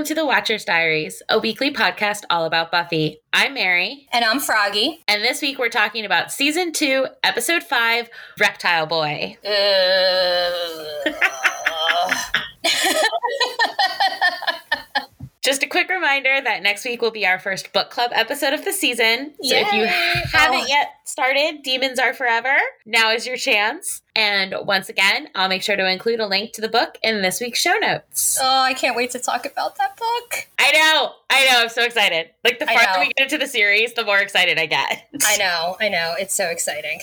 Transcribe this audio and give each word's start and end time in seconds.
welcome 0.00 0.16
to 0.16 0.18
the 0.18 0.24
Watcher's 0.24 0.64
Diaries, 0.64 1.22
a 1.28 1.38
weekly 1.38 1.74
podcast 1.74 2.22
all 2.30 2.46
about 2.46 2.72
Buffy. 2.72 3.20
I'm 3.34 3.52
Mary. 3.52 4.08
And 4.14 4.24
I'm 4.24 4.40
Froggy. 4.40 5.04
And 5.06 5.22
this 5.22 5.42
week 5.42 5.58
we're 5.58 5.68
talking 5.68 6.06
about 6.06 6.32
season 6.32 6.72
two, 6.72 7.06
episode 7.22 7.62
five, 7.62 8.08
Reptile 8.38 8.86
Boy. 8.86 9.36
Uh, 9.44 11.10
Just 15.42 15.62
a 15.62 15.66
quick 15.66 15.88
reminder 15.88 16.38
that 16.44 16.62
next 16.62 16.84
week 16.84 17.00
will 17.00 17.10
be 17.10 17.26
our 17.26 17.38
first 17.38 17.72
book 17.72 17.88
club 17.88 18.10
episode 18.14 18.52
of 18.52 18.62
the 18.66 18.72
season. 18.72 19.32
So 19.42 19.56
if 19.56 19.72
you 19.72 19.86
haven't 20.38 20.64
Oh. 20.64 20.66
yet 20.68 20.88
started, 21.06 21.62
Demons 21.62 21.98
Are 21.98 22.12
Forever, 22.12 22.54
now 22.84 23.10
is 23.10 23.26
your 23.26 23.38
chance. 23.38 24.02
And 24.14 24.54
once 24.64 24.90
again, 24.90 25.28
I'll 25.34 25.48
make 25.48 25.62
sure 25.62 25.76
to 25.76 25.90
include 25.90 26.20
a 26.20 26.26
link 26.26 26.52
to 26.52 26.60
the 26.60 26.68
book 26.68 26.98
in 27.02 27.22
this 27.22 27.40
week's 27.40 27.58
show 27.58 27.72
notes. 27.80 28.36
oh, 28.38 28.60
I 28.62 28.74
can't 28.74 28.94
wait 28.94 29.12
to 29.12 29.18
talk 29.18 29.46
about 29.46 29.76
that 29.78 29.96
book. 29.96 30.46
I 30.58 30.72
know, 30.72 31.12
I 31.30 31.46
know, 31.46 31.62
I'm 31.62 31.68
so 31.70 31.84
excited. 31.84 32.28
Like 32.44 32.58
the 32.58 32.66
farther 32.66 33.00
we 33.00 33.06
get 33.16 33.32
into 33.32 33.38
the 33.38 33.46
series, 33.46 33.94
the 33.94 34.04
more 34.04 34.18
excited 34.18 34.58
I 34.58 34.66
get. 34.66 35.08
I 35.24 35.36
know, 35.38 35.76
I 35.80 35.88
know. 35.88 36.16
It's 36.18 36.34
so 36.34 36.48
exciting. 36.50 37.00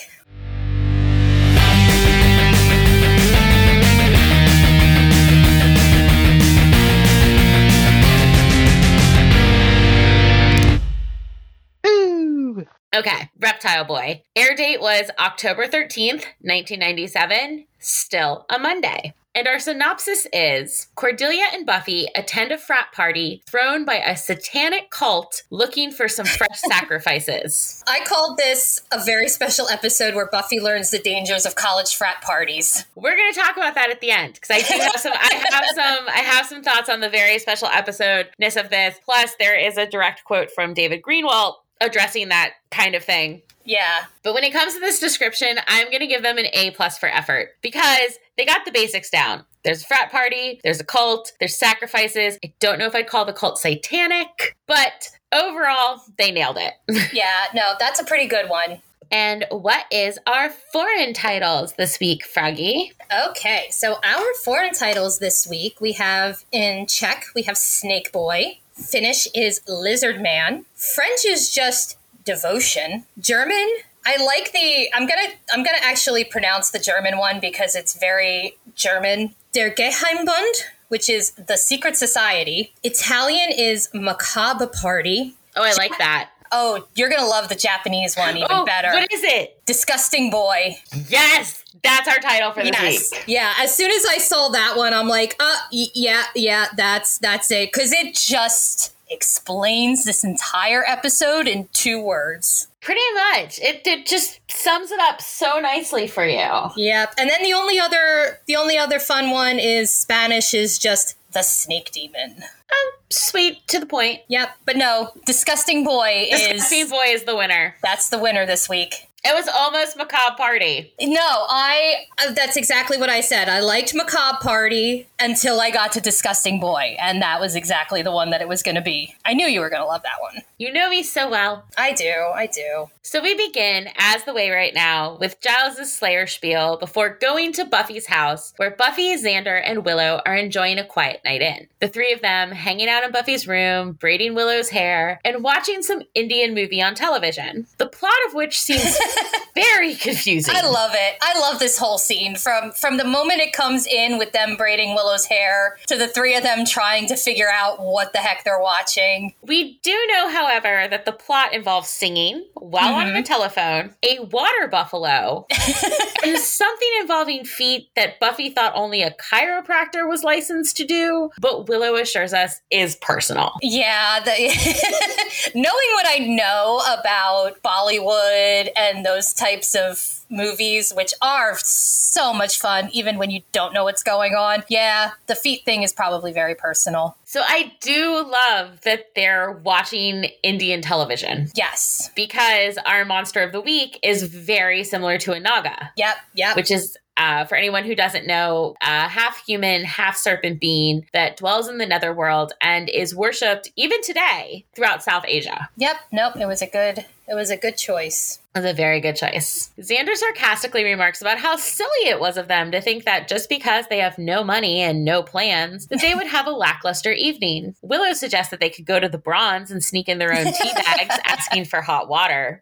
Okay, 12.98 13.30
Reptile 13.40 13.86
Boy. 13.86 14.24
Air 14.36 14.56
date 14.56 14.82
was 14.82 15.12
October 15.20 15.68
13th, 15.68 16.26
1997, 16.42 17.68
still 17.78 18.48
a 18.50 18.58
Monday. 18.58 19.14
And 19.36 19.48
our 19.48 19.60
synopsis 19.60 20.26
is 20.34 20.88
Cordelia 20.96 21.44
and 21.54 21.64
Buffy 21.64 22.08
attend 22.16 22.52
a 22.52 22.58
frat 22.58 22.88
party 22.92 23.44
thrown 23.48 23.86
by 23.86 23.98
a 23.98 24.18
satanic 24.18 24.90
cult 24.90 25.44
looking 25.52 25.92
for 25.92 26.08
some 26.08 26.26
fresh 26.26 26.60
sacrifices. 26.68 27.84
I 27.88 28.00
called 28.04 28.40
this 28.40 28.82
a 28.92 29.00
very 29.06 29.30
special 29.30 29.70
episode 29.70 30.16
where 30.16 30.28
Buffy 30.32 30.60
learns 30.60 30.90
the 30.90 30.98
dangers 30.98 31.46
of 31.46 31.54
college 31.54 31.96
frat 31.96 32.24
parties. 32.24 32.84
We're 32.96 33.16
going 33.16 33.32
to 33.32 33.40
talk 33.40 33.58
about 33.58 33.76
that 33.76 33.92
at 33.92 34.02
the 34.02 34.10
end 34.10 34.34
because 34.34 34.50
I 34.50 34.68
do 34.68 34.82
have 34.82 35.00
some 35.00 35.14
I 35.14 35.34
have 35.52 35.66
some 35.76 36.08
I 36.08 36.20
have 36.22 36.48
some 36.48 36.64
thoughts 36.64 36.90
on 36.90 37.02
the 37.02 37.10
very 37.10 37.38
special 37.38 37.68
episode-ness 37.68 38.56
of 38.56 38.72
this. 38.72 38.98
Plus 39.06 39.36
there 39.38 39.56
is 39.56 39.78
a 39.78 39.86
direct 39.86 40.24
quote 40.24 40.50
from 40.50 40.74
David 40.74 41.04
Greenwalt 41.04 41.58
addressing 41.82 42.30
that 42.30 42.54
kind 42.72 42.96
of 42.96 43.04
thing. 43.04 43.42
Yeah. 43.66 44.06
But 44.24 44.34
when 44.34 44.44
it 44.46 44.54
comes 44.54 44.74
to 44.76 44.80
this 44.80 45.00
description, 45.00 45.58
I'm 45.68 45.88
going 45.88 46.00
to 46.00 46.08
give 46.08 46.24
them 46.24 46.38
an 46.38 46.46
A 46.54 46.72
plus 46.72 46.98
for 46.98 47.10
effort 47.10 47.50
because 47.62 48.18
they 48.38 48.46
got 48.46 48.64
the 48.66 48.72
basics 48.72 49.10
down. 49.10 49.44
There's 49.64 49.82
a 49.82 49.86
frat 49.86 50.10
party, 50.12 50.62
there's 50.64 50.80
a 50.80 50.86
cult, 50.86 51.34
there's 51.40 51.58
sacrifices. 51.58 52.38
I 52.46 52.54
don't 52.62 52.80
know 52.80 52.86
if 52.86 52.96
I'd 52.96 53.08
call 53.08 53.26
the 53.26 53.34
cult 53.34 53.60
satanic, 53.60 54.56
but 54.68 55.10
overall, 55.34 56.02
they 56.18 56.32
nailed 56.32 56.58
it. 56.58 56.74
Yeah, 57.14 57.46
no, 57.54 57.74
that's 57.78 58.00
a 58.00 58.06
pretty 58.06 58.28
good 58.28 58.50
one. 58.50 58.82
and 59.12 59.46
what 59.50 59.86
is 59.92 60.18
our 60.28 60.50
foreign 60.72 61.14
titles 61.14 61.74
this 61.74 62.00
week, 62.00 62.24
Froggy? 62.26 62.94
Okay, 63.30 63.68
so 63.72 63.98
our 64.04 64.34
foreign 64.46 64.74
titles 64.74 65.20
this 65.20 65.46
week 65.46 65.82
we 65.82 65.94
have 65.94 66.46
in 66.54 66.86
Czech, 66.88 67.26
we 67.36 67.42
have 67.44 67.58
Snake 67.58 68.12
Boy. 68.14 68.60
Finnish 68.78 69.28
is 69.34 69.62
Lizard 69.68 70.22
Man. 70.22 70.66
French 70.76 71.26
is 71.26 71.50
just 71.50 71.98
Devotion. 72.26 73.06
German, 73.20 73.68
I 74.06 74.24
like 74.24 74.52
the 74.52 74.90
I'm 74.94 75.08
gonna 75.08 75.30
I'm 75.54 75.64
gonna 75.64 75.78
actually 75.82 76.24
pronounce 76.24 76.72
the 76.72 76.80
German 76.80 77.18
one 77.18 77.40
because 77.40 77.76
it's 77.76 77.98
very 77.98 78.58
German. 78.76 79.34
Der 79.54 79.70
Geheimbund, 79.72 80.54
which 80.90 81.10
is 81.10 81.32
the 81.32 81.58
secret 81.58 81.98
society. 81.98 82.74
Italian 82.84 83.52
is 83.52 83.90
Macabre 83.94 84.68
Party. 84.68 85.36
Oh, 85.56 85.64
I 85.64 85.74
like 85.74 85.98
that. 85.98 86.30
Oh, 86.52 86.88
you're 86.96 87.10
gonna 87.10 87.28
love 87.28 87.50
the 87.50 87.56
Japanese 87.56 88.16
one 88.16 88.38
even 88.38 88.48
oh, 88.50 88.66
better. 88.66 88.90
what 88.90 89.12
is 89.12 89.24
it? 89.24 89.64
Disgusting 89.66 90.30
Boy. 90.30 90.78
Yes, 91.10 91.64
that's 91.84 92.08
our 92.08 92.18
title 92.20 92.52
for 92.54 92.64
this 92.64 92.72
Yes. 92.74 93.12
week. 93.12 93.24
Yeah. 93.28 93.54
As 93.60 93.76
soon 93.76 93.92
as 93.92 94.06
I 94.06 94.18
saw 94.18 94.50
that 94.50 94.76
one, 94.78 94.94
I'm 94.94 95.08
like, 95.08 95.36
uh, 95.40 95.56
y- 95.72 95.88
yeah, 95.94 96.24
yeah, 96.36 96.68
that's 96.76 97.18
that's 97.20 97.52
it, 97.52 97.72
because 97.72 97.92
it 97.92 98.16
just 98.16 98.94
explains 99.10 100.04
this 100.04 100.24
entire 100.24 100.84
episode 100.88 101.48
in 101.48 101.68
two 101.74 102.02
words. 102.02 102.68
Pretty 102.82 103.02
much. 103.34 103.60
It, 103.60 103.86
it 103.86 104.06
just 104.06 104.40
sums 104.50 104.92
it 104.92 105.00
up 105.02 105.22
so 105.22 105.60
nicely 105.60 106.08
for 106.08 106.26
you. 106.26 106.50
Yep. 106.76 107.14
And 107.18 107.30
then 107.30 107.42
the 107.44 107.54
only 107.54 107.80
other 107.80 108.40
the 108.48 108.56
only 108.56 108.78
other 108.78 109.00
fun 109.00 109.30
one 109.32 109.60
is 109.60 109.94
Spanish 109.94 110.54
is 110.54 110.78
just 110.80 111.16
the 111.38 111.44
snake 111.44 111.92
demon. 111.92 112.44
Oh, 112.72 112.94
sweet, 113.12 113.66
to 113.68 113.80
the 113.80 113.86
point. 113.86 114.22
Yep. 114.28 114.50
But 114.66 114.76
no, 114.76 115.12
disgusting 115.28 115.84
boy 115.84 116.28
is 116.32 116.42
Disgusting 116.48 116.90
Boy 116.90 117.06
is 117.10 117.24
the 117.26 117.36
winner. 117.36 117.76
that's 117.84 118.10
the 118.10 118.18
winner 118.18 118.46
this 118.48 118.68
week. 118.68 119.07
It 119.30 119.36
was 119.36 119.48
almost 119.54 119.98
Macabre 119.98 120.36
Party. 120.38 120.94
No, 121.02 121.20
I. 121.22 122.06
uh, 122.18 122.32
That's 122.32 122.56
exactly 122.56 122.98
what 122.98 123.10
I 123.10 123.20
said. 123.22 123.50
I 123.50 123.60
liked 123.60 123.94
Macabre 123.94 124.38
Party 124.42 125.08
until 125.20 125.60
I 125.60 125.70
got 125.70 125.92
to 125.94 126.02
Disgusting 126.02 126.60
Boy, 126.60 126.96
and 127.00 127.22
that 127.22 127.40
was 127.42 127.56
exactly 127.56 128.02
the 128.02 128.12
one 128.12 128.30
that 128.30 128.42
it 128.42 128.48
was 128.48 128.64
going 128.64 128.76
to 128.76 128.82
be. 128.82 129.16
I 129.26 129.34
knew 129.34 129.48
you 129.48 129.60
were 129.60 129.70
going 129.70 129.82
to 129.82 129.88
love 129.88 130.04
that 130.04 130.22
one. 130.22 130.44
You 130.60 130.72
know 130.72 130.90
me 130.90 131.04
so 131.04 131.30
well. 131.30 131.66
I 131.78 131.92
do. 131.94 132.10
I 132.34 132.48
do. 132.48 132.90
So 133.02 133.22
we 133.22 133.36
begin, 133.36 133.90
as 133.98 134.24
the 134.24 134.34
way 134.34 134.50
right 134.50 134.74
now, 134.74 135.18
with 135.20 135.40
Giles's 135.42 135.94
Slayer 135.94 136.28
spiel 136.28 136.78
before 136.78 137.18
going 137.22 137.54
to 137.54 137.66
Buffy's 137.66 138.08
house, 138.08 138.54
where 138.58 138.72
Buffy, 138.72 139.16
Xander, 139.16 139.62
and 139.64 139.86
Willow 139.86 140.22
are 140.26 140.36
enjoying 140.36 140.78
a 140.80 140.86
quiet 140.86 141.22
night 141.24 141.42
in. 141.42 141.68
The 141.80 141.88
three 141.88 142.12
of 142.14 142.22
them 142.22 142.52
hanging 142.52 142.90
out 142.90 143.04
in 143.04 143.12
Buffy's 143.12 143.48
room, 143.48 143.94
braiding 143.94 144.36
Willow's 144.36 144.70
hair, 144.70 145.20
and 145.26 145.44
watching 145.44 145.82
some 145.84 146.02
Indian 146.16 146.54
movie 146.54 146.82
on 146.82 146.96
television. 146.96 147.68
The 147.78 147.88
plot 147.88 148.12
of 148.28 148.34
which 148.34 148.60
seems 148.60 148.98
very 149.56 149.96
confusing. 149.96 150.56
I 150.56 150.68
love 150.68 150.92
it. 150.94 151.18
I 151.22 151.40
love 151.40 151.60
this 151.60 151.78
whole 151.78 151.98
scene 151.98 152.36
from 152.36 152.72
from 152.72 152.98
the 152.98 153.04
moment 153.04 153.40
it 153.42 153.54
comes 153.54 153.88
in 153.88 154.18
with 154.18 154.32
them 154.32 154.56
braiding 154.56 154.96
Willow's 154.96 155.26
hair 155.26 155.78
to 155.88 155.98
the 155.98 156.08
three 156.08 156.36
of 156.36 156.44
them 156.44 156.66
trying 156.66 157.08
to 157.08 157.16
figure 157.16 157.50
out 157.52 157.80
what 157.80 158.14
the 158.14 158.20
heck 158.20 158.44
they're 158.44 158.62
watching. 158.62 159.34
We 159.42 159.80
do 159.84 159.98
know, 160.12 160.30
however, 160.30 160.88
that 160.90 161.06
the 161.06 161.12
plot 161.12 161.54
involves 161.54 161.90
singing 161.90 162.46
while 162.56 162.96
on 162.96 163.08
the 163.08 163.14
mm-hmm. 163.14 163.24
telephone, 163.24 163.96
a 164.04 164.20
water 164.26 164.68
buffalo, 164.70 165.46
and 166.24 166.38
something 166.38 166.90
involving 167.00 167.46
feet 167.46 167.90
that 167.96 168.20
Buffy 168.20 168.50
thought 168.50 168.74
only 168.76 169.02
a 169.02 169.12
chiropractor 169.12 170.08
was 170.08 170.24
licensed 170.24 170.78
to 170.78 170.86
do, 170.86 171.30
but 171.40 171.68
Willow 171.68 171.96
assures 171.96 172.34
us 172.34 172.60
is 172.72 172.96
personal. 172.98 173.54
Yeah, 173.62 174.20
the, 174.24 174.32
knowing 175.56 175.66
what 175.66 176.06
I 176.08 176.20
know 176.20 176.82
about 176.88 177.62
Bollywood 177.64 178.70
and 178.76 179.06
those 179.08 179.34
types 179.34 179.76
of 179.76 180.22
movies, 180.30 180.92
which 180.96 181.14
are 181.22 181.58
so 181.60 182.34
much 182.34 182.60
fun, 182.60 182.90
even 182.92 183.18
when 183.18 183.30
you 183.32 183.42
don't 183.54 183.74
know 183.74 183.84
what's 183.86 184.04
going 184.04 184.34
on. 184.36 184.64
Yeah, 184.68 185.12
the 185.28 185.36
feet 185.36 185.64
thing 185.64 185.84
is 185.84 185.94
probably 185.94 186.34
very 186.34 186.56
personal. 186.56 187.16
So 187.24 187.42
I 187.46 187.74
do 187.80 188.26
love 188.30 188.82
that 188.82 189.08
they're 189.16 189.52
watching 189.52 190.26
Indian 190.44 190.82
television 190.82 191.50
Yes. 191.56 192.10
because 192.16 192.78
our 192.86 193.06
monster 193.06 193.42
of 193.42 193.52
the 193.54 193.62
week 193.62 194.00
is 194.04 194.24
very 194.24 194.84
similar 194.84 195.18
to 195.20 195.32
a 195.34 195.40
Naga. 195.40 195.92
Yep. 195.96 196.16
Yep. 196.36 196.56
which 196.56 196.72
is 196.72 196.98
uh, 197.18 197.46
for 197.46 197.56
anyone 197.56 197.84
who 197.84 197.96
doesn't 197.96 198.28
know, 198.28 198.76
a 198.82 199.08
half 199.08 199.44
human, 199.46 199.84
half 199.84 200.16
serpent 200.16 200.60
being 200.60 201.06
that 201.14 201.38
dwells 201.38 201.68
in 201.68 201.78
the 201.78 201.86
netherworld 201.86 202.54
and 202.62 202.90
is 202.90 203.16
worshipped 203.16 203.72
even 203.76 204.02
today 204.04 204.66
throughout 204.76 205.04
South 205.04 205.26
Asia. 205.28 205.70
yep. 205.78 205.98
Nope. 206.12 206.36
It 206.38 206.46
was 206.46 206.62
a 206.62 206.68
good. 206.68 207.06
It 207.30 207.36
was 207.36 207.50
a 207.50 207.58
good 207.58 207.76
choice. 207.76 208.40
That's 208.54 208.66
a 208.66 208.74
very 208.74 209.02
good 209.02 209.18
choice. 209.18 209.70
Xander 209.78 210.16
sarcastically 210.16 210.86
remarks 210.86 211.20
about 211.20 211.38
how 211.38 211.58
silly 211.58 212.08
it 212.08 212.22
was 212.22 212.38
of 212.38 212.48
them 212.48 212.72
to 212.72 212.80
think 212.80 213.04
that 213.04 213.28
just 213.28 213.50
because 213.50 213.86
they 213.88 213.98
have 213.98 214.18
no 214.18 214.46
money 214.46 214.80
and 214.80 215.04
no 215.04 215.22
plans, 215.24 215.88
that 215.88 216.00
they 216.00 216.16
would 216.16 216.28
have 216.28 216.48
a 216.48 216.52
lackluster 216.52 217.12
evening. 217.12 217.76
Willow 217.82 218.14
suggests 218.14 218.50
that 218.52 218.62
they 218.62 218.70
could 218.70 218.86
go 218.86 218.98
to 219.00 219.10
the 219.10 219.18
bronze 219.18 219.72
and 219.72 219.84
sneak 219.84 220.08
in 220.08 220.20
their 220.20 220.34
own 220.34 220.46
tea 220.54 220.72
bags, 220.86 221.16
asking 221.26 221.66
for 221.66 221.82
hot 221.82 222.08
water. 222.08 222.62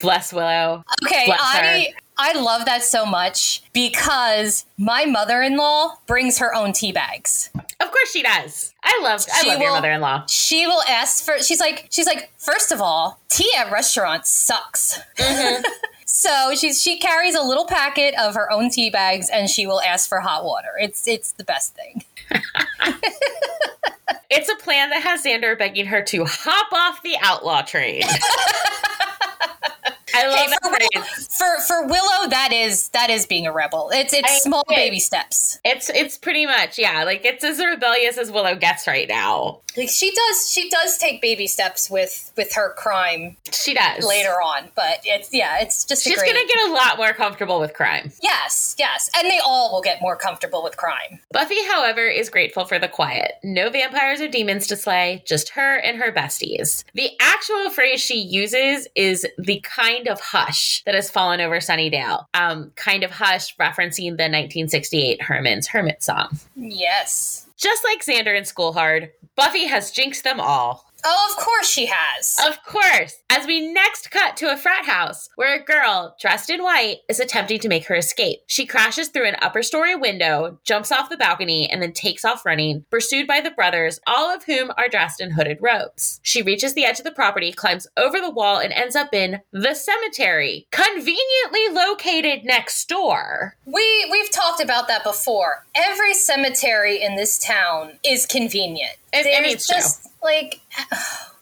Bless 0.00 0.32
Willow. 0.32 0.82
Okay, 1.04 1.26
Bless 1.26 1.40
I 1.40 1.92
I 2.18 2.38
love 2.38 2.64
that 2.64 2.82
so 2.82 3.04
much 3.04 3.62
because 3.72 4.64
my 4.78 5.04
mother-in-law 5.04 5.96
brings 6.06 6.38
her 6.38 6.54
own 6.54 6.72
tea 6.72 6.92
bags. 6.92 7.50
Of 7.78 7.90
course 7.90 8.10
she 8.10 8.22
does. 8.22 8.72
I 8.82 9.00
love 9.02 9.24
I 9.32 9.42
She 9.42 9.48
love 9.50 9.60
your 9.60 9.70
mother-in-law. 9.72 10.26
She 10.28 10.66
will 10.66 10.82
ask 10.88 11.24
for 11.24 11.38
she's 11.42 11.60
like 11.60 11.88
she's 11.90 12.06
like 12.06 12.30
first 12.38 12.72
of 12.72 12.80
all, 12.80 13.20
tea 13.28 13.50
at 13.58 13.70
restaurants 13.70 14.30
sucks. 14.30 14.98
Mm-hmm. 15.18 15.62
so 16.06 16.54
she's 16.54 16.80
she 16.82 16.98
carries 16.98 17.34
a 17.34 17.42
little 17.42 17.66
packet 17.66 18.14
of 18.18 18.34
her 18.34 18.50
own 18.50 18.70
tea 18.70 18.88
bags 18.88 19.28
and 19.30 19.50
she 19.50 19.66
will 19.66 19.82
ask 19.82 20.08
for 20.08 20.20
hot 20.20 20.44
water. 20.44 20.70
It's 20.80 21.06
it's 21.06 21.32
the 21.32 21.44
best 21.44 21.74
thing. 21.74 22.04
It's 24.28 24.48
a 24.48 24.56
plan 24.56 24.90
that 24.90 25.02
has 25.02 25.22
Xander 25.24 25.56
begging 25.56 25.86
her 25.86 26.02
to 26.02 26.24
hop 26.26 26.72
off 26.72 27.02
the 27.02 27.16
outlaw 27.22 27.62
train. 27.62 28.02
I 30.16 30.28
love 30.28 30.58
for. 30.62 30.70
Willow, 30.70 31.06
for 31.30 31.60
for 31.60 31.86
Willow, 31.86 32.28
that 32.28 32.50
is 32.52 32.88
that 32.90 33.10
is 33.10 33.26
being 33.26 33.46
a 33.46 33.52
rebel. 33.52 33.90
It's 33.92 34.12
it's 34.12 34.30
I 34.30 34.38
small 34.38 34.62
agree. 34.66 34.76
baby 34.76 35.00
steps. 35.00 35.58
It's 35.64 35.90
it's 35.90 36.18
pretty 36.18 36.46
much 36.46 36.78
yeah, 36.78 37.04
like 37.04 37.24
it's 37.24 37.44
as 37.44 37.58
rebellious 37.58 38.18
as 38.18 38.30
Willow 38.30 38.54
gets 38.54 38.86
right 38.86 39.08
now. 39.08 39.60
Like 39.76 39.88
she 39.90 40.10
does 40.10 40.50
she 40.50 40.68
does 40.70 40.98
take 40.98 41.20
baby 41.20 41.46
steps 41.46 41.90
with 41.90 42.32
with 42.36 42.52
her 42.54 42.72
crime 42.74 43.36
She 43.52 43.74
does 43.74 44.04
later 44.06 44.30
on, 44.42 44.68
but 44.74 45.00
it's 45.04 45.28
yeah, 45.32 45.58
it's 45.60 45.84
just 45.84 46.06
a 46.06 46.10
She's 46.10 46.18
great. 46.18 46.32
gonna 46.34 46.46
get 46.46 46.68
a 46.70 46.72
lot 46.72 46.96
more 46.96 47.12
comfortable 47.12 47.60
with 47.60 47.74
crime. 47.74 48.12
yes, 48.22 48.74
yes, 48.78 49.10
and 49.16 49.26
they 49.30 49.40
all 49.44 49.72
will 49.72 49.82
get 49.82 50.00
more 50.00 50.16
comfortable 50.16 50.62
with 50.62 50.76
crime. 50.76 51.20
Buffy, 51.32 51.62
however, 51.66 52.06
is 52.06 52.30
grateful 52.30 52.64
for 52.64 52.78
the 52.78 52.88
quiet. 52.88 53.32
No 53.44 53.70
vampires 53.70 54.20
or 54.20 54.28
demons 54.28 54.66
to 54.68 54.76
slay, 54.76 55.22
just 55.26 55.50
her 55.50 55.76
and 55.76 55.98
her 55.98 56.12
besties. 56.12 56.84
The 56.94 57.10
actual 57.20 57.70
phrase 57.70 58.00
she 58.00 58.18
uses 58.18 58.88
is 58.94 59.26
the 59.38 59.60
kind 59.60 60.08
of 60.08 60.20
hush 60.20 60.82
that 60.84 60.94
has 60.94 61.10
fallen 61.10 61.40
over 61.40 61.56
Sunnydale. 61.58 62.26
Um, 62.34 62.72
kind 62.76 63.02
of 63.04 63.10
hush, 63.10 63.56
referencing 63.56 64.16
the 64.16 64.28
1968 64.30 65.22
Herman's 65.22 65.66
Hermit 65.68 66.02
song. 66.02 66.38
Yes. 66.54 67.45
Just 67.56 67.84
like 67.84 68.04
Xander 68.04 68.36
and 68.36 68.46
School 68.46 68.72
Hard, 68.74 69.12
Buffy 69.34 69.66
has 69.66 69.90
jinxed 69.90 70.24
them 70.24 70.40
all. 70.40 70.85
Oh, 71.04 71.28
of 71.30 71.36
course 71.42 71.68
she 71.68 71.86
has. 71.90 72.38
Of 72.44 72.62
course, 72.64 73.18
as 73.30 73.46
we 73.46 73.72
next 73.72 74.10
cut 74.10 74.36
to 74.38 74.52
a 74.52 74.56
frat 74.56 74.86
house 74.86 75.28
where 75.36 75.54
a 75.54 75.62
girl 75.62 76.16
dressed 76.20 76.50
in 76.50 76.62
white 76.62 76.98
is 77.08 77.20
attempting 77.20 77.60
to 77.60 77.68
make 77.68 77.86
her 77.86 77.94
escape. 77.94 78.40
She 78.46 78.66
crashes 78.66 79.08
through 79.08 79.28
an 79.28 79.36
upper 79.42 79.62
story 79.62 79.94
window, 79.94 80.58
jumps 80.64 80.90
off 80.90 81.10
the 81.10 81.16
balcony, 81.16 81.68
and 81.70 81.82
then 81.82 81.92
takes 81.92 82.24
off 82.24 82.46
running, 82.46 82.84
pursued 82.90 83.26
by 83.26 83.40
the 83.40 83.50
brothers, 83.50 84.00
all 84.06 84.34
of 84.34 84.44
whom 84.44 84.70
are 84.76 84.88
dressed 84.88 85.20
in 85.20 85.30
hooded 85.30 85.58
robes. 85.60 86.20
She 86.22 86.42
reaches 86.42 86.74
the 86.74 86.84
edge 86.84 86.98
of 86.98 87.04
the 87.04 87.10
property, 87.10 87.52
climbs 87.52 87.86
over 87.96 88.20
the 88.20 88.30
wall, 88.30 88.58
and 88.58 88.72
ends 88.72 88.96
up 88.96 89.14
in 89.14 89.40
the 89.52 89.74
cemetery, 89.74 90.66
conveniently 90.70 91.68
located 91.72 92.44
next 92.44 92.88
door. 92.88 93.56
We 93.64 94.08
we've 94.10 94.30
talked 94.30 94.62
about 94.62 94.88
that 94.88 95.04
before. 95.04 95.66
Every 95.74 96.14
cemetery 96.14 97.02
in 97.02 97.16
this 97.16 97.38
town 97.38 97.92
is 98.04 98.26
convenient. 98.26 98.96
It- 99.12 99.24
There's 99.24 99.40
mean, 99.40 99.54
it's 99.56 99.66
true. 99.66 99.76
just 99.76 100.08
like 100.22 100.60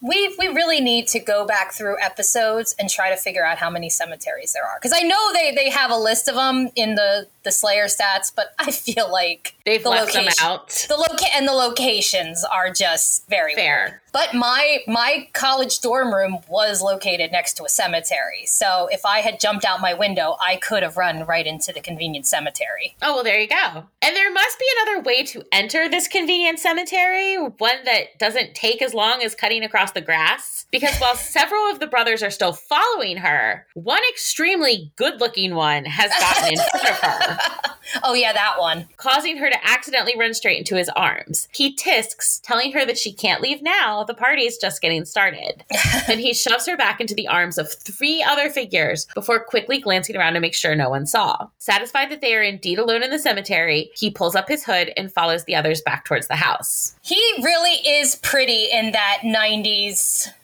we 0.05 0.35
we 0.39 0.49
really 0.49 0.81
need 0.83 1.09
to 1.09 1.19
go 1.19 1.47
back 1.47 1.73
through 1.73 1.97
episodes 2.03 2.77
and 2.79 2.91
try 2.91 3.09
to 3.09 3.17
figure 3.17 3.45
out 3.45 3.57
how 3.57 3.71
many 3.71 3.89
cemeteries 3.89 4.53
there 4.53 4.63
are 4.65 4.79
because 4.79 4.93
I 4.95 5.01
know 5.01 5.33
they 5.33 5.53
they 5.53 5.71
have 5.71 5.91
a 5.91 5.97
list 5.97 6.29
of 6.29 6.35
them 6.35 6.69
in 6.77 6.95
the 6.95 7.27
the 7.43 7.53
Slayer 7.53 7.87
stats, 7.87 8.33
but 8.35 8.55
I 8.59 8.71
feel 8.71 9.11
like 9.11 9.55
They've 9.65 9.83
the 9.83 9.91
left 9.91 10.13
them 10.13 10.27
out. 10.43 10.87
The 10.89 10.97
loca- 10.97 11.35
and 11.35 11.49
the 11.49 11.53
locations 11.53 12.45
are 12.45 12.71
just 12.71 13.27
very 13.29 13.55
Fair. 13.55 13.85
weird. 13.89 14.01
But 14.13 14.35
my 14.35 14.79
my 14.87 15.29
college 15.33 15.81
dorm 15.81 16.15
room 16.15 16.39
was 16.49 16.81
located 16.81 17.33
next 17.33 17.55
to 17.55 17.65
a 17.65 17.69
cemetery, 17.69 18.45
so 18.47 18.89
if 18.93 19.05
I 19.05 19.21
had 19.21 19.41
jumped 19.41 19.65
out 19.65 19.81
my 19.81 19.93
window, 19.95 20.37
I 20.41 20.57
could 20.57 20.83
have 20.85 20.97
run 20.97 21.25
right 21.25 21.47
into 21.47 21.73
the 21.73 21.81
convenient 21.81 22.27
cemetery. 22.27 22.95
Oh, 23.03 23.15
well, 23.15 23.25
there 23.25 23.41
you 23.41 23.49
go. 23.49 23.85
And 24.03 24.15
there 24.15 24.33
must 24.33 24.59
be 24.59 24.67
another 24.83 25.03
way 25.03 25.25
to 25.25 25.43
enter 25.51 25.89
this 25.89 26.07
convenient 26.07 26.61
cemetery, 26.61 27.35
one 27.37 27.85
that 27.87 28.19
doesn't 28.19 28.55
take 28.55 28.83
as 28.83 28.95
long 28.95 29.23
as 29.23 29.35
cutting 29.35 29.65
across 29.65 29.91
the 29.95 30.01
grass. 30.01 30.67
Because 30.71 30.97
while 30.99 31.15
several 31.17 31.71
of 31.71 31.81
the 31.81 31.87
brothers 31.87 32.23
are 32.23 32.31
still 32.31 32.53
following 32.53 33.17
her, 33.19 33.67
one 33.75 34.03
extremely 34.11 34.93
good 34.97 35.21
looking 35.21 35.55
one 35.55 35.85
has 35.85 36.11
gotten 36.19 36.53
in 36.53 36.59
front 36.71 36.89
of 36.91 36.97
her, 36.97 37.39
Oh 38.03 38.15
yeah, 38.15 38.33
that 38.33 38.57
one. 38.59 38.89
causing 38.97 39.37
her 39.37 39.51
to 39.51 39.69
accidentally 39.71 40.15
run 40.19 40.33
straight 40.35 40.59
into 40.59 40.75
his 40.75 40.89
arms. 40.97 41.49
He 41.53 41.75
tisks, 41.75 42.41
telling 42.43 42.73
her 42.73 42.85
that 42.87 42.99
she 42.99 43.13
can't 43.13 43.43
leave 43.43 43.63
now, 43.63 44.03
the 44.05 44.15
party's 44.15 44.57
just 44.57 44.81
getting 44.81 45.05
started. 45.05 45.65
then 46.07 46.19
he 46.19 46.33
shoves 46.33 46.67
her 46.67 46.77
back 46.77 47.01
into 47.01 47.15
the 47.15 47.29
arms 47.29 47.59
of 47.59 47.73
three 47.73 48.23
other 48.23 48.49
figures 48.51 49.07
before 49.15 49.45
quickly 49.45 49.79
glancing 49.81 50.17
around 50.17 50.33
to 50.35 50.41
make 50.41 50.55
sure 50.55 50.75
no 50.75 50.89
one 50.89 51.07
saw. 51.07 51.47
Satisfied 51.59 52.11
that 52.11 52.21
they 52.21 52.35
are 52.35 52.43
indeed 52.43 52.79
alone 52.79 53.03
in 53.03 53.11
the 53.11 53.19
cemetery, 53.19 53.91
he 53.95 54.11
pulls 54.11 54.35
up 54.35 54.49
his 54.49 54.65
hood 54.65 54.93
and 54.97 55.13
follows 55.13 55.45
the 55.45 55.55
others 55.55 55.83
back 55.83 56.05
towards 56.05 56.27
the 56.27 56.37
house. 56.37 56.97
He 57.03 57.21
really 57.43 57.75
is 57.87 58.17
pretty 58.17 58.65
in 58.73 58.93
that 58.93 59.19
'90s 59.23 59.84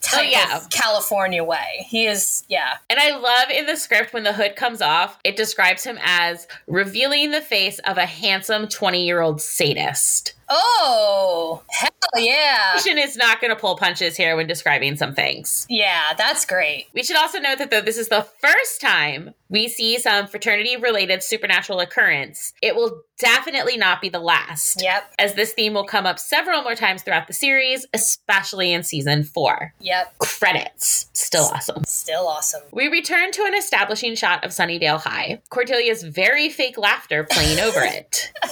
type 0.01 0.21
Oh, 0.21 0.23
yeah. 0.23 0.57
of 0.57 0.71
California 0.71 1.43
way. 1.45 1.87
He 1.89 2.07
is, 2.07 2.45
yeah. 2.49 2.75
And 2.89 2.99
I 2.99 3.17
love 3.17 3.51
in 3.51 3.67
the 3.67 3.77
script 3.77 4.13
when 4.13 4.25
the 4.25 4.33
hood 4.33 4.57
comes 4.57 4.83
off, 4.83 5.19
it 5.25 5.37
describes 5.37 5.85
him 5.85 5.99
as 6.03 6.47
revealing 6.67 7.31
the 7.31 7.41
face 7.41 7.79
of 7.81 7.97
a 7.97 8.07
handsome 8.07 8.67
20 8.69 9.05
year 9.05 9.21
old 9.21 9.41
sadist. 9.41 10.35
Oh, 10.53 11.63
hell 11.69 11.91
yeah. 12.17 12.73
Christian 12.73 12.99
is 12.99 13.17
not 13.17 13.41
going 13.41 13.55
to 13.55 13.61
pull 13.61 13.77
punches 13.77 14.17
here 14.17 14.35
when 14.37 14.49
describing 14.49 14.97
some 14.97 15.15
things. 15.15 15.65
Yeah, 15.71 16.13
that's 16.19 16.45
great. 16.45 16.89
We 16.93 17.05
should 17.05 17.17
also 17.17 17.39
note 17.39 17.59
that 17.59 17.71
though 17.71 17.81
this 17.81 17.97
is 17.97 18.09
the 18.09 18.27
first 18.41 18.81
time 18.81 19.33
we 19.49 19.69
see 19.69 19.99
some 19.99 20.27
fraternity 20.27 20.77
related 20.77 21.23
supernatural 21.23 21.79
occurrence, 21.81 22.53
it 22.63 22.75
will 22.75 23.03
definitely 23.19 23.77
not 23.77 24.01
be 24.01 24.09
the 24.09 24.19
last. 24.19 24.83
Yep, 24.83 25.13
As 25.21 25.35
this 25.35 25.53
theme 25.53 25.73
will 25.75 25.85
come 25.85 26.05
up 26.07 26.19
several 26.19 26.63
more 26.63 26.75
times 26.75 27.03
throughout 27.03 27.27
the 27.29 27.33
series, 27.33 27.87
especially 27.95 28.73
in 28.73 28.83
season 28.83 29.23
four. 29.23 29.73
yep. 29.81 30.17
Credits. 30.19 31.09
Still 31.13 31.45
awesome. 31.45 31.85
Still 31.85 32.27
awesome. 32.27 32.63
We 32.73 32.89
return 32.89 33.31
to 33.33 33.45
an 33.45 33.55
establishing 33.55 34.15
shot 34.17 34.45
of 34.45 34.51
Sunnydale 34.51 35.01
High. 35.01 35.43
Cordelia's 35.51 36.03
very 36.03 36.49
fake 36.49 36.77
laughter 36.79 37.25
playing 37.31 37.61
over 37.61 37.81
it. 37.83 38.33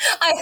I, 0.20 0.32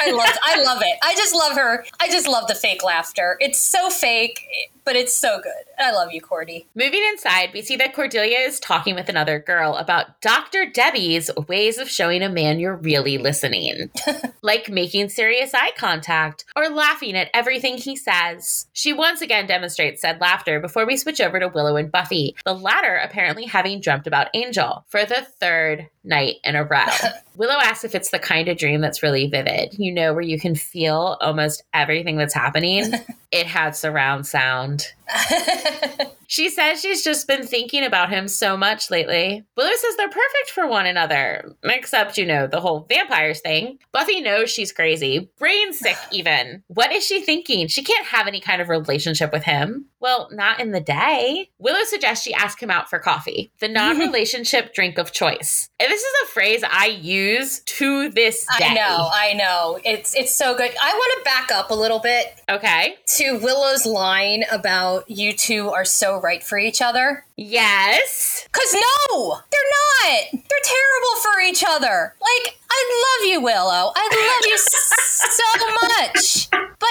I 0.00 0.10
love 0.12 0.38
I 0.44 0.62
love 0.62 0.82
it. 0.82 0.98
I 1.02 1.14
just 1.14 1.34
love 1.34 1.54
her. 1.56 1.84
I 2.00 2.08
just 2.08 2.26
love 2.28 2.48
the 2.48 2.54
fake 2.54 2.82
laughter. 2.82 3.36
It's 3.40 3.60
so 3.60 3.90
fake, 3.90 4.40
but 4.84 4.96
it's 4.96 5.14
so 5.14 5.40
good. 5.42 5.52
I 5.78 5.92
love 5.92 6.12
you, 6.12 6.20
Cordy. 6.20 6.66
Moving 6.74 7.02
inside, 7.10 7.50
we 7.52 7.62
see 7.62 7.76
that 7.76 7.94
Cordelia 7.94 8.38
is 8.38 8.60
talking 8.60 8.94
with 8.94 9.08
another 9.08 9.38
girl 9.38 9.74
about 9.76 10.20
Dr. 10.20 10.70
Debbie's 10.70 11.30
ways 11.48 11.78
of 11.78 11.88
showing 11.88 12.22
a 12.22 12.28
man 12.28 12.58
you're 12.58 12.76
really 12.76 13.18
listening, 13.18 13.90
like 14.42 14.68
making 14.68 15.08
serious 15.08 15.54
eye 15.54 15.72
contact 15.76 16.44
or 16.56 16.68
laughing 16.68 17.16
at 17.16 17.30
everything 17.34 17.76
he 17.76 17.96
says. 17.96 18.66
She 18.72 18.92
once 18.92 19.20
again 19.20 19.46
demonstrates 19.46 20.02
said 20.02 20.20
laughter 20.20 20.60
before 20.60 20.86
we 20.86 20.96
switch 20.96 21.20
over 21.20 21.38
to 21.40 21.48
Willow 21.48 21.76
and 21.76 21.90
Buffy, 21.90 22.36
the 22.44 22.54
latter 22.54 22.96
apparently 22.96 23.44
having 23.44 23.80
dreamt 23.80 24.06
about 24.06 24.28
Angel 24.34 24.84
for 24.88 25.04
the 25.04 25.26
third 25.40 25.88
night 26.04 26.36
in 26.44 26.56
a 26.56 26.64
row. 26.64 26.86
Willow 27.36 27.58
asks 27.60 27.84
if 27.84 27.94
it's 27.94 28.10
the 28.10 28.18
kind 28.18 28.48
of 28.48 28.58
dream 28.58 28.80
that's 28.80 29.02
really 29.02 29.26
vivid, 29.28 29.78
you 29.78 29.92
know, 29.92 30.12
where 30.12 30.22
you 30.22 30.38
can 30.38 30.54
feel 30.54 31.16
almost 31.20 31.62
everything 31.72 32.16
that's 32.16 32.34
happening. 32.34 32.92
it 33.32 33.46
had 33.46 33.74
surround 33.74 34.26
sound 34.26 34.71
and 34.72 34.86
She 36.32 36.48
says 36.48 36.80
she's 36.80 37.04
just 37.04 37.28
been 37.28 37.46
thinking 37.46 37.84
about 37.84 38.08
him 38.08 38.26
so 38.26 38.56
much 38.56 38.90
lately. 38.90 39.44
Willow 39.54 39.70
says 39.70 39.96
they're 39.98 40.08
perfect 40.08 40.50
for 40.54 40.66
one 40.66 40.86
another, 40.86 41.54
except, 41.62 42.16
you 42.16 42.24
know, 42.24 42.46
the 42.46 42.58
whole 42.62 42.86
vampires 42.88 43.40
thing. 43.40 43.78
Buffy 43.92 44.22
knows 44.22 44.48
she's 44.50 44.72
crazy, 44.72 45.28
brain 45.38 45.74
sick 45.74 45.98
even. 46.10 46.62
What 46.68 46.90
is 46.90 47.04
she 47.04 47.20
thinking? 47.20 47.68
She 47.68 47.82
can't 47.84 48.06
have 48.06 48.26
any 48.26 48.40
kind 48.40 48.62
of 48.62 48.70
relationship 48.70 49.30
with 49.30 49.42
him. 49.42 49.90
Well, 50.00 50.30
not 50.32 50.58
in 50.58 50.72
the 50.72 50.80
day. 50.80 51.50
Willow 51.58 51.84
suggests 51.84 52.24
she 52.24 52.32
ask 52.32 52.60
him 52.60 52.70
out 52.70 52.88
for 52.88 52.98
coffee, 52.98 53.52
the 53.60 53.68
non 53.68 53.98
relationship 53.98 54.72
drink 54.72 54.96
of 54.96 55.12
choice. 55.12 55.68
And 55.78 55.90
this 55.90 56.00
is 56.00 56.12
a 56.24 56.26
phrase 56.28 56.64
I 56.66 56.86
use 56.86 57.60
to 57.60 58.08
this 58.08 58.46
day. 58.58 58.68
I 58.68 58.74
know, 58.74 59.10
I 59.12 59.34
know. 59.34 59.78
It's 59.84 60.16
it's 60.16 60.34
so 60.34 60.56
good. 60.56 60.70
I 60.82 60.92
want 60.94 61.18
to 61.18 61.24
back 61.24 61.52
up 61.52 61.70
a 61.70 61.74
little 61.74 61.98
bit 61.98 62.40
Okay. 62.48 62.96
to 63.16 63.38
Willow's 63.38 63.84
line 63.84 64.44
about 64.50 65.01
you 65.06 65.32
two 65.32 65.70
are 65.70 65.84
so 65.84 66.20
right 66.20 66.42
for 66.42 66.58
each 66.58 66.80
other. 66.80 67.24
Yes. 67.36 68.46
Cause 68.52 68.74
no, 68.74 69.38
they're 69.50 70.10
not. 70.10 70.32
They're 70.32 70.64
terrible 70.64 71.22
for 71.22 71.40
each 71.40 71.64
other. 71.66 72.14
Like 72.20 72.58
I 72.70 73.04
love 73.20 73.30
you, 73.30 73.40
Willow. 73.40 73.92
I 73.94 74.08
love 74.12 74.50
you 74.50 74.58
so 74.58 75.42
much. 75.98 76.48
But 76.78 76.90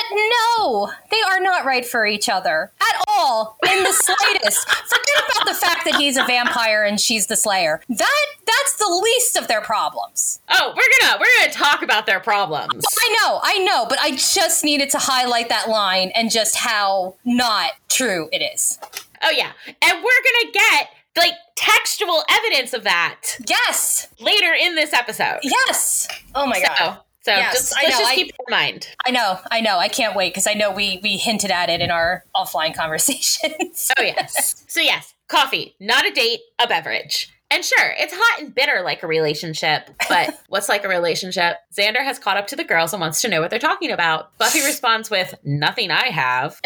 no, 0.57 0.91
they 1.11 1.21
are 1.21 1.39
not 1.39 1.65
right 1.65 1.85
for 1.85 2.05
each 2.05 2.29
other 2.29 2.71
at 2.81 3.03
all 3.07 3.57
in 3.69 3.83
the 3.83 3.91
slightest. 3.91 4.67
Forget 4.69 5.23
about 5.25 5.47
the 5.47 5.53
fact 5.53 5.85
that 5.85 5.95
he's 5.95 6.17
a 6.17 6.23
vampire 6.23 6.83
and 6.83 6.99
she's 6.99 7.27
the 7.27 7.35
Slayer. 7.35 7.81
That 7.89 8.25
that's 8.45 8.77
the 8.77 9.01
least 9.03 9.35
of 9.37 9.47
their 9.47 9.61
problems. 9.61 10.39
Oh, 10.49 10.73
we're 10.75 11.07
gonna 11.07 11.19
we're 11.19 11.41
gonna 11.41 11.51
talk 11.53 11.81
about 11.83 12.05
their 12.05 12.19
problems. 12.19 12.85
I 13.01 13.17
know, 13.21 13.39
I 13.43 13.57
know, 13.59 13.85
but 13.87 13.99
I 13.99 14.11
just 14.11 14.63
needed 14.63 14.89
to 14.91 14.97
highlight 14.97 15.49
that 15.49 15.69
line 15.69 16.11
and 16.15 16.31
just 16.31 16.55
how 16.55 17.15
not 17.25 17.71
true 17.89 18.29
it 18.31 18.41
is. 18.53 18.79
Oh 19.23 19.31
yeah, 19.31 19.51
and 19.67 20.03
we're 20.03 20.23
gonna 20.23 20.51
get 20.53 20.87
like 21.17 21.33
textual 21.55 22.23
evidence 22.29 22.73
of 22.73 22.83
that 22.85 23.21
Yes, 23.47 24.07
later 24.19 24.53
in 24.53 24.75
this 24.75 24.93
episode. 24.93 25.39
yes. 25.43 26.07
Oh 26.35 26.45
my 26.47 26.61
god. 26.61 26.99
So, 27.23 27.33
Yes, 27.35 27.53
just 27.53 27.73
let's 27.75 27.89
know, 27.99 27.99
just 28.03 28.15
keep 28.15 28.27
in 28.27 28.45
mind. 28.49 28.87
I 29.05 29.11
know, 29.11 29.37
I 29.51 29.61
know. 29.61 29.77
I 29.77 29.89
can't 29.89 30.15
wait 30.15 30.29
because 30.33 30.47
I 30.47 30.53
know 30.55 30.71
we 30.71 30.99
we 31.03 31.17
hinted 31.17 31.51
at 31.51 31.69
it 31.69 31.79
in 31.81 31.91
our 31.91 32.23
offline 32.35 32.73
conversations. 33.21 33.91
Oh 33.97 34.01
yes. 34.01 34.63
so 34.67 34.81
yes, 34.81 35.13
coffee, 35.27 35.75
not 35.79 36.05
a 36.05 36.11
date, 36.11 36.39
a 36.59 36.67
beverage. 36.67 37.31
And 37.53 37.65
sure, 37.65 37.93
it's 37.97 38.13
hot 38.15 38.41
and 38.41 38.55
bitter 38.55 38.81
like 38.81 39.03
a 39.03 39.07
relationship, 39.07 39.89
but 40.07 40.39
what's 40.47 40.69
like 40.69 40.85
a 40.85 40.87
relationship? 40.87 41.57
Xander 41.77 41.97
has 42.01 42.17
caught 42.17 42.37
up 42.37 42.47
to 42.47 42.55
the 42.55 42.63
girls 42.63 42.93
and 42.93 43.01
wants 43.01 43.19
to 43.21 43.27
know 43.27 43.41
what 43.41 43.49
they're 43.49 43.59
talking 43.59 43.91
about. 43.91 44.35
Buffy 44.37 44.61
responds 44.65 45.09
with, 45.11 45.35
Nothing 45.43 45.91
I 45.91 46.07
have, 46.07 46.57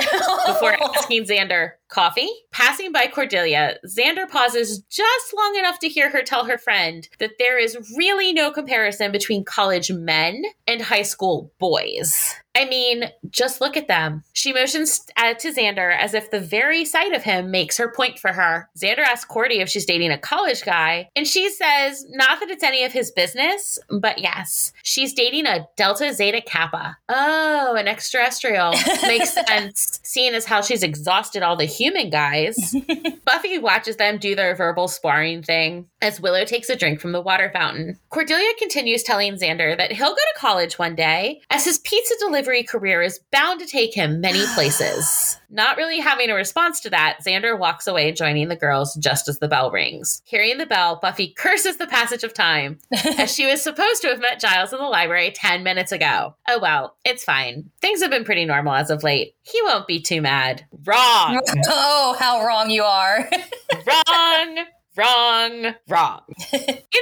before 0.46 0.74
asking 0.96 1.24
Xander, 1.26 1.72
coffee. 1.96 2.30
Passing 2.52 2.92
by 2.92 3.08
Cordelia, 3.08 3.78
Xander 3.88 4.30
pauses 4.30 4.80
just 4.90 5.34
long 5.36 5.56
enough 5.56 5.80
to 5.80 5.88
hear 5.88 6.10
her 6.10 6.22
tell 6.22 6.44
her 6.44 6.58
friend 6.58 7.08
that 7.20 7.32
there 7.40 7.58
is 7.58 7.96
really 7.98 8.34
no 8.34 8.52
comparison 8.52 9.14
between 9.14 9.46
college 9.46 9.90
men 9.92 10.44
and 10.68 10.82
high 10.82 11.04
school 11.04 11.54
boys. 11.58 12.36
I 12.56 12.66
mean, 12.66 13.12
just 13.30 13.60
look 13.60 13.76
at 13.76 13.90
them. 13.90 14.24
She 14.32 14.54
motions 14.54 15.06
uh, 15.18 15.34
to 15.34 15.52
Xander 15.52 15.96
as 15.96 16.14
if 16.14 16.32
the 16.32 16.40
very 16.40 16.86
sight 16.86 17.12
of 17.14 17.24
him 17.24 17.52
makes 17.52 17.78
her 17.78 17.92
point 17.92 18.18
for 18.18 18.32
her. 18.32 18.70
Xander 18.78 19.00
asks 19.00 19.26
Cordy 19.26 19.60
if 19.60 19.68
she's 19.68 19.86
dating 19.86 20.12
a 20.12 20.18
college 20.18 20.64
guy, 20.64 21.10
and 21.16 21.28
she 21.28 21.50
says 21.50 22.06
not 22.10 22.40
that 22.40 22.50
it's 22.50 22.64
any 22.64 22.86
of 22.86 22.94
his 22.94 23.12
business, 23.12 23.78
but 23.90 24.20
yes, 24.20 24.72
she's 24.84 25.14
dating 25.14 25.46
a 25.46 25.68
Delta 25.76 26.14
Zeta 26.14 26.42
Kappa. 26.42 26.98
Oh, 27.10 27.76
an 27.78 27.90
extraterrestrial. 27.90 28.74
Makes 29.04 29.34
sense, 29.34 30.00
seeing 30.04 30.34
as 30.34 30.46
how 30.46 30.62
she's 30.62 30.84
exhausted 30.84 31.44
all 31.44 31.58
the 31.58 31.66
human 31.86 32.10
guys. 32.10 32.76
Buffy 33.26 33.60
watches 33.60 33.98
them 33.98 34.18
do 34.18 34.34
their 34.34 34.56
verbal 34.56 34.88
sparring 34.88 35.44
thing 35.44 35.88
as 36.02 36.20
Willow 36.20 36.44
takes 36.44 36.68
a 36.70 36.76
drink 36.76 37.00
from 37.00 37.12
the 37.12 37.22
water 37.22 37.52
fountain. 37.54 38.00
Cordelia 38.10 38.52
continues 38.58 39.04
telling 39.04 39.34
Xander 39.36 39.78
that 39.78 39.92
he'll 39.92 40.10
go 40.10 40.16
to 40.16 40.40
college 40.40 40.80
one 40.80 40.96
day, 40.96 41.42
as 41.52 41.64
his 41.64 41.78
pizza 41.80 42.16
delivery 42.20 42.64
career 42.64 43.04
is 43.04 43.20
bound 43.32 43.60
to 43.60 43.68
take 43.68 43.94
him 43.94 44.20
many 44.20 44.44
places. 44.56 45.38
Not 45.50 45.78
really 45.78 46.00
having 46.00 46.30
a 46.30 46.36
response 46.36 46.80
to 46.82 46.90
that, 46.90 47.20
Xander 47.26 47.58
walks 47.58 47.88
away, 47.88 48.12
joining 48.12 48.50
the 48.50 48.56
girls 48.56 48.96
just 48.96 49.30
as 49.30 49.38
the 49.40 49.48
bell 49.48 49.72
rings. 49.72 50.22
Hearing 50.26 50.58
the 50.58 50.66
bell, 50.66 51.00
Buffy 51.02 51.34
curses 51.38 51.78
the 51.78 51.88
passage 51.88 52.24
of 52.24 52.34
time, 52.34 52.80
as 53.18 53.34
she 53.34 53.46
was 53.46 53.62
supposed 53.62 54.02
to 54.02 54.08
have 54.10 54.20
met 54.20 54.40
Giles 54.40 54.74
in 54.74 54.80
the 54.80 54.86
library 54.86 55.32
10 55.36 55.64
minutes 55.64 55.92
ago. 55.92 56.36
Oh 56.50 56.60
well, 56.60 56.98
it's 57.06 57.24
fine. 57.24 57.70
Things 57.80 58.02
have 58.02 58.10
been 58.10 58.26
pretty 58.26 58.46
normal 58.46 58.74
as 58.74 58.90
of 58.90 59.04
late. 59.04 59.36
He 59.44 59.62
won't 59.64 59.88
be 59.88 60.02
too 60.02 60.22
mad. 60.22 60.66
Wrong! 60.84 61.40
oh, 61.70 62.16
how 62.20 62.46
wrong 62.46 62.70
you 62.70 62.84
are. 62.84 63.30
Wrong! 63.86 64.66
Wrong, 64.98 65.76
wrong. 65.90 66.22
In 66.54 66.62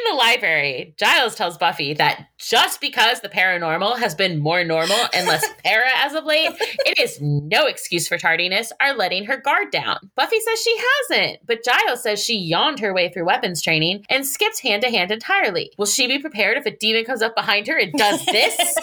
the 0.10 0.15
library, 0.17 0.96
Giles 0.98 1.36
tells 1.36 1.60
Buffy 1.60 1.93
that 1.93 2.25
just 2.39 2.82
because 2.82 3.20
the 3.20 3.29
paranormal 3.29 4.00
has 4.00 4.15
been 4.15 4.39
more 4.39 4.63
normal 4.63 4.98
and 5.13 5.27
less 5.27 5.46
para 5.63 5.91
as 5.98 6.15
of 6.15 6.25
late, 6.25 6.50
it 6.88 6.98
is 6.98 7.20
no 7.22 7.67
excuse 7.67 8.08
for 8.08 8.17
tardiness 8.17 8.74
or 8.82 8.93
letting 8.93 9.25
her 9.25 9.38
guard 9.38 9.70
down. 9.72 9.98
Buffy 10.15 10.39
says 10.39 10.60
she 10.60 10.75
hasn't, 11.10 11.46
but 11.46 11.63
Giles 11.63 12.01
says 12.01 12.24
she 12.24 12.36
yawned 12.36 12.79
her 12.79 12.96
way 12.96 13.10
through 13.10 13.25
weapons 13.25 13.62
training 13.62 14.03
and 14.10 14.25
skipped 14.25 14.62
hand 14.62 14.82
to 14.82 14.89
hand 14.89 15.12
entirely. 15.12 15.72
Will 15.77 15.86
she 15.86 16.08
be 16.08 16.17
prepared 16.17 16.58
if 16.58 16.65
a 16.65 16.75
demon 16.75 17.05
comes 17.05 17.22
up 17.22 17.36
behind 17.36 17.67
her 17.67 17.77
and 17.77 17.93
does 17.93 18.25
this? 18.25 18.75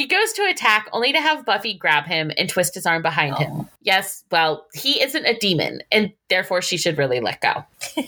He 0.00 0.06
goes 0.06 0.32
to 0.32 0.48
attack 0.48 0.88
only 0.94 1.12
to 1.12 1.20
have 1.20 1.44
Buffy 1.44 1.74
grab 1.74 2.06
him 2.06 2.32
and 2.38 2.48
twist 2.48 2.74
his 2.74 2.86
arm 2.86 3.02
behind 3.02 3.34
oh. 3.34 3.36
him. 3.36 3.68
Yes, 3.82 4.24
well, 4.30 4.66
he 4.72 5.02
isn't 5.02 5.26
a 5.26 5.36
demon, 5.36 5.82
and 5.92 6.10
therefore 6.30 6.62
she 6.62 6.78
should 6.78 6.96
really 6.96 7.20
let 7.20 7.42
go. 7.42 7.64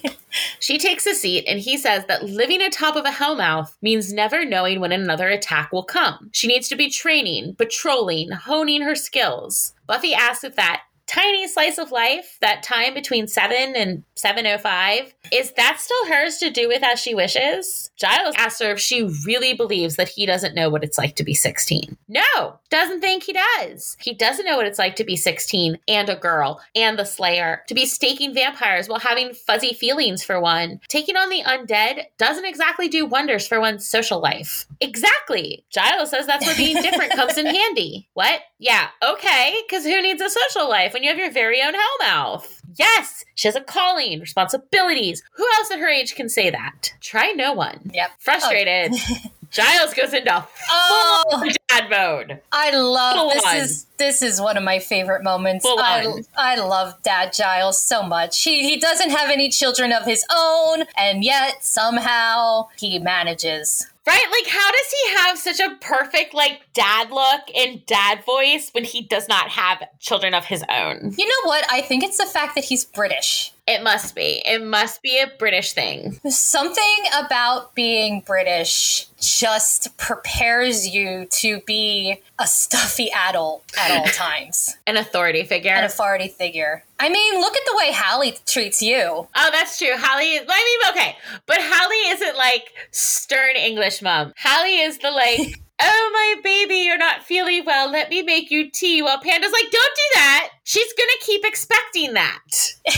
she 0.58 0.78
takes 0.78 1.04
a 1.04 1.14
seat, 1.14 1.44
and 1.46 1.60
he 1.60 1.76
says 1.76 2.06
that 2.06 2.24
living 2.24 2.62
atop 2.62 2.96
of 2.96 3.04
a 3.04 3.10
hellmouth 3.10 3.76
means 3.82 4.10
never 4.10 4.42
knowing 4.42 4.80
when 4.80 4.90
another 4.90 5.28
attack 5.28 5.70
will 5.70 5.84
come. 5.84 6.30
She 6.32 6.46
needs 6.46 6.66
to 6.70 6.76
be 6.76 6.88
training, 6.88 7.56
patrolling, 7.56 8.30
honing 8.30 8.80
her 8.80 8.94
skills. 8.94 9.74
Buffy 9.86 10.14
asks 10.14 10.44
if 10.44 10.56
that 10.56 10.84
tiny 11.12 11.46
slice 11.46 11.78
of 11.78 11.92
life, 11.92 12.38
that 12.40 12.62
time 12.62 12.94
between 12.94 13.26
7 13.26 13.74
and 13.76 14.02
7.05, 14.16 15.12
is 15.32 15.52
that 15.52 15.78
still 15.80 16.06
hers 16.06 16.38
to 16.38 16.50
do 16.50 16.68
with 16.68 16.82
as 16.82 17.00
she 17.00 17.14
wishes? 17.14 17.90
Giles 17.96 18.34
asks 18.38 18.60
her 18.60 18.72
if 18.72 18.80
she 18.80 19.02
really 19.26 19.52
believes 19.52 19.96
that 19.96 20.08
he 20.08 20.26
doesn't 20.26 20.54
know 20.54 20.70
what 20.70 20.84
it's 20.84 20.98
like 20.98 21.16
to 21.16 21.24
be 21.24 21.34
16. 21.34 21.96
No, 22.08 22.58
doesn't 22.70 23.00
think 23.00 23.24
he 23.24 23.34
does. 23.58 23.96
He 24.00 24.14
doesn't 24.14 24.46
know 24.46 24.56
what 24.56 24.66
it's 24.66 24.78
like 24.78 24.96
to 24.96 25.04
be 25.04 25.16
16 25.16 25.78
and 25.88 26.08
a 26.08 26.16
girl 26.16 26.60
and 26.74 26.98
the 26.98 27.04
Slayer, 27.04 27.62
to 27.68 27.74
be 27.74 27.86
staking 27.86 28.34
vampires 28.34 28.88
while 28.88 29.00
having 29.00 29.34
fuzzy 29.34 29.74
feelings 29.74 30.24
for 30.24 30.40
one. 30.40 30.80
Taking 30.88 31.16
on 31.16 31.28
the 31.28 31.42
undead 31.42 32.04
doesn't 32.18 32.46
exactly 32.46 32.88
do 32.88 33.06
wonders 33.06 33.46
for 33.46 33.60
one's 33.60 33.86
social 33.86 34.20
life. 34.20 34.66
Exactly. 34.80 35.64
Giles 35.70 36.10
says 36.10 36.26
that's 36.26 36.46
where 36.46 36.56
being 36.56 36.80
different 36.82 37.12
comes 37.12 37.36
in 37.36 37.46
handy. 37.54 38.08
What? 38.14 38.40
Yeah, 38.62 38.90
okay, 39.02 39.60
because 39.66 39.84
who 39.84 40.00
needs 40.00 40.22
a 40.22 40.30
social 40.30 40.68
life 40.68 40.92
when 40.92 41.02
you 41.02 41.08
have 41.08 41.18
your 41.18 41.32
very 41.32 41.60
own 41.60 41.72
hellmouth? 41.74 42.60
Yes, 42.78 43.24
she 43.34 43.48
has 43.48 43.56
a 43.56 43.60
calling, 43.60 44.20
responsibilities. 44.20 45.20
Who 45.32 45.44
else 45.58 45.72
at 45.72 45.80
her 45.80 45.88
age 45.88 46.14
can 46.14 46.28
say 46.28 46.48
that? 46.48 46.94
Try 47.00 47.32
no 47.32 47.54
one. 47.54 47.90
Yep. 47.92 48.10
Frustrated. 48.20 48.92
Oh. 48.94 49.16
Giles 49.50 49.92
goes 49.92 50.14
into 50.14 50.30
full 50.30 50.46
oh, 50.62 51.50
dad 51.68 51.90
mode. 51.90 52.40
I 52.52 52.70
love 52.70 53.16
full 53.16 53.30
this 53.30 53.44
on. 53.44 53.56
is 53.56 53.86
this 53.98 54.22
is 54.22 54.40
one 54.40 54.56
of 54.56 54.62
my 54.62 54.78
favorite 54.78 55.24
moments. 55.24 55.66
Full 55.66 55.78
I 55.78 56.06
on. 56.06 56.24
I 56.38 56.56
love 56.56 57.02
Dad 57.02 57.34
Giles 57.34 57.78
so 57.78 58.02
much. 58.02 58.44
He 58.44 58.66
he 58.66 58.78
doesn't 58.78 59.10
have 59.10 59.28
any 59.28 59.50
children 59.50 59.92
of 59.92 60.04
his 60.04 60.24
own, 60.34 60.84
and 60.96 61.22
yet 61.22 61.62
somehow 61.64 62.68
he 62.78 62.98
manages. 62.98 63.91
Right? 64.04 64.24
Like, 64.32 64.52
how 64.52 64.70
does 64.70 64.90
he 64.90 65.16
have 65.16 65.38
such 65.38 65.60
a 65.60 65.76
perfect, 65.80 66.34
like, 66.34 66.62
dad 66.74 67.10
look 67.12 67.42
and 67.54 67.86
dad 67.86 68.24
voice 68.24 68.70
when 68.72 68.82
he 68.82 69.02
does 69.02 69.28
not 69.28 69.48
have 69.50 69.84
children 70.00 70.34
of 70.34 70.44
his 70.44 70.64
own? 70.68 71.14
You 71.16 71.26
know 71.26 71.48
what? 71.48 71.64
I 71.70 71.82
think 71.82 72.02
it's 72.02 72.18
the 72.18 72.26
fact 72.26 72.56
that 72.56 72.64
he's 72.64 72.84
British. 72.84 73.52
It 73.72 73.82
must 73.82 74.14
be. 74.14 74.42
It 74.44 74.62
must 74.62 75.00
be 75.00 75.18
a 75.18 75.32
British 75.38 75.72
thing. 75.72 76.20
Something 76.28 77.04
about 77.18 77.74
being 77.74 78.20
British 78.20 79.06
just 79.18 79.96
prepares 79.96 80.86
you 80.86 81.26
to 81.30 81.60
be 81.60 82.20
a 82.38 82.46
stuffy 82.46 83.10
adult 83.28 83.64
at 83.78 83.90
all 83.90 84.04
times. 84.12 84.76
An 84.86 84.98
authority 84.98 85.44
figure. 85.44 85.72
An 85.72 85.84
authority 85.84 86.28
figure. 86.28 86.84
I 87.00 87.08
mean, 87.08 87.40
look 87.40 87.56
at 87.56 87.62
the 87.64 87.76
way 87.78 87.92
Hallie 87.94 88.36
treats 88.46 88.82
you. 88.82 89.26
Oh, 89.34 89.50
that's 89.52 89.78
true. 89.78 89.92
Hallie, 89.94 90.38
I 90.38 90.80
mean, 90.84 90.94
okay. 90.94 91.16
But 91.46 91.56
Hallie 91.60 92.10
isn't 92.14 92.36
like 92.36 92.74
stern 92.90 93.56
English 93.56 94.02
mom. 94.02 94.34
Hallie 94.36 94.80
is 94.80 94.98
the 94.98 95.10
like, 95.10 95.60
oh 95.82 96.10
my 96.12 96.40
baby, 96.42 96.76
you're 96.76 96.98
not 96.98 97.22
feeling 97.22 97.64
well. 97.64 97.90
Let 97.90 98.10
me 98.10 98.22
make 98.22 98.50
you 98.50 98.70
tea. 98.70 99.02
While 99.02 99.20
Panda's 99.20 99.52
like, 99.52 99.70
don't 99.70 99.72
do 99.96 100.02
that. 100.14 100.50
She's 100.64 100.92
gonna 100.94 101.12
keep 101.20 101.44
expecting 101.44 102.14
that. 102.14 102.40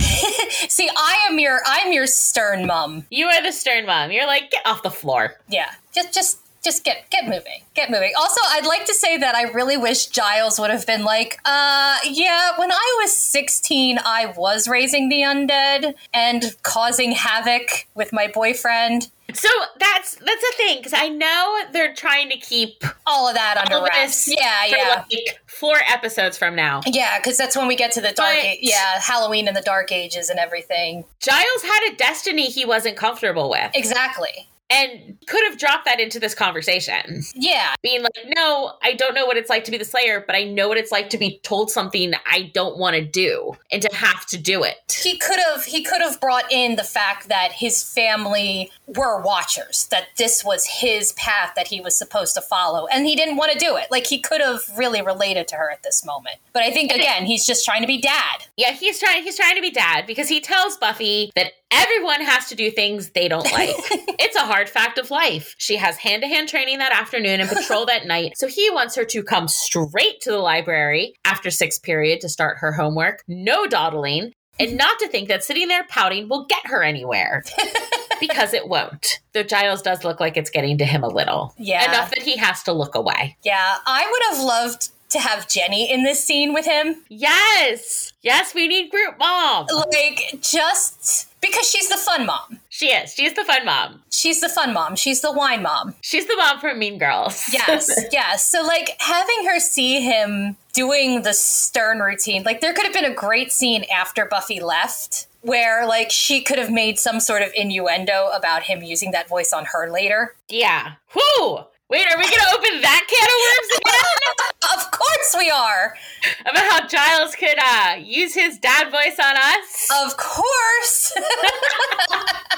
See, 0.68 0.88
I 0.96 1.26
am 1.28 1.38
your 1.38 1.60
I'm 1.66 1.92
your 1.92 2.06
stern 2.06 2.66
mom. 2.66 3.06
You 3.10 3.26
are 3.26 3.42
the 3.42 3.52
stern 3.52 3.86
mom. 3.86 4.10
You're 4.10 4.26
like, 4.26 4.50
get 4.50 4.66
off 4.66 4.82
the 4.82 4.90
floor. 4.90 5.34
Yeah. 5.48 5.70
Just 5.94 6.12
just 6.12 6.38
just 6.64 6.82
get 6.82 7.10
get 7.10 7.24
moving 7.24 7.60
get 7.74 7.90
moving 7.90 8.10
also 8.18 8.40
i'd 8.52 8.64
like 8.64 8.86
to 8.86 8.94
say 8.94 9.18
that 9.18 9.34
i 9.34 9.42
really 9.52 9.76
wish 9.76 10.06
giles 10.06 10.58
would 10.58 10.70
have 10.70 10.86
been 10.86 11.04
like 11.04 11.38
uh 11.44 11.98
yeah 12.08 12.58
when 12.58 12.72
i 12.72 12.98
was 13.02 13.16
16 13.16 13.98
i 14.04 14.32
was 14.34 14.66
raising 14.66 15.10
the 15.10 15.20
undead 15.20 15.92
and 16.14 16.56
causing 16.62 17.12
havoc 17.12 17.86
with 17.94 18.14
my 18.14 18.26
boyfriend 18.26 19.10
so 19.34 19.48
that's 19.78 20.14
that's 20.16 20.44
a 20.52 20.56
thing 20.56 20.78
because 20.78 20.92
I 20.94 21.08
know 21.08 21.60
they're 21.72 21.94
trying 21.94 22.30
to 22.30 22.38
keep 22.38 22.82
all 23.06 23.28
of 23.28 23.34
that 23.34 23.58
under 23.58 23.84
wraps. 23.84 24.28
Yeah, 24.28 24.66
yeah. 24.66 25.04
Like 25.10 25.40
four 25.46 25.76
episodes 25.88 26.38
from 26.38 26.54
now. 26.54 26.80
Yeah, 26.86 27.18
because 27.18 27.36
that's 27.36 27.56
when 27.56 27.66
we 27.66 27.76
get 27.76 27.92
to 27.92 28.00
the 28.00 28.12
dark. 28.12 28.36
Age. 28.36 28.58
Yeah, 28.62 29.00
Halloween 29.00 29.48
and 29.48 29.56
the 29.56 29.62
Dark 29.62 29.92
Ages 29.92 30.30
and 30.30 30.38
everything. 30.38 31.04
Giles 31.20 31.62
had 31.62 31.92
a 31.92 31.96
destiny 31.96 32.46
he 32.46 32.64
wasn't 32.64 32.96
comfortable 32.96 33.50
with. 33.50 33.70
Exactly 33.74 34.48
and 34.74 35.16
could 35.26 35.42
have 35.48 35.58
dropped 35.58 35.84
that 35.84 36.00
into 36.00 36.18
this 36.18 36.34
conversation. 36.34 37.22
Yeah. 37.34 37.74
Being 37.82 38.02
like, 38.02 38.16
no, 38.36 38.74
I 38.82 38.94
don't 38.94 39.14
know 39.14 39.26
what 39.26 39.36
it's 39.36 39.48
like 39.48 39.64
to 39.64 39.70
be 39.70 39.78
the 39.78 39.84
Slayer, 39.84 40.22
but 40.26 40.34
I 40.34 40.44
know 40.44 40.68
what 40.68 40.76
it's 40.76 40.92
like 40.92 41.10
to 41.10 41.18
be 41.18 41.38
told 41.42 41.70
something 41.70 42.12
I 42.30 42.50
don't 42.54 42.76
want 42.76 42.96
to 42.96 43.04
do 43.04 43.56
and 43.70 43.80
to 43.82 43.94
have 43.94 44.26
to 44.26 44.38
do 44.38 44.64
it. 44.64 45.00
He 45.02 45.18
could 45.18 45.38
have 45.38 45.64
he 45.64 45.82
could 45.82 46.00
have 46.00 46.20
brought 46.20 46.50
in 46.50 46.76
the 46.76 46.82
fact 46.82 47.28
that 47.28 47.52
his 47.52 47.82
family 47.82 48.70
were 48.86 49.20
watchers, 49.20 49.86
that 49.90 50.08
this 50.16 50.44
was 50.44 50.66
his 50.66 51.12
path 51.12 51.52
that 51.56 51.68
he 51.68 51.80
was 51.80 51.96
supposed 51.96 52.34
to 52.34 52.40
follow, 52.40 52.86
and 52.86 53.06
he 53.06 53.16
didn't 53.16 53.36
want 53.36 53.52
to 53.52 53.58
do 53.58 53.76
it. 53.76 53.86
Like 53.90 54.06
he 54.06 54.20
could 54.20 54.40
have 54.40 54.60
really 54.76 55.02
related 55.02 55.48
to 55.48 55.56
her 55.56 55.70
at 55.70 55.82
this 55.82 56.04
moment. 56.04 56.36
But 56.52 56.62
I 56.62 56.70
think 56.70 56.92
again, 56.92 57.26
he's 57.26 57.46
just 57.46 57.64
trying 57.64 57.82
to 57.82 57.86
be 57.86 58.00
dad. 58.00 58.46
Yeah, 58.56 58.72
he's 58.72 58.98
trying 58.98 59.22
he's 59.22 59.36
trying 59.36 59.56
to 59.56 59.62
be 59.62 59.70
dad 59.70 60.06
because 60.06 60.28
he 60.28 60.40
tells 60.40 60.76
Buffy 60.76 61.30
that 61.36 61.52
everyone 61.74 62.20
has 62.22 62.48
to 62.48 62.54
do 62.54 62.70
things 62.70 63.10
they 63.10 63.28
don't 63.28 63.44
like. 63.52 63.74
it's 64.18 64.36
a 64.36 64.40
hard 64.40 64.68
fact 64.68 64.98
of 64.98 65.10
life. 65.10 65.54
She 65.58 65.76
has 65.76 65.96
hand 65.96 66.22
to 66.22 66.28
hand 66.28 66.48
training 66.48 66.78
that 66.78 66.92
afternoon 66.92 67.40
and 67.40 67.48
patrol 67.48 67.86
that 67.86 68.06
night. 68.06 68.32
So 68.36 68.46
he 68.46 68.70
wants 68.70 68.94
her 68.96 69.04
to 69.04 69.22
come 69.22 69.48
straight 69.48 70.20
to 70.22 70.30
the 70.30 70.38
library 70.38 71.14
after 71.24 71.50
sixth 71.50 71.82
period 71.82 72.20
to 72.20 72.28
start 72.28 72.58
her 72.58 72.72
homework. 72.72 73.22
No 73.28 73.66
dawdling. 73.66 74.32
And 74.60 74.76
not 74.76 75.00
to 75.00 75.08
think 75.08 75.28
that 75.28 75.42
sitting 75.42 75.66
there 75.66 75.84
pouting 75.84 76.28
will 76.28 76.46
get 76.46 76.66
her 76.66 76.82
anywhere. 76.82 77.42
because 78.20 78.54
it 78.54 78.68
won't. 78.68 79.18
Though 79.32 79.42
Giles 79.42 79.82
does 79.82 80.04
look 80.04 80.20
like 80.20 80.36
it's 80.36 80.50
getting 80.50 80.78
to 80.78 80.84
him 80.84 81.02
a 81.02 81.08
little. 81.08 81.54
Yeah. 81.58 81.90
Enough 81.90 82.10
that 82.10 82.22
he 82.22 82.36
has 82.36 82.62
to 82.64 82.72
look 82.72 82.94
away. 82.94 83.36
Yeah. 83.42 83.78
I 83.84 84.08
would 84.08 84.36
have 84.36 84.44
loved 84.46 84.90
to 85.10 85.18
have 85.18 85.48
Jenny 85.48 85.90
in 85.90 86.04
this 86.04 86.22
scene 86.22 86.52
with 86.52 86.66
him. 86.66 87.02
Yes. 87.08 88.12
Yes, 88.22 88.54
we 88.54 88.68
need 88.68 88.90
group 88.90 89.18
mom. 89.18 89.66
Like, 89.92 90.38
just 90.40 91.28
Because 91.44 91.68
she's 91.70 91.90
the 91.90 91.98
fun 91.98 92.24
mom. 92.24 92.58
She 92.70 92.86
is. 92.86 93.12
She's 93.12 93.34
the 93.34 93.44
fun 93.44 93.66
mom. 93.66 94.00
She's 94.10 94.40
the 94.40 94.48
fun 94.48 94.72
mom. 94.72 94.96
She's 94.96 95.20
the 95.20 95.30
wine 95.30 95.62
mom. 95.62 95.94
She's 96.00 96.24
the 96.26 96.36
mom 96.36 96.58
from 96.58 96.78
Mean 96.78 96.96
Girls. 96.98 97.44
Yes, 97.52 97.90
yes. 98.10 98.50
So, 98.50 98.62
like, 98.62 98.96
having 98.98 99.44
her 99.46 99.60
see 99.60 100.00
him 100.00 100.56
doing 100.72 101.20
the 101.20 101.34
stern 101.34 101.98
routine, 101.98 102.44
like, 102.44 102.62
there 102.62 102.72
could 102.72 102.86
have 102.86 102.94
been 102.94 103.04
a 103.04 103.14
great 103.14 103.52
scene 103.52 103.84
after 103.94 104.24
Buffy 104.24 104.58
left 104.58 105.26
where, 105.42 105.86
like, 105.86 106.10
she 106.10 106.40
could 106.40 106.58
have 106.58 106.70
made 106.70 106.98
some 106.98 107.20
sort 107.20 107.42
of 107.42 107.52
innuendo 107.54 108.28
about 108.34 108.62
him 108.62 108.82
using 108.82 109.10
that 109.10 109.28
voice 109.28 109.52
on 109.52 109.66
her 109.66 109.90
later. 109.90 110.34
Yeah. 110.48 110.94
Whoo! 111.14 111.58
Wait, 111.90 112.06
are 112.06 112.16
we 112.16 112.24
going 112.24 112.40
to 112.40 112.56
open 112.56 112.80
that 112.80 113.06
can 113.08 113.28
of 113.28 113.34
worms 113.44 113.70
again? 113.76 114.78
of 114.78 114.90
course 114.90 115.34
we 115.36 115.50
are. 115.50 115.94
About 116.40 116.64
how 116.64 116.86
Giles 116.86 117.34
could 117.34 117.58
uh, 117.58 117.96
use 118.02 118.34
his 118.34 118.58
dad 118.58 118.90
voice 118.90 119.18
on 119.22 119.36
us? 119.36 119.90
Of 120.06 120.16
course. 120.16 121.12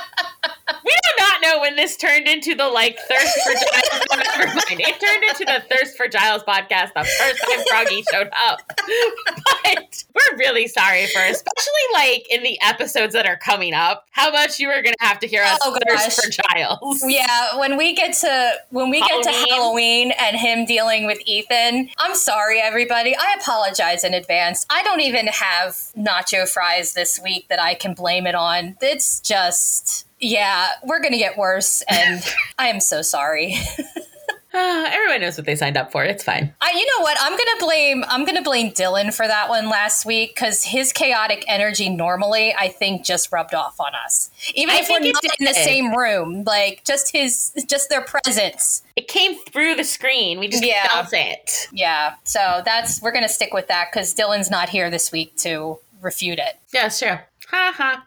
know 1.47 1.61
when 1.61 1.77
this 1.77 1.97
turned 1.97 2.27
into 2.27 2.55
the 2.55 2.67
like 2.69 2.99
thirst 3.09 3.39
for 3.45 3.53
Giles. 3.53 4.05
Never 4.39 4.47
mind. 4.47 4.81
It 4.81 5.01
turned 5.01 5.25
into 5.25 5.45
the 5.45 5.63
thirst 5.75 5.97
for 5.97 6.09
Giles 6.09 6.43
podcast 6.45 6.93
the 6.95 7.05
first 7.05 7.43
time 7.43 7.65
Froggy 7.69 8.05
showed 8.13 8.31
up. 8.37 8.61
But 9.63 10.05
we're 10.15 10.39
really 10.39 10.69
sorry 10.69 11.07
for, 11.07 11.21
especially 11.21 11.87
like 11.93 12.27
in 12.31 12.43
the 12.43 12.59
episodes 12.63 13.13
that 13.15 13.27
are 13.27 13.37
coming 13.37 13.75
up, 13.75 14.07
how 14.11 14.31
much 14.31 14.59
you 14.59 14.69
are 14.71 14.83
going 14.83 14.95
to 15.01 15.07
have 15.07 15.19
to 15.21 15.27
hear 15.27 15.43
us 15.43 15.59
Oh, 15.65 15.77
thirst 15.89 16.23
for 16.23 16.31
Giles. 16.31 17.05
Yeah, 17.07 17.59
when 17.59 17.77
we 17.77 17.95
get 17.95 18.15
to 18.17 18.53
when 18.71 18.91
we 18.91 19.01
get 19.01 19.23
to 19.23 19.31
Halloween. 19.31 19.47
Halloween 19.57 20.13
and 20.19 20.37
him 20.37 20.65
dealing 20.65 21.07
with 21.07 21.19
Ethan, 21.27 21.91
I'm 21.99 22.15
sorry 22.15 22.61
everybody. 22.61 23.17
I 23.17 23.37
apologize 23.41 24.05
in 24.05 24.15
advance. 24.15 24.67
I 24.71 24.83
don't 24.83 25.01
even 25.01 25.27
have 25.29 25.73
nacho 25.97 26.49
fries 26.49 26.95
this 26.95 27.21
week 27.23 27.49
that 27.49 27.61
I 27.61 27.75
can 27.75 27.95
blame 27.95 28.27
it 28.27 28.35
on. 28.35 28.77
It's 28.81 29.21
just 29.21 30.06
yeah, 30.21 30.69
we're 30.85 31.01
going 31.01 31.13
to 31.13 31.19
get 31.19 31.37
worse 31.37 31.83
and 31.89 32.23
I 32.59 32.69
am 32.69 32.81
so 32.81 33.03
sorry. 33.03 33.55
Ah, 34.55 34.87
everyone 34.93 35.21
knows 35.21 35.37
what 35.37 35.45
they 35.47 35.55
signed 35.57 35.77
up 35.77 35.93
for. 35.93 36.03
It's 36.05 36.25
fine. 36.25 36.55
I, 36.63 36.73
you 36.75 36.87
know 36.87 37.03
what? 37.03 37.17
I'm 37.21 37.33
gonna 37.33 37.61
blame. 37.61 38.05
I'm 38.09 38.25
gonna 38.25 38.43
blame 38.43 38.73
Dylan 38.73 39.13
for 39.13 39.27
that 39.27 39.49
one 39.51 39.69
last 39.69 40.07
week 40.07 40.35
because 40.35 40.65
his 40.65 40.93
chaotic 40.93 41.45
energy 41.47 41.91
normally, 41.91 42.55
I 42.55 42.69
think, 42.69 43.05
just 43.05 43.31
rubbed 43.33 43.55
off 43.55 43.79
on 43.79 43.93
us. 44.07 44.31
Even 44.55 44.75
I 44.75 44.79
if 44.79 44.89
we're 44.89 45.01
not 45.01 45.23
in 45.39 45.45
the 45.45 45.53
same 45.53 45.95
room, 45.95 46.45
like 46.45 46.85
just 46.85 47.13
his, 47.13 47.53
just 47.69 47.91
their 47.91 48.01
presence. 48.03 48.83
It 48.97 49.09
came 49.09 49.37
through 49.51 49.75
the 49.75 49.85
screen. 49.85 50.39
We 50.39 50.49
just 50.49 50.65
Yeah. 50.65 50.87
felt 50.89 51.09
it. 51.13 51.69
Yeah. 51.71 52.15
So 52.25 52.63
that's 52.65 53.03
we're 53.03 53.13
gonna 53.13 53.29
stick 53.29 53.53
with 53.53 53.69
that 53.69 53.91
because 53.93 54.15
Dylan's 54.15 54.51
not 54.51 54.71
here 54.71 54.89
this 54.89 55.13
week 55.13 55.37
to 55.39 55.79
refute 56.01 56.39
it. 56.39 56.59
Yeah, 56.73 56.89
sure. 56.89 57.27
Ha 57.51 57.75
ha. 57.77 58.05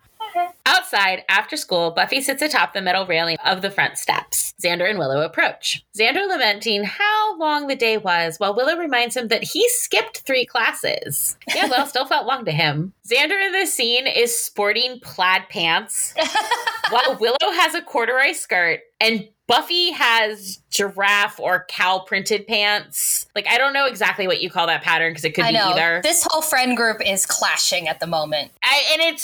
Outside, 0.66 1.24
after 1.30 1.58
school, 1.58 1.92
Buffy 1.92 2.22
sits 2.22 2.42
atop 2.42 2.74
the 2.74 2.82
metal 2.82 3.06
railing 3.06 3.38
of 3.46 3.62
the 3.62 3.72
front 3.72 3.98
steps. 3.98 4.54
Xander 4.62 4.90
and 4.90 5.00
Willow 5.00 5.22
approach. 5.22 5.86
Xander 5.98 6.28
lamenting 6.28 6.84
how 6.84 7.38
long 7.38 7.68
the 7.68 7.76
day 7.76 7.98
was, 7.98 8.38
while 8.40 8.56
Willow 8.56 8.78
reminds 8.78 9.16
him 9.16 9.30
that 9.30 9.44
he 9.44 9.68
skipped 9.70 10.20
three 10.20 10.46
classes. 10.46 11.38
Yeah, 11.56 11.68
well, 11.70 11.86
still 11.86 12.06
felt 12.06 12.28
long 12.28 12.46
to 12.46 12.52
him. 12.52 12.94
Xander 13.10 13.46
in 13.46 13.52
this 13.52 13.74
scene 13.74 14.06
is 14.06 14.38
sporting 14.38 15.00
plaid 15.02 15.44
pants, 15.50 16.14
while 16.90 17.18
Willow 17.20 17.54
has 17.54 17.74
a 17.74 17.82
corduroy 17.82 18.34
skirt, 18.34 18.82
and 19.00 19.28
Buffy 19.48 19.92
has 19.92 20.60
giraffe 20.70 21.40
or 21.40 21.66
cow 21.70 22.00
printed 22.00 22.46
pants. 22.46 23.26
Like, 23.36 23.48
I 23.48 23.58
don't 23.58 23.74
know 23.74 23.88
exactly 23.88 24.28
what 24.28 24.42
you 24.44 24.50
call 24.52 24.68
that 24.68 24.84
pattern 24.84 25.12
because 25.12 25.26
it 25.26 25.34
could 25.34 25.46
I 25.46 25.52
be 25.52 25.58
know 25.58 25.72
either. 25.72 26.02
this 26.04 26.28
whole 26.30 26.44
friend 26.44 26.78
group 26.78 26.98
is 27.04 27.26
clashing 27.26 27.88
at 27.88 28.00
the 28.00 28.06
moment. 28.06 28.52
I, 28.62 28.84
and 28.94 29.02
it's 29.02 29.24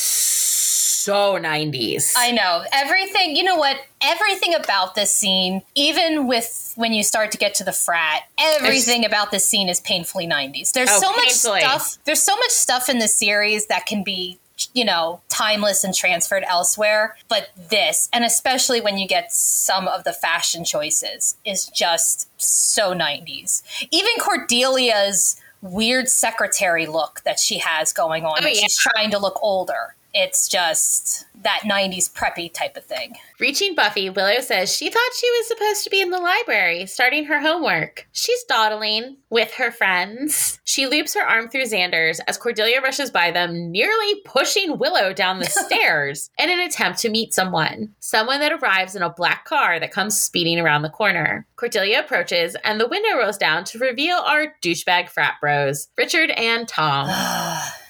so 1.05 1.37
90s. 1.39 2.13
I 2.17 2.31
know 2.31 2.63
everything. 2.73 3.35
You 3.35 3.43
know 3.43 3.55
what? 3.55 3.77
Everything 4.01 4.53
about 4.55 4.95
this 4.95 5.13
scene, 5.15 5.61
even 5.75 6.27
with 6.27 6.73
when 6.75 6.93
you 6.93 7.03
start 7.03 7.31
to 7.31 7.37
get 7.37 7.53
to 7.55 7.63
the 7.63 7.71
frat, 7.71 8.23
everything 8.37 9.05
about 9.05 9.31
this 9.31 9.47
scene 9.47 9.69
is 9.69 9.79
painfully 9.81 10.27
90s. 10.27 10.71
There's 10.73 10.89
Oh, 10.91 10.99
so 10.99 11.11
much 11.11 11.31
stuff. 11.31 11.97
There's 12.05 12.21
so 12.21 12.35
much 12.35 12.51
stuff 12.51 12.89
in 12.89 12.99
the 12.99 13.07
series 13.07 13.67
that 13.67 13.85
can 13.85 14.03
be 14.03 14.39
you 14.73 14.85
know 14.85 15.19
timeless 15.27 15.83
and 15.83 15.93
transferred 15.93 16.45
elsewhere 16.47 17.17
but 17.27 17.49
this 17.69 18.07
and 18.13 18.23
especially 18.23 18.79
when 18.79 18.97
you 18.97 19.05
get 19.05 19.33
some 19.33 19.85
of 19.85 20.05
the 20.05 20.13
fashion 20.13 20.63
choices 20.63 21.35
is 21.43 21.65
just 21.67 22.29
so 22.41 22.93
90s 22.93 23.61
even 23.91 24.13
cordelia's 24.17 25.35
weird 25.61 26.07
secretary 26.07 26.85
look 26.85 27.21
that 27.25 27.37
she 27.37 27.57
has 27.59 27.91
going 27.91 28.23
on 28.23 28.37
Oh, 28.41 28.47
yeah. 28.47 28.61
she's 28.61 28.77
trying 28.77 29.11
to 29.11 29.19
look 29.19 29.37
older 29.43 29.95
it's 30.15 30.47
just 30.47 31.25
that 31.43 31.61
90s 31.63 32.11
preppy 32.11 32.51
type 32.51 32.75
of 32.75 32.85
thing 32.85 33.13
Reaching 33.37 33.75
Buffy, 33.75 34.09
Willow 34.09 34.39
says 34.39 34.73
she 34.73 34.89
thought 34.89 35.11
she 35.13 35.29
was 35.31 35.47
supposed 35.49 35.83
to 35.83 35.89
be 35.89 35.99
in 35.99 36.09
the 36.09 36.19
library, 36.19 36.85
starting 36.85 37.25
her 37.25 37.41
homework. 37.41 38.07
She's 38.13 38.43
dawdling 38.45 39.17
with 39.29 39.53
her 39.55 39.71
friends. 39.71 40.57
She 40.63 40.87
loops 40.87 41.13
her 41.15 41.21
arm 41.21 41.49
through 41.49 41.65
Xander's 41.65 42.21
as 42.21 42.37
Cordelia 42.37 42.79
rushes 42.81 43.11
by 43.11 43.31
them, 43.31 43.71
nearly 43.71 44.21
pushing 44.23 44.77
Willow 44.77 45.11
down 45.11 45.39
the 45.39 45.45
stairs 45.45 46.29
in 46.39 46.49
an 46.49 46.61
attempt 46.61 46.99
to 46.99 47.09
meet 47.09 47.33
someone. 47.33 47.93
Someone 47.99 48.39
that 48.39 48.53
arrives 48.53 48.95
in 48.95 49.01
a 49.01 49.09
black 49.09 49.43
car 49.43 49.81
that 49.81 49.91
comes 49.91 50.19
speeding 50.19 50.57
around 50.57 50.83
the 50.83 50.89
corner. 50.89 51.45
Cordelia 51.57 51.99
approaches, 51.99 52.55
and 52.63 52.79
the 52.79 52.87
window 52.87 53.17
rolls 53.17 53.37
down 53.37 53.65
to 53.65 53.79
reveal 53.79 54.17
our 54.17 54.55
douchebag 54.61 55.09
frat 55.09 55.35
bros, 55.41 55.89
Richard 55.97 56.29
and 56.31 56.69
Tom. 56.69 57.09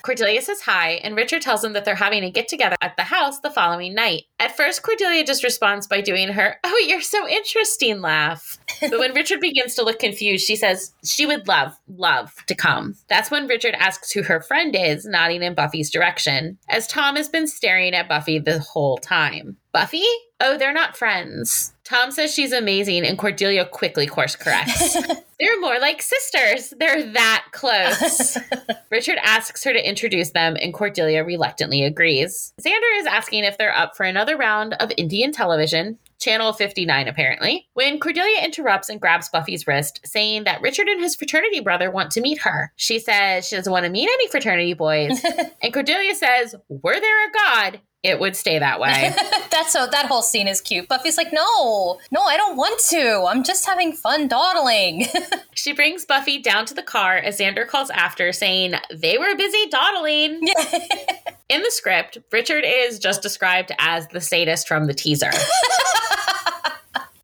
Cordelia 0.06 0.40
says 0.40 0.62
hi, 0.62 1.02
and 1.04 1.16
Richard 1.16 1.42
tells 1.42 1.64
them 1.64 1.74
that 1.74 1.84
they're 1.84 1.96
having 1.96 2.24
a 2.24 2.30
get 2.30 2.48
together 2.48 2.76
at 2.80 2.96
the 2.96 3.02
house 3.02 3.40
the 3.40 3.50
following 3.50 3.96
night. 3.96 4.26
At 4.40 4.56
first, 4.56 4.84
Cordelia 4.84 5.26
just 5.26 5.44
responds 5.44 5.88
by 5.88 6.02
doing 6.02 6.28
her, 6.28 6.58
Oh, 6.64 6.86
you're 6.88 7.02
so 7.02 7.28
interesting 7.28 8.02
laugh. 8.02 8.60
But 8.82 9.00
when 9.00 9.16
Richard 9.16 9.40
begins 9.40 9.74
to 9.76 9.84
look 9.84 9.98
confused, 9.98 10.46
she 10.46 10.56
says 10.56 10.94
she 11.04 11.26
would 11.26 11.48
love, 11.48 11.74
love 11.88 12.36
to 12.46 12.54
come. 12.54 12.94
That's 13.10 13.32
when 13.32 13.48
Richard 13.48 13.74
asks 13.74 14.12
who 14.12 14.22
her 14.22 14.42
friend 14.42 14.76
is, 14.78 15.06
nodding 15.06 15.42
in 15.42 15.56
Buffy's 15.56 15.90
direction, 15.90 16.60
as 16.70 16.86
Tom 16.86 17.16
has 17.16 17.28
been 17.28 17.48
staring 17.48 17.96
at 17.96 18.08
Buffy 18.08 18.38
the 18.38 18.60
whole 18.60 18.98
time. 18.98 19.58
Buffy? 19.72 20.06
Oh, 20.40 20.56
they're 20.56 20.72
not 20.72 20.96
friends. 20.96 21.74
Tom 21.86 22.12
says 22.12 22.34
she's 22.34 22.52
amazing, 22.52 23.06
and 23.06 23.18
Cordelia 23.18 23.64
quickly 23.64 24.08
course 24.08 24.36
corrects. 24.36 24.94
they're 25.40 25.62
more 25.62 25.80
like 25.80 26.02
sisters. 26.02 26.74
They're 26.80 27.12
that 27.14 27.46
close. 27.52 28.38
Richard 28.92 29.20
asks 29.22 29.64
her 29.64 29.72
to 29.72 29.88
introduce 29.88 30.32
them, 30.32 30.58
and 30.60 30.74
Cordelia 30.74 31.24
reluctantly 31.24 31.84
agrees. 31.84 32.54
Xander 32.60 33.00
is 33.00 33.06
asking 33.06 33.44
if 33.44 33.60
they're 33.60 33.76
up 33.76 33.96
for 33.96 34.04
another 34.04 34.36
round 34.36 34.74
of 34.80 34.92
Indian 34.98 35.32
television. 35.32 36.00
Channel 36.20 36.54
59, 36.54 37.08
apparently, 37.08 37.68
when 37.74 38.00
Cordelia 38.00 38.44
interrupts 38.44 38.90
and 38.90 39.00
grabs 39.00 39.30
Buffy's 39.30 39.68
wrist, 39.68 40.00
saying 40.06 40.46
that 40.46 40.62
Richard 40.62 40.88
and 40.88 41.00
his 41.00 41.16
fraternity 41.16 41.60
brother 41.60 41.92
want 41.92 42.10
to 42.14 42.22
meet 42.22 42.40
her. 42.40 42.72
She 42.78 42.98
says 42.98 43.48
she 43.48 43.56
doesn't 43.58 43.72
want 43.72 43.86
to 43.86 43.92
meet 43.92 44.10
any 44.10 44.28
fraternity 44.30 44.74
boys. 44.74 45.24
and 45.62 45.74
Cordelia 45.74 46.16
says, 46.16 46.56
Were 46.68 47.00
there 47.00 47.28
a 47.28 47.32
God, 47.32 47.82
it 48.06 48.20
would 48.20 48.36
stay 48.36 48.60
that 48.60 48.80
way. 48.80 49.14
That's 49.52 49.74
so 49.74 49.88
that 49.88 50.06
whole 50.06 50.22
scene 50.22 50.48
is 50.48 50.62
cute. 50.62 50.88
Buffy's 50.88 51.18
like, 51.18 51.34
no, 51.34 52.00
no, 52.12 52.22
I 52.22 52.38
don't 52.38 52.56
want 52.56 52.80
to. 52.90 53.26
I'm 53.28 53.44
just 53.44 53.66
having 53.66 53.94
fun 53.94 54.28
dawdling. 54.28 55.08
she 55.56 55.74
brings 55.74 56.06
Buffy 56.06 56.40
down 56.40 56.66
to 56.68 56.74
the 56.74 56.84
car 56.84 57.18
as 57.18 57.40
Xander 57.40 57.68
calls 57.68 57.90
after, 57.90 58.32
saying 58.32 58.76
they 58.94 59.18
were 59.18 59.36
busy 59.36 59.68
dawdling. 59.70 60.48
In 61.50 61.62
the 61.62 61.72
script, 61.72 62.18
Richard 62.32 62.64
is 62.66 63.00
just 63.00 63.22
described 63.22 63.72
as 63.80 64.08
the 64.08 64.22
sadist 64.22 64.68
from 64.68 64.86
the 64.86 64.94
teaser. 64.94 65.32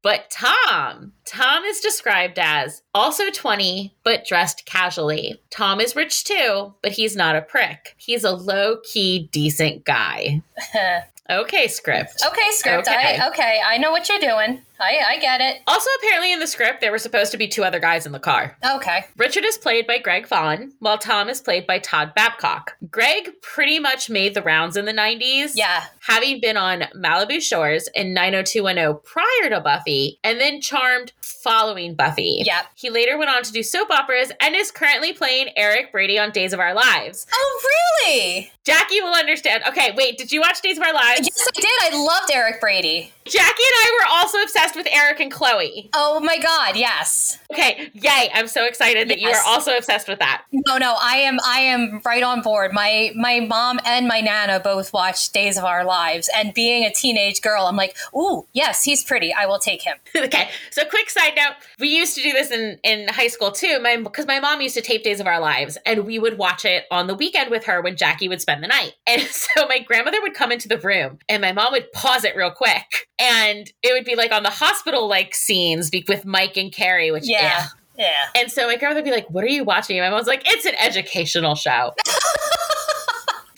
But 0.02 0.30
Tom, 0.32 1.14
Tom 1.26 1.64
is 1.64 1.80
described 1.80 2.40
as 2.40 2.82
also 2.94 3.30
20, 3.30 3.94
but 4.04 4.26
dressed 4.26 4.66
casually. 4.66 5.40
Tom 5.50 5.80
is 5.80 5.96
rich 5.96 6.24
too, 6.24 6.74
but 6.82 6.94
he's 6.94 7.16
not 7.16 7.36
a 7.36 7.42
prick. 7.42 7.96
He's 7.98 8.24
a 8.24 8.32
low 8.32 8.78
key, 8.84 9.30
decent 9.32 9.86
guy. 9.86 10.42
Okay, 11.30 11.68
script. 11.70 12.22
okay, 12.28 12.52
script. 12.52 12.90
Okay. 12.90 13.18
I 13.18 13.30
okay, 13.30 13.62
I 13.66 13.78
know 13.78 13.92
what 13.92 14.10
you're 14.10 14.20
doing. 14.20 14.64
I 14.82 15.00
I 15.12 15.20
get 15.20 15.42
it. 15.42 15.62
Also, 15.68 15.90
apparently 16.00 16.34
in 16.34 16.40
the 16.40 16.48
script, 16.48 16.82
there 16.82 16.92
were 16.92 16.98
supposed 16.98 17.32
to 17.32 17.38
be 17.38 17.48
two 17.48 17.64
other 17.64 17.80
guys 17.80 18.06
in 18.06 18.12
the 18.12 18.20
car. 18.20 18.58
Okay. 18.76 19.06
Richard 19.18 19.46
is 19.46 19.58
played 19.58 19.88
by 19.88 20.00
Greg 20.00 20.28
Vaughan, 20.28 20.74
while 20.80 20.98
Tom 20.98 21.30
is 21.30 21.42
played 21.42 21.68
by 21.68 21.80
Todd 21.80 22.14
Babcock. 22.16 22.76
Greg 22.90 23.30
pretty 23.42 23.80
much 23.80 24.10
made 24.10 24.34
the 24.34 24.42
rounds 24.42 24.76
in 24.76 24.86
the 24.86 24.94
90s. 24.94 25.52
Yeah. 25.56 25.86
Having 26.02 26.42
been 26.42 26.58
on 26.58 26.84
Malibu 26.96 27.42
Shores 27.42 27.88
and 27.96 28.14
90210 28.14 29.02
prior 29.04 29.50
to 29.50 29.62
Buffy, 29.62 30.20
and 30.24 30.40
then 30.40 30.62
Charmed 30.62 31.14
following 31.22 31.96
Buffy. 31.96 32.42
Yep. 32.46 32.66
He 32.76 32.90
later 32.90 33.18
went 33.18 33.30
on 33.30 33.44
to 33.44 33.52
do 33.52 33.64
soap 33.64 33.90
operas 33.90 34.32
and 34.40 34.56
is 34.56 34.72
currently 34.72 35.14
playing 35.14 35.50
Eric 35.56 35.92
Brady 35.92 36.20
on 36.20 36.32
Days 36.32 36.54
of 36.54 36.60
Our 36.60 36.74
Lives. 36.74 37.26
Oh 37.34 37.62
really? 38.06 38.52
Jackie 38.64 39.02
will 39.02 39.14
understand. 39.14 39.64
Okay, 39.68 39.92
wait, 39.98 40.18
did 40.18 40.32
you 40.32 40.40
watch 40.40 40.62
Days 40.62 40.78
of 40.78 40.84
Our 40.84 40.94
Lives? 40.94 41.22
Yes, 41.22 41.48
I 41.58 41.62
did. 41.62 41.94
I 41.94 42.04
loved 42.04 42.32
Eric 42.32 42.62
Brady. 42.62 43.12
Jackie 43.26 43.44
and 43.44 43.56
I 43.58 44.00
were 44.00 44.08
also 44.12 44.42
obsessed 44.42 44.71
obsessed 44.72 44.86
with 44.86 44.94
Eric 44.94 45.20
and 45.20 45.32
Chloe. 45.32 45.90
Oh 45.94 46.20
my 46.20 46.38
god, 46.38 46.76
yes. 46.76 47.38
Okay, 47.52 47.90
yay! 47.94 48.30
I'm 48.34 48.48
so 48.48 48.66
excited 48.66 49.10
that 49.10 49.20
you 49.20 49.30
are 49.30 49.44
also 49.46 49.76
obsessed 49.76 50.08
with 50.08 50.20
that. 50.20 50.44
No, 50.52 50.78
no, 50.78 50.96
I 51.02 51.18
am 51.18 51.40
I 51.46 51.60
am 51.60 52.02
right 52.06 52.24
on 52.24 52.42
board. 52.42 52.74
My 52.74 53.12
my 53.16 53.40
mom 53.40 53.80
and 53.86 54.08
my 54.08 54.22
nana 54.22 54.60
both 54.60 54.94
watched 54.94 55.34
Days 55.34 55.58
of 55.58 55.64
Our 55.64 55.84
Lives 55.84 56.30
and 56.36 56.54
being 56.54 56.86
a 56.86 56.92
teenage 56.92 57.42
girl, 57.42 57.66
I'm 57.66 57.76
like, 57.76 57.96
"Ooh, 58.16 58.46
yes, 58.54 58.84
he's 58.84 59.04
pretty. 59.04 59.34
I 59.34 59.46
will 59.46 59.60
take 59.60 59.82
him." 59.82 59.98
okay, 60.16 60.50
so 60.70 60.84
quick 60.86 61.10
side 61.10 61.34
note: 61.36 61.56
we 61.80 61.90
used 61.90 62.16
to 62.16 62.24
do 62.24 62.32
this 62.32 62.52
in 62.52 62.80
in 62.84 63.08
high 63.10 63.28
school 63.28 63.52
too. 63.52 63.80
My 63.82 63.98
because 63.98 64.26
my 64.26 64.40
mom 64.40 64.62
used 64.62 64.76
to 64.76 64.82
tape 64.82 65.04
Days 65.04 65.20
of 65.20 65.28
Our 65.28 65.40
Lives, 65.40 65.78
and 65.86 66.06
we 66.06 66.20
would 66.20 66.38
watch 66.38 66.66
it 66.66 66.86
on 66.92 67.08
the 67.08 67.16
weekend 67.16 67.52
with 67.52 67.66
her 67.66 67.82
when 67.82 67.98
Jackie 67.98 68.30
would 68.30 68.42
spend 68.42 68.64
the 68.64 68.68
night. 68.68 68.94
And 69.12 69.24
so 69.24 69.68
my 69.68 69.80
grandmother 69.80 70.22
would 70.22 70.36
come 70.36 70.54
into 70.54 70.70
the 70.70 70.78
room, 70.78 71.20
and 71.28 71.42
my 71.42 71.52
mom 71.52 71.74
would 71.74 71.92
pause 71.92 72.24
it 72.24 72.36
real 72.38 72.52
quick, 72.52 73.10
and 73.20 73.70
it 73.84 73.92
would 73.92 74.06
be 74.06 74.16
like 74.16 74.32
on 74.32 74.44
the 74.44 74.50
hospital 74.62 75.08
like 75.10 75.36
scenes 75.36 75.90
be- 75.90 76.06
with 76.08 76.24
Mike 76.26 76.56
and 76.56 76.72
Carrie, 76.72 77.12
which 77.12 77.28
Yeah. 77.28 77.64
ugh. 77.64 77.70
Yeah. 77.98 78.08
And 78.36 78.52
so 78.52 78.68
my 78.68 78.78
grandmother 78.78 79.00
would 79.02 79.06
be 79.06 79.12
like, 79.12 79.28
"What 79.30 79.44
are 79.44 79.48
you 79.50 79.64
watching?" 79.66 80.00
And 80.00 80.06
my 80.06 80.10
mom's 80.16 80.26
like, 80.28 80.42
"It's 80.46 80.66
an 80.66 80.74
educational 80.80 81.56
show." 81.56 81.92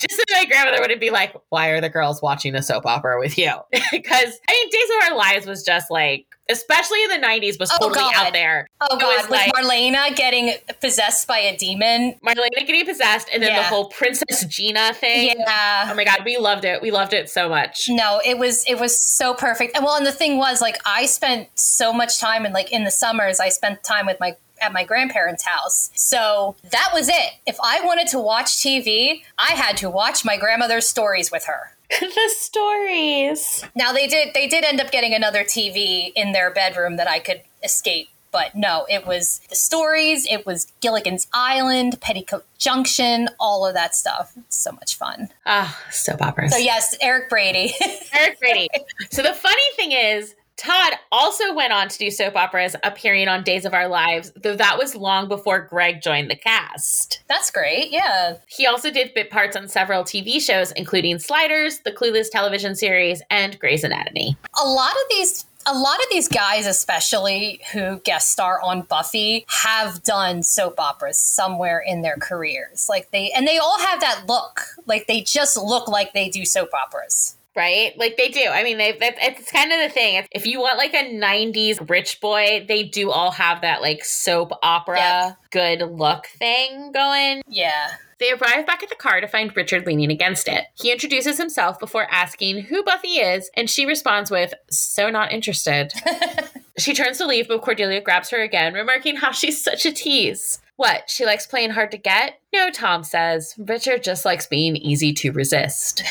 Just 0.00 0.16
so 0.16 0.24
my 0.36 0.44
grandmother 0.44 0.82
would 0.86 1.00
be 1.00 1.10
like, 1.10 1.34
"Why 1.50 1.68
are 1.68 1.80
the 1.80 1.88
girls 1.88 2.20
watching 2.20 2.54
a 2.54 2.62
soap 2.62 2.84
opera 2.84 3.18
with 3.18 3.38
you?" 3.38 3.52
Because 3.92 4.38
I 4.48 4.52
mean, 4.52 4.70
Days 4.70 4.90
of 4.96 5.10
Our 5.12 5.16
Lives 5.16 5.46
was 5.46 5.62
just 5.62 5.90
like, 5.90 6.26
especially 6.50 7.02
in 7.04 7.10
the 7.10 7.26
'90s, 7.26 7.58
was 7.58 7.70
Oh, 7.72 7.78
totally 7.88 8.00
God. 8.00 8.14
out 8.26 8.32
there. 8.32 8.68
Oh 8.80 8.96
It 8.96 9.00
god, 9.00 9.16
was 9.16 9.22
with 9.30 9.30
like- 9.30 9.52
Marlena 9.52 10.14
getting 10.16 10.54
possessed 10.80 11.26
by 11.26 11.38
a 11.38 11.56
demon. 11.56 12.14
Marlena 12.26 12.66
getting 12.66 12.84
possessed, 12.84 13.28
and 13.32 13.42
then 13.42 13.54
the 13.56 13.62
whole 13.62 13.86
Princess 13.88 14.44
Gina 14.46 14.94
thing. 14.94 15.34
Yeah. 15.38 15.88
Oh 15.90 15.94
my 15.94 16.04
god, 16.04 16.20
we 16.24 16.36
loved 16.36 16.64
it. 16.64 16.82
We 16.82 16.90
loved 16.90 17.12
it 17.14 17.30
so 17.30 17.48
much. 17.48 17.88
No, 17.88 18.20
it 18.24 18.38
was 18.38 18.64
it 18.66 18.78
was 18.78 18.98
so 18.98 19.34
perfect. 19.34 19.76
And 19.76 19.84
well, 19.84 19.96
and 19.96 20.06
the 20.06 20.12
thing 20.12 20.36
was 20.38 20.60
like 20.60 20.76
I 20.84 21.06
spent 21.06 21.48
so 21.58 21.92
much 21.92 22.18
time 22.18 22.44
and 22.44 22.52
like 22.54 22.72
in 22.72 22.84
the 22.84 22.90
summers 22.90 23.40
I 23.40 23.48
spent 23.48 23.82
time 23.82 24.06
with 24.06 24.18
my 24.20 24.36
at 24.62 24.72
my 24.72 24.84
grandparents' 24.84 25.44
house. 25.44 25.90
So 25.94 26.54
that 26.70 26.90
was 26.94 27.08
it. 27.08 27.32
If 27.44 27.56
I 27.62 27.80
wanted 27.80 28.06
to 28.08 28.18
watch 28.20 28.56
TV, 28.56 29.22
I 29.36 29.52
had 29.52 29.76
to 29.78 29.90
watch 29.90 30.24
my 30.24 30.36
grandmother's 30.36 30.86
stories 30.86 31.30
with 31.30 31.44
her. 31.46 31.72
the 32.00 32.30
stories. 32.36 33.64
Now 33.74 33.92
they 33.92 34.06
did 34.06 34.34
they 34.34 34.46
did 34.46 34.64
end 34.64 34.80
up 34.80 34.90
getting 34.90 35.14
another 35.14 35.44
TV 35.44 36.12
in 36.14 36.32
their 36.32 36.50
bedroom 36.50 36.96
that 36.96 37.08
I 37.08 37.18
could 37.18 37.42
escape. 37.62 38.08
But 38.32 38.56
no, 38.56 38.84
it 38.90 39.06
was 39.06 39.40
the 39.48 39.54
stories, 39.54 40.26
it 40.28 40.44
was 40.44 40.66
Gilligan's 40.80 41.28
Island, 41.32 42.00
Petticoat 42.00 42.44
Junction, 42.58 43.28
all 43.38 43.64
of 43.64 43.74
that 43.74 43.94
stuff. 43.94 44.32
It's 44.36 44.56
so 44.56 44.72
much 44.72 44.96
fun. 44.96 45.28
Ah, 45.46 45.80
soap 45.92 46.20
operas. 46.20 46.50
So 46.50 46.58
yes, 46.58 46.96
Eric 47.00 47.30
Brady. 47.30 47.72
Eric 48.12 48.40
Brady. 48.40 48.68
so 49.12 49.22
the 49.22 49.34
funny 49.34 49.62
thing 49.76 49.92
is, 49.92 50.34
Todd 50.56 50.94
also 51.10 51.52
went 51.54 51.72
on 51.72 51.88
to 51.88 51.98
do 51.98 52.10
soap 52.10 52.36
operas, 52.36 52.76
appearing 52.84 53.28
on 53.28 53.42
Days 53.42 53.64
of 53.64 53.74
Our 53.74 53.88
Lives, 53.88 54.32
though 54.36 54.56
that 54.56 54.78
was 54.78 54.94
long 54.94 55.28
before 55.28 55.60
Greg 55.60 56.00
joined 56.00 56.30
the 56.30 56.36
cast. 56.36 57.22
That's 57.28 57.50
great. 57.50 57.90
Yeah. 57.90 58.36
He 58.46 58.66
also 58.66 58.90
did 58.90 59.14
bit 59.14 59.30
parts 59.30 59.56
on 59.56 59.68
several 59.68 60.04
TV 60.04 60.40
shows, 60.40 60.70
including 60.72 61.18
Sliders, 61.18 61.80
the 61.80 61.92
Clueless 61.92 62.30
television 62.30 62.74
series, 62.76 63.20
and 63.30 63.58
Grey's 63.58 63.84
Anatomy. 63.84 64.36
a 64.62 64.66
lot 64.66 64.92
of 64.92 65.02
these 65.10 65.44
a 65.66 65.72
lot 65.74 65.96
of 65.98 66.06
these 66.10 66.28
guys 66.28 66.66
especially 66.66 67.60
who 67.72 67.98
guest 68.00 68.30
star 68.30 68.60
on 68.60 68.82
buffy 68.82 69.46
have 69.48 70.02
done 70.02 70.42
soap 70.42 70.78
operas 70.78 71.16
somewhere 71.16 71.82
in 71.86 72.02
their 72.02 72.16
careers 72.16 72.86
like 72.88 73.10
they 73.12 73.30
and 73.30 73.48
they 73.48 73.56
all 73.56 73.78
have 73.78 74.00
that 74.00 74.24
look 74.28 74.60
like 74.86 75.06
they 75.06 75.22
just 75.22 75.56
look 75.56 75.88
like 75.88 76.12
they 76.12 76.28
do 76.28 76.44
soap 76.44 76.68
operas 76.74 77.36
Right? 77.56 77.92
Like 77.96 78.16
they 78.16 78.28
do. 78.30 78.44
I 78.50 78.64
mean, 78.64 78.78
they 78.78 78.92
that, 78.92 79.14
it's 79.20 79.50
kind 79.52 79.72
of 79.72 79.78
the 79.80 79.88
thing. 79.88 80.16
If, 80.16 80.26
if 80.32 80.46
you 80.46 80.60
want 80.60 80.76
like 80.78 80.92
a 80.94 81.14
90s 81.14 81.88
rich 81.88 82.20
boy, 82.20 82.64
they 82.66 82.82
do 82.82 83.10
all 83.10 83.30
have 83.30 83.60
that 83.60 83.80
like 83.80 84.04
soap 84.04 84.52
opera 84.62 84.96
Yep. 84.98 85.36
good 85.52 85.80
look 85.90 86.26
thing 86.26 86.90
going. 86.92 87.42
yeah 87.46 87.90
They 88.18 88.32
arrive 88.32 88.66
back 88.66 88.82
at 88.82 88.88
the 88.88 88.94
car 88.96 89.20
to 89.20 89.28
find 89.28 89.54
Richard 89.56 89.86
leaning 89.86 90.10
against 90.10 90.48
it. 90.48 90.64
He 90.74 90.90
introduces 90.90 91.38
himself 91.38 91.78
before 91.78 92.06
asking 92.10 92.62
who 92.62 92.82
Buffy 92.82 93.18
is, 93.20 93.50
and 93.56 93.68
she 93.70 93.86
responds 93.86 94.30
with, 94.30 94.52
So 94.70 95.10
not 95.10 95.32
interested. 95.32 95.92
she 96.78 96.92
turns 96.94 97.18
to 97.18 97.26
leave, 97.26 97.46
but 97.48 97.62
Cordelia 97.62 98.00
grabs 98.00 98.30
her 98.30 98.42
again, 98.42 98.74
remarking 98.74 99.16
how 99.16 99.30
she's 99.32 99.62
such 99.62 99.84
a 99.86 99.92
tease. 99.92 100.60
What, 100.76 101.08
she 101.08 101.24
likes 101.24 101.46
playing 101.46 101.70
hard 101.70 101.92
to 101.92 101.98
get? 101.98 102.40
No, 102.52 102.68
Tom 102.70 103.04
says. 103.04 103.54
Richard 103.58 104.02
just 104.02 104.24
likes 104.24 104.46
being 104.46 104.76
easy 104.76 105.12
to 105.14 105.30
resist. 105.30 106.02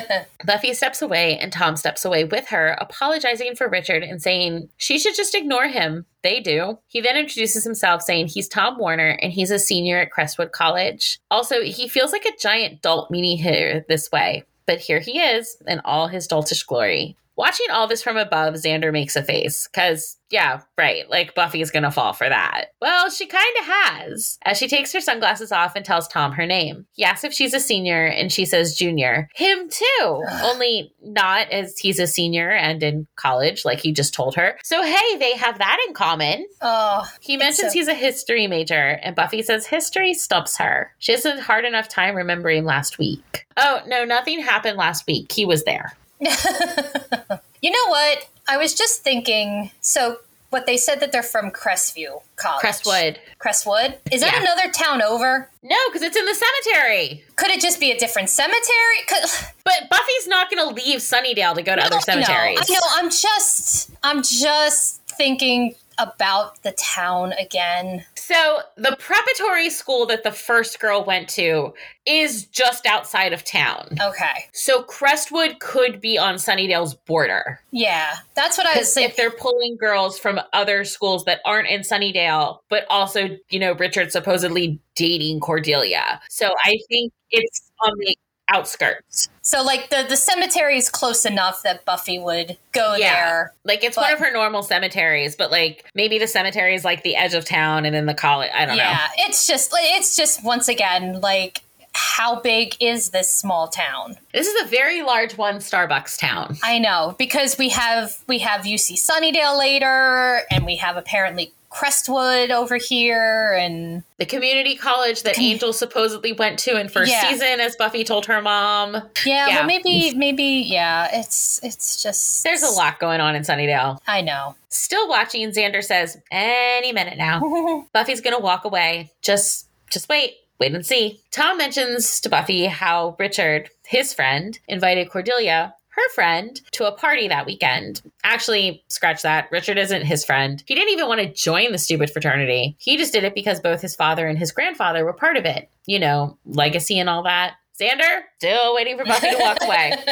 Buffy 0.44 0.74
steps 0.74 1.00
away, 1.00 1.38
and 1.38 1.52
Tom 1.52 1.76
steps 1.76 2.04
away 2.04 2.24
with 2.24 2.48
her, 2.48 2.76
apologizing 2.80 3.54
for 3.54 3.68
Richard 3.68 4.02
and 4.02 4.20
saying 4.20 4.70
she 4.76 4.98
should 4.98 5.14
just 5.14 5.36
ignore 5.36 5.68
him. 5.68 6.04
They 6.22 6.40
do. 6.40 6.78
He 6.88 7.00
then 7.00 7.16
introduces 7.16 7.62
himself, 7.62 8.02
saying 8.02 8.28
he's 8.28 8.48
Tom 8.48 8.76
Warner 8.78 9.18
and 9.22 9.32
he's 9.32 9.52
a 9.52 9.58
senior 9.58 9.98
at 9.98 10.10
Crestwood 10.10 10.50
College. 10.50 11.20
Also, 11.30 11.62
he 11.62 11.86
feels 11.86 12.12
like 12.12 12.24
a 12.24 12.36
giant 12.40 12.82
dolt 12.82 13.10
meeting 13.10 13.38
her 13.44 13.84
this 13.88 14.10
way, 14.10 14.42
but 14.66 14.80
here 14.80 15.00
he 15.00 15.20
is 15.20 15.56
in 15.66 15.80
all 15.84 16.08
his 16.08 16.26
doltish 16.26 16.66
glory. 16.66 17.16
Watching 17.38 17.66
all 17.70 17.86
this 17.86 18.02
from 18.02 18.16
above, 18.16 18.54
Xander 18.54 18.92
makes 18.92 19.14
a 19.14 19.22
face, 19.22 19.68
because, 19.72 20.16
yeah, 20.28 20.62
right, 20.76 21.08
like 21.08 21.36
Buffy's 21.36 21.70
gonna 21.70 21.92
fall 21.92 22.12
for 22.12 22.28
that. 22.28 22.72
Well, 22.82 23.08
she 23.10 23.26
kinda 23.26 23.62
has, 23.62 24.38
as 24.44 24.58
she 24.58 24.66
takes 24.66 24.92
her 24.92 25.00
sunglasses 25.00 25.52
off 25.52 25.76
and 25.76 25.84
tells 25.84 26.08
Tom 26.08 26.32
her 26.32 26.46
name. 26.46 26.86
He 26.94 27.04
asks 27.04 27.22
if 27.22 27.32
she's 27.32 27.54
a 27.54 27.60
senior, 27.60 28.06
and 28.06 28.32
she 28.32 28.44
says 28.44 28.76
junior. 28.76 29.28
Him 29.36 29.68
too, 29.70 30.22
only 30.42 30.92
not 31.00 31.48
as 31.52 31.78
he's 31.78 32.00
a 32.00 32.08
senior 32.08 32.50
and 32.50 32.82
in 32.82 33.06
college, 33.14 33.64
like 33.64 33.78
he 33.78 33.92
just 33.92 34.12
told 34.14 34.34
her. 34.34 34.58
So, 34.64 34.82
hey, 34.82 35.16
they 35.18 35.36
have 35.36 35.58
that 35.58 35.78
in 35.86 35.94
common. 35.94 36.44
oh 36.60 37.08
He 37.20 37.36
mentions 37.36 37.68
so- 37.68 37.72
he's 37.78 37.86
a 37.86 37.94
history 37.94 38.48
major, 38.48 38.98
and 39.00 39.14
Buffy 39.14 39.42
says 39.42 39.64
history 39.64 40.12
stumps 40.12 40.56
her. 40.56 40.90
She 40.98 41.12
has 41.12 41.24
a 41.24 41.40
hard 41.40 41.64
enough 41.64 41.88
time 41.88 42.16
remembering 42.16 42.64
last 42.64 42.98
week. 42.98 43.46
Oh, 43.56 43.80
no, 43.86 44.04
nothing 44.04 44.40
happened 44.40 44.76
last 44.76 45.06
week. 45.06 45.30
He 45.30 45.44
was 45.44 45.62
there. 45.62 45.92
you 47.62 47.70
know 47.70 47.86
what 47.88 48.28
i 48.48 48.56
was 48.56 48.74
just 48.74 49.02
thinking 49.02 49.70
so 49.80 50.18
what 50.50 50.64
they 50.64 50.78
said 50.78 50.98
that 51.00 51.12
they're 51.12 51.22
from 51.22 51.50
crestview 51.50 52.20
college 52.36 52.60
Crestwood. 52.60 53.20
crestwood 53.38 53.98
is 54.10 54.20
that 54.22 54.32
Yeah. 54.32 54.40
another 54.42 54.72
town 54.72 55.02
over 55.02 55.50
No, 55.62 55.76
because 55.88 56.02
it's 56.02 56.16
in 56.16 56.24
the 56.24 56.34
cemetery. 56.34 57.22
could 57.36 57.50
it 57.50 57.60
just 57.60 57.78
be 57.80 57.90
a 57.90 57.98
different 57.98 58.30
cemetery 58.30 58.98
Could- 59.08 59.30
But 59.64 59.90
Buffy's 59.90 60.26
not 60.26 60.50
going 60.50 60.66
to 60.66 60.74
leave 60.74 61.00
Sunnydale 61.00 61.54
to 61.54 61.62
go 61.62 61.76
to 61.76 61.82
other 61.84 61.96
I 61.96 61.98
know, 61.98 62.00
cemeteries. 62.00 62.58
I 62.70 62.72
know. 62.72 62.80
I'm 62.94 63.10
just, 63.10 63.90
I'm 64.02 64.22
just 64.22 65.02
thinking 65.02 65.74
about 65.98 66.62
the 66.62 66.72
town 66.72 67.32
again. 67.32 68.04
So 68.14 68.60
the 68.76 68.96
preparatory 68.98 69.70
school 69.70 70.06
that 70.06 70.22
the 70.22 70.32
first 70.32 70.80
girl 70.80 71.04
went 71.04 71.28
to 71.30 71.74
is 72.06 72.46
just 72.46 72.86
outside 72.86 73.32
of 73.32 73.44
town. 73.44 73.96
Okay. 74.00 74.46
So 74.52 74.82
Crestwood 74.82 75.60
could 75.60 76.00
be 76.00 76.18
on 76.18 76.36
Sunnydale's 76.36 76.94
border. 76.94 77.60
Yeah, 77.70 78.16
that's 78.34 78.56
what 78.56 78.66
I 78.66 78.78
was 78.78 78.92
saying. 78.92 79.10
if 79.10 79.16
they're 79.16 79.30
pulling 79.30 79.76
girls 79.76 80.18
from 80.18 80.40
other 80.52 80.84
schools 80.84 81.24
that 81.24 81.40
aren't 81.44 81.68
in 81.68 81.80
Sunnydale, 81.80 82.58
but 82.68 82.84
also, 82.88 83.36
you 83.50 83.58
know, 83.58 83.72
Richard 83.72 84.12
supposedly 84.12 84.80
dating 84.94 85.40
Cordelia. 85.40 86.20
So 86.28 86.54
I 86.64 86.78
think 86.88 87.12
it's 87.30 87.70
on 87.84 87.92
the 87.98 88.16
outskirts. 88.48 89.28
So, 89.48 89.62
like 89.62 89.88
the 89.88 90.04
the 90.06 90.16
cemetery 90.16 90.76
is 90.76 90.90
close 90.90 91.24
enough 91.24 91.62
that 91.62 91.86
Buffy 91.86 92.18
would 92.18 92.58
go 92.72 92.96
Yeah. 92.96 93.14
there. 93.14 93.52
Like 93.64 93.82
it's 93.82 93.96
one 93.96 94.12
of 94.12 94.18
her 94.18 94.30
normal 94.30 94.62
cemeteries, 94.62 95.36
but 95.36 95.50
like 95.50 95.90
maybe 95.94 96.18
the 96.18 96.26
cemetery 96.26 96.74
is 96.74 96.84
like 96.84 97.02
the 97.02 97.16
edge 97.16 97.32
of 97.32 97.46
town 97.46 97.86
and 97.86 97.94
then 97.94 98.04
the 98.04 98.12
college. 98.12 98.50
I 98.54 98.66
don't 98.66 98.76
know. 98.76 98.82
Yeah, 98.82 99.08
it's 99.16 99.46
just, 99.46 99.70
it's 99.74 100.16
just 100.16 100.44
once 100.44 100.68
again 100.68 101.20
like. 101.22 101.62
How 101.94 102.38
big 102.40 102.76
is 102.78 103.10
this 103.10 103.32
small 103.32 103.66
town? 103.66 104.18
This 104.32 104.46
is 104.46 104.62
a 104.62 104.66
very 104.68 105.02
large 105.02 105.36
one 105.36 105.56
Starbucks 105.56 106.16
town. 106.18 106.56
I 106.62 106.78
know 106.78 107.16
because 107.18 107.58
we 107.58 107.70
have 107.70 108.22
we 108.28 108.38
have 108.40 108.60
UC 108.60 108.94
Sunnydale 109.02 109.58
later, 109.58 110.42
and 110.50 110.64
we 110.64 110.76
have 110.76 110.96
apparently 110.96 111.50
Crestwood 111.78 112.50
over 112.50 112.76
here, 112.76 113.52
and 113.58 114.02
The 114.18 114.26
community 114.26 114.74
college 114.76 115.22
that 115.22 115.38
Angel 115.38 115.72
supposedly 115.72 116.32
went 116.32 116.58
to 116.60 116.76
in 116.78 116.88
first 116.88 117.10
Yeah. 117.12 117.28
season, 117.30 117.60
as 117.60 117.76
Buffy 117.76 118.02
told 118.02 118.26
her 118.26 118.42
mom. 118.42 118.94
yeah, 119.24 119.46
Yeah. 119.46 119.56
well, 119.58 119.64
maybe 119.66 120.12
maybe 120.16 120.42
yeah, 120.44 121.08
it's 121.12 121.60
it's 121.62 122.02
just 122.02 122.42
There's 122.42 122.62
a 122.62 122.70
lot 122.70 122.98
going 122.98 123.20
on 123.20 123.36
in 123.36 123.42
Sunnydale. 123.42 123.98
I 124.08 124.20
know. 124.22 124.56
Still 124.70 125.08
watching, 125.08 125.48
Xander 125.50 125.82
says, 125.84 126.18
any 126.32 126.92
minute 126.92 127.16
now. 127.16 127.86
Buffy's 127.92 128.20
gonna 128.20 128.40
walk 128.40 128.64
away. 128.64 129.12
Just 129.22 129.66
just 129.90 130.08
wait. 130.08 130.34
Wait 130.58 130.74
and 130.74 130.84
see. 130.84 131.20
Tom 131.30 131.56
mentions 131.58 132.20
to 132.20 132.28
Buffy 132.28 132.66
how 132.66 133.14
Richard, 133.20 133.70
his 133.86 134.12
friend, 134.12 134.58
invited 134.66 135.08
Cordelia, 135.08 135.74
her 135.98 136.08
friend, 136.14 136.60
to 136.72 136.86
a 136.86 136.92
party 136.92 137.28
that 137.28 137.46
weekend. 137.46 138.00
Actually, 138.24 138.82
scratch 138.88 139.22
that. 139.22 139.48
Richard 139.50 139.78
isn't 139.78 140.02
his 140.06 140.24
friend. 140.24 140.62
He 140.66 140.74
didn't 140.74 140.90
even 140.92 141.08
want 141.08 141.20
to 141.20 141.32
join 141.32 141.72
the 141.72 141.78
stupid 141.78 142.10
fraternity. 142.10 142.76
He 142.78 142.96
just 142.96 143.12
did 143.12 143.24
it 143.24 143.34
because 143.34 143.60
both 143.60 143.80
his 143.82 143.94
father 143.96 144.26
and 144.26 144.38
his 144.38 144.52
grandfather 144.52 145.04
were 145.04 145.12
part 145.12 145.36
of 145.36 145.44
it. 145.44 145.68
You 145.86 145.98
know, 145.98 146.38
legacy 146.46 146.98
and 146.98 147.08
all 147.10 147.22
that. 147.24 147.54
Xander, 147.80 148.22
still 148.38 148.74
waiting 148.74 148.98
for 148.98 149.04
Buffy 149.04 149.30
to 149.30 149.38
walk 149.38 149.58
away. 149.62 149.92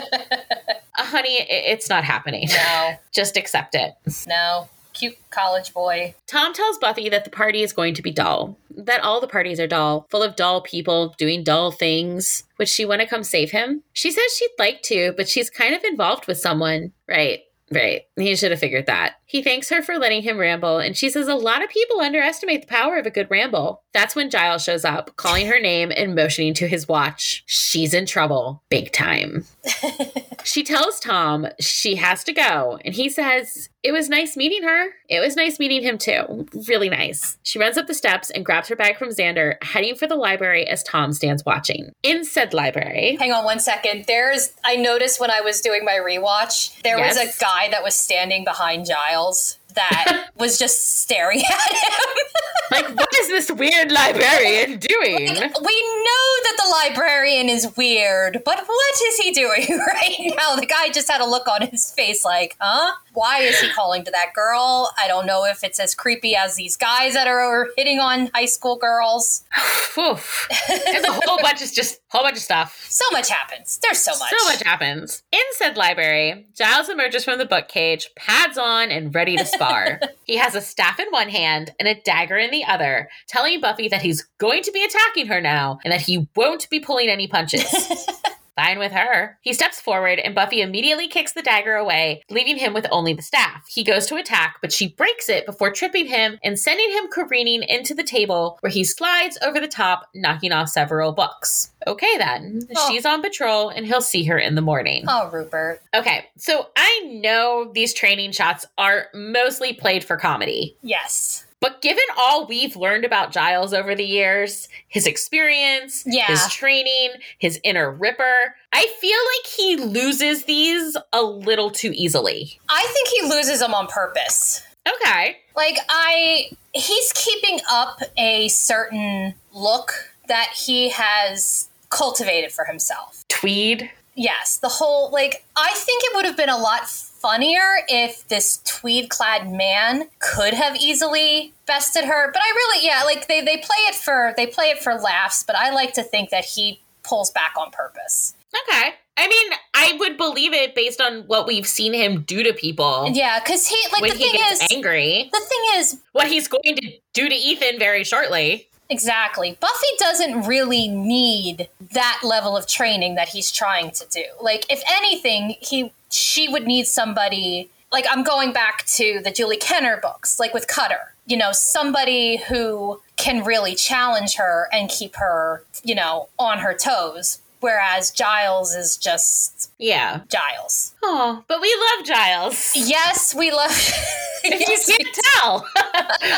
Uh, 0.98 1.04
honey, 1.04 1.36
it's 1.50 1.90
not 1.90 2.04
happening. 2.04 2.48
No, 2.48 2.94
Just 3.12 3.36
accept 3.36 3.74
it. 3.74 3.92
no. 4.26 4.66
Cute 4.94 5.18
college 5.28 5.74
boy. 5.74 6.14
Tom 6.26 6.54
tells 6.54 6.78
Buffy 6.78 7.10
that 7.10 7.24
the 7.24 7.30
party 7.30 7.62
is 7.62 7.74
going 7.74 7.92
to 7.92 8.00
be 8.00 8.10
dull, 8.10 8.56
that 8.76 9.02
all 9.02 9.20
the 9.20 9.26
parties 9.26 9.58
are 9.58 9.66
dull, 9.66 10.06
full 10.10 10.22
of 10.22 10.36
dull 10.36 10.60
people 10.60 11.14
doing 11.18 11.42
dull 11.42 11.70
things. 11.70 12.44
Would 12.58 12.68
she 12.68 12.84
want 12.84 13.00
to 13.00 13.06
come 13.06 13.24
save 13.24 13.50
him? 13.50 13.82
She 13.92 14.10
says 14.10 14.24
she'd 14.36 14.50
like 14.58 14.82
to, 14.82 15.12
but 15.16 15.28
she's 15.28 15.50
kind 15.50 15.74
of 15.74 15.84
involved 15.84 16.26
with 16.26 16.38
someone. 16.38 16.92
Right, 17.08 17.40
right. 17.72 18.02
He 18.16 18.36
should 18.36 18.50
have 18.50 18.60
figured 18.60 18.86
that. 18.86 19.14
He 19.24 19.42
thanks 19.42 19.70
her 19.70 19.82
for 19.82 19.98
letting 19.98 20.22
him 20.22 20.38
ramble, 20.38 20.78
and 20.78 20.96
she 20.96 21.10
says 21.10 21.28
a 21.28 21.34
lot 21.34 21.62
of 21.62 21.70
people 21.70 22.00
underestimate 22.00 22.62
the 22.62 22.68
power 22.68 22.96
of 22.96 23.06
a 23.06 23.10
good 23.10 23.30
ramble. 23.30 23.82
That's 23.92 24.14
when 24.14 24.30
Giles 24.30 24.62
shows 24.62 24.84
up, 24.84 25.16
calling 25.16 25.46
her 25.46 25.60
name 25.60 25.92
and 25.96 26.14
motioning 26.14 26.54
to 26.54 26.68
his 26.68 26.86
watch. 26.86 27.42
She's 27.46 27.94
in 27.94 28.06
trouble, 28.06 28.62
big 28.68 28.92
time. 28.92 29.44
She 30.46 30.62
tells 30.62 31.00
Tom 31.00 31.48
she 31.58 31.96
has 31.96 32.22
to 32.24 32.32
go, 32.32 32.78
and 32.84 32.94
he 32.94 33.08
says, 33.08 33.68
It 33.82 33.90
was 33.90 34.08
nice 34.08 34.36
meeting 34.36 34.62
her. 34.62 34.90
It 35.08 35.18
was 35.18 35.34
nice 35.34 35.58
meeting 35.58 35.82
him 35.82 35.98
too. 35.98 36.46
Really 36.68 36.88
nice. 36.88 37.36
She 37.42 37.58
runs 37.58 37.76
up 37.76 37.88
the 37.88 37.94
steps 37.94 38.30
and 38.30 38.46
grabs 38.46 38.68
her 38.68 38.76
bag 38.76 38.96
from 38.96 39.08
Xander, 39.08 39.56
heading 39.62 39.96
for 39.96 40.06
the 40.06 40.14
library 40.14 40.64
as 40.68 40.84
Tom 40.84 41.12
stands 41.12 41.44
watching. 41.44 41.90
In 42.04 42.24
said 42.24 42.54
library, 42.54 43.16
Hang 43.18 43.32
on 43.32 43.44
one 43.44 43.58
second. 43.58 44.04
There's 44.06 44.52
I 44.64 44.76
noticed 44.76 45.20
when 45.20 45.32
I 45.32 45.40
was 45.40 45.60
doing 45.60 45.84
my 45.84 45.98
rewatch, 45.98 46.80
there 46.82 46.98
was 46.98 47.16
a 47.16 47.26
guy 47.40 47.68
that 47.70 47.82
was 47.82 47.96
standing 47.96 48.44
behind 48.44 48.86
Giles 48.86 49.58
that 49.76 50.30
was 50.36 50.58
just 50.58 51.00
staring 51.00 51.40
at 51.40 51.72
him. 51.72 52.16
like, 52.72 52.96
what 52.96 53.08
is 53.20 53.28
this 53.28 53.50
weird 53.52 53.92
librarian 53.92 54.78
doing? 54.78 55.26
we 55.26 55.32
know 55.32 56.26
that 56.42 56.56
the 56.56 56.76
librarian 56.82 57.48
is 57.48 57.76
weird, 57.76 58.42
but 58.44 58.58
what 58.66 59.00
is 59.06 59.16
he 59.18 59.30
doing 59.30 59.66
right 59.86 60.32
now? 60.36 60.56
The 60.56 60.66
guy 60.66 60.88
just 60.90 61.10
had 61.10 61.20
a 61.20 61.26
look 61.26 61.46
on 61.48 61.68
his 61.68 61.92
face 61.92 62.24
like, 62.24 62.56
huh? 62.60 62.94
Why 63.14 63.40
is 63.40 63.58
he 63.60 63.70
calling 63.70 64.04
to 64.04 64.10
that 64.10 64.32
girl? 64.34 64.90
I 65.02 65.08
don't 65.08 65.26
know 65.26 65.44
if 65.44 65.64
it's 65.64 65.80
as 65.80 65.94
creepy 65.94 66.36
as 66.36 66.56
these 66.56 66.76
guys 66.76 67.14
that 67.14 67.26
are 67.26 67.68
hitting 67.76 67.98
on 67.98 68.30
high 68.34 68.44
school 68.44 68.76
girls. 68.76 69.44
There's 69.96 71.04
a 71.04 71.12
whole 71.12 71.38
bunch 71.40 71.62
of 71.62 71.72
just 71.72 72.00
whole 72.16 72.24
bunch 72.24 72.36
of 72.36 72.42
stuff. 72.42 72.86
So 72.88 73.04
much 73.12 73.28
happens. 73.28 73.78
There's 73.82 73.98
so 73.98 74.12
much. 74.18 74.30
So 74.30 74.48
much 74.48 74.62
happens. 74.62 75.22
In 75.32 75.40
said 75.52 75.76
library, 75.76 76.46
Giles 76.56 76.88
emerges 76.88 77.24
from 77.24 77.38
the 77.38 77.44
book 77.44 77.68
cage, 77.68 78.08
pads 78.16 78.56
on, 78.56 78.90
and 78.90 79.14
ready 79.14 79.36
to 79.36 79.44
spar. 79.44 80.00
he 80.24 80.36
has 80.36 80.54
a 80.54 80.60
staff 80.60 80.98
in 80.98 81.08
one 81.10 81.28
hand 81.28 81.74
and 81.78 81.88
a 81.88 82.00
dagger 82.00 82.36
in 82.36 82.50
the 82.50 82.64
other, 82.64 83.08
telling 83.28 83.60
Buffy 83.60 83.88
that 83.88 84.02
he's 84.02 84.26
going 84.38 84.62
to 84.62 84.72
be 84.72 84.82
attacking 84.82 85.26
her 85.26 85.40
now 85.40 85.78
and 85.84 85.92
that 85.92 86.00
he 86.00 86.26
won't 86.34 86.68
be 86.70 86.80
pulling 86.80 87.08
any 87.08 87.28
punches. 87.28 87.64
Fine 88.56 88.78
with 88.78 88.92
her. 88.92 89.38
He 89.42 89.52
steps 89.52 89.80
forward 89.80 90.18
and 90.18 90.34
Buffy 90.34 90.62
immediately 90.62 91.08
kicks 91.08 91.32
the 91.32 91.42
dagger 91.42 91.74
away, 91.74 92.22
leaving 92.30 92.56
him 92.56 92.72
with 92.74 92.86
only 92.90 93.12
the 93.12 93.22
staff. 93.22 93.66
He 93.68 93.84
goes 93.84 94.06
to 94.06 94.16
attack, 94.16 94.56
but 94.60 94.72
she 94.72 94.88
breaks 94.88 95.28
it 95.28 95.46
before 95.46 95.70
tripping 95.70 96.06
him 96.06 96.38
and 96.42 96.58
sending 96.58 96.90
him 96.90 97.08
careening 97.10 97.62
into 97.62 97.94
the 97.94 98.02
table 98.02 98.56
where 98.60 98.72
he 98.72 98.82
slides 98.82 99.38
over 99.42 99.60
the 99.60 99.68
top, 99.68 100.08
knocking 100.14 100.52
off 100.52 100.70
several 100.70 101.12
books. 101.12 101.72
Okay, 101.86 102.16
then. 102.18 102.66
Oh. 102.74 102.88
She's 102.90 103.06
on 103.06 103.22
patrol 103.22 103.68
and 103.68 103.86
he'll 103.86 104.00
see 104.00 104.24
her 104.24 104.38
in 104.38 104.54
the 104.54 104.62
morning. 104.62 105.04
Oh, 105.06 105.30
Rupert. 105.30 105.82
Okay, 105.94 106.26
so 106.36 106.68
I 106.76 107.00
know 107.22 107.70
these 107.74 107.94
training 107.94 108.32
shots 108.32 108.66
are 108.78 109.06
mostly 109.14 109.72
played 109.74 110.02
for 110.02 110.16
comedy. 110.16 110.76
Yes. 110.82 111.45
But 111.60 111.80
given 111.82 112.04
all 112.18 112.46
we've 112.46 112.76
learned 112.76 113.04
about 113.04 113.32
Giles 113.32 113.72
over 113.72 113.94
the 113.94 114.04
years, 114.04 114.68
his 114.88 115.06
experience, 115.06 116.02
Yeah. 116.06 116.26
his 116.26 116.46
training, 116.52 117.12
his 117.38 117.58
inner 117.64 117.90
ripper, 117.90 118.54
I 118.72 118.86
feel 119.00 119.18
like 119.18 119.46
he 119.46 119.76
loses 119.76 120.44
these 120.44 120.96
a 121.12 121.22
little 121.22 121.70
too 121.70 121.92
easily. 121.94 122.60
I 122.68 122.86
think 122.92 123.08
he 123.08 123.22
loses 123.22 123.60
them 123.60 123.72
on 123.74 123.86
purpose. 123.86 124.62
Okay. 124.86 125.38
Like 125.56 125.78
I 125.88 126.50
he's 126.74 127.12
keeping 127.14 127.60
up 127.70 128.00
a 128.18 128.48
certain 128.48 129.34
look 129.52 129.92
that 130.28 130.50
he 130.54 130.90
has 130.90 131.68
cultivated 131.88 132.52
for 132.52 132.64
himself. 132.64 133.24
Tweed. 133.28 133.90
Yes, 134.16 134.58
the 134.58 134.68
whole 134.68 135.10
like 135.10 135.44
I 135.56 135.72
think 135.74 136.02
it 136.04 136.16
would 136.16 136.24
have 136.24 136.36
been 136.36 136.48
a 136.48 136.56
lot 136.56 136.88
funnier 136.88 137.84
if 137.88 138.26
this 138.28 138.60
tweed 138.64 139.10
clad 139.10 139.50
man 139.52 140.08
could 140.18 140.54
have 140.54 140.74
easily 140.76 141.52
bested 141.66 142.04
her. 142.06 142.32
But 142.32 142.40
I 142.42 142.48
really 142.48 142.86
yeah, 142.86 143.02
like 143.04 143.28
they 143.28 143.42
they 143.42 143.58
play 143.58 143.76
it 143.88 143.94
for 143.94 144.32
they 144.36 144.46
play 144.46 144.66
it 144.70 144.78
for 144.78 144.94
laughs, 144.94 145.42
but 145.42 145.54
I 145.54 145.70
like 145.70 145.92
to 145.94 146.02
think 146.02 146.30
that 146.30 146.44
he 146.44 146.80
pulls 147.02 147.30
back 147.30 147.54
on 147.58 147.70
purpose. 147.70 148.34
Okay. 148.68 148.94
I 149.18 149.28
mean, 149.28 149.52
I 149.74 149.96
would 149.98 150.16
believe 150.16 150.52
it 150.52 150.74
based 150.74 151.00
on 151.00 151.22
what 151.22 151.46
we've 151.46 151.66
seen 151.66 151.94
him 151.94 152.22
do 152.22 152.42
to 152.42 152.52
people 152.52 153.10
Yeah, 153.12 153.40
cuz 153.40 153.66
he 153.66 153.76
like 153.92 154.02
when 154.02 154.10
the 154.12 154.16
he 154.16 154.30
thing 154.30 154.40
gets 154.40 154.62
is 154.62 154.72
angry. 154.72 155.28
the 155.32 155.40
thing 155.40 155.60
is 155.76 155.98
What 156.12 156.28
he's 156.28 156.48
going 156.48 156.76
to 156.76 156.92
do 157.12 157.28
to 157.28 157.34
Ethan 157.34 157.78
very 157.78 158.04
shortly. 158.04 158.68
Exactly. 158.88 159.56
Buffy 159.60 159.86
doesn't 159.98 160.42
really 160.42 160.88
need 160.88 161.68
that 161.92 162.20
level 162.22 162.56
of 162.56 162.66
training 162.66 163.16
that 163.16 163.28
he's 163.28 163.50
trying 163.50 163.90
to 163.92 164.06
do. 164.10 164.24
Like 164.40 164.70
if 164.70 164.82
anything, 164.88 165.56
he 165.60 165.92
she 166.10 166.48
would 166.48 166.66
need 166.66 166.86
somebody 166.86 167.68
like 167.92 168.06
I'm 168.10 168.22
going 168.22 168.52
back 168.52 168.84
to 168.86 169.20
the 169.22 169.30
Julie 169.30 169.56
Kenner 169.56 169.96
books, 169.96 170.38
like 170.38 170.54
with 170.54 170.68
Cutter. 170.68 171.14
You 171.26 171.36
know, 171.36 171.50
somebody 171.52 172.36
who 172.36 173.00
can 173.16 173.42
really 173.42 173.74
challenge 173.74 174.36
her 174.36 174.68
and 174.72 174.88
keep 174.88 175.16
her, 175.16 175.64
you 175.82 175.94
know, 175.94 176.28
on 176.38 176.58
her 176.58 176.74
toes. 176.74 177.40
Whereas 177.66 178.12
Giles 178.12 178.76
is 178.76 178.96
just 178.96 179.72
Yeah. 179.76 180.20
Giles. 180.28 180.94
Oh, 181.02 181.42
but 181.48 181.60
we 181.60 181.76
love 181.96 182.06
Giles. 182.06 182.70
Yes, 182.76 183.34
we 183.34 183.50
love 183.50 183.72
If 184.44 184.60
you 184.88 184.94
can't 184.96 185.18
tell, 185.34 185.66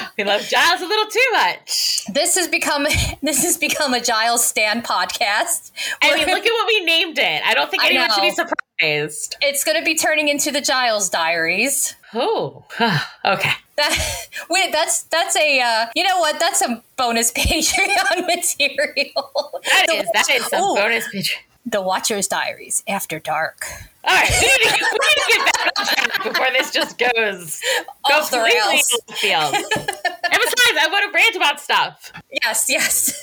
we 0.16 0.24
love 0.24 0.40
Giles 0.40 0.80
a 0.80 0.86
little 0.86 1.04
too 1.04 1.28
much. 1.32 2.06
this 2.06 2.34
has 2.36 2.48
become 2.48 2.84
this 3.22 3.42
has 3.44 3.58
become 3.58 3.92
a 3.92 4.00
Giles 4.00 4.42
Stan 4.42 4.80
podcast. 4.80 5.70
I 6.00 6.14
mean, 6.14 6.26
look 6.28 6.46
at 6.46 6.50
what 6.50 6.66
we 6.66 6.82
named 6.86 7.18
it. 7.18 7.42
I 7.44 7.52
don't 7.52 7.70
think 7.70 7.84
anyone 7.84 8.10
should 8.10 8.22
be 8.22 8.30
surprised. 8.30 9.36
It's 9.42 9.64
going 9.64 9.78
to 9.78 9.84
be 9.84 9.96
turning 9.96 10.28
into 10.28 10.50
the 10.50 10.62
Giles 10.62 11.10
Diaries. 11.10 11.94
Oh, 12.14 12.64
okay. 13.24 13.52
That 13.78 14.28
wait, 14.50 14.70
that's 14.72 15.04
that's 15.04 15.34
a 15.36 15.60
uh, 15.60 15.86
you 15.96 16.04
know 16.04 16.18
what? 16.18 16.38
That's 16.38 16.60
a 16.62 16.82
bonus 16.96 17.32
Patreon 17.38 18.26
material. 18.26 19.60
That 19.64 19.86
The 19.88 19.94
is 19.94 20.08
that 20.12 20.28
is 20.30 20.46
some 20.46 20.62
Ooh, 20.62 20.74
bonus 20.74 21.08
picture. 21.08 21.38
The 21.64 21.80
Watcher's 21.82 22.28
Diaries 22.28 22.82
after 22.88 23.18
dark. 23.18 23.64
All 24.04 24.14
right, 24.14 24.30
we 24.30 24.46
need, 24.46 24.70
to, 24.70 24.86
we 24.90 24.98
need 25.06 25.22
to 25.22 25.28
get 25.28 25.44
back 25.54 25.72
on 25.78 25.86
track 25.86 26.24
before 26.24 26.46
this 26.52 26.70
just 26.70 26.98
goes 26.98 27.60
Off 28.10 28.30
the 28.30 28.38
rails. 28.40 28.90
off 29.00 29.06
the 29.06 29.12
field. 29.14 29.54
and 29.54 29.64
besides, 29.64 30.78
I 30.80 30.88
want 30.90 31.04
to 31.04 31.12
rant 31.14 31.36
about 31.36 31.60
stuff. 31.60 32.12
Yes, 32.44 32.66
yes. 32.70 33.22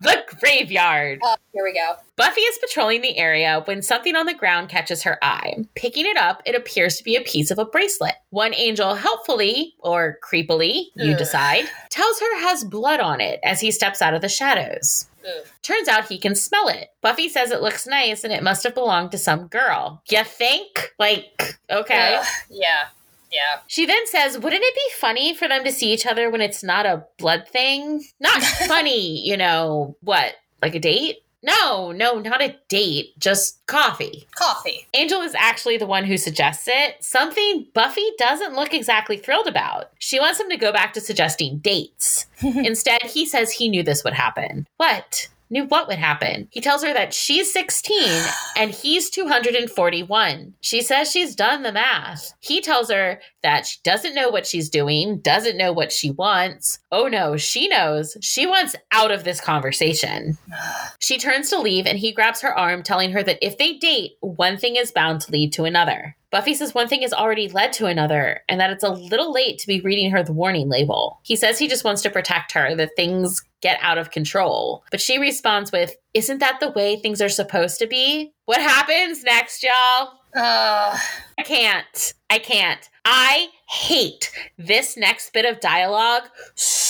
The 0.00 0.22
graveyard. 0.40 1.20
Uh, 1.24 1.36
here 1.52 1.64
we 1.64 1.72
go. 1.72 1.94
Buffy 2.16 2.40
is 2.40 2.58
patrolling 2.58 3.02
the 3.02 3.16
area 3.16 3.62
when 3.64 3.82
something 3.82 4.16
on 4.16 4.26
the 4.26 4.34
ground 4.34 4.68
catches 4.68 5.02
her 5.02 5.18
eye. 5.22 5.64
Picking 5.74 6.06
it 6.06 6.16
up, 6.16 6.42
it 6.44 6.54
appears 6.54 6.96
to 6.96 7.04
be 7.04 7.16
a 7.16 7.22
piece 7.22 7.50
of 7.50 7.58
a 7.58 7.64
bracelet. 7.64 8.14
One 8.30 8.54
angel 8.54 8.94
helpfully, 8.94 9.74
or 9.80 10.18
creepily, 10.24 10.86
you 10.96 11.12
Ugh. 11.12 11.18
decide, 11.18 11.64
tells 11.90 12.20
her 12.20 12.40
has 12.40 12.64
blood 12.64 13.00
on 13.00 13.20
it 13.20 13.40
as 13.42 13.60
he 13.60 13.70
steps 13.70 14.02
out 14.02 14.14
of 14.14 14.22
the 14.22 14.28
shadows. 14.28 15.06
Ugh. 15.24 15.44
Turns 15.62 15.88
out 15.88 16.08
he 16.08 16.18
can 16.18 16.34
smell 16.34 16.68
it. 16.68 16.88
Buffy 17.02 17.28
says 17.28 17.50
it 17.50 17.62
looks 17.62 17.86
nice 17.86 18.24
and 18.24 18.32
it 18.32 18.42
must 18.42 18.62
have 18.64 18.74
belonged 18.74 19.10
to 19.12 19.18
some 19.18 19.48
girl. 19.48 20.02
You 20.10 20.24
think? 20.24 20.92
Like, 20.98 21.58
okay. 21.70 22.20
Yeah, 22.50 22.86
yeah. 23.32 23.60
She 23.66 23.86
then 23.86 24.06
says, 24.06 24.38
Wouldn't 24.38 24.62
it 24.62 24.74
be 24.74 24.98
funny 24.98 25.34
for 25.34 25.48
them 25.48 25.64
to 25.64 25.72
see 25.72 25.92
each 25.92 26.06
other 26.06 26.30
when 26.30 26.40
it's 26.40 26.62
not 26.62 26.86
a 26.86 27.04
blood 27.18 27.48
thing? 27.48 28.04
Not 28.20 28.42
funny, 28.68 29.20
you 29.20 29.36
know, 29.36 29.96
what? 30.00 30.34
Like 30.62 30.74
a 30.74 30.80
date? 30.80 31.18
No, 31.42 31.92
no, 31.92 32.18
not 32.18 32.42
a 32.42 32.56
date, 32.68 33.16
just 33.18 33.64
coffee. 33.66 34.26
Coffee. 34.34 34.88
Angel 34.94 35.20
is 35.20 35.34
actually 35.36 35.76
the 35.76 35.86
one 35.86 36.04
who 36.04 36.16
suggests 36.16 36.66
it, 36.66 36.96
something 37.04 37.68
Buffy 37.72 38.04
doesn't 38.18 38.54
look 38.54 38.74
exactly 38.74 39.16
thrilled 39.16 39.46
about. 39.46 39.92
She 39.98 40.18
wants 40.18 40.40
him 40.40 40.48
to 40.50 40.56
go 40.56 40.72
back 40.72 40.92
to 40.94 41.00
suggesting 41.00 41.58
dates. 41.58 42.26
Instead, 42.42 43.02
he 43.04 43.26
says 43.26 43.52
he 43.52 43.68
knew 43.68 43.84
this 43.84 44.02
would 44.02 44.14
happen. 44.14 44.66
What? 44.78 45.28
Knew 45.48 45.64
what 45.64 45.88
would 45.88 45.98
happen? 45.98 46.48
He 46.50 46.60
tells 46.60 46.82
her 46.82 46.92
that 46.92 47.14
she's 47.14 47.52
16 47.52 47.96
and 48.56 48.70
he's 48.70 49.10
241. 49.10 50.54
She 50.60 50.82
says 50.82 51.10
she's 51.10 51.36
done 51.36 51.62
the 51.62 51.72
math. 51.72 52.34
He 52.40 52.60
tells 52.60 52.90
her 52.90 53.20
that 53.42 53.66
she 53.66 53.78
doesn't 53.84 54.14
know 54.14 54.28
what 54.28 54.46
she's 54.46 54.68
doing, 54.68 55.18
doesn't 55.18 55.56
know 55.56 55.72
what 55.72 55.92
she 55.92 56.10
wants. 56.10 56.78
Oh 56.90 57.08
no, 57.08 57.36
she 57.36 57.68
knows. 57.68 58.16
She 58.20 58.46
wants 58.46 58.74
out 58.92 59.10
of 59.10 59.24
this 59.24 59.40
conversation. 59.40 60.38
She 60.98 61.18
turns 61.18 61.50
to 61.50 61.60
leave 61.60 61.86
and 61.86 61.98
he 61.98 62.10
grabs 62.10 62.40
her 62.40 62.56
arm, 62.56 62.82
telling 62.82 63.12
her 63.12 63.22
that 63.22 63.38
if 63.40 63.58
they 63.58 63.74
date, 63.74 64.12
one 64.20 64.56
thing 64.56 64.74
is 64.74 64.90
bound 64.90 65.20
to 65.20 65.30
lead 65.30 65.52
to 65.52 65.64
another. 65.64 66.16
Buffy 66.36 66.54
says 66.54 66.74
one 66.74 66.88
thing 66.88 67.02
has 67.02 67.12
already 67.12 67.48
led 67.48 67.72
to 67.74 67.86
another, 67.86 68.40
and 68.48 68.60
that 68.60 68.70
it's 68.70 68.82
a 68.82 68.90
little 68.90 69.32
late 69.32 69.58
to 69.58 69.66
be 69.66 69.80
reading 69.80 70.10
her 70.10 70.22
the 70.22 70.32
warning 70.32 70.68
label. 70.68 71.20
He 71.22 71.36
says 71.36 71.58
he 71.58 71.68
just 71.68 71.84
wants 71.84 72.02
to 72.02 72.10
protect 72.10 72.52
her, 72.52 72.74
that 72.74 72.96
things 72.96 73.42
get 73.62 73.78
out 73.82 73.98
of 73.98 74.10
control. 74.10 74.84
But 74.90 75.00
she 75.00 75.18
responds 75.18 75.72
with, 75.72 75.96
Isn't 76.14 76.38
that 76.38 76.60
the 76.60 76.70
way 76.70 76.96
things 76.96 77.20
are 77.20 77.28
supposed 77.28 77.78
to 77.78 77.86
be? 77.86 78.32
What 78.44 78.60
happens 78.60 79.24
next, 79.24 79.62
y'all? 79.62 80.12
Uh, 80.36 80.98
I 81.38 81.42
can't. 81.44 82.14
I 82.28 82.38
can't. 82.38 82.88
I 83.04 83.48
hate 83.68 84.30
this 84.58 84.96
next 84.96 85.32
bit 85.32 85.44
of 85.44 85.60
dialogue 85.60 86.24
so 86.54 86.85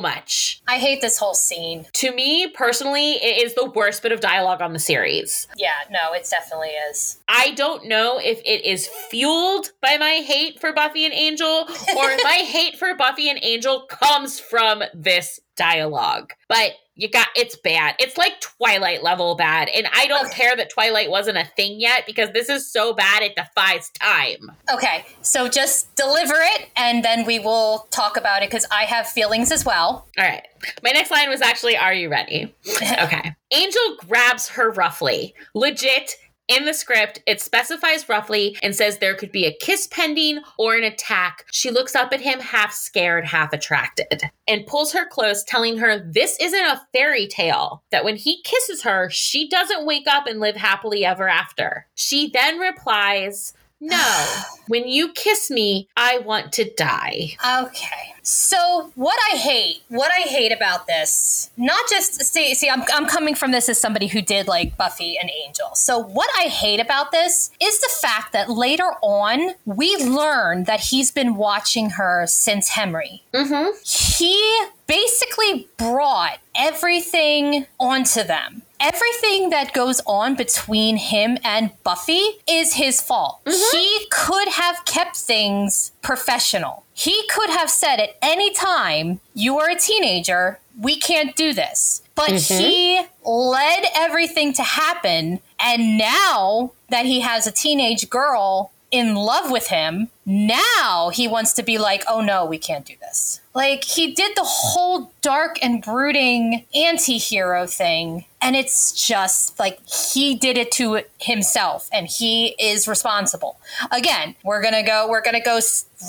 much. 0.00 0.60
I 0.68 0.78
hate 0.78 1.00
this 1.00 1.18
whole 1.18 1.34
scene. 1.34 1.86
To 1.94 2.12
me 2.14 2.48
personally, 2.48 3.12
it 3.12 3.42
is 3.42 3.54
the 3.54 3.70
worst 3.70 4.02
bit 4.02 4.12
of 4.12 4.20
dialogue 4.20 4.60
on 4.60 4.72
the 4.72 4.78
series. 4.78 5.48
Yeah, 5.56 5.72
no, 5.90 6.12
it 6.12 6.28
definitely 6.28 6.70
is. 6.90 7.18
I 7.28 7.52
don't 7.52 7.86
know 7.86 8.18
if 8.22 8.40
it 8.44 8.64
is 8.64 8.86
fueled 8.86 9.72
by 9.80 9.96
my 9.96 10.22
hate 10.24 10.60
for 10.60 10.72
Buffy 10.72 11.04
and 11.04 11.14
Angel 11.14 11.66
or 11.66 12.10
if 12.10 12.20
my 12.24 12.44
hate 12.44 12.78
for 12.78 12.94
Buffy 12.94 13.30
and 13.30 13.38
Angel 13.42 13.86
comes 13.88 14.38
from 14.38 14.82
this 14.92 15.40
dialogue. 15.56 16.32
But 16.48 16.72
you 17.00 17.08
got 17.08 17.28
it's 17.34 17.56
bad. 17.56 17.94
It's 17.98 18.18
like 18.18 18.40
Twilight 18.40 19.02
level 19.02 19.34
bad. 19.34 19.68
And 19.74 19.86
I 19.94 20.06
don't 20.06 20.26
Okay. 20.26 20.36
care 20.36 20.56
that 20.56 20.68
Twilight 20.70 21.10
wasn't 21.10 21.38
a 21.38 21.44
thing 21.56 21.80
yet 21.80 22.04
because 22.06 22.30
this 22.32 22.48
is 22.48 22.70
so 22.70 22.92
bad 22.92 23.22
it 23.22 23.34
defies 23.36 23.90
time. 23.90 24.52
Okay, 24.72 25.04
so 25.22 25.48
just 25.48 25.94
deliver 25.96 26.34
it 26.36 26.68
and 26.76 27.02
then 27.04 27.24
we 27.24 27.38
will 27.38 27.88
talk 27.90 28.16
about 28.18 28.42
it 28.42 28.50
because 28.50 28.66
I 28.70 28.84
have 28.84 29.08
feelings 29.08 29.50
as 29.50 29.64
well. 29.64 30.06
All 30.18 30.24
right. 30.24 30.46
My 30.82 30.90
next 30.90 31.10
line 31.10 31.30
was 31.30 31.40
actually 31.40 31.76
Are 31.76 31.94
you 31.94 32.10
ready? 32.10 32.54
Okay. 32.82 33.34
Angel 33.52 33.96
grabs 34.06 34.48
her 34.50 34.70
roughly. 34.70 35.34
Legit. 35.54 36.14
In 36.48 36.64
the 36.64 36.74
script, 36.74 37.22
it 37.28 37.40
specifies 37.40 38.08
roughly 38.08 38.56
and 38.60 38.74
says 38.74 38.98
there 38.98 39.14
could 39.14 39.30
be 39.30 39.46
a 39.46 39.56
kiss 39.60 39.86
pending 39.86 40.40
or 40.58 40.74
an 40.74 40.82
attack. 40.82 41.44
She 41.52 41.70
looks 41.70 41.94
up 41.94 42.12
at 42.12 42.20
him, 42.20 42.40
half 42.40 42.72
scared, 42.72 43.24
half 43.24 43.52
attracted, 43.52 44.22
and 44.48 44.66
pulls 44.66 44.92
her 44.92 45.06
close, 45.06 45.44
telling 45.44 45.78
her 45.78 45.98
this 45.98 46.36
isn't 46.40 46.58
a 46.58 46.82
fairy 46.92 47.28
tale, 47.28 47.84
that 47.92 48.04
when 48.04 48.16
he 48.16 48.42
kisses 48.42 48.82
her, 48.82 49.08
she 49.10 49.48
doesn't 49.48 49.86
wake 49.86 50.08
up 50.08 50.26
and 50.26 50.40
live 50.40 50.56
happily 50.56 51.04
ever 51.04 51.28
after. 51.28 51.86
She 51.94 52.30
then 52.30 52.58
replies, 52.58 53.52
No, 53.80 54.26
when 54.68 54.86
you 54.86 55.12
kiss 55.12 55.50
me, 55.50 55.88
I 55.96 56.18
want 56.18 56.52
to 56.54 56.70
die. 56.76 57.36
Okay. 57.60 58.14
So 58.22 58.92
what 58.94 59.18
I 59.32 59.36
hate, 59.36 59.82
what 59.88 60.12
I 60.12 60.20
hate 60.28 60.52
about 60.52 60.86
this, 60.86 61.50
not 61.56 61.80
just 61.88 62.22
see, 62.22 62.54
see, 62.54 62.68
I'm 62.68 62.84
I'm 62.92 63.06
coming 63.06 63.34
from 63.34 63.50
this 63.50 63.68
as 63.68 63.80
somebody 63.80 64.06
who 64.06 64.20
did 64.20 64.46
like 64.46 64.76
Buffy 64.76 65.16
and 65.18 65.30
Angel. 65.44 65.74
So 65.74 65.98
what 65.98 66.28
I 66.38 66.44
hate 66.44 66.80
about 66.80 67.10
this 67.12 67.50
is 67.60 67.80
the 67.80 67.90
fact 68.00 68.32
that 68.32 68.50
later 68.50 68.92
on 69.02 69.54
we 69.64 69.96
learn 69.96 70.64
that 70.64 70.80
he's 70.80 71.10
been 71.10 71.36
watching 71.36 71.90
her 71.90 72.26
since 72.26 72.70
Hemery. 72.70 73.22
Mm-hmm. 73.32 73.70
He 73.84 74.60
basically 74.86 75.68
brought 75.78 76.38
everything 76.54 77.66
onto 77.78 78.22
them. 78.22 78.62
Everything 78.80 79.50
that 79.50 79.74
goes 79.74 80.00
on 80.06 80.34
between 80.34 80.96
him 80.96 81.36
and 81.44 81.70
Buffy 81.84 82.22
is 82.48 82.74
his 82.74 83.02
fault. 83.02 83.40
Mm-hmm. 83.44 83.76
He 83.76 84.06
could 84.10 84.48
have 84.48 84.84
kept 84.86 85.16
things 85.16 85.92
professional. 86.00 86.84
He 86.94 87.22
could 87.28 87.50
have 87.50 87.68
said 87.68 88.00
at 88.00 88.16
any 88.22 88.52
time, 88.54 89.20
You 89.34 89.58
are 89.58 89.68
a 89.68 89.78
teenager, 89.78 90.58
we 90.78 90.96
can't 90.96 91.36
do 91.36 91.52
this. 91.52 92.02
But 92.14 92.30
mm-hmm. 92.30 92.58
he 92.58 93.02
led 93.24 93.84
everything 93.94 94.52
to 94.54 94.62
happen. 94.62 95.40
And 95.58 95.98
now 95.98 96.72
that 96.88 97.06
he 97.06 97.20
has 97.20 97.46
a 97.46 97.52
teenage 97.52 98.08
girl 98.08 98.72
in 98.90 99.14
love 99.14 99.50
with 99.50 99.68
him, 99.68 100.08
now 100.26 101.10
he 101.12 101.28
wants 101.28 101.52
to 101.54 101.62
be 101.62 101.78
like, 101.78 102.04
oh 102.08 102.20
no, 102.20 102.44
we 102.44 102.58
can't 102.58 102.84
do 102.84 102.94
this. 103.00 103.40
Like, 103.54 103.82
he 103.84 104.12
did 104.12 104.36
the 104.36 104.44
whole 104.44 105.12
dark 105.22 105.58
and 105.62 105.82
brooding 105.82 106.64
anti 106.74 107.18
hero 107.18 107.66
thing. 107.66 108.26
And 108.40 108.56
it's 108.56 108.92
just 108.92 109.58
like 109.58 109.80
he 109.86 110.34
did 110.34 110.56
it 110.56 110.70
to 110.72 111.02
himself 111.18 111.88
and 111.92 112.06
he 112.06 112.54
is 112.58 112.88
responsible. 112.88 113.58
Again, 113.90 114.34
we're 114.44 114.62
gonna 114.62 114.84
go, 114.84 115.08
we're 115.08 115.22
gonna 115.22 115.42
go 115.42 115.60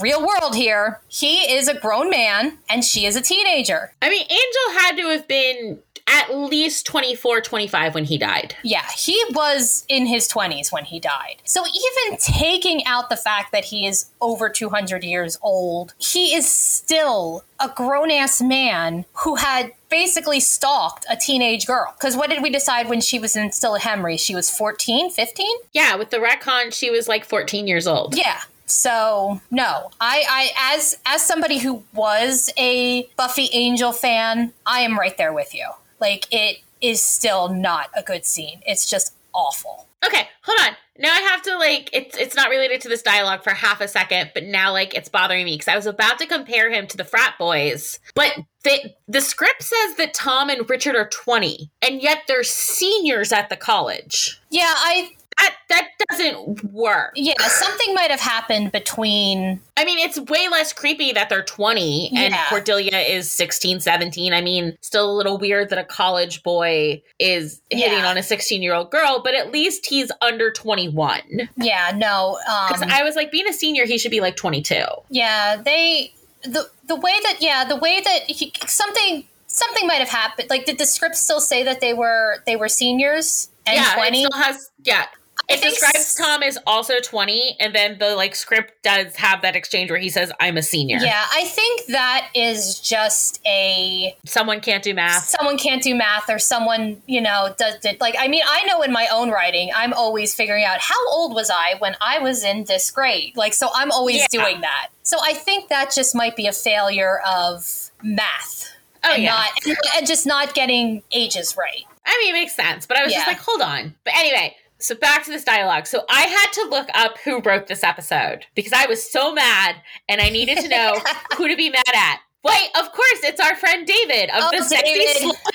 real 0.01 0.25
world 0.25 0.55
here. 0.55 1.01
He 1.07 1.53
is 1.53 1.67
a 1.67 1.77
grown 1.77 2.09
man 2.09 2.57
and 2.69 2.85
she 2.85 3.05
is 3.05 3.15
a 3.15 3.21
teenager. 3.21 3.93
I 4.01 4.09
mean, 4.09 4.21
Angel 4.21 4.81
had 4.81 4.95
to 4.97 5.09
have 5.09 5.27
been 5.27 5.79
at 6.07 6.35
least 6.35 6.85
24, 6.85 7.41
25 7.41 7.93
when 7.93 8.05
he 8.05 8.17
died. 8.17 8.55
Yeah, 8.63 8.85
he 8.97 9.21
was 9.31 9.85
in 9.87 10.05
his 10.05 10.27
20s 10.27 10.71
when 10.71 10.85
he 10.85 10.99
died. 10.99 11.37
So 11.43 11.63
even 11.65 12.17
taking 12.17 12.85
out 12.85 13.09
the 13.09 13.17
fact 13.17 13.51
that 13.51 13.65
he 13.65 13.85
is 13.85 14.09
over 14.19 14.49
200 14.49 15.03
years 15.03 15.37
old, 15.41 15.93
he 15.97 16.35
is 16.35 16.49
still 16.49 17.43
a 17.59 17.69
grown 17.69 18.11
ass 18.11 18.41
man 18.41 19.05
who 19.23 19.35
had 19.35 19.73
basically 19.89 20.39
stalked 20.39 21.05
a 21.09 21.15
teenage 21.15 21.67
girl. 21.67 21.93
Because 21.97 22.15
what 22.15 22.29
did 22.29 22.41
we 22.41 22.49
decide 22.49 22.89
when 22.89 23.01
she 23.01 23.19
was 23.19 23.35
in 23.35 23.51
still 23.51 23.75
at 23.75 23.81
Hemery? 23.81 24.19
She 24.19 24.33
was 24.33 24.49
14, 24.49 25.11
15? 25.11 25.57
Yeah, 25.73 25.95
with 25.95 26.09
the 26.09 26.17
retcon, 26.17 26.73
she 26.73 26.89
was 26.89 27.07
like 27.07 27.25
14 27.25 27.67
years 27.67 27.87
old. 27.87 28.15
Yeah. 28.15 28.41
So 28.65 29.41
no, 29.51 29.91
I, 29.99 30.23
I 30.29 30.73
as 30.75 30.97
as 31.05 31.21
somebody 31.21 31.57
who 31.57 31.83
was 31.93 32.49
a 32.57 33.03
Buffy 33.17 33.49
Angel 33.51 33.91
fan, 33.91 34.53
I 34.65 34.81
am 34.81 34.97
right 34.97 35.17
there 35.17 35.33
with 35.33 35.53
you. 35.53 35.67
Like 36.01 36.27
it 36.31 36.57
is 36.81 37.01
still 37.01 37.47
not 37.47 37.89
a 37.95 38.01
good 38.01 38.25
scene. 38.25 38.61
It's 38.65 38.89
just 38.89 39.13
awful. 39.33 39.87
Okay, 40.03 40.27
hold 40.41 40.59
on. 40.61 40.75
Now 40.97 41.09
I 41.09 41.21
have 41.21 41.41
to 41.43 41.57
like 41.57 41.89
it's 41.93 42.17
it's 42.17 42.35
not 42.35 42.49
related 42.49 42.81
to 42.81 42.89
this 42.89 43.01
dialogue 43.01 43.43
for 43.43 43.51
half 43.51 43.81
a 43.81 43.87
second, 43.87 44.31
but 44.33 44.43
now 44.43 44.71
like 44.71 44.93
it's 44.93 45.09
bothering 45.09 45.45
me 45.45 45.53
because 45.53 45.67
I 45.67 45.75
was 45.75 45.85
about 45.85 46.19
to 46.19 46.25
compare 46.25 46.71
him 46.71 46.87
to 46.87 46.97
the 46.97 47.03
frat 47.03 47.35
boys, 47.37 47.99
but 48.15 48.31
the 48.63 48.93
the 49.07 49.21
script 49.21 49.63
says 49.63 49.95
that 49.97 50.13
Tom 50.13 50.49
and 50.49 50.69
Richard 50.69 50.95
are 50.95 51.07
20, 51.07 51.69
and 51.81 52.01
yet 52.01 52.23
they're 52.27 52.43
seniors 52.43 53.31
at 53.31 53.49
the 53.49 53.57
college. 53.57 54.41
Yeah, 54.49 54.73
I 54.75 55.11
That 55.41 55.55
that 55.69 55.87
doesn't 56.09 56.63
work. 56.71 57.13
yeah, 57.15 57.33
something 57.47 57.93
might 57.93 58.11
have 58.11 58.19
happened 58.19 58.71
between 58.71 59.59
I 59.77 59.85
mean, 59.85 59.97
it's 59.99 60.19
way 60.19 60.47
less 60.49 60.73
creepy 60.73 61.11
that 61.13 61.29
they're 61.29 61.41
20 61.43 62.11
and 62.15 62.33
Yeah. 62.33 62.45
Cordelia 62.49 62.97
is 62.99 63.31
16, 63.31 63.79
17. 63.79 64.33
I 64.33 64.41
mean, 64.41 64.77
still 64.81 65.09
a 65.09 65.15
little 65.15 65.37
weird 65.37 65.69
that 65.69 65.79
a 65.79 65.83
college 65.83 66.43
boy 66.43 67.01
is 67.19 67.61
hitting 67.69 67.99
Yeah. 67.99 68.07
on 68.09 68.17
a 68.17 68.23
16 68.23 68.61
year 68.61 68.73
old 68.73 68.91
girl, 68.91 69.21
but 69.23 69.33
at 69.33 69.51
least 69.51 69.85
he's 69.87 70.11
under 70.21 70.51
21. 70.51 71.49
yeah, 71.57 71.91
no. 71.95 72.37
Because 72.67 72.81
Um 72.83 72.89
I 72.91 73.03
was 73.03 73.15
like, 73.15 73.31
being 73.31 73.47
a 73.47 73.53
senior, 73.53 73.85
he 73.85 73.97
should 73.97 74.11
be 74.11 74.21
like 74.21 74.35
22. 74.35 74.83
yeah, 75.09 75.55
they 75.57 76.13
the 76.43 76.69
the 76.87 76.95
way 76.95 77.13
that 77.23 77.37
yeah, 77.39 77.63
the 77.65 77.75
way 77.77 78.01
that 78.01 78.23
he 78.29 78.51
something 78.67 79.23
something 79.47 79.85
might 79.87 79.99
have 79.99 80.09
happened. 80.09 80.49
Like 80.49 80.65
did 80.65 80.77
the 80.77 80.85
script 80.85 81.15
still 81.15 81.39
say 81.41 81.63
that 81.63 81.81
they 81.81 81.93
were 81.93 82.37
they 82.45 82.55
were 82.55 82.67
seniors 82.69 83.49
and 83.65 83.75
yeah, 83.77 83.93
20? 83.95 84.23
it 84.23 84.27
still 84.27 84.41
has, 84.41 84.71
yeah. 84.83 85.05
It 85.53 85.61
describes 85.61 86.15
Tom 86.15 86.43
as 86.43 86.57
also 86.67 86.99
20, 86.99 87.57
and 87.59 87.73
then 87.75 87.97
the 87.99 88.15
like 88.15 88.35
script 88.35 88.81
does 88.83 89.15
have 89.15 89.41
that 89.41 89.55
exchange 89.55 89.89
where 89.91 89.99
he 89.99 90.09
says, 90.09 90.31
I'm 90.39 90.57
a 90.57 90.61
senior. 90.63 90.97
Yeah, 90.97 91.23
I 91.33 91.45
think 91.45 91.85
that 91.87 92.29
is 92.35 92.79
just 92.79 93.41
a 93.45 94.15
Someone 94.25 94.61
can't 94.61 94.83
do 94.83 94.93
math. 94.93 95.25
someone 95.29 95.57
can't 95.57 95.81
do 95.83 95.95
math 95.95 96.29
or 96.29 96.39
someone 96.39 97.01
you 97.07 97.21
know 97.21 97.53
does 97.57 97.83
it 97.85 97.99
like 97.99 98.15
i 98.19 98.27
mean 98.27 98.41
i 98.47 98.63
know 98.65 98.81
in 98.81 98.91
my 98.91 99.07
own 99.11 99.29
writing 99.29 99.69
i'm 99.75 99.93
always 99.93 100.33
figuring 100.33 100.63
out 100.63 100.79
how 100.79 101.09
old 101.11 101.33
was 101.33 101.49
i 101.49 101.75
when 101.79 101.95
i 102.01 102.19
was 102.19 102.43
in 102.43 102.63
this 102.65 102.89
grade 102.91 103.35
like 103.35 103.53
so 103.53 103.69
i'm 103.75 103.91
always 103.91 104.17
Yeah. 104.17 104.27
doing 104.31 104.61
that 104.61 104.89
so 105.03 105.17
i 105.23 105.33
think 105.33 105.69
that 105.69 105.91
just 105.93 106.15
might 106.15 106.35
be 106.35 106.47
a 106.47 106.53
failure 106.53 107.19
of 107.27 107.91
math 108.03 108.69
Oh, 109.03 109.13
and 109.13 109.23
yeah. 109.23 109.31
not 109.65 109.77
and 109.97 110.07
just 110.07 110.25
not 110.27 110.53
getting 110.53 111.01
ages 111.11 111.55
right 111.57 111.83
I 112.03 112.17
mean, 112.23 112.35
it 112.35 112.39
makes 112.39 112.55
sense, 112.55 112.87
but 112.87 112.97
I 112.97 113.03
was 113.03 113.13
just 113.13 113.27
like, 113.27 113.37
hold 113.37 113.61
on. 113.61 113.93
But 114.03 114.15
anyway, 114.17 114.55
so 114.81 114.95
back 114.95 115.23
to 115.25 115.31
this 115.31 115.43
dialogue. 115.43 115.87
So 115.87 116.03
I 116.09 116.21
had 116.21 116.51
to 116.53 116.69
look 116.69 116.89
up 116.93 117.17
who 117.19 117.41
wrote 117.41 117.67
this 117.67 117.83
episode 117.83 118.45
because 118.55 118.73
I 118.73 118.85
was 118.87 119.09
so 119.09 119.33
mad 119.33 119.75
and 120.09 120.21
I 120.21 120.29
needed 120.29 120.57
to 120.59 120.67
know 120.67 121.01
who 121.37 121.47
to 121.47 121.55
be 121.55 121.69
mad 121.69 121.83
at. 121.93 122.19
Wait, 122.43 122.69
of 122.79 122.91
course, 122.91 123.19
it's 123.23 123.39
our 123.39 123.55
friend 123.55 123.85
David 123.85 124.29
of 124.31 124.37
Oh, 124.43 124.49
the 124.57 124.63
sexy, 124.63 125.05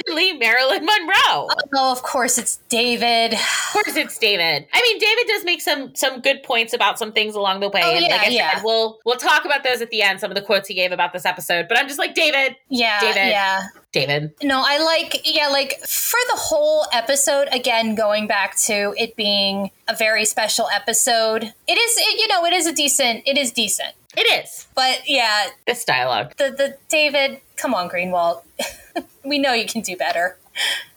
slowly 0.06 0.32
Marilyn 0.34 0.84
Monroe. 0.84 1.48
oh 1.74 1.92
of 1.92 2.02
course 2.02 2.38
it's 2.38 2.58
david 2.68 3.32
Of 3.34 3.72
course, 3.72 3.96
it's 3.96 4.18
David. 4.18 4.66
I 4.72 4.80
mean, 4.82 4.98
David 4.98 5.24
does 5.26 5.44
make 5.44 5.60
some 5.60 5.94
some 5.94 6.20
good 6.20 6.42
points 6.42 6.72
about 6.72 6.98
some 6.98 7.12
things 7.12 7.34
along 7.34 7.60
the 7.60 7.68
way. 7.68 7.80
Oh, 7.84 7.90
and 7.90 8.02
like 8.02 8.10
yeah, 8.10 8.20
I 8.22 8.28
yeah. 8.28 8.54
said, 8.54 8.62
we'll 8.64 8.98
we'll 9.04 9.16
talk 9.16 9.44
about 9.44 9.64
those 9.64 9.80
at 9.82 9.90
the 9.90 10.02
end. 10.02 10.20
Some 10.20 10.30
of 10.30 10.34
the 10.36 10.42
quotes 10.42 10.68
he 10.68 10.74
gave 10.74 10.92
about 10.92 11.12
this 11.12 11.24
episode. 11.26 11.66
But 11.68 11.78
I'm 11.78 11.88
just 11.88 11.98
like, 11.98 12.14
David, 12.14 12.56
yeah 12.68 13.00
David. 13.00 13.30
yeah 13.30 13.62
David. 13.92 14.34
No, 14.42 14.62
I 14.64 14.78
like, 14.78 15.22
yeah, 15.24 15.48
like 15.48 15.78
for 15.80 16.18
the 16.30 16.36
whole 16.36 16.86
episode, 16.92 17.48
again, 17.50 17.94
going 17.94 18.26
back 18.26 18.56
to 18.66 18.94
it 18.98 19.16
being 19.16 19.70
a 19.88 19.96
very 19.96 20.24
special 20.26 20.68
episode, 20.74 21.44
it 21.66 21.78
is, 21.78 21.96
it, 21.96 22.20
you 22.20 22.28
know, 22.28 22.44
it 22.44 22.52
is 22.52 22.66
a 22.66 22.72
decent, 22.74 23.22
it 23.26 23.38
is 23.38 23.52
decent. 23.52 23.94
It 24.16 24.44
is 24.44 24.66
But 24.74 25.02
yeah, 25.06 25.48
this 25.66 25.84
dialogue. 25.84 26.34
the, 26.36 26.50
the 26.50 26.76
David, 26.88 27.40
come 27.56 27.74
on, 27.74 27.88
Greenwalt. 27.88 28.42
we 29.24 29.38
know 29.38 29.52
you 29.52 29.66
can 29.66 29.82
do 29.82 29.96
better. 29.96 30.38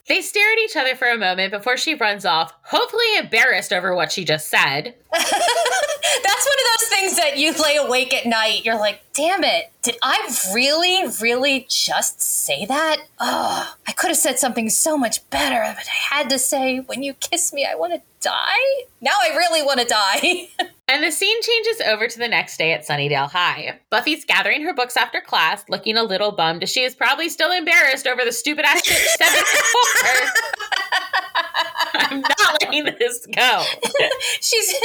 They 0.07 0.21
stare 0.21 0.51
at 0.53 0.57
each 0.57 0.75
other 0.75 0.95
for 0.95 1.07
a 1.07 1.17
moment 1.17 1.51
before 1.51 1.77
she 1.77 1.93
runs 1.93 2.25
off, 2.25 2.51
hopefully 2.63 3.05
embarrassed 3.19 3.71
over 3.71 3.93
what 3.93 4.11
she 4.11 4.25
just 4.25 4.49
said. 4.49 4.95
That's 5.11 6.47
one 6.47 6.57
of 6.57 6.79
those 6.79 6.89
things 6.89 7.15
that 7.17 7.37
you 7.37 7.53
lay 7.53 7.75
awake 7.75 8.13
at 8.13 8.25
night. 8.25 8.65
You're 8.65 8.79
like, 8.79 9.03
damn 9.13 9.43
it. 9.43 9.71
Did 9.83 9.97
I 10.01 10.35
really, 10.53 11.07
really 11.21 11.67
just 11.69 12.21
say 12.21 12.65
that? 12.65 12.97
Oh, 13.19 13.75
I 13.87 13.91
could 13.91 14.07
have 14.07 14.17
said 14.17 14.39
something 14.39 14.69
so 14.71 14.97
much 14.97 15.29
better, 15.29 15.61
but 15.77 15.85
I 15.87 16.15
had 16.15 16.29
to 16.31 16.39
say, 16.39 16.79
when 16.79 17.03
you 17.03 17.13
kiss 17.13 17.53
me, 17.53 17.67
I 17.69 17.75
want 17.75 17.93
to 17.93 18.01
die. 18.21 18.83
Now 19.01 19.11
I 19.21 19.35
really 19.35 19.61
want 19.61 19.79
to 19.79 19.85
die. 19.85 20.49
And 20.89 21.03
the 21.03 21.11
scene 21.11 21.39
changes 21.43 21.81
over 21.81 22.07
to 22.07 22.17
the 22.17 22.27
next 22.27 22.57
day 22.57 22.73
at 22.73 22.81
Sunnydale 22.87 23.29
High. 23.29 23.79
Buffy's 23.91 24.25
gathering 24.25 24.63
her 24.63 24.73
books 24.73 24.97
after 24.97 25.21
class, 25.21 25.63
looking 25.69 25.95
a 25.97 26.03
little 26.03 26.31
bummed 26.31 26.63
as 26.63 26.71
she 26.71 26.81
is 26.81 26.95
probably 26.95 27.29
still 27.29 27.51
embarrassed 27.51 28.07
over 28.07 28.25
the 28.25 28.31
stupid 28.31 28.65
ass 28.65 28.83
shit 28.83 28.97
she 28.97 29.07
said 29.23 29.39
before. 29.39 30.29
I'm 31.93 32.21
not 32.21 32.61
letting 32.63 32.85
this 32.97 33.25
go. 33.27 33.63
She's. 34.41 34.73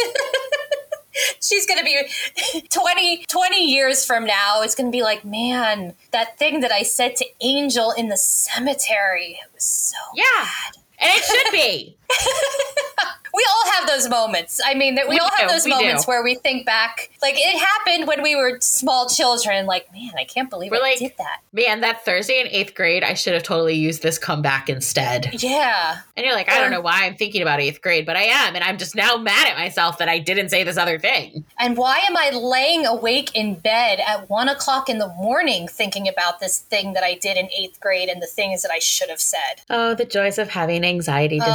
She's 1.41 1.65
going 1.65 1.79
to 1.79 1.85
be 1.85 2.65
20, 2.71 3.25
20 3.27 3.65
years 3.73 4.05
from 4.05 4.27
now. 4.27 4.63
It's 4.63 4.75
going 4.75 4.91
to 4.91 4.97
be 4.97 5.05
like, 5.05 5.25
man, 5.25 5.95
that 6.11 6.37
thing 6.41 6.59
that 6.61 6.73
I 6.73 6.83
said 6.83 7.15
to 7.17 7.25
Angel 7.41 7.93
in 7.93 8.09
the 8.09 8.17
cemetery 8.17 9.39
it 9.41 9.55
was 9.55 9.63
so 9.65 9.97
Yeah. 10.17 10.25
bad. 10.43 10.75
And 10.99 11.13
it 11.15 11.23
should 11.23 11.53
be. 11.53 11.97
We 13.35 13.45
all 13.51 13.73
have 13.73 13.89
those 13.89 14.09
moments. 14.09 14.61
I 14.65 14.75
mean, 14.75 14.95
that 14.95 15.09
we, 15.09 15.17
We 15.17 15.19
all 15.19 15.31
have 15.37 15.49
do, 15.49 15.55
those 15.55 15.67
moments 15.67 16.05
do. 16.05 16.11
where 16.11 16.23
we 16.23 16.37
think 16.37 16.65
back, 16.67 17.11
like 17.21 17.35
it 17.37 17.59
happened 17.59 18.07
when 18.07 18.23
we 18.23 18.37
were 18.37 18.59
small 18.61 19.09
children. 19.09 19.67
Like, 19.67 19.93
man, 19.93 20.13
I 20.17 20.25
can't 20.25 20.49
believe 20.49 20.71
We're 20.71 20.79
I 20.79 20.81
like- 20.91 20.99
did 21.01 21.13
that. 21.19 21.41
Man, 21.53 21.81
that 21.83 22.05
Thursday 22.05 22.41
in 22.41 22.49
eighth 22.49 22.75
grade, 22.75 23.03
I 23.05 23.15
should 23.15 23.35
have 23.35 23.43
totally 23.43 23.75
used 23.75 24.03
this 24.03 24.19
comeback 24.19 24.69
instead. 24.69 25.43
Yeah, 25.43 25.99
And 26.17 26.25
you're 26.25 26.35
like, 26.35 26.49
I 26.51 26.59
don't 26.59 26.71
know 26.71 26.81
why 26.81 27.05
I'm 27.05 27.17
thinking 27.17 27.43
about 27.43 27.61
eighth 27.61 27.81
grade, 27.83 28.07
but 28.07 28.17
I 28.17 28.23
am. 28.25 28.55
And 28.55 28.63
I'm 28.65 28.79
just 28.79 28.95
now 28.95 29.17
mad 29.17 29.49
at 29.49 29.57
myself 29.57 29.99
that 29.99 30.09
I 30.09 30.19
didn't 30.19 30.49
say 30.51 30.63
this 30.65 30.77
other 30.77 30.99
thing. 30.99 31.45
and 31.59 31.77
why 31.77 31.99
am 32.09 32.17
I 32.17 32.31
laying 32.31 32.87
awake 32.87 33.35
in 33.35 33.55
bed 33.57 34.01
at 34.07 34.29
one 34.31 34.49
o'clock 34.49 34.89
in 34.89 34.99
the 34.99 35.09
morning 35.09 35.69
thinking 35.69 36.09
about 36.09 36.41
this 36.41 36.59
thing 36.59 36.93
that 36.95 37.03
I 37.03 37.15
did 37.15 37.37
in 37.37 37.49
eighth 37.57 37.81
grade 37.81 38.09
and 38.09 38.23
the 38.23 38.27
things 38.27 38.63
that 38.63 38.71
I 38.73 38.79
should 38.79 39.11
have 39.11 39.21
said? 39.21 39.63
Oh, 39.71 39.95
the 39.95 40.05
joys 40.05 40.39
of 40.39 40.51
having 40.51 40.85
anxiety 40.85 41.41
Oh. 41.43 41.47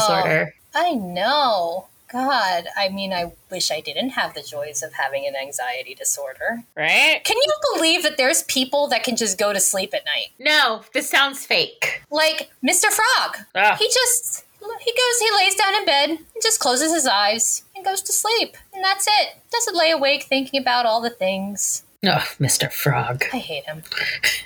I 0.74 0.92
know. 0.92 1.88
God, 2.12 2.66
I 2.76 2.90
mean, 2.90 3.14
I 3.14 3.34
wish 3.52 3.70
I 3.70 3.82
didn't 3.82 4.12
have 4.12 4.34
the 4.34 4.42
joys 4.42 4.82
of 4.82 4.94
having 4.94 5.28
an 5.28 5.36
anxiety 5.36 5.94
disorder. 5.94 6.64
Right? 6.76 7.22
Can 7.24 7.38
you 7.38 7.54
believe 7.76 8.02
that 8.04 8.18
there's 8.18 8.42
people 8.44 8.88
that 8.88 9.04
can 9.04 9.16
just 9.16 9.38
go 9.38 9.54
to 9.54 9.60
sleep 9.60 9.94
at 9.94 10.06
night? 10.06 10.30
No, 10.40 10.82
this 10.94 11.08
sounds 11.08 11.46
fake. 11.46 12.02
Like 12.10 12.50
Mr. 12.68 12.86
Frog. 12.88 13.38
Ugh. 13.54 13.78
He 13.78 13.86
just 13.88 14.44
he 14.60 14.92
goes 14.92 15.20
he 15.20 15.32
lays 15.38 15.56
down 15.56 15.76
in 15.76 15.86
bed 15.86 16.10
and 16.10 16.20
just 16.42 16.60
closes 16.60 16.94
his 16.94 17.06
eyes 17.06 17.64
and 17.76 17.86
goes 17.86 18.02
to 18.02 18.12
sleep. 18.14 18.58
And 18.74 18.84
that's 18.84 19.08
it. 19.08 19.38
Doesn't 19.52 19.78
lay 19.78 19.92
awake 19.92 20.24
thinking 20.24 20.60
about 20.60 20.88
all 20.88 21.02
the 21.02 21.10
things. 21.12 21.84
Oh, 22.04 22.26
Mr. 22.40 22.72
Frog. 22.72 23.26
I 23.34 23.38
hate 23.38 23.66
him. 23.66 23.84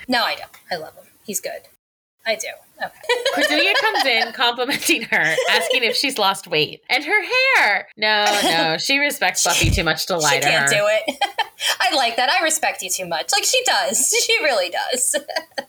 No, 0.06 0.22
I 0.22 0.34
don't. 0.34 0.50
I 0.70 0.76
love 0.76 0.94
him. 0.96 1.04
He's 1.24 1.40
good. 1.40 1.62
I 2.26 2.36
do. 2.36 2.48
Okay. 2.82 2.90
Cordelia 3.34 3.72
comes 3.80 4.04
in 4.04 4.32
complimenting 4.32 5.02
her, 5.02 5.34
asking 5.50 5.84
if 5.84 5.94
she's 5.94 6.18
lost 6.18 6.46
weight. 6.46 6.82
And 6.90 7.04
her 7.04 7.22
hair. 7.22 7.88
No, 7.96 8.24
no, 8.44 8.76
she 8.78 8.98
respects 8.98 9.44
Buffy 9.44 9.70
too 9.70 9.84
much 9.84 10.06
to 10.06 10.16
lie 10.16 10.34
she 10.34 10.40
to 10.40 10.46
can't 10.48 10.70
her. 10.72 10.76
do 10.78 10.84
it. 10.86 11.16
I 11.80 11.94
like 11.94 12.16
that. 12.16 12.30
I 12.30 12.42
respect 12.42 12.82
you 12.82 12.90
too 12.90 13.06
much. 13.06 13.30
Like 13.32 13.44
she 13.44 13.62
does. 13.64 14.12
She 14.26 14.42
really 14.42 14.70
does. 14.70 15.16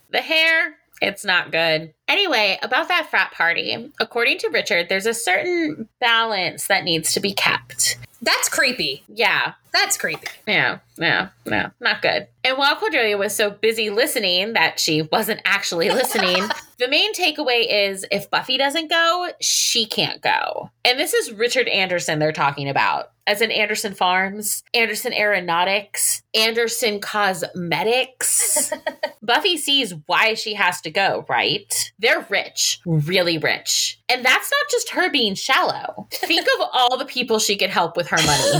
The 0.09 0.21
hair, 0.21 0.75
it's 1.01 1.23
not 1.23 1.51
good. 1.51 1.93
Anyway, 2.07 2.57
about 2.63 2.87
that 2.87 3.07
frat 3.09 3.31
party, 3.31 3.91
according 3.99 4.39
to 4.39 4.49
Richard, 4.49 4.89
there's 4.89 5.05
a 5.05 5.13
certain 5.13 5.87
balance 5.99 6.67
that 6.67 6.83
needs 6.83 7.13
to 7.13 7.19
be 7.19 7.33
kept. 7.33 7.97
That's 8.21 8.49
creepy. 8.49 9.03
Yeah, 9.07 9.53
That's 9.75 9.97
creepy. 9.97 10.27
yeah, 10.47 10.79
yeah, 10.97 11.29
yeah, 11.45 11.71
not 11.81 12.01
good. 12.01 12.27
And 12.45 12.57
while 12.57 12.77
Cordelia 12.77 13.17
was 13.17 13.35
so 13.35 13.51
busy 13.51 13.89
listening 13.89 14.53
that 14.53 14.79
she 14.79 15.01
wasn't 15.01 15.41
actually 15.43 15.89
listening, 15.89 16.47
the 16.79 16.87
main 16.87 17.13
takeaway 17.13 17.65
is 17.69 18.05
if 18.09 18.29
Buffy 18.29 18.57
doesn't 18.57 18.89
go, 18.89 19.31
she 19.41 19.85
can't 19.85 20.21
go. 20.21 20.69
And 20.85 20.97
this 20.97 21.13
is 21.13 21.33
Richard 21.33 21.67
Anderson 21.67 22.19
they're 22.19 22.31
talking 22.31 22.69
about. 22.69 23.11
As 23.27 23.41
in 23.41 23.51
Anderson 23.51 23.95
Farms, 23.95 24.63
Anderson 24.73 25.11
Aeronautics, 25.11 26.21
Anderson 26.33 27.01
Cosmetics. 27.01 28.71
Buffy 29.21 29.57
sees 29.57 29.95
why 30.05 30.35
she 30.35 30.53
has 30.53 30.79
to 30.81 30.91
go, 30.91 31.25
right? 31.27 31.91
They're 31.99 32.25
rich, 32.29 32.79
really 32.85 33.39
rich. 33.39 33.99
And 34.07 34.23
that's 34.23 34.51
not 34.51 34.69
just 34.69 34.91
her 34.91 35.09
being 35.09 35.33
shallow. 35.33 36.07
Think 36.11 36.47
of 36.59 36.69
all 36.71 36.97
the 36.97 37.05
people 37.05 37.39
she 37.39 37.57
could 37.57 37.71
help 37.71 37.97
with 37.97 38.07
her 38.09 38.17
money. 38.25 38.59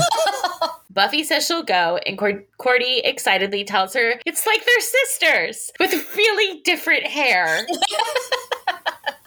Buffy 0.95 1.23
says 1.23 1.45
she'll 1.45 1.61
go, 1.61 1.99
and 2.07 2.17
Cord- 2.17 2.45
Cordy 2.57 3.01
excitedly 3.03 3.63
tells 3.65 3.93
her 3.93 4.13
it's 4.25 4.45
like 4.47 4.65
they're 4.65 4.79
sisters 4.81 5.71
with 5.79 6.15
really 6.15 6.61
different 6.61 7.05
hair. 7.05 7.67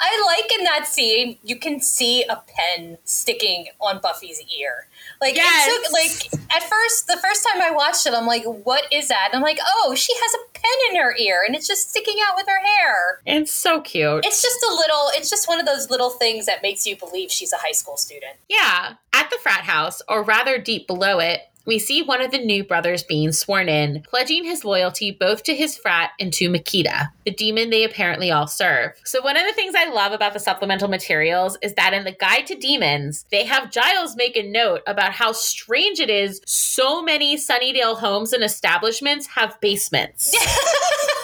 I 0.00 0.36
like 0.40 0.58
in 0.58 0.64
that 0.64 0.86
scene, 0.86 1.38
you 1.42 1.58
can 1.58 1.80
see 1.80 2.22
a 2.24 2.40
pen 2.46 2.98
sticking 3.04 3.66
on 3.80 4.00
Buffy's 4.00 4.40
ear. 4.58 4.86
Like 5.20 5.34
Yes. 5.34 5.66
took 5.66 5.92
like 5.92 6.42
at 6.56 6.62
first 6.62 7.08
the 7.08 7.16
first 7.16 7.44
time 7.52 7.60
I 7.60 7.72
watched 7.72 8.06
it, 8.06 8.14
I'm 8.14 8.24
like, 8.26 8.44
what 8.44 8.84
is 8.92 9.08
that? 9.08 9.30
And 9.32 9.36
I'm 9.38 9.42
like, 9.42 9.58
oh, 9.66 9.94
she 9.96 10.14
has 10.14 10.34
a 10.34 10.58
pen 10.58 10.72
in 10.90 11.02
her 11.02 11.14
ear 11.18 11.42
and 11.46 11.54
it's 11.56 11.66
just 11.66 11.90
sticking 11.90 12.16
out 12.28 12.36
with 12.36 12.46
her 12.46 12.60
hair. 12.60 13.20
It's 13.26 13.52
so 13.52 13.80
cute. 13.80 14.24
It's 14.24 14.40
just 14.40 14.62
a 14.70 14.72
little 14.72 15.08
it's 15.14 15.28
just 15.28 15.48
one 15.48 15.58
of 15.60 15.66
those 15.66 15.90
little 15.90 16.10
things 16.10 16.46
that 16.46 16.62
makes 16.62 16.86
you 16.86 16.96
believe 16.96 17.30
she's 17.32 17.52
a 17.52 17.58
high 17.58 17.72
school 17.72 17.96
student. 17.96 18.36
Yeah. 18.48 18.94
At 19.12 19.30
the 19.30 19.38
frat 19.42 19.64
house, 19.64 20.00
or 20.08 20.22
rather 20.22 20.58
deep 20.58 20.86
below 20.86 21.18
it, 21.18 21.40
we 21.68 21.78
see 21.78 22.00
one 22.02 22.22
of 22.22 22.30
the 22.30 22.38
new 22.38 22.64
brothers 22.64 23.02
being 23.02 23.30
sworn 23.30 23.68
in, 23.68 24.02
pledging 24.08 24.42
his 24.42 24.64
loyalty 24.64 25.10
both 25.10 25.42
to 25.42 25.54
his 25.54 25.76
frat 25.76 26.12
and 26.18 26.32
to 26.32 26.48
Machida, 26.48 27.10
the 27.26 27.30
demon 27.30 27.68
they 27.68 27.84
apparently 27.84 28.30
all 28.30 28.46
serve. 28.46 28.92
So, 29.04 29.22
one 29.22 29.36
of 29.36 29.44
the 29.44 29.52
things 29.52 29.74
I 29.76 29.90
love 29.90 30.12
about 30.12 30.32
the 30.32 30.40
supplemental 30.40 30.88
materials 30.88 31.58
is 31.60 31.74
that 31.74 31.92
in 31.92 32.04
the 32.04 32.16
Guide 32.18 32.46
to 32.46 32.54
Demons, 32.54 33.26
they 33.30 33.44
have 33.44 33.70
Giles 33.70 34.16
make 34.16 34.34
a 34.34 34.50
note 34.50 34.80
about 34.86 35.12
how 35.12 35.32
strange 35.32 36.00
it 36.00 36.08
is 36.08 36.40
so 36.46 37.02
many 37.02 37.36
Sunnydale 37.36 37.98
homes 37.98 38.32
and 38.32 38.42
establishments 38.42 39.26
have 39.26 39.60
basements. 39.60 40.34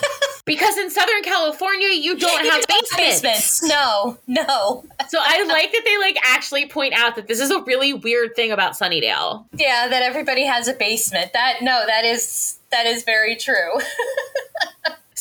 because 0.45 0.77
in 0.77 0.91
Southern 0.91 1.23
California, 1.23 1.89
you 1.89 2.17
don't 2.17 2.45
have 2.45 2.65
basements. 2.67 3.23
Basements. 3.23 3.63
No, 3.63 4.19
no. 4.27 4.85
So 5.09 5.19
I 5.21 5.45
like 5.45 5.73
that 5.73 5.83
they 5.85 5.99
like 5.99 6.19
actually 6.23 6.67
point 6.67 6.95
out 6.95 7.17
that 7.17 7.29
this 7.29 7.41
is 7.41 7.51
a 7.51 7.63
really 7.63 7.93
weird 7.93 8.37
thing 8.37 8.53
about 8.53 8.73
Sunnydale. 8.73 9.47
Yeah, 9.53 9.89
that 9.89 10.03
everybody 10.03 10.45
has 10.45 10.69
a 10.69 10.75
basement. 10.75 11.33
That 11.33 11.63
no, 11.63 11.85
that 11.87 12.05
is 12.05 12.59
that 12.71 12.87
is 12.87 13.05
very 13.05 13.37
true. 13.37 13.79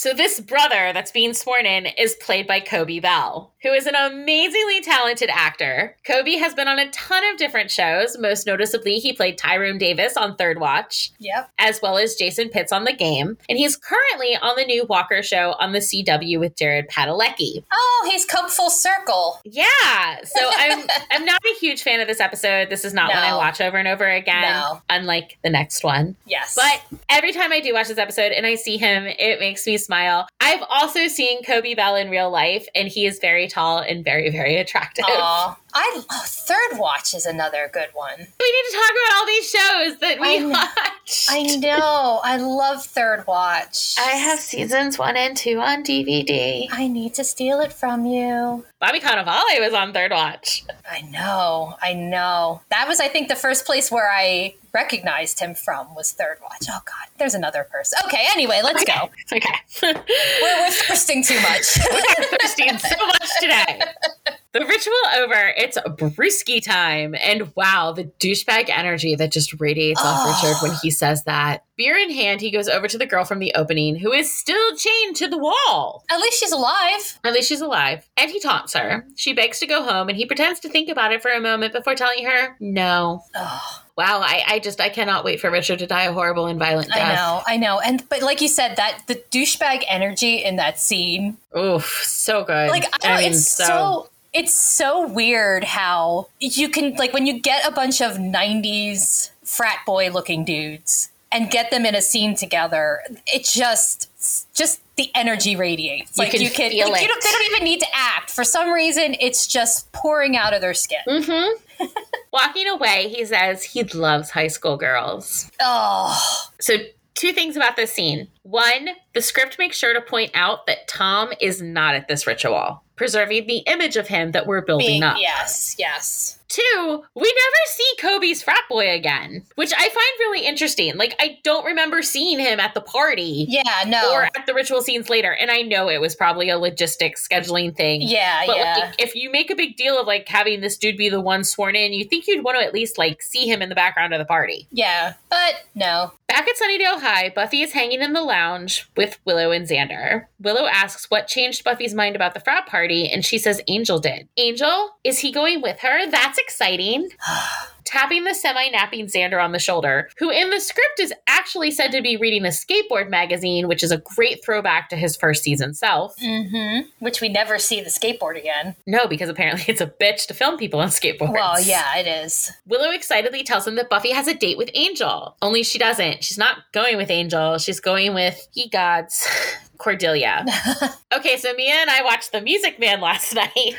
So 0.03 0.13
this 0.13 0.41
brother 0.41 0.91
that's 0.91 1.13
being 1.13 1.33
sworn 1.33 1.65
in 1.65 1.85
is 1.85 2.15
played 2.15 2.45
by 2.45 2.59
Coby 2.59 3.01
Bell, 3.01 3.52
who 3.63 3.71
is 3.71 3.87
an 3.87 3.95
amazingly 3.95 4.81
talented 4.81 5.29
actor. 5.31 5.95
Coby 6.07 6.37
has 6.37 6.53
been 6.53 6.67
on 6.67 6.79
a 6.79 6.89
ton 6.91 7.23
of 7.31 7.37
different 7.37 7.71
shows. 7.71 8.17
Most 8.19 8.45
noticeably, 8.45 8.95
he 8.99 9.13
played 9.13 9.37
Tyrone 9.37 9.77
Davis 9.77 10.17
on 10.17 10.35
Third 10.35 10.59
Watch, 10.59 11.11
yep. 11.19 11.49
as 11.57 11.81
well 11.81 11.97
as 11.97 12.15
Jason 12.15 12.49
Pitts 12.49 12.73
on 12.73 12.83
The 12.83 12.93
Game. 12.93 13.37
And 13.47 13.57
he's 13.57 13.77
currently 13.77 14.35
on 14.41 14.55
the 14.57 14.65
new 14.65 14.85
Walker 14.85 15.23
show 15.23 15.55
on 15.59 15.71
the 15.71 15.79
CW 15.79 16.39
with 16.39 16.57
Jared 16.57 16.89
Padalecki. 16.89 17.63
Oh, 17.71 18.09
he's 18.11 18.25
come 18.25 18.49
full 18.49 18.69
circle. 18.69 19.39
Yeah. 19.45 20.17
So 20.25 20.41
I'm 20.57 20.85
I'm 21.09 21.25
not 21.25 21.41
a 21.45 21.57
huge 21.59 21.83
fan 21.83 22.01
of 22.01 22.07
this 22.07 22.19
episode. 22.19 22.69
This 22.69 22.83
is 22.83 22.93
not 22.93 23.09
one 23.09 23.17
I 23.17 23.35
watch 23.35 23.61
over 23.61 23.77
and 23.77 23.87
over 23.87 24.07
again, 24.09 24.41
No. 24.41 24.81
unlike 24.89 25.37
the 25.43 25.49
next 25.49 25.83
one. 25.83 26.17
Yes. 26.25 26.55
But 26.55 26.99
every 27.09 27.31
time 27.31 27.53
I 27.53 27.61
do 27.61 27.73
watch 27.73 27.87
this 27.87 27.97
episode 27.97 28.33
and 28.33 28.45
I 28.45 28.55
see 28.55 28.77
him, 28.77 29.05
it 29.05 29.39
makes 29.39 29.65
me 29.65 29.77
smile. 29.77 30.27
I've 30.41 30.63
also 30.69 31.07
seen 31.07 31.43
Coby 31.43 31.75
Bell 31.75 31.95
in 31.95 32.09
real 32.09 32.29
life, 32.29 32.67
and 32.75 32.89
he 32.89 33.05
is 33.05 33.19
very 33.19 33.47
tall 33.53 33.79
and 33.79 34.03
very, 34.03 34.29
very 34.29 34.57
attractive. 34.57 35.05
Aw. 35.07 35.57
I 35.75 36.01
oh, 36.11 36.23
Third 36.25 36.77
Watch 36.79 37.13
is 37.13 37.25
another 37.25 37.69
good 37.71 37.89
one. 37.93 38.17
We 38.17 38.23
need 38.25 38.29
to 38.37 38.73
talk 38.73 38.91
about 38.91 39.19
all 39.19 39.25
these 39.25 39.49
shows 39.49 39.97
that 39.99 40.19
we 40.19 40.35
I 40.35 40.37
know. 40.39 40.49
watch. 40.49 41.25
I 41.29 41.41
know. 41.57 42.21
I 42.23 42.37
love 42.37 42.85
Third 42.85 43.25
Watch. 43.27 43.95
I 43.97 44.11
have 44.11 44.39
seasons 44.39 44.99
one 44.99 45.17
and 45.17 45.35
two 45.35 45.59
on 45.59 45.83
DVD. 45.83 46.67
I 46.71 46.87
need 46.87 47.13
to 47.15 47.23
steal 47.23 47.59
it 47.59 47.73
from 47.73 48.05
you. 48.05 48.65
Bobby 48.79 48.99
Cannavale 48.99 49.59
was 49.59 49.73
on 49.73 49.93
Third 49.93 50.11
Watch. 50.11 50.63
I 50.89 51.01
know. 51.01 51.75
I 51.81 51.93
know. 51.93 52.61
That 52.69 52.87
was, 52.87 52.99
I 52.99 53.07
think, 53.07 53.27
the 53.27 53.35
first 53.35 53.65
place 53.65 53.91
where 53.91 54.11
I 54.11 54.55
recognized 54.73 55.39
him 55.39 55.55
from 55.55 55.93
was 55.95 56.11
Third 56.11 56.37
Watch. 56.41 56.67
Oh 56.69 56.81
God, 56.85 57.07
there's 57.17 57.33
another 57.33 57.63
person. 57.63 57.99
Okay. 58.05 58.25
Anyway, 58.33 58.61
let's 58.63 58.83
go. 58.83 59.09
Okay. 59.31 59.55
We're, 59.81 59.93
we're 59.93 60.71
thirsting 60.71 61.23
too 61.23 61.39
much. 61.41 61.77
We're 61.91 62.37
thirsting 62.37 62.77
so 62.77 63.07
much 63.07 63.29
today. 63.39 63.81
The 64.53 64.59
ritual 64.65 64.93
over, 65.17 65.51
it's 65.57 65.77
brewski 65.79 66.63
time. 66.63 67.15
And 67.19 67.51
wow, 67.55 67.91
the 67.91 68.05
douchebag 68.19 68.69
energy 68.69 69.15
that 69.15 69.31
just 69.31 69.59
radiates 69.59 69.99
off 70.01 70.19
Oh. 70.23 70.27
Richard 70.43 70.61
when 70.69 70.77
he 70.83 70.91
says 70.91 71.23
that. 71.23 71.63
Beer 71.75 71.95
in 71.97 72.11
hand, 72.11 72.39
he 72.39 72.51
goes 72.51 72.67
over 72.69 72.87
to 72.87 72.99
the 72.99 73.07
girl 73.07 73.25
from 73.25 73.39
the 73.39 73.51
opening 73.55 73.95
who 73.95 74.11
is 74.11 74.31
still 74.31 74.75
chained 74.75 75.15
to 75.15 75.27
the 75.27 75.39
wall. 75.39 76.03
At 76.11 76.19
least 76.19 76.39
she's 76.39 76.51
alive. 76.51 77.19
At 77.23 77.33
least 77.33 77.49
she's 77.49 77.61
alive. 77.61 78.07
And 78.15 78.29
he 78.29 78.39
taunts 78.39 78.73
her. 78.75 79.07
She 79.15 79.33
begs 79.33 79.59
to 79.59 79.65
go 79.65 79.81
home 79.81 80.07
and 80.07 80.15
he 80.15 80.25
pretends 80.27 80.59
to 80.59 80.69
think 80.69 80.87
about 80.87 81.11
it 81.11 81.23
for 81.23 81.31
a 81.31 81.41
moment 81.41 81.73
before 81.73 81.95
telling 81.95 82.23
her, 82.25 82.55
no. 82.59 83.23
Ugh. 83.33 83.61
Wow, 83.97 84.21
I, 84.23 84.43
I 84.47 84.59
just, 84.59 84.79
I 84.81 84.89
cannot 84.89 85.23
wait 85.23 85.39
for 85.39 85.49
Richard 85.51 85.79
to 85.79 85.87
die 85.87 86.03
a 86.03 86.13
horrible 86.13 86.45
and 86.47 86.57
violent 86.59 86.89
death. 86.89 87.11
I 87.11 87.15
know, 87.15 87.41
I 87.47 87.57
know. 87.57 87.79
And 87.79 88.07
but 88.09 88.21
like 88.21 88.41
you 88.41 88.47
said, 88.47 88.75
that 88.75 88.99
the 89.07 89.15
douchebag 89.31 89.83
energy 89.87 90.43
in 90.43 90.55
that 90.57 90.79
scene, 90.79 91.37
Oof, 91.57 92.03
so 92.03 92.43
good. 92.43 92.69
like 92.69 92.85
I 93.03 93.07
don't, 93.07 93.17
mean, 93.17 93.31
it's 93.33 93.51
so, 93.51 94.09
it's 94.33 94.53
so 94.55 95.07
weird 95.07 95.63
how 95.63 96.27
you 96.39 96.69
can 96.69 96.95
like 96.95 97.13
when 97.13 97.25
you 97.25 97.39
get 97.39 97.67
a 97.67 97.71
bunch 97.71 98.01
of 98.01 98.13
'90s 98.17 99.31
frat 99.43 99.79
boy 99.85 100.09
looking 100.09 100.43
dudes 100.45 101.09
and 101.31 101.49
get 101.49 101.71
them 101.71 101.85
in 101.85 101.95
a 101.95 102.01
scene 102.01 102.35
together, 102.35 103.01
it 103.27 103.43
just 103.45 104.09
just 104.55 104.81
the 104.95 105.09
energy 105.15 105.55
radiates. 105.55 106.15
You 106.17 106.23
Like 106.23 106.31
can 106.31 106.41
you 106.41 106.49
can, 106.51 106.69
feel 106.71 106.91
like, 106.91 107.01
you 107.01 107.05
it. 107.05 107.09
don't, 107.09 107.23
they 107.23 107.31
don't 107.31 107.51
even 107.53 107.63
need 107.63 107.79
to 107.79 107.87
act. 107.95 108.29
For 108.29 108.43
some 108.43 108.71
reason, 108.71 109.15
it's 109.19 109.47
just 109.47 109.91
pouring 109.91 110.37
out 110.37 110.53
of 110.53 110.61
their 110.61 110.75
skin. 110.75 110.99
Mm-hmm. 111.07 111.85
Walking 112.31 112.67
away, 112.67 113.07
he 113.09 113.25
says 113.25 113.63
he 113.63 113.83
loves 113.83 114.29
high 114.29 114.47
school 114.47 114.77
girls. 114.77 115.49
Oh, 115.59 116.15
So, 116.59 116.75
two 117.15 117.33
things 117.33 117.55
about 117.57 117.75
this 117.75 117.91
scene. 117.91 118.27
One, 118.43 118.89
the 119.13 119.21
script 119.21 119.57
makes 119.57 119.77
sure 119.77 119.95
to 119.95 120.01
point 120.01 120.29
out 120.35 120.67
that 120.67 120.87
Tom 120.87 121.33
is 121.41 121.59
not 121.59 121.95
at 121.95 122.07
this 122.07 122.27
ritual, 122.27 122.83
preserving 122.95 123.47
the 123.47 123.57
image 123.67 123.95
of 123.97 124.07
him 124.07 124.31
that 124.31 124.45
we're 124.47 124.61
building 124.61 124.87
being 124.87 125.03
up. 125.03 125.17
yes, 125.19 125.75
yes. 125.79 126.39
Two, 126.49 127.03
we 127.15 127.23
never 127.23 127.57
see 127.65 127.93
Coby's 127.99 128.43
frat 128.43 128.61
boy 128.69 128.91
again, 128.93 129.43
which 129.55 129.73
I 129.75 129.79
find 129.89 129.93
really 130.19 130.45
interesting. 130.45 130.95
Like, 130.97 131.15
I 131.19 131.39
don't 131.43 131.65
remember 131.65 132.03
seeing 132.03 132.37
him 132.37 132.59
at 132.59 132.75
the 132.75 132.81
party. 132.81 133.47
Yeah, 133.49 133.85
no. 133.87 134.13
Or 134.13 134.25
at 134.25 134.45
the 134.45 134.53
ritual 134.53 134.83
scenes 134.83 135.09
later. 135.09 135.33
And 135.33 135.49
I 135.49 135.63
know 135.63 135.89
it 135.89 135.99
was 135.99 136.15
probably 136.15 136.49
a 136.49 136.59
logistics 136.59 137.27
scheduling 137.27 137.75
thing. 137.75 138.03
yeah, 138.03 138.43
But 138.45 138.57
yeah. 138.57 138.75
like, 138.81 138.95
if 139.01 139.15
you 139.15 139.31
make 139.31 139.49
a 139.49 139.55
big 139.55 139.77
deal 139.77 139.99
of 139.99 140.05
like 140.05 140.27
having 140.27 140.61
this 140.61 140.77
dude 140.77 140.95
be 140.95 141.09
the 141.09 141.21
one 141.21 141.43
sworn 141.43 141.75
in, 141.75 141.91
you 141.91 142.05
think 142.05 142.27
you'd 142.27 142.43
want 142.43 142.59
to 142.59 142.63
at 142.63 142.71
least 142.71 142.99
like 142.99 143.23
see 143.23 143.47
him 143.47 143.63
in 143.63 143.69
the 143.69 143.75
background 143.75 144.13
of 144.13 144.19
the 144.19 144.25
party. 144.25 144.67
yeah, 144.69 145.13
but 145.31 145.63
no. 145.73 146.11
Back 146.27 146.47
at 146.47 146.55
Sunnydale 146.55 147.01
High, 147.01 147.29
Buffy 147.29 147.61
is 147.61 147.73
hanging 147.73 148.01
in 148.01 148.13
the 148.13 148.21
lounge 148.21 148.89
with 148.95 149.19
Willow 149.25 149.51
and 149.51 149.67
Xander. 149.67 150.27
Willow 150.39 150.65
asks 150.65 151.09
what 151.09 151.27
changed 151.27 151.63
Buffy's 151.63 151.93
mind 151.93 152.15
about 152.15 152.33
the 152.33 152.39
frat 152.39 152.65
party, 152.65 153.09
and 153.09 153.25
she 153.25 153.37
says 153.37 153.61
Angel 153.67 153.99
did. 153.99 154.27
Angel? 154.37 154.91
Is 155.03 155.19
he 155.19 155.31
going 155.31 155.61
with 155.61 155.79
her? 155.79 156.09
That's 156.09 156.37
exciting. 156.37 157.09
Tapping 157.85 158.23
the 158.23 158.33
semi 158.33 158.69
napping 158.69 159.07
Xander 159.07 159.43
on 159.43 159.51
the 159.51 159.59
shoulder, 159.59 160.09
who 160.17 160.29
in 160.29 160.49
the 160.49 160.59
script 160.59 160.99
is 160.99 161.13
actually 161.27 161.71
said 161.71 161.91
to 161.91 162.01
be 162.01 162.17
reading 162.17 162.45
a 162.45 162.49
skateboard 162.49 163.09
magazine, 163.09 163.67
which 163.67 163.83
is 163.83 163.91
a 163.91 163.97
great 163.97 164.43
throwback 164.43 164.89
to 164.89 164.95
his 164.95 165.15
first 165.15 165.43
season 165.43 165.73
self. 165.73 166.15
Mm-hmm. 166.17 166.89
Which 166.99 167.21
we 167.21 167.29
never 167.29 167.59
see 167.59 167.81
the 167.81 167.89
skateboard 167.89 168.37
again. 168.37 168.75
No, 168.85 169.07
because 169.07 169.29
apparently 169.29 169.65
it's 169.67 169.81
a 169.81 169.87
bitch 169.87 170.27
to 170.27 170.33
film 170.33 170.57
people 170.57 170.79
on 170.79 170.89
skateboards. 170.89 171.33
Well, 171.33 171.61
yeah, 171.61 171.97
it 171.97 172.07
is. 172.07 172.51
Willow 172.67 172.91
excitedly 172.91 173.43
tells 173.43 173.67
him 173.67 173.75
that 173.75 173.89
Buffy 173.89 174.11
has 174.11 174.27
a 174.27 174.33
date 174.33 174.57
with 174.57 174.69
Angel. 174.73 175.35
Only 175.41 175.63
she 175.63 175.77
doesn't. 175.77 176.23
She's 176.23 176.37
not 176.37 176.59
going 176.71 176.97
with 176.97 177.09
Angel. 177.09 177.57
She's 177.57 177.79
going 177.79 178.13
with, 178.13 178.47
ye 178.53 178.69
gods, 178.69 179.27
Cordelia. 179.77 180.45
okay, 181.15 181.37
so 181.37 181.53
Mia 181.53 181.73
and 181.73 181.89
I 181.89 182.03
watched 182.03 182.31
The 182.31 182.41
Music 182.41 182.79
Man 182.79 183.01
last 183.01 183.35
night. 183.35 183.75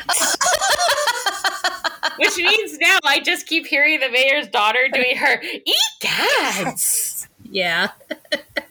Which 2.19 2.37
means 2.37 2.79
now 2.79 2.99
I 3.05 3.21
just 3.21 3.47
keep 3.47 3.67
hearing 3.67 4.01
the 4.01 4.09
mayor's 4.11 4.49
daughter 4.49 4.89
doing 4.93 5.17
her 5.17 5.43
ye 5.43 5.75
gods. 6.03 7.29
Yeah. 7.51 7.89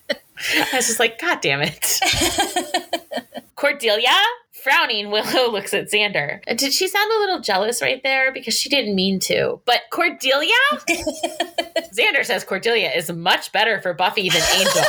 I 0.09 0.69
was 0.73 0.87
just 0.87 0.99
like, 0.99 1.19
God 1.19 1.39
damn 1.41 1.61
it. 1.61 1.99
Cordelia? 3.55 4.09
Frowning, 4.63 5.11
Willow 5.11 5.51
looks 5.51 5.73
at 5.73 5.91
Xander. 5.91 6.41
Did 6.57 6.71
she 6.73 6.87
sound 6.87 7.11
a 7.11 7.19
little 7.19 7.41
jealous 7.41 7.81
right 7.81 8.01
there? 8.01 8.31
Because 8.31 8.57
she 8.57 8.69
didn't 8.69 8.95
mean 8.95 9.19
to. 9.21 9.59
But 9.65 9.81
Cordelia? 9.91 10.53
Xander 11.93 12.23
says 12.23 12.43
Cordelia 12.45 12.89
is 12.91 13.11
much 13.11 13.51
better 13.51 13.81
for 13.81 13.93
Buffy 13.93 14.29
than 14.29 14.41
Angel. 14.55 14.83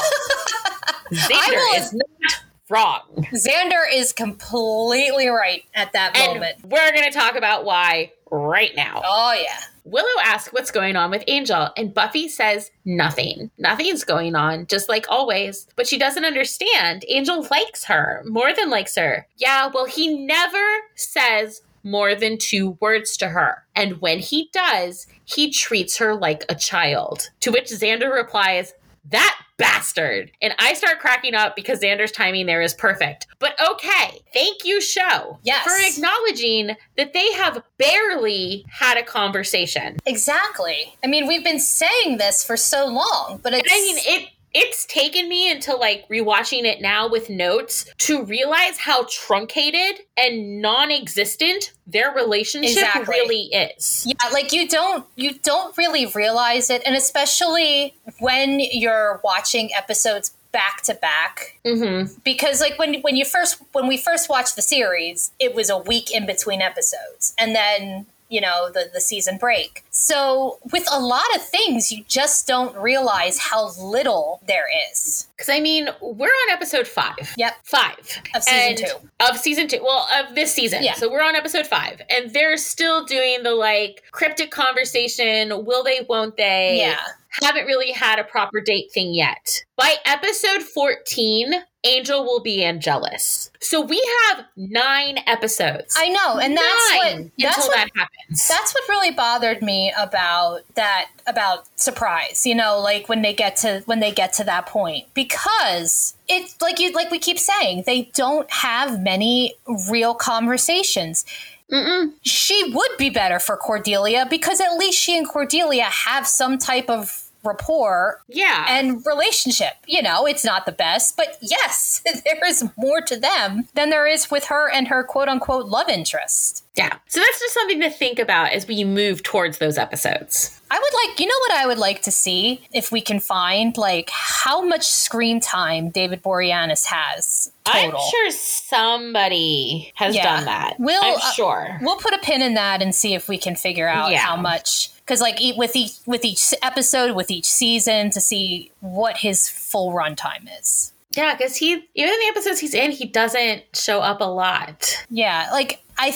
Xander 1.12 1.50
will- 1.56 1.74
is 1.76 1.92
not 1.92 2.42
wrong. 2.70 3.26
Xander 3.32 3.82
is 3.92 4.12
completely 4.12 5.28
right 5.28 5.64
at 5.74 5.92
that 5.92 6.16
And 6.16 6.34
moment. 6.34 6.56
we're 6.64 6.92
going 6.92 7.10
to 7.10 7.16
talk 7.16 7.34
about 7.36 7.64
why 7.64 8.12
right 8.34 8.74
now. 8.76 9.02
Oh, 9.04 9.32
yeah. 9.32 9.60
Willow 9.84 10.20
asks 10.22 10.52
what's 10.52 10.70
going 10.70 10.96
on 10.96 11.10
with 11.10 11.24
Angel, 11.28 11.68
and 11.76 11.92
Buffy 11.92 12.26
says 12.28 12.70
nothing. 12.86 13.50
Nothing's 13.58 14.02
going 14.02 14.34
on, 14.34 14.66
just 14.66 14.88
like 14.88 15.04
always. 15.10 15.66
But 15.76 15.86
she 15.86 15.98
doesn't 15.98 16.24
understand. 16.24 17.04
Angel 17.08 17.46
likes 17.50 17.84
her, 17.84 18.22
more 18.26 18.54
than 18.54 18.70
likes 18.70 18.96
her. 18.96 19.26
Yeah, 19.36 19.70
well, 19.72 19.84
he 19.84 20.24
never 20.24 20.64
says 20.94 21.60
more 21.82 22.14
than 22.14 22.38
two 22.38 22.78
words 22.80 23.16
to 23.18 23.28
her. 23.28 23.62
And 23.76 24.00
when 24.00 24.18
he 24.18 24.48
does, 24.54 25.06
he 25.26 25.50
treats 25.50 25.98
her 25.98 26.14
like 26.14 26.44
a 26.48 26.54
child. 26.54 27.28
To 27.40 27.52
which 27.52 27.66
Xander 27.66 28.10
replies, 28.10 28.72
that 29.10 29.38
bastard. 29.56 30.30
And 30.42 30.54
I 30.58 30.74
start 30.74 30.98
cracking 30.98 31.34
up 31.34 31.54
because 31.56 31.80
Xander's 31.80 32.12
timing 32.12 32.46
there 32.46 32.60
is 32.62 32.74
perfect. 32.74 33.26
But 33.38 33.56
okay, 33.70 34.20
thank 34.32 34.64
you, 34.64 34.80
show, 34.80 35.38
Yes. 35.42 35.64
for 35.64 35.72
acknowledging 35.80 36.76
that 36.96 37.12
they 37.12 37.32
have 37.34 37.62
barely 37.78 38.64
had 38.70 38.96
a 38.96 39.02
conversation. 39.02 39.96
Exactly. 40.06 40.96
I 41.04 41.06
mean, 41.06 41.26
we've 41.26 41.44
been 41.44 41.60
saying 41.60 42.18
this 42.18 42.44
for 42.44 42.56
so 42.56 42.86
long, 42.86 43.40
but 43.42 43.52
it's. 43.54 43.70
I 43.72 43.76
mean, 43.76 43.96
it 43.98 44.28
it's 44.54 44.86
taken 44.86 45.28
me 45.28 45.50
until 45.50 45.78
like 45.80 46.08
rewatching 46.08 46.62
it 46.64 46.80
now 46.80 47.08
with 47.08 47.28
notes 47.28 47.86
to 47.98 48.22
realize 48.24 48.78
how 48.78 49.04
truncated 49.10 50.00
and 50.16 50.62
non-existent 50.62 51.72
their 51.86 52.12
relationship 52.12 52.70
Exactly. 52.76 53.04
really 53.14 53.42
is. 53.52 54.06
yeah, 54.06 54.28
like 54.32 54.52
you 54.52 54.68
don't 54.68 55.04
you 55.16 55.34
don't 55.42 55.76
really 55.76 56.06
realize 56.06 56.70
it, 56.70 56.82
and 56.86 56.94
especially 56.96 57.94
when 58.20 58.60
you're 58.60 59.20
watching 59.24 59.70
episodes 59.76 60.32
back 60.52 60.82
to 60.82 60.94
back, 60.94 61.58
Mm-hmm. 61.64 62.12
because 62.24 62.60
like 62.60 62.78
when 62.78 63.00
when 63.00 63.16
you 63.16 63.24
first 63.24 63.60
when 63.72 63.86
we 63.88 63.96
first 63.96 64.28
watched 64.28 64.54
the 64.56 64.62
series, 64.62 65.32
it 65.40 65.54
was 65.54 65.68
a 65.68 65.76
week 65.78 66.10
in 66.14 66.26
between 66.26 66.62
episodes, 66.62 67.34
and 67.38 67.54
then 67.56 68.06
you 68.34 68.40
know 68.40 68.70
the 68.72 68.90
the 68.92 69.00
season 69.00 69.38
break. 69.38 69.84
So 69.90 70.58
with 70.72 70.86
a 70.92 70.98
lot 70.98 71.30
of 71.36 71.42
things, 71.56 71.92
you 71.92 72.04
just 72.08 72.46
don't 72.46 72.76
realize 72.76 73.38
how 73.38 73.70
little 73.78 74.40
there 74.46 74.66
is. 74.90 75.28
Because 75.36 75.48
I 75.48 75.60
mean, 75.60 75.88
we're 76.00 76.26
on 76.42 76.50
episode 76.50 76.86
five. 76.86 77.32
Yep. 77.36 77.54
Five 77.64 78.20
Of 78.34 78.42
season 78.44 78.68
And- 78.68 78.78
two. 78.78 78.94
Of 79.30 79.38
season 79.38 79.68
two. 79.68 79.80
Well, 79.82 80.06
of 80.18 80.34
this 80.34 80.52
season. 80.52 80.82
Yeah. 80.82 80.94
So 80.94 81.10
we're 81.10 81.22
on 81.22 81.34
episode 81.34 81.66
five. 81.66 82.00
And 82.10 82.32
they're 82.34 82.56
still 82.56 83.04
doing 83.04 83.42
the 83.42 83.52
like 83.52 84.02
cryptic 84.10 84.50
conversation. 84.50 85.64
Will 85.64 85.82
they, 85.82 86.04
won't 86.08 86.36
they? 86.36 86.78
Yeah. 86.78 86.98
Haven't 87.42 87.66
really 87.66 87.92
had 87.92 88.18
a 88.18 88.24
proper 88.24 88.60
date 88.60 88.92
thing 88.92 89.12
yet. 89.14 89.64
By 89.76 89.96
episode 90.06 90.62
14, 90.62 91.52
Angel 91.86 92.24
will 92.24 92.40
be 92.40 92.64
Angelus. 92.64 93.50
So 93.60 93.80
we 93.80 94.02
have 94.28 94.44
nine 94.56 95.18
episodes. 95.26 95.94
I 95.98 96.08
know, 96.08 96.38
and 96.38 96.56
that's 96.56 96.90
Nine 96.90 97.22
what 97.24 97.32
that's 97.38 97.56
until 97.56 97.68
what 97.68 97.76
that 97.76 97.88
happens. 97.94 98.48
that's 98.48 98.72
what 98.74 98.88
really 98.88 99.10
bothered 99.10 99.60
me 99.62 99.92
about 99.98 100.60
that 100.76 101.08
about 101.26 101.66
surprise 101.78 102.44
you 102.46 102.54
know 102.54 102.78
like 102.80 103.08
when 103.08 103.22
they 103.22 103.32
get 103.34 103.56
to 103.56 103.82
when 103.86 104.00
they 104.00 104.12
get 104.12 104.32
to 104.34 104.44
that 104.44 104.66
point 104.66 105.06
because 105.14 106.14
it's 106.28 106.60
like 106.60 106.78
you 106.78 106.92
like 106.92 107.10
we 107.10 107.18
keep 107.18 107.38
saying 107.38 107.82
they 107.86 108.02
don't 108.14 108.50
have 108.50 109.00
many 109.02 109.54
real 109.90 110.14
conversations 110.14 111.24
Mm-mm. 111.70 112.12
she 112.22 112.70
would 112.74 112.96
be 112.98 113.08
better 113.10 113.38
for 113.38 113.56
cordelia 113.56 114.26
because 114.28 114.60
at 114.60 114.74
least 114.76 114.98
she 114.98 115.16
and 115.16 115.26
cordelia 115.28 115.84
have 115.84 116.26
some 116.26 116.58
type 116.58 116.88
of 116.90 117.23
rapport 117.44 118.20
Yeah. 118.28 118.66
and 118.68 119.04
relationship. 119.06 119.74
You 119.86 120.02
know, 120.02 120.26
it's 120.26 120.44
not 120.44 120.66
the 120.66 120.72
best, 120.72 121.16
but 121.16 121.36
yes, 121.40 122.02
there 122.24 122.44
is 122.46 122.64
more 122.76 123.00
to 123.02 123.16
them 123.16 123.68
than 123.74 123.90
there 123.90 124.06
is 124.06 124.30
with 124.30 124.44
her 124.46 124.70
and 124.70 124.88
her 124.88 125.04
quote 125.04 125.28
unquote 125.28 125.66
love 125.66 125.88
interest. 125.88 126.64
yeah. 126.76 126.94
So 127.08 127.20
that's 127.20 127.38
just 127.40 127.54
something 127.54 127.80
to 127.80 127.90
think 127.90 128.18
about 128.18 128.52
as 128.52 128.66
we 128.66 128.82
move 128.84 129.22
towards 129.22 129.58
those 129.58 129.78
episodes. 129.78 130.60
I 130.70 130.78
would 130.78 131.08
like, 131.08 131.20
you 131.20 131.26
know 131.26 131.38
what 131.40 131.52
I 131.52 131.66
would 131.68 131.78
like 131.78 132.02
to 132.02 132.10
see 132.10 132.60
if 132.72 132.90
we 132.90 133.00
can 133.00 133.20
find 133.20 133.76
like 133.76 134.10
how 134.10 134.60
much 134.62 134.84
screen 134.86 135.38
time 135.38 135.90
David 135.90 136.20
Boreanaz 136.22 136.84
has 136.86 137.52
total. 137.64 138.00
I'm 138.00 138.10
sure 138.10 138.30
somebody 138.32 139.92
has 139.94 140.14
Yeah. 140.16 140.22
done 140.24 140.44
that. 140.46 140.74
We'll, 140.78 141.02
I'm 141.04 141.16
uh, 141.16 141.32
sure. 141.32 141.78
We'll 141.80 141.96
put 141.98 142.12
a 142.14 142.18
pin 142.18 142.42
in 142.42 142.54
that 142.54 142.82
and 142.82 142.94
see 142.94 143.14
if 143.14 143.28
we 143.28 143.38
can 143.38 143.54
figure 143.56 143.88
out 143.88 144.10
Yeah. 144.10 144.18
how 144.18 144.36
much 144.36 144.90
because 145.04 145.20
like 145.20 145.38
with 145.56 145.76
each 145.76 145.92
with 146.06 146.24
each 146.24 146.54
episode 146.62 147.14
with 147.14 147.30
each 147.30 147.46
season 147.46 148.10
to 148.10 148.20
see 148.20 148.70
what 148.80 149.18
his 149.18 149.48
full 149.48 149.92
runtime 149.92 150.48
is. 150.60 150.92
Yeah, 151.12 151.34
because 151.36 151.56
he 151.56 151.72
even 151.94 152.12
in 152.12 152.18
the 152.20 152.26
episodes 152.28 152.58
he's 152.60 152.74
in, 152.74 152.90
he 152.90 153.06
doesn't 153.06 153.62
show 153.74 154.00
up 154.00 154.20
a 154.20 154.24
lot. 154.24 155.04
Yeah, 155.10 155.48
like 155.52 155.82
I 155.98 156.14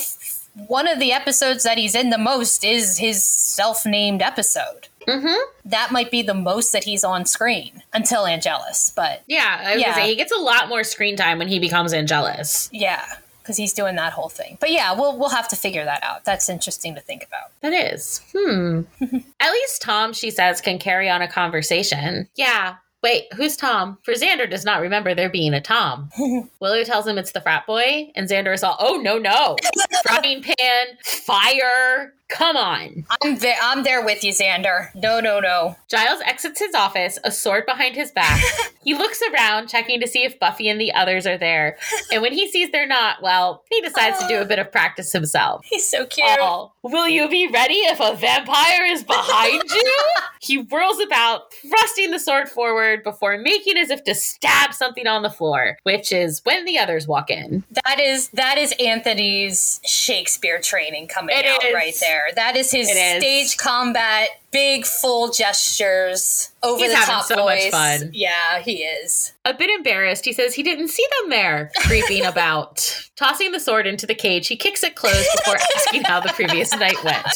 one 0.67 0.89
of 0.89 0.99
the 0.99 1.13
episodes 1.13 1.63
that 1.63 1.79
he's 1.79 1.95
in 1.95 2.11
the 2.11 2.19
most 2.19 2.65
is 2.65 2.99
his 2.99 3.25
self-named 3.25 4.23
episode. 4.23 4.89
Mm-hmm. 5.07 5.37
That 5.65 5.91
might 5.93 6.11
be 6.11 6.23
the 6.23 6.35
most 6.35 6.73
that 6.73 6.85
he's 6.85 7.05
on 7.05 7.27
screen 7.27 7.83
until 7.95 8.27
Angelus, 8.27 8.93
but 8.95 9.23
Yeah, 9.29 9.63
I 9.65 9.75
was 9.75 9.83
Yeah. 9.83 9.95
say 9.95 10.09
he 10.09 10.17
gets 10.17 10.33
a 10.33 10.41
lot 10.41 10.69
more 10.69 10.83
screen 10.85 11.17
time 11.17 11.39
when 11.39 11.49
he 11.49 11.59
becomes 11.61 11.93
Angelus. 11.95 12.69
yeah, 12.73 13.07
because 13.49 13.57
he's 13.57 13.73
doing 13.73 13.97
that 13.97 14.13
whole 14.13 14.29
thing. 14.29 14.59
But 14.61 14.71
yeah, 14.71 14.93
we'll 14.93 15.19
we'll 15.19 15.31
have 15.31 15.49
to 15.49 15.57
figure 15.57 15.87
that 15.87 16.05
out. 16.05 16.27
That's 16.27 16.51
interesting 16.51 16.95
to 16.95 17.01
think 17.01 17.25
about. 17.25 17.51
That 17.63 17.73
is. 17.73 18.21
Hmm. 18.37 18.83
At 19.41 19.53
least 19.53 19.81
Tom, 19.81 20.13
she 20.13 20.31
says, 20.31 20.61
can 20.61 20.79
carry 20.79 21.09
on 21.09 21.23
a 21.23 21.29
conversation. 21.29 22.29
Yeah. 22.35 22.77
Wait, 23.03 23.33
who's 23.35 23.57
Tom? 23.57 23.97
For 24.03 24.13
Xander 24.13 24.51
does 24.51 24.67
not 24.67 24.83
remember 24.83 25.15
there 25.15 25.31
being 25.31 25.55
a 25.55 25.63
Tom. 25.63 26.11
Willow 26.61 26.85
tells 26.85 27.07
him 27.07 27.17
it's 27.17 27.33
the 27.33 27.41
frat 27.41 27.65
boy, 27.67 28.11
and 28.15 28.29
Xander 28.29 28.53
is 28.53 28.63
all, 28.65 28.77
oh, 28.81 28.97
no, 28.97 29.19
no. 29.19 29.57
Frying 30.05 30.43
pan, 30.43 30.87
fire. 31.03 32.13
Come 32.29 32.57
on. 32.57 33.07
I'm 33.23 33.39
there. 33.39 33.57
I'm 33.63 33.83
there 33.85 34.05
with 34.05 34.23
you, 34.23 34.33
Xander. 34.33 34.95
No, 34.95 35.19
no, 35.21 35.41
no. 35.41 35.77
Giles 35.89 36.21
exits 36.25 36.61
his 36.61 36.75
office, 36.75 37.19
a 37.25 37.31
sword 37.31 37.65
behind 37.67 37.97
his 37.97 38.13
back. 38.13 38.43
he 38.85 38.95
looks 38.95 39.21
around, 39.33 39.69
checking 39.69 39.99
to 40.01 40.07
see 40.07 40.25
if 40.25 40.39
Buffy 40.39 40.69
and 40.69 40.81
the 40.81 40.93
others 40.93 41.27
are 41.27 41.39
there. 41.39 41.79
And 42.13 42.21
when 42.21 42.33
he 42.33 42.49
sees 42.51 42.71
they're 42.71 42.87
not, 42.87 43.23
well, 43.23 43.65
he 43.71 43.81
decides 43.81 44.19
to 44.19 44.29
do 44.29 44.37
a 44.37 44.41
oh. 44.41 44.45
bit 44.45 44.59
of 44.59 44.71
practice 44.71 45.11
himself. 45.13 45.65
He's 45.65 45.89
so 45.89 46.05
cute. 46.05 46.27
Oh, 46.39 46.73
will 46.83 47.09
you 47.09 47.29
be 47.29 47.49
ready 47.49 47.75
if 47.75 47.99
a 47.99 48.15
vampire 48.15 48.85
is 48.85 49.03
behind 49.03 49.63
you? 49.71 49.95
he 50.41 50.57
whirls 50.57 51.01
about, 51.01 51.53
thrusting 51.55 52.11
the 52.11 52.19
sword 52.19 52.49
forward 52.49 53.03
before 53.03 53.39
making 53.39 53.77
as 53.77 53.91
if 53.91 54.05
to 54.05 54.15
stab 54.15 54.75
something 54.75 55.07
on 55.07 55.23
the 55.23 55.31
floor, 55.31 55.79
which 55.83 56.13
is 56.13 56.41
when 56.45 56.65
the 56.65 56.79
others 56.79 57.09
walk 57.09 57.31
in. 57.31 57.65
That 57.87 58.01
is 58.01 58.29
that 58.31 58.59
is 58.59 58.75
Anthony's 58.79 59.81
Shakespeare 59.85 60.61
training 60.61 61.09
coming 61.09 61.37
It 61.37 61.47
out 61.47 61.65
is. 61.65 61.75
right 61.75 61.95
there. 62.01 62.18
That 62.35 62.57
is 62.57 62.71
his 62.71 62.89
is. 62.89 62.97
stage 63.23 63.57
combat, 63.57 64.29
big 64.53 64.85
full 64.87 65.31
gestures, 65.31 66.51
over 66.63 66.83
He's 66.83 66.93
the 66.93 67.05
top 67.07 67.25
so 67.25 67.37
much 67.37 67.63
voice. 67.63 67.71
fun. 67.71 68.11
Yeah, 68.13 68.61
he 68.61 68.83
is. 68.85 69.33
A 69.45 69.55
bit 69.55 69.71
embarrassed, 69.71 70.25
he 70.25 70.33
says 70.33 70.55
he 70.55 70.63
didn't 70.63 70.89
see 70.89 71.07
them 71.21 71.31
there, 71.31 71.71
creeping 71.87 72.25
about. 72.27 73.09
Tossing 73.17 73.53
the 73.53 73.61
sword 73.61 73.87
into 73.87 74.07
the 74.07 74.15
cage, 74.15 74.49
he 74.49 74.57
kicks 74.57 74.83
it 74.83 74.95
closed 74.95 75.29
before 75.37 75.57
asking 75.77 76.05
how 76.05 76.21
the 76.21 76.31
previous 76.31 76.73
night 76.77 77.03
went. 77.05 77.27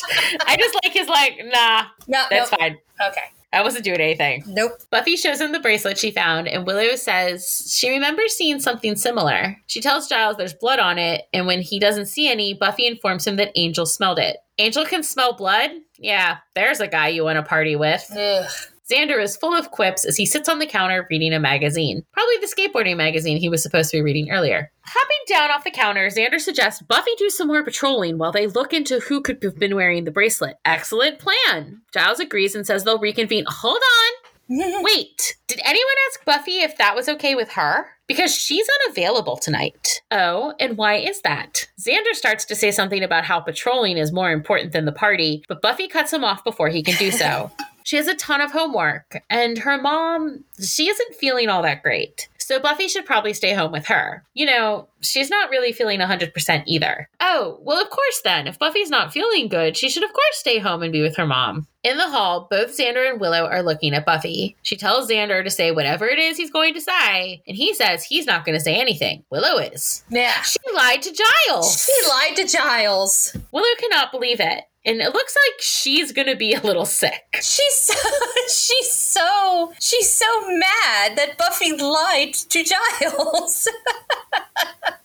I 0.47 0.57
just 0.59 0.75
like 0.83 0.93
his 0.93 1.09
like, 1.09 1.39
nah, 1.47 1.85
No, 2.09 2.25
that's 2.31 2.51
nope. 2.51 2.61
fine. 2.61 2.79
Okay. 3.09 3.21
I 3.53 3.63
wasn't 3.63 3.85
doing 3.85 4.01
anything. 4.01 4.45
Nope. 4.47 4.73
Buffy 4.91 5.17
shows 5.17 5.41
him 5.41 5.53
the 5.53 5.61
bracelet 5.61 5.99
she 5.99 6.11
found, 6.11 6.49
and 6.49 6.67
Willow 6.67 6.97
says 6.97 7.71
she 7.71 7.91
remembers 7.91 8.33
seeing 8.35 8.61
something 8.61 8.97
similar. 8.97 9.57
She 9.67 9.81
tells 9.81 10.09
Giles 10.09 10.37
there's 10.37 10.55
blood 10.55 10.79
on 10.79 10.99
it, 10.99 11.25
and 11.33 11.47
when 11.47 11.61
he 11.61 11.79
doesn't 11.79 12.07
see 12.07 12.31
any, 12.31 12.55
Buffy 12.55 12.87
informs 12.87 13.27
him 13.27 13.37
that 13.37 13.53
Angel 13.55 13.85
smelled 13.85 14.19
it. 14.19 14.39
Angel 14.59 14.85
can 14.85 15.03
smell 15.03 15.35
blood? 15.35 15.71
Yeah, 15.99 16.39
there's 16.55 16.81
a 16.81 16.89
guy 16.89 17.09
you 17.09 17.25
want 17.25 17.37
to 17.37 17.43
party 17.43 17.77
with. 17.77 18.11
Ugh. 18.17 18.51
Xander 18.93 19.23
is 19.23 19.37
full 19.37 19.55
of 19.55 19.71
quips 19.71 20.05
as 20.05 20.17
he 20.17 20.27
sits 20.27 20.49
on 20.49 20.59
the 20.59 20.67
counter 20.67 21.07
reading 21.09 21.33
a 21.33 21.41
magazine. 21.41 22.05
Probably 22.13 22.37
the 22.41 22.53
skateboarding 22.55 22.97
magazine 22.97 23.39
he 23.39 23.49
was 23.49 23.63
supposed 23.63 23.91
to 23.91 23.97
be 23.99 24.03
reading 24.03 24.31
earlier. 24.31 24.71
Hopping 24.85 25.17
down 25.29 25.51
off 25.51 25.65
the 25.65 25.71
counter, 25.71 26.09
Xander 26.09 26.39
suggests 26.39 26.83
Buffy 26.83 27.13
do 27.17 27.31
some 27.31 27.49
more 27.49 27.65
patrolling 27.65 28.19
while 28.19 28.33
they 28.33 28.47
look 28.47 28.75
into 28.75 29.01
who 29.01 29.23
could 29.23 29.43
have 29.43 29.59
been 29.59 29.75
wearing 29.75 30.05
the 30.05 30.11
bracelet. 30.11 30.57
Excellent 30.65 31.19
plan. 31.19 31.81
Giles 31.95 32.21
agrees 32.21 32.55
and 32.55 32.67
says 32.67 32.85
they'll 32.85 32.99
reconvene. 32.99 33.45
Hold 33.49 33.81
on. 33.81 34.33
Wait, 34.83 35.37
did 35.47 35.61
anyone 35.65 35.95
ask 36.09 36.25
Buffy 36.27 36.61
if 36.61 36.77
that 36.77 36.95
was 36.95 37.09
okay 37.09 37.35
with 37.35 37.53
her? 37.53 37.87
Because 38.07 38.35
she's 38.35 38.69
unavailable 38.85 39.39
tonight. 39.39 40.03
Oh, 40.11 40.53
and 40.61 40.77
why 40.77 40.97
is 40.97 41.23
that? 41.23 41.69
Xander 41.81 42.13
starts 42.13 42.45
to 42.47 42.55
say 42.55 42.71
something 42.71 43.03
about 43.03 43.25
how 43.25 43.41
patrolling 43.41 43.97
is 43.97 44.13
more 44.13 44.31
important 44.31 44.73
than 44.73 44.85
the 44.85 44.93
party, 44.93 45.43
but 45.49 45.63
Buffy 45.63 45.89
cuts 45.89 46.13
him 46.13 46.25
off 46.25 46.45
before 46.45 46.69
he 46.69 46.83
can 46.83 46.97
do 46.97 47.11
so. 47.11 47.51
she 47.85 47.97
has 47.97 48.07
a 48.09 48.15
ton 48.15 48.41
of 48.41 48.53
homework, 48.53 49.23
and 49.31 49.59
her 49.59 49.81
mom, 49.81 50.45
she 50.61 50.89
isn't 50.89 51.15
feeling 51.17 51.49
all 51.49 51.63
that 51.63 51.83
great. 51.83 52.29
So 52.39 52.59
Buffy 52.59 52.89
should 52.89 53.07
probably 53.07 53.33
stay 53.33 53.55
home 53.55 53.73
with 53.73 53.87
her. 53.87 54.25
You 54.35 54.47
know, 54.47 54.89
she's 55.01 55.31
not 55.31 55.51
really 55.51 55.73
feeling 55.73 56.01
100% 56.01 56.65
either. 56.67 57.09
Oh, 57.21 57.59
well, 57.63 57.81
of 57.81 57.89
course 57.89 58.21
then. 58.25 58.47
If 58.47 58.59
Buffy's 58.59 58.91
not 58.91 59.13
feeling 59.13 59.49
good, 59.49 59.77
she 59.77 59.89
should 59.89 60.03
of 60.03 60.13
course 60.13 60.37
stay 60.37 60.59
home 60.59 60.83
and 60.83 60.93
be 60.93 61.03
with 61.03 61.17
her 61.17 61.27
mom. 61.27 61.67
In 61.85 61.97
the 61.97 62.11
hall, 62.11 62.49
both 62.51 62.77
Xander 62.77 63.09
and 63.09 63.21
Willow 63.21 63.47
are 63.47 63.63
looking 63.63 63.95
at 63.95 64.07
Buffy. 64.07 64.57
She 64.63 64.77
tells 64.77 65.11
Xander 65.11 65.43
to 65.43 65.51
say 65.51 65.71
whatever 65.71 66.07
it 66.07 66.19
is 66.19 66.37
he's 66.37 66.51
going 66.51 66.75
to 66.75 66.81
say, 66.81 67.43
and 67.47 67.57
he 67.57 67.75
says 67.75 68.05
he's 68.05 68.27
not 68.27 68.45
going 68.45 68.57
to 68.57 68.63
say 68.63 68.75
anything. 68.81 69.25
Willow 69.31 69.59
is. 69.59 70.05
Yeah. 70.11 70.41
She 70.43 70.59
lied 70.75 71.03
to 71.03 71.13
Giles. 71.13 71.87
He 71.87 72.09
lied 72.09 72.37
to 72.37 72.47
Giles. 72.47 73.37
Willow 73.51 73.75
cannot 73.79 74.13
believe 74.13 74.41
it, 74.41 74.65
and 74.85 75.01
it 75.01 75.13
looks 75.13 75.37
like 75.37 75.61
she's 75.61 76.13
going 76.13 76.29
to 76.29 76.37
be 76.37 76.55
a 76.55 76.61
little 76.61 76.87
sick. 76.87 77.37
She's 77.41 77.75
so, 77.75 77.95
she's 78.49 78.93
so 78.93 79.73
she's 79.81 80.13
so 80.13 80.27
mad 80.49 81.17
that 81.17 81.37
Buffy 81.39 81.73
lied 81.77 82.35
to 82.35 82.65
Giles. 82.65 83.69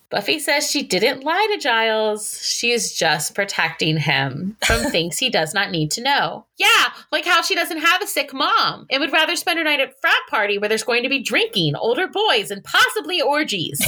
Buffy 0.10 0.40
says 0.40 0.72
she 0.72 0.84
didn't 0.84 1.26
lie 1.26 1.48
to 1.54 1.60
Giles. 1.60 2.42
She 2.42 2.72
is 2.72 2.94
just 2.94 3.36
protecting 3.36 3.98
him 3.98 4.56
from 4.66 4.80
things 4.92 5.18
he 5.18 5.30
does 5.30 5.54
not 5.54 5.70
need 5.70 5.92
to 5.92 6.02
know. 6.02 6.46
Yeah, 6.58 6.94
like 7.12 7.26
how 7.26 7.42
she 7.42 7.56
doesn't 7.56 7.80
have 7.80 8.02
a 8.02 8.08
sick 8.08 8.34
mom 8.34 8.88
and 8.90 9.02
would 9.02 9.12
rather 9.12 9.36
spend 9.36 9.58
her 9.60 9.66
night 9.66 9.82
at 9.82 10.00
frat 10.00 10.16
party 10.30 10.58
where 10.58 10.70
there's 10.70 10.84
going 10.84 11.04
to 11.04 11.10
be 11.10 11.22
drinking, 11.22 11.76
older 11.76 12.08
boys, 12.08 12.52
and 12.52 12.64
possibly 12.64 13.22
orgies. 13.22 13.82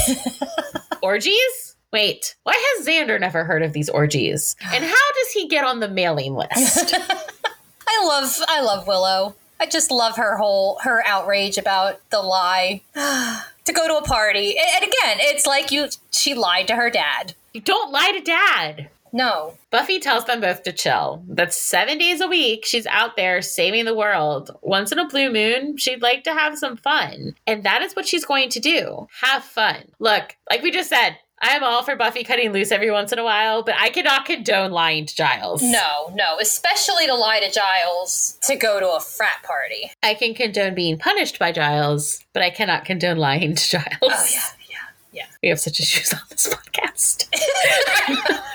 orgies? 1.01 1.68
Wait, 1.91 2.35
why 2.43 2.53
has 2.77 2.87
Xander 2.87 3.19
never 3.19 3.43
heard 3.45 3.63
of 3.63 3.73
these 3.73 3.89
orgies? 3.89 4.55
And 4.61 4.83
how 4.83 4.89
does 5.13 5.31
he 5.33 5.47
get 5.47 5.65
on 5.65 5.79
the 5.79 5.89
mailing 5.89 6.35
list? 6.35 6.93
I 7.87 8.05
love 8.05 8.35
I 8.47 8.61
love 8.61 8.87
Willow. 8.87 9.35
I 9.59 9.65
just 9.65 9.91
love 9.91 10.15
her 10.17 10.37
whole 10.37 10.77
her 10.83 11.03
outrage 11.05 11.57
about 11.57 11.99
the 12.11 12.21
lie 12.21 12.81
to 12.93 13.73
go 13.73 13.87
to 13.87 13.97
a 13.97 14.03
party. 14.03 14.55
And 14.57 14.83
again, 14.83 15.17
it's 15.19 15.45
like 15.47 15.71
you 15.71 15.87
she 16.11 16.33
lied 16.35 16.67
to 16.67 16.75
her 16.75 16.89
dad. 16.89 17.33
you 17.53 17.61
don't 17.61 17.91
lie 17.91 18.11
to 18.11 18.21
dad. 18.21 18.89
No. 19.11 19.57
Buffy 19.71 19.99
tells 19.99 20.25
them 20.25 20.41
both 20.41 20.61
to 20.63 20.71
chill. 20.71 21.23
That's 21.27 21.57
seven 21.57 21.97
days 21.97 22.21
a 22.21 22.27
week. 22.27 22.63
She's 22.63 22.85
out 22.85 23.15
there 23.15 23.41
saving 23.41 23.85
the 23.85 23.95
world. 23.95 24.51
Once 24.61 24.91
in 24.91 24.99
a 24.99 25.07
blue 25.07 25.31
moon, 25.31 25.77
she'd 25.77 26.03
like 26.03 26.23
to 26.25 26.33
have 26.33 26.59
some 26.59 26.77
fun. 26.77 27.35
And 27.47 27.63
that 27.63 27.81
is 27.81 27.95
what 27.95 28.07
she's 28.07 28.23
going 28.23 28.49
to 28.49 28.59
do 28.59 29.07
have 29.21 29.43
fun. 29.43 29.77
Look, 29.97 30.35
like 30.49 30.61
we 30.61 30.69
just 30.69 30.89
said, 30.89 31.17
I 31.41 31.55
am 31.55 31.63
all 31.63 31.83
for 31.83 31.95
Buffy 31.95 32.23
cutting 32.23 32.51
loose 32.51 32.71
every 32.71 32.91
once 32.91 33.11
in 33.13 33.19
a 33.19 33.23
while, 33.23 33.63
but 33.63 33.75
I 33.77 33.89
cannot 33.89 34.25
condone 34.25 34.71
lying 34.71 35.05
to 35.05 35.15
Giles. 35.15 35.61
No, 35.61 36.11
no, 36.13 36.37
especially 36.39 37.05
to 37.07 37.15
lie 37.15 37.39
to 37.39 37.49
Giles 37.49 38.37
to 38.43 38.55
go 38.55 38.79
to 38.79 38.89
a 38.91 38.99
frat 38.99 39.41
party. 39.43 39.91
I 40.03 40.15
can 40.15 40.33
condone 40.33 40.75
being 40.75 40.97
punished 40.97 41.39
by 41.39 41.51
Giles, 41.51 42.23
but 42.33 42.43
I 42.43 42.49
cannot 42.49 42.83
condone 42.85 43.17
lying 43.17 43.55
to 43.55 43.69
Giles. 43.69 43.85
Oh 44.01 44.27
yeah, 44.31 44.41
yeah. 44.69 44.77
Yeah. 45.11 45.25
We 45.41 45.49
have 45.49 45.59
such 45.59 45.79
issues 45.79 46.13
on 46.13 46.19
this 46.29 46.47
podcast. 46.47 47.27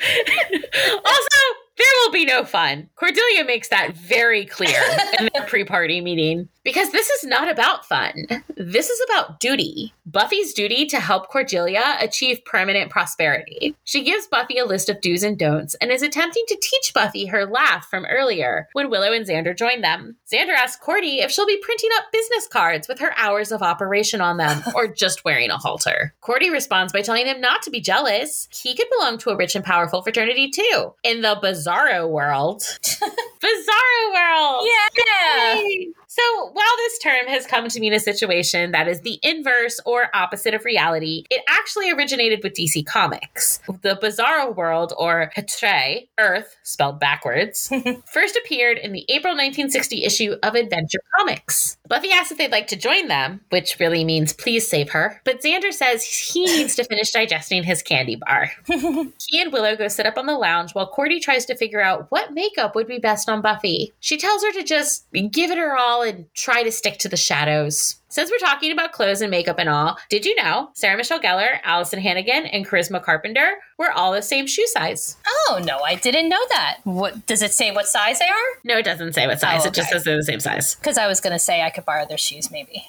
also, 1.04 1.36
there 1.80 1.92
will 2.04 2.12
be 2.12 2.24
no 2.24 2.44
fun. 2.44 2.88
Cordelia 2.96 3.44
makes 3.44 3.68
that 3.68 3.96
very 3.96 4.44
clear 4.44 4.80
in 5.20 5.30
their 5.34 5.46
pre 5.46 5.64
party 5.64 6.00
meeting 6.00 6.48
because 6.62 6.90
this 6.90 7.08
is 7.08 7.24
not 7.24 7.50
about 7.50 7.86
fun. 7.86 8.26
This 8.56 8.90
is 8.90 9.00
about 9.08 9.40
duty. 9.40 9.94
Buffy's 10.04 10.52
duty 10.52 10.86
to 10.86 11.00
help 11.00 11.28
Cordelia 11.28 11.96
achieve 12.00 12.44
permanent 12.44 12.90
prosperity. 12.90 13.76
She 13.84 14.02
gives 14.02 14.26
Buffy 14.26 14.58
a 14.58 14.64
list 14.64 14.88
of 14.88 15.00
do's 15.00 15.22
and 15.22 15.38
don'ts 15.38 15.74
and 15.76 15.90
is 15.90 16.02
attempting 16.02 16.44
to 16.48 16.58
teach 16.60 16.92
Buffy 16.92 17.26
her 17.26 17.46
laugh 17.46 17.86
from 17.88 18.04
earlier 18.06 18.68
when 18.72 18.90
Willow 18.90 19.12
and 19.12 19.26
Xander 19.26 19.56
join 19.56 19.80
them. 19.80 20.16
Xander 20.30 20.54
asks 20.54 20.82
Cordy 20.82 21.20
if 21.20 21.30
she'll 21.30 21.46
be 21.46 21.60
printing 21.62 21.90
up 21.96 22.12
business 22.12 22.46
cards 22.46 22.88
with 22.88 22.98
her 22.98 23.16
hours 23.16 23.52
of 23.52 23.62
operation 23.62 24.20
on 24.20 24.36
them 24.36 24.62
or 24.74 24.88
just 24.94 25.24
wearing 25.24 25.50
a 25.50 25.56
halter. 25.56 26.14
Cordy 26.20 26.50
responds 26.50 26.92
by 26.92 27.02
telling 27.02 27.26
him 27.26 27.40
not 27.40 27.62
to 27.62 27.70
be 27.70 27.80
jealous. 27.80 28.48
He 28.50 28.74
could 28.74 28.88
belong 28.90 29.18
to 29.18 29.30
a 29.30 29.36
rich 29.36 29.54
and 29.54 29.64
powerful 29.64 30.02
fraternity 30.02 30.50
too. 30.50 30.94
In 31.04 31.22
the 31.22 31.38
Bizarro 31.70 32.08
world. 32.10 32.62
Bizarro 32.82 34.12
world! 34.12 34.66
Yeah. 34.66 35.54
Yay! 35.54 35.88
So, 36.12 36.50
while 36.52 36.76
this 36.78 36.98
term 36.98 37.28
has 37.28 37.46
come 37.46 37.68
to 37.68 37.78
mean 37.78 37.92
a 37.92 38.00
situation 38.00 38.72
that 38.72 38.88
is 38.88 39.02
the 39.02 39.20
inverse 39.22 39.78
or 39.86 40.10
opposite 40.12 40.54
of 40.54 40.64
reality, 40.64 41.22
it 41.30 41.40
actually 41.48 41.88
originated 41.92 42.40
with 42.42 42.54
DC 42.54 42.84
Comics. 42.84 43.60
The 43.82 43.96
Bizarro 44.02 44.56
World, 44.56 44.92
or 44.98 45.30
Htrae, 45.36 46.08
Earth, 46.18 46.56
spelled 46.64 46.98
backwards, 46.98 47.72
first 48.12 48.36
appeared 48.36 48.76
in 48.78 48.90
the 48.90 49.04
April 49.08 49.34
1960 49.34 50.02
issue 50.02 50.34
of 50.42 50.56
Adventure 50.56 50.98
Comics. 51.16 51.78
Buffy 51.86 52.10
asks 52.10 52.32
if 52.32 52.38
they'd 52.38 52.50
like 52.50 52.66
to 52.68 52.76
join 52.76 53.06
them, 53.06 53.40
which 53.50 53.78
really 53.78 54.02
means 54.02 54.32
please 54.32 54.66
save 54.66 54.90
her, 54.90 55.20
but 55.24 55.40
Xander 55.40 55.72
says 55.72 56.04
he 56.04 56.44
needs 56.56 56.74
to 56.74 56.82
finish 56.82 57.12
digesting 57.12 57.62
his 57.62 57.82
candy 57.82 58.16
bar. 58.16 58.50
He 59.28 59.40
and 59.40 59.52
Willow 59.52 59.76
go 59.76 59.86
sit 59.86 60.06
up 60.06 60.18
on 60.18 60.26
the 60.26 60.36
lounge 60.36 60.72
while 60.72 60.88
Cordy 60.88 61.20
tries 61.20 61.44
to 61.46 61.54
figure 61.54 61.80
out 61.80 62.06
what 62.10 62.32
makeup 62.32 62.74
would 62.74 62.88
be 62.88 62.98
best 62.98 63.28
on 63.28 63.42
Buffy. 63.42 63.92
She 64.00 64.16
tells 64.16 64.42
her 64.42 64.50
to 64.52 64.64
just 64.64 65.06
give 65.12 65.52
it 65.52 65.58
her 65.58 65.76
all 65.76 65.99
and 66.02 66.26
try 66.34 66.62
to 66.62 66.72
stick 66.72 66.98
to 66.98 67.08
the 67.08 67.16
shadows. 67.16 67.96
Since 68.08 68.30
we're 68.30 68.38
talking 68.44 68.72
about 68.72 68.90
clothes 68.92 69.20
and 69.20 69.30
makeup 69.30 69.58
and 69.60 69.68
all, 69.68 69.96
did 70.08 70.24
you 70.26 70.34
know 70.34 70.70
Sarah 70.74 70.96
Michelle 70.96 71.20
Gellar, 71.20 71.60
Alyson 71.62 72.00
Hannigan, 72.00 72.44
and 72.46 72.66
Charisma 72.66 73.00
Carpenter 73.02 73.54
were 73.78 73.92
all 73.92 74.12
the 74.12 74.20
same 74.22 74.48
shoe 74.48 74.66
size? 74.66 75.16
Oh 75.26 75.60
no, 75.64 75.78
I 75.80 75.94
didn't 75.94 76.28
know 76.28 76.44
that. 76.50 76.78
What 76.84 77.26
does 77.26 77.40
it 77.42 77.52
say? 77.52 77.70
What 77.70 77.86
size 77.86 78.18
they 78.18 78.24
are? 78.26 78.48
No, 78.64 78.78
it 78.78 78.84
doesn't 78.84 79.12
say 79.12 79.26
what 79.28 79.38
size. 79.40 79.64
Oh, 79.64 79.68
It 79.68 79.74
just 79.74 79.90
says 79.90 80.02
they're 80.04 80.16
the 80.16 80.24
same 80.24 80.40
size. 80.40 80.74
Because 80.74 80.98
I 80.98 81.06
was 81.06 81.20
gonna 81.20 81.38
say 81.38 81.62
I 81.62 81.70
could 81.70 81.84
borrow 81.84 82.04
their 82.06 82.18
shoes, 82.18 82.50
maybe. 82.50 82.84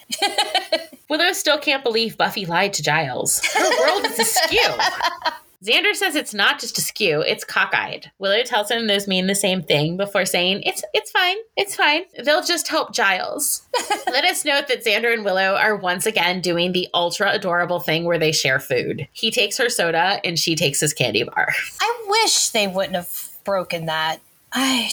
Willow 1.09 1.34
still 1.34 1.59
can't 1.59 1.84
believe 1.84 2.18
Buffy 2.18 2.45
lied 2.45 2.74
to 2.74 2.84
Giles. 2.84 3.41
Her 3.53 3.70
world 3.80 4.05
is 4.05 4.18
askew. 4.20 4.59
Xander 5.64 5.93
says 5.93 6.16
it's 6.16 6.34
not 6.34 6.59
just 6.59 6.78
askew, 6.80 7.22
it's 7.22 7.43
cockeyed. 7.43 8.12
Willow 8.18 8.41
tells 8.43 8.72
him 8.72 8.88
those 8.88 9.07
mean 9.07 9.28
the 9.28 9.36
same 9.36 9.62
thing 9.62 9.95
before 9.95 10.26
saying, 10.26 10.64
It's 10.64 10.84
it's 10.93 11.12
fine, 11.12 11.38
it's 11.55 11.76
fine. 11.76 12.03
They'll 12.24 12.43
just 12.43 12.68
help 12.68 12.93
Giles. 12.93 13.62
Let 14.07 14.26
us 14.26 14.43
note 14.43 14.68
that 14.68 14.84
Xander 14.84 15.14
and 15.14 15.24
Willow 15.24 15.55
are 15.55 15.76
once 15.76 16.07
again 16.07 16.41
doing 16.41 16.72
the 16.72 16.88
ultra 16.95 17.32
adorable 17.32 17.80
thing 17.80 18.05
where 18.05 18.18
they 18.18 18.32
share 18.32 18.59
food. 18.59 19.07
He 19.12 19.30
takes 19.30 19.57
her 19.59 19.70
soda 19.70 20.20
and 20.24 20.39
she 20.39 20.55
takes 20.55 20.80
his 20.80 20.93
candy 20.93 21.24
bar. 21.24 21.49
I 21.80 22.05
wish 22.07 22.49
they 22.49 22.68
wouldn't 22.68 22.95
have 22.95 23.30
broken 23.43 23.86
that. 23.86 24.18
I, 24.51 24.91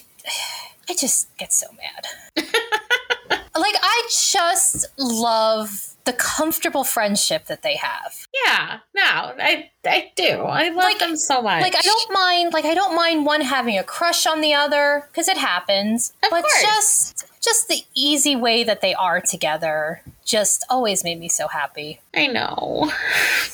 I 0.88 0.94
just 0.94 1.34
get 1.38 1.52
so 1.52 1.66
mad. 1.72 2.44
like 3.56 3.74
I 3.82 4.08
just 4.10 4.86
love 4.98 5.94
the 6.08 6.14
comfortable 6.14 6.84
friendship 6.84 7.44
that 7.46 7.60
they 7.62 7.76
have. 7.76 8.26
Yeah, 8.46 8.78
no, 8.94 9.02
I 9.02 9.70
I 9.86 10.10
do. 10.16 10.40
I 10.40 10.68
love 10.70 10.76
Like- 10.84 10.98
them 10.98 11.16
so 11.16 11.42
much. 11.42 11.60
Like 11.62 11.76
I 11.76 11.82
don't 11.82 12.12
mind. 12.12 12.52
Like 12.54 12.64
I 12.64 12.74
don't 12.74 12.94
mind 12.96 13.26
one 13.26 13.42
having 13.42 13.76
a 13.78 13.84
crush 13.84 14.26
on 14.26 14.40
the 14.40 14.54
other 14.54 15.06
because 15.10 15.28
it 15.28 15.36
happens. 15.36 16.12
Of 16.24 16.30
but 16.30 16.42
course. 16.42 16.62
just 16.62 17.24
just 17.42 17.68
the 17.68 17.82
easy 17.94 18.34
way 18.36 18.64
that 18.64 18.80
they 18.80 18.94
are 18.94 19.20
together 19.20 20.02
just 20.24 20.64
always 20.70 21.04
made 21.04 21.18
me 21.20 21.28
so 21.28 21.46
happy. 21.48 22.00
I 22.14 22.26
know. 22.28 22.90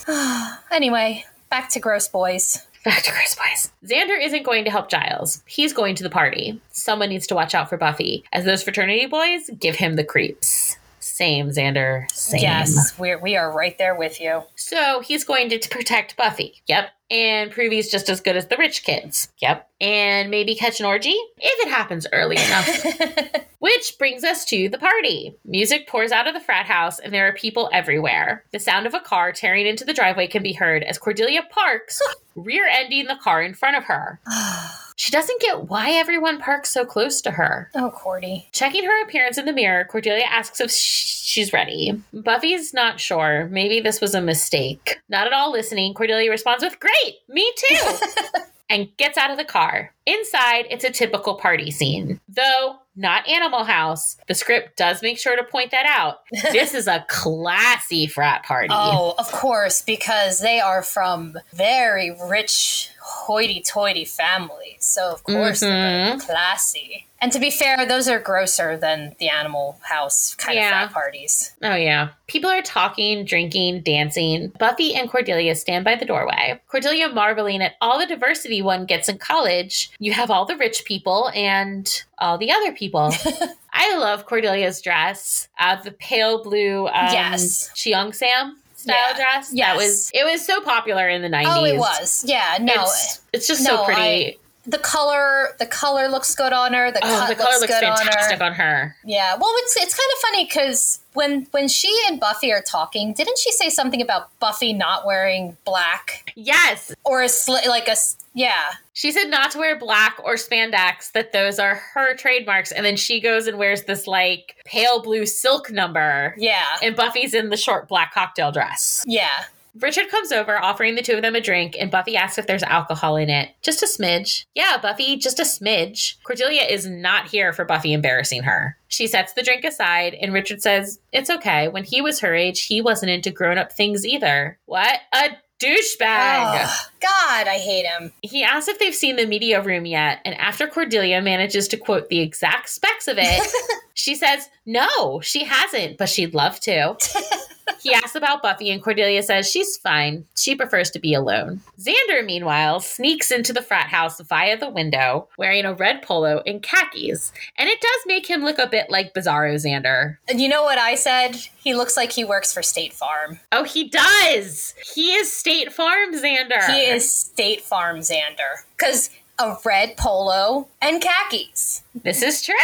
Anyway, 0.71 1.25
back 1.51 1.69
to 1.71 1.81
gross 1.81 2.09
boys. 2.09 2.67
Back 2.85 3.03
to 3.05 3.13
Chris 3.13 3.35
Boys. 3.35 3.73
Xander 3.89 4.21
isn't 4.23 4.43
going 4.45 4.65
to 4.67 4.71
help 4.71 4.91
Giles. 4.91 5.43
He's 5.47 5.73
going 5.73 5.95
to 5.95 6.03
the 6.03 6.11
party. 6.11 6.61
Someone 6.73 7.09
needs 7.09 7.27
to 7.29 7.35
watch 7.35 7.55
out 7.55 7.71
for 7.71 7.79
Buffy, 7.79 8.25
as 8.33 8.45
those 8.45 8.63
fraternity 8.63 9.07
boys 9.07 9.49
give 9.59 9.77
him 9.77 9.97
the 9.97 10.05
creeps. 10.05 10.77
Same, 11.15 11.51
Xander. 11.51 12.11
Same. 12.11 12.41
Yes, 12.41 12.99
we're 12.99 13.21
we 13.21 13.37
are 13.37 13.53
right 13.53 13.79
there 13.79 13.95
with 13.95 14.21
you. 14.21 14.43
So 14.57 14.99
he's 14.99 15.23
going 15.23 15.49
to 15.51 15.69
protect 15.69 16.17
Buffy. 16.17 16.61
Yep. 16.67 16.91
And 17.09 17.53
prove 17.53 17.71
he's 17.71 17.89
just 17.89 18.09
as 18.09 18.21
good 18.21 18.37
as 18.37 18.49
the 18.49 18.57
rich 18.57 18.83
kids. 18.83 19.29
Yep. 19.41 19.71
And 19.81 20.29
maybe 20.29 20.57
catch 20.57 20.81
an 20.81 20.87
orgy 20.87 21.17
if 21.39 21.67
it 21.67 21.71
happens 21.71 22.09
early 22.13 22.35
enough. 22.35 23.47
Which 23.61 23.95
brings 23.97 24.25
us 24.25 24.45
to 24.47 24.69
the 24.69 24.79
party. 24.79 25.37
Music 25.45 25.87
pours 25.87 26.11
out 26.11 26.27
of 26.27 26.35
the 26.35 26.41
frat 26.41 26.67
house, 26.67 26.99
and 26.99 27.15
there 27.15 27.29
are 27.29 27.33
people 27.33 27.71
everywhere. 27.73 28.45
The 28.51 28.59
sound 28.59 28.85
of 28.85 28.95
a 28.95 28.99
car 28.99 29.31
tearing 29.31 29.69
into 29.69 29.85
the 29.85 29.95
driveway 29.95 30.27
can 30.27 30.43
be 30.43 30.55
heard 30.55 30.83
as 30.83 30.99
Cordelia 30.99 31.43
parks, 31.49 32.03
rear 32.35 32.67
ending 32.69 33.07
the 33.07 33.21
car 33.23 33.41
in 33.41 33.55
front 33.55 33.77
of 33.77 33.85
her. 33.85 34.19
She 34.97 35.11
doesn't 35.11 35.41
get 35.41 35.69
why 35.69 35.91
everyone 35.93 36.39
parks 36.39 36.71
so 36.71 36.85
close 36.85 37.21
to 37.23 37.33
her. 37.33 37.71
Oh, 37.75 37.91
Cordy. 37.91 38.49
Checking 38.53 38.85
her 38.85 39.03
appearance 39.03 39.39
in 39.39 39.45
the 39.45 39.53
mirror, 39.53 39.85
Cordelia 39.85 40.25
asks 40.25 40.61
if 40.61 40.71
she's 40.71 41.53
ready. 41.53 42.01
Buffy's 42.13 42.73
not 42.73 43.01
sure. 43.01 43.49
Maybe 43.51 43.81
this 43.81 44.01
was 44.01 44.15
a 44.15 44.21
mistake. 44.21 45.01
Not 45.09 45.27
at 45.27 45.33
all 45.33 45.51
listening, 45.51 45.95
Cordelia 45.95 46.31
responds 46.31 46.63
with, 46.63 46.79
Great, 46.79 47.15
me 47.29 47.53
too! 47.57 47.97
and 48.71 48.97
gets 48.97 49.19
out 49.19 49.31
of 49.31 49.37
the 49.37 49.45
car. 49.45 49.93
Inside, 50.07 50.67
it's 50.71 50.85
a 50.85 50.91
typical 50.91 51.37
party 51.37 51.71
scene. 51.71 52.21
Though 52.29 52.79
not 52.97 53.29
Animal 53.29 53.65
House, 53.65 54.17
the 54.29 54.35
script 54.35 54.77
does 54.77 55.03
make 55.03 55.19
sure 55.19 55.37
to 55.37 55.45
point 55.45 55.71
that 55.73 55.87
out. 55.87 56.19
This 56.53 56.75
is 56.75 56.87
a 56.87 57.05
classy 57.09 58.07
frat 58.07 58.45
party. 58.45 58.69
Oh, 58.71 59.15
of 59.19 59.31
course, 59.33 59.83
because 59.83 60.41
they 60.41 60.61
are 60.61 60.83
from 60.83 61.37
very 61.53 62.17
rich, 62.29 62.91
hoity-toity 63.05 64.05
family, 64.07 64.77
So 64.81 65.13
of 65.13 65.23
course 65.25 65.61
they're 65.61 65.71
Mm-hmm. 66.15 66.19
classy. 66.21 67.07
And 67.21 67.33
to 67.33 67.39
be 67.39 67.51
fair, 67.51 67.87
those 67.87 68.07
are 68.09 68.19
grosser 68.19 68.77
than 68.77 69.15
the 69.19 69.29
Animal 69.29 69.79
House 69.83 70.35
kind 70.35 70.57
Yeah. 70.57 70.85
of 70.85 70.91
frat 70.91 70.93
parties. 70.93 71.53
Oh, 71.63 71.75
yeah. 71.75 72.09
People 72.27 72.51
are 72.51 72.61
talking, 72.63 73.25
drinking, 73.25 73.81
dancing. 73.83 74.49
Buffy 74.59 74.95
and 74.95 75.09
Cordelia 75.11 75.55
stand 75.55 75.85
by 75.85 75.95
the 75.95 76.05
doorway. 76.05 76.61
Cordelia 76.69 77.09
marveling 77.09 77.63
at 77.63 77.77
all 77.81 77.99
the 77.99 78.07
diversity 78.07 78.61
one 78.63 78.85
gets 78.85 79.09
in 79.09 79.17
college. 79.19 79.91
You 79.99 80.13
have 80.13 80.31
all 80.31 80.45
the 80.45 80.57
rich 80.57 80.85
people 80.85 81.31
and 81.35 81.91
all 82.19 82.37
the 82.37 82.51
other 82.53 82.73
people. 82.73 83.11
I 83.73 83.97
love 83.97 84.27
Cordelia's 84.27 84.81
dress, 84.83 85.49
uh, 85.59 85.77
the 85.83 85.93
pale 85.93 86.43
blue 86.43 86.87
um, 86.89 87.09
Yes. 87.13 87.71
Cheong 87.75 88.13
Sam 88.15 88.59
style 88.85 88.97
Yeah. 89.11 89.17
dress. 89.17 89.51
Yeah, 89.53 89.75
Yes. 89.75 89.77
was 89.83 90.11
it 90.15 90.25
was 90.25 90.47
so 90.47 90.61
popular 90.61 91.09
in 91.09 91.23
the 91.23 91.29
90s. 91.29 91.47
Oh, 91.57 91.65
it 91.65 91.77
was. 91.79 92.25
Yeah, 92.27 92.59
no. 92.61 92.83
It's, 92.83 93.21
it's 93.33 93.47
just 93.49 93.63
No, 93.65 93.77
so 93.79 93.85
pretty. 93.85 94.01
I- 94.01 94.37
the 94.67 94.79
color, 94.79 95.49
the 95.59 95.67
color 95.67 96.09
looks 96.09 96.35
good 96.35 96.53
on 96.53 96.73
her. 96.73 96.91
The 96.91 97.01
oh, 97.03 97.09
cut 97.09 97.29
the 97.29 97.35
color 97.35 97.59
looks 97.59 97.67
good 97.67 97.85
on 97.85 97.97
fantastic 97.97 98.39
her. 98.39 98.45
on 98.45 98.53
her. 98.55 98.97
Yeah. 99.05 99.37
Well, 99.37 99.53
it's 99.59 99.77
it's 99.77 99.95
kind 99.95 100.11
of 100.15 100.19
funny 100.21 100.45
because 100.45 101.01
when 101.13 101.47
when 101.51 101.69
she 101.69 101.95
and 102.09 102.19
Buffy 102.19 102.53
are 102.53 102.63
talking, 102.63 103.13
didn't 103.13 103.39
she 103.39 103.53
say 103.53 103.69
something 103.71 104.01
about 104.01 104.37
Buffy 104.41 104.73
not 104.73 105.07
wearing 105.07 105.57
black 105.65 106.33
Yes, 106.37 106.93
or 107.05 107.23
a 107.23 107.27
sli- 107.27 107.67
like 107.67 107.89
a 107.89 107.97
yeah? 108.33 108.73
She 108.95 109.13
said 109.13 109.25
not 109.25 109.51
to 109.53 109.59
wear 109.59 109.79
black 109.79 110.19
or 110.25 110.35
spandex, 110.35 111.13
that 111.13 111.33
those 111.33 111.59
are 111.59 111.75
her 111.95 112.15
trademarks. 112.17 112.73
And 112.73 112.85
then 112.87 112.97
she 112.97 113.21
goes 113.21 113.47
and 113.47 113.59
wears 113.59 113.85
this 113.85 114.07
like 114.07 114.57
pale 114.65 115.03
blue 115.03 115.27
silk 115.27 115.71
number. 115.71 116.35
Yeah. 116.39 116.65
And 116.83 116.95
Buffy's 116.97 117.35
in 117.35 117.51
the 117.51 117.57
short 117.57 117.89
black 117.89 118.15
cocktail 118.15 118.53
dress. 118.53 119.05
Yeah. 119.07 119.45
Richard 119.81 120.09
comes 120.09 120.31
over, 120.31 120.61
offering 120.63 120.95
the 120.95 121.03
two 121.03 121.15
of 121.15 121.23
them 121.23 121.35
a 121.35 121.41
drink, 121.41 121.77
and 121.79 121.91
Buffy 121.91 122.17
asks 122.17 122.39
if 122.39 122.47
there's 122.47 122.63
alcohol 122.63 123.17
in 123.17 123.29
it. 123.29 123.51
Just 123.63 123.83
a 123.83 123.87
smidge. 123.87 124.45
Yeah, 124.55 124.79
Buffy, 124.81 125.17
just 125.17 125.41
a 125.41 125.43
smidge. 125.43 126.15
Cordelia 126.23 126.63
is 126.63 126.87
not 126.87 127.29
here 127.29 127.53
for 127.53 127.65
Buffy 127.65 127.93
embarrassing 127.93 128.45
her. 128.45 128.77
She 128.89 129.07
sets 129.07 129.33
the 129.33 129.43
drink 129.43 129.65
aside, 129.65 130.15
and 130.15 130.33
Richard 130.33 130.63
says, 130.63 131.01
It's 131.13 131.31
okay. 131.31 131.69
When 131.69 131.85
he 131.85 132.01
was 132.01 132.21
her 132.21 132.35
age, 132.35 132.67
he 132.67 132.81
wasn't 132.81 133.11
into 133.11 133.31
grown 133.31 133.59
up 133.59 133.73
things 133.73 134.07
either. 134.07 134.59
What 134.67 135.01
a 135.13 135.31
douchebag. 135.61 136.65
Ugh, 136.65 136.79
God, 137.01 137.49
I 137.49 137.59
hate 137.59 137.87
him. 137.87 138.13
He 138.23 138.45
asks 138.45 138.69
if 138.69 138.79
they've 138.79 138.95
seen 138.95 139.17
the 139.17 139.27
media 139.27 139.61
room 139.61 139.87
yet, 139.87 140.21
and 140.25 140.35
after 140.37 140.67
Cordelia 140.67 141.21
manages 141.21 141.69
to 141.69 141.77
quote 141.77 142.09
the 142.09 142.21
exact 142.21 142.69
specs 142.69 143.09
of 143.09 143.17
it, 143.19 143.43
she 143.95 144.15
says, 144.15 144.49
No, 144.67 145.21
she 145.21 145.45
hasn't, 145.45 145.99
but 145.99 146.09
she'd 146.09 146.35
love 146.35 146.61
to. 146.61 146.97
he 147.81 147.93
asks 147.95 148.15
about 148.15 148.43
Buffy, 148.43 148.71
and 148.71 148.83
Cordelia 148.83 149.23
says 149.23 149.51
she's 149.51 149.77
fine. 149.77 150.27
She 150.37 150.55
prefers 150.55 150.91
to 150.91 150.99
be 150.99 151.15
alone. 151.15 151.61
Xander, 151.79 152.25
meanwhile, 152.25 152.81
sneaks 152.81 153.31
into 153.31 153.53
the 153.53 153.63
frat 153.63 153.89
house 153.89 154.21
via 154.21 154.57
the 154.59 154.71
window, 154.71 155.29
wearing 155.39 155.65
a 155.65 155.75
red 155.75 156.03
polo 156.03 156.43
and 156.47 156.63
khakis, 156.63 157.33
and 157.57 157.69
it 157.69 157.81
does 157.81 158.01
make 158.07 158.27
him 158.29 158.43
look 158.43 158.59
a 158.59 158.67
bit 158.67 158.91
like 158.91 159.15
Bizarro 159.15 159.55
Xander. 159.55 160.17
And 160.29 160.41
you 160.41 160.49
know 160.49 160.63
what 160.63 160.79
I 160.79 160.95
said? 160.95 161.37
He 161.57 161.75
looks 161.75 161.97
like 161.97 162.13
he 162.13 162.25
works 162.25 162.53
for 162.53 162.63
State 162.63 162.93
Farm. 162.93 163.41
Oh, 163.53 163.65
he 163.65 163.89
does! 163.89 164.75
He 164.95 165.15
is 165.15 165.33
State 165.33 165.73
Farm 165.73 166.15
Xander. 166.15 166.65
He 166.67 166.87
is 166.87 167.11
State 167.11 167.63
Farm 167.63 167.99
Xander 167.99 168.65
because 168.77 169.11
a 169.39 169.57
red 169.65 169.97
polo 169.97 170.69
and 170.81 171.03
khakis. 171.03 171.83
This 172.03 172.23
is 172.23 172.43
true. 172.43 172.55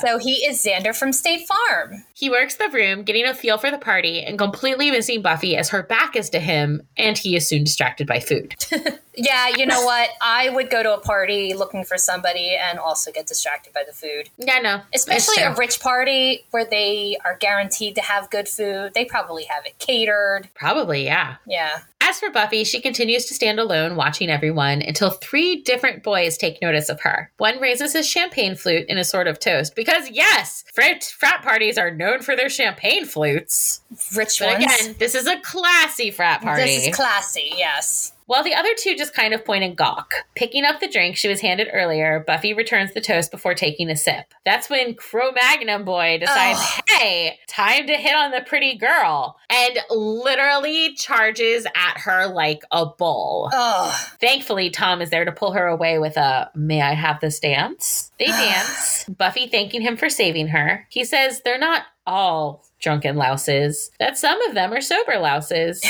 So 0.00 0.18
he 0.18 0.46
is 0.46 0.62
Xander 0.62 0.94
from 0.94 1.12
State 1.12 1.46
Farm. 1.46 2.04
He 2.14 2.30
works 2.30 2.56
the 2.56 2.68
room, 2.68 3.02
getting 3.02 3.26
a 3.26 3.34
feel 3.34 3.58
for 3.58 3.70
the 3.70 3.78
party 3.78 4.22
and 4.22 4.38
completely 4.38 4.90
missing 4.90 5.22
Buffy 5.22 5.56
as 5.56 5.70
her 5.70 5.82
back 5.82 6.16
is 6.16 6.30
to 6.30 6.40
him, 6.40 6.82
and 6.96 7.16
he 7.16 7.36
is 7.36 7.48
soon 7.48 7.64
distracted 7.64 8.06
by 8.06 8.20
food. 8.20 8.54
Yeah, 9.18 9.48
you 9.56 9.66
know 9.66 9.84
what? 9.84 10.10
I 10.22 10.48
would 10.48 10.70
go 10.70 10.80
to 10.80 10.94
a 10.94 11.00
party 11.00 11.52
looking 11.52 11.82
for 11.82 11.98
somebody 11.98 12.54
and 12.54 12.78
also 12.78 13.10
get 13.10 13.26
distracted 13.26 13.72
by 13.72 13.82
the 13.84 13.92
food. 13.92 14.30
Yeah, 14.38 14.60
no. 14.60 14.82
Especially 14.94 15.42
a 15.42 15.54
rich 15.56 15.80
party 15.80 16.44
where 16.52 16.64
they 16.64 17.18
are 17.24 17.36
guaranteed 17.36 17.96
to 17.96 18.00
have 18.00 18.30
good 18.30 18.48
food. 18.48 18.94
They 18.94 19.04
probably 19.04 19.44
have 19.44 19.66
it 19.66 19.76
catered. 19.80 20.48
Probably, 20.54 21.04
yeah. 21.04 21.36
Yeah. 21.48 21.80
As 22.08 22.18
for 22.18 22.30
Buffy, 22.30 22.64
she 22.64 22.80
continues 22.80 23.26
to 23.26 23.34
stand 23.34 23.60
alone, 23.60 23.94
watching 23.94 24.30
everyone 24.30 24.80
until 24.80 25.10
three 25.10 25.60
different 25.60 26.02
boys 26.02 26.38
take 26.38 26.62
notice 26.62 26.88
of 26.88 27.02
her. 27.02 27.30
One 27.36 27.60
raises 27.60 27.92
his 27.92 28.08
champagne 28.08 28.56
flute 28.56 28.86
in 28.88 28.96
a 28.96 29.04
sort 29.04 29.26
of 29.26 29.38
toast 29.38 29.76
because, 29.76 30.08
yes, 30.10 30.64
frat, 30.72 31.04
frat 31.04 31.42
parties 31.42 31.76
are 31.76 31.90
known 31.90 32.22
for 32.22 32.34
their 32.34 32.48
champagne 32.48 33.04
flutes. 33.04 33.82
Rich 34.16 34.38
But 34.38 34.54
ones. 34.54 34.64
again, 34.64 34.96
this 34.98 35.14
is 35.14 35.26
a 35.26 35.38
classy 35.40 36.10
frat 36.10 36.40
party. 36.40 36.62
This 36.62 36.86
is 36.86 36.96
classy, 36.96 37.52
yes. 37.54 38.14
While 38.28 38.44
the 38.44 38.54
other 38.54 38.68
two 38.76 38.94
just 38.94 39.14
kind 39.14 39.32
of 39.32 39.42
point 39.42 39.64
and 39.64 39.74
gawk. 39.74 40.12
Picking 40.36 40.64
up 40.66 40.80
the 40.80 40.88
drink 40.88 41.16
she 41.16 41.28
was 41.28 41.40
handed 41.40 41.68
earlier, 41.72 42.22
Buffy 42.26 42.52
returns 42.52 42.92
the 42.92 43.00
toast 43.00 43.30
before 43.30 43.54
taking 43.54 43.88
a 43.88 43.96
sip. 43.96 44.34
That's 44.44 44.68
when 44.68 44.94
Cro 44.94 45.32
Magnon 45.32 45.84
Boy 45.84 46.18
decides, 46.20 46.60
hey, 46.90 47.38
time 47.48 47.86
to 47.86 47.94
hit 47.94 48.14
on 48.14 48.30
the 48.30 48.42
pretty 48.42 48.76
girl. 48.76 49.38
And 49.48 49.78
literally 49.90 50.94
charges 50.94 51.64
at 51.74 52.00
her 52.00 52.26
like 52.26 52.60
a 52.70 52.84
bull. 52.84 53.48
Oh, 53.50 54.08
Thankfully, 54.20 54.68
Tom 54.68 55.00
is 55.00 55.08
there 55.08 55.24
to 55.24 55.32
pull 55.32 55.52
her 55.52 55.66
away 55.66 55.98
with 55.98 56.18
a, 56.18 56.50
may 56.54 56.82
I 56.82 56.92
have 56.92 57.20
this 57.20 57.40
dance? 57.40 58.12
They 58.18 58.26
dance. 58.26 59.04
Buffy 59.08 59.46
thanking 59.46 59.80
him 59.80 59.96
for 59.96 60.10
saving 60.10 60.48
her. 60.48 60.86
He 60.90 61.06
says 61.06 61.40
they're 61.46 61.58
not 61.58 61.84
all 62.06 62.66
drunken 62.80 63.16
louses, 63.16 63.90
that 63.98 64.18
some 64.18 64.40
of 64.42 64.54
them 64.54 64.72
are 64.72 64.80
sober 64.80 65.18
louses. 65.18 65.82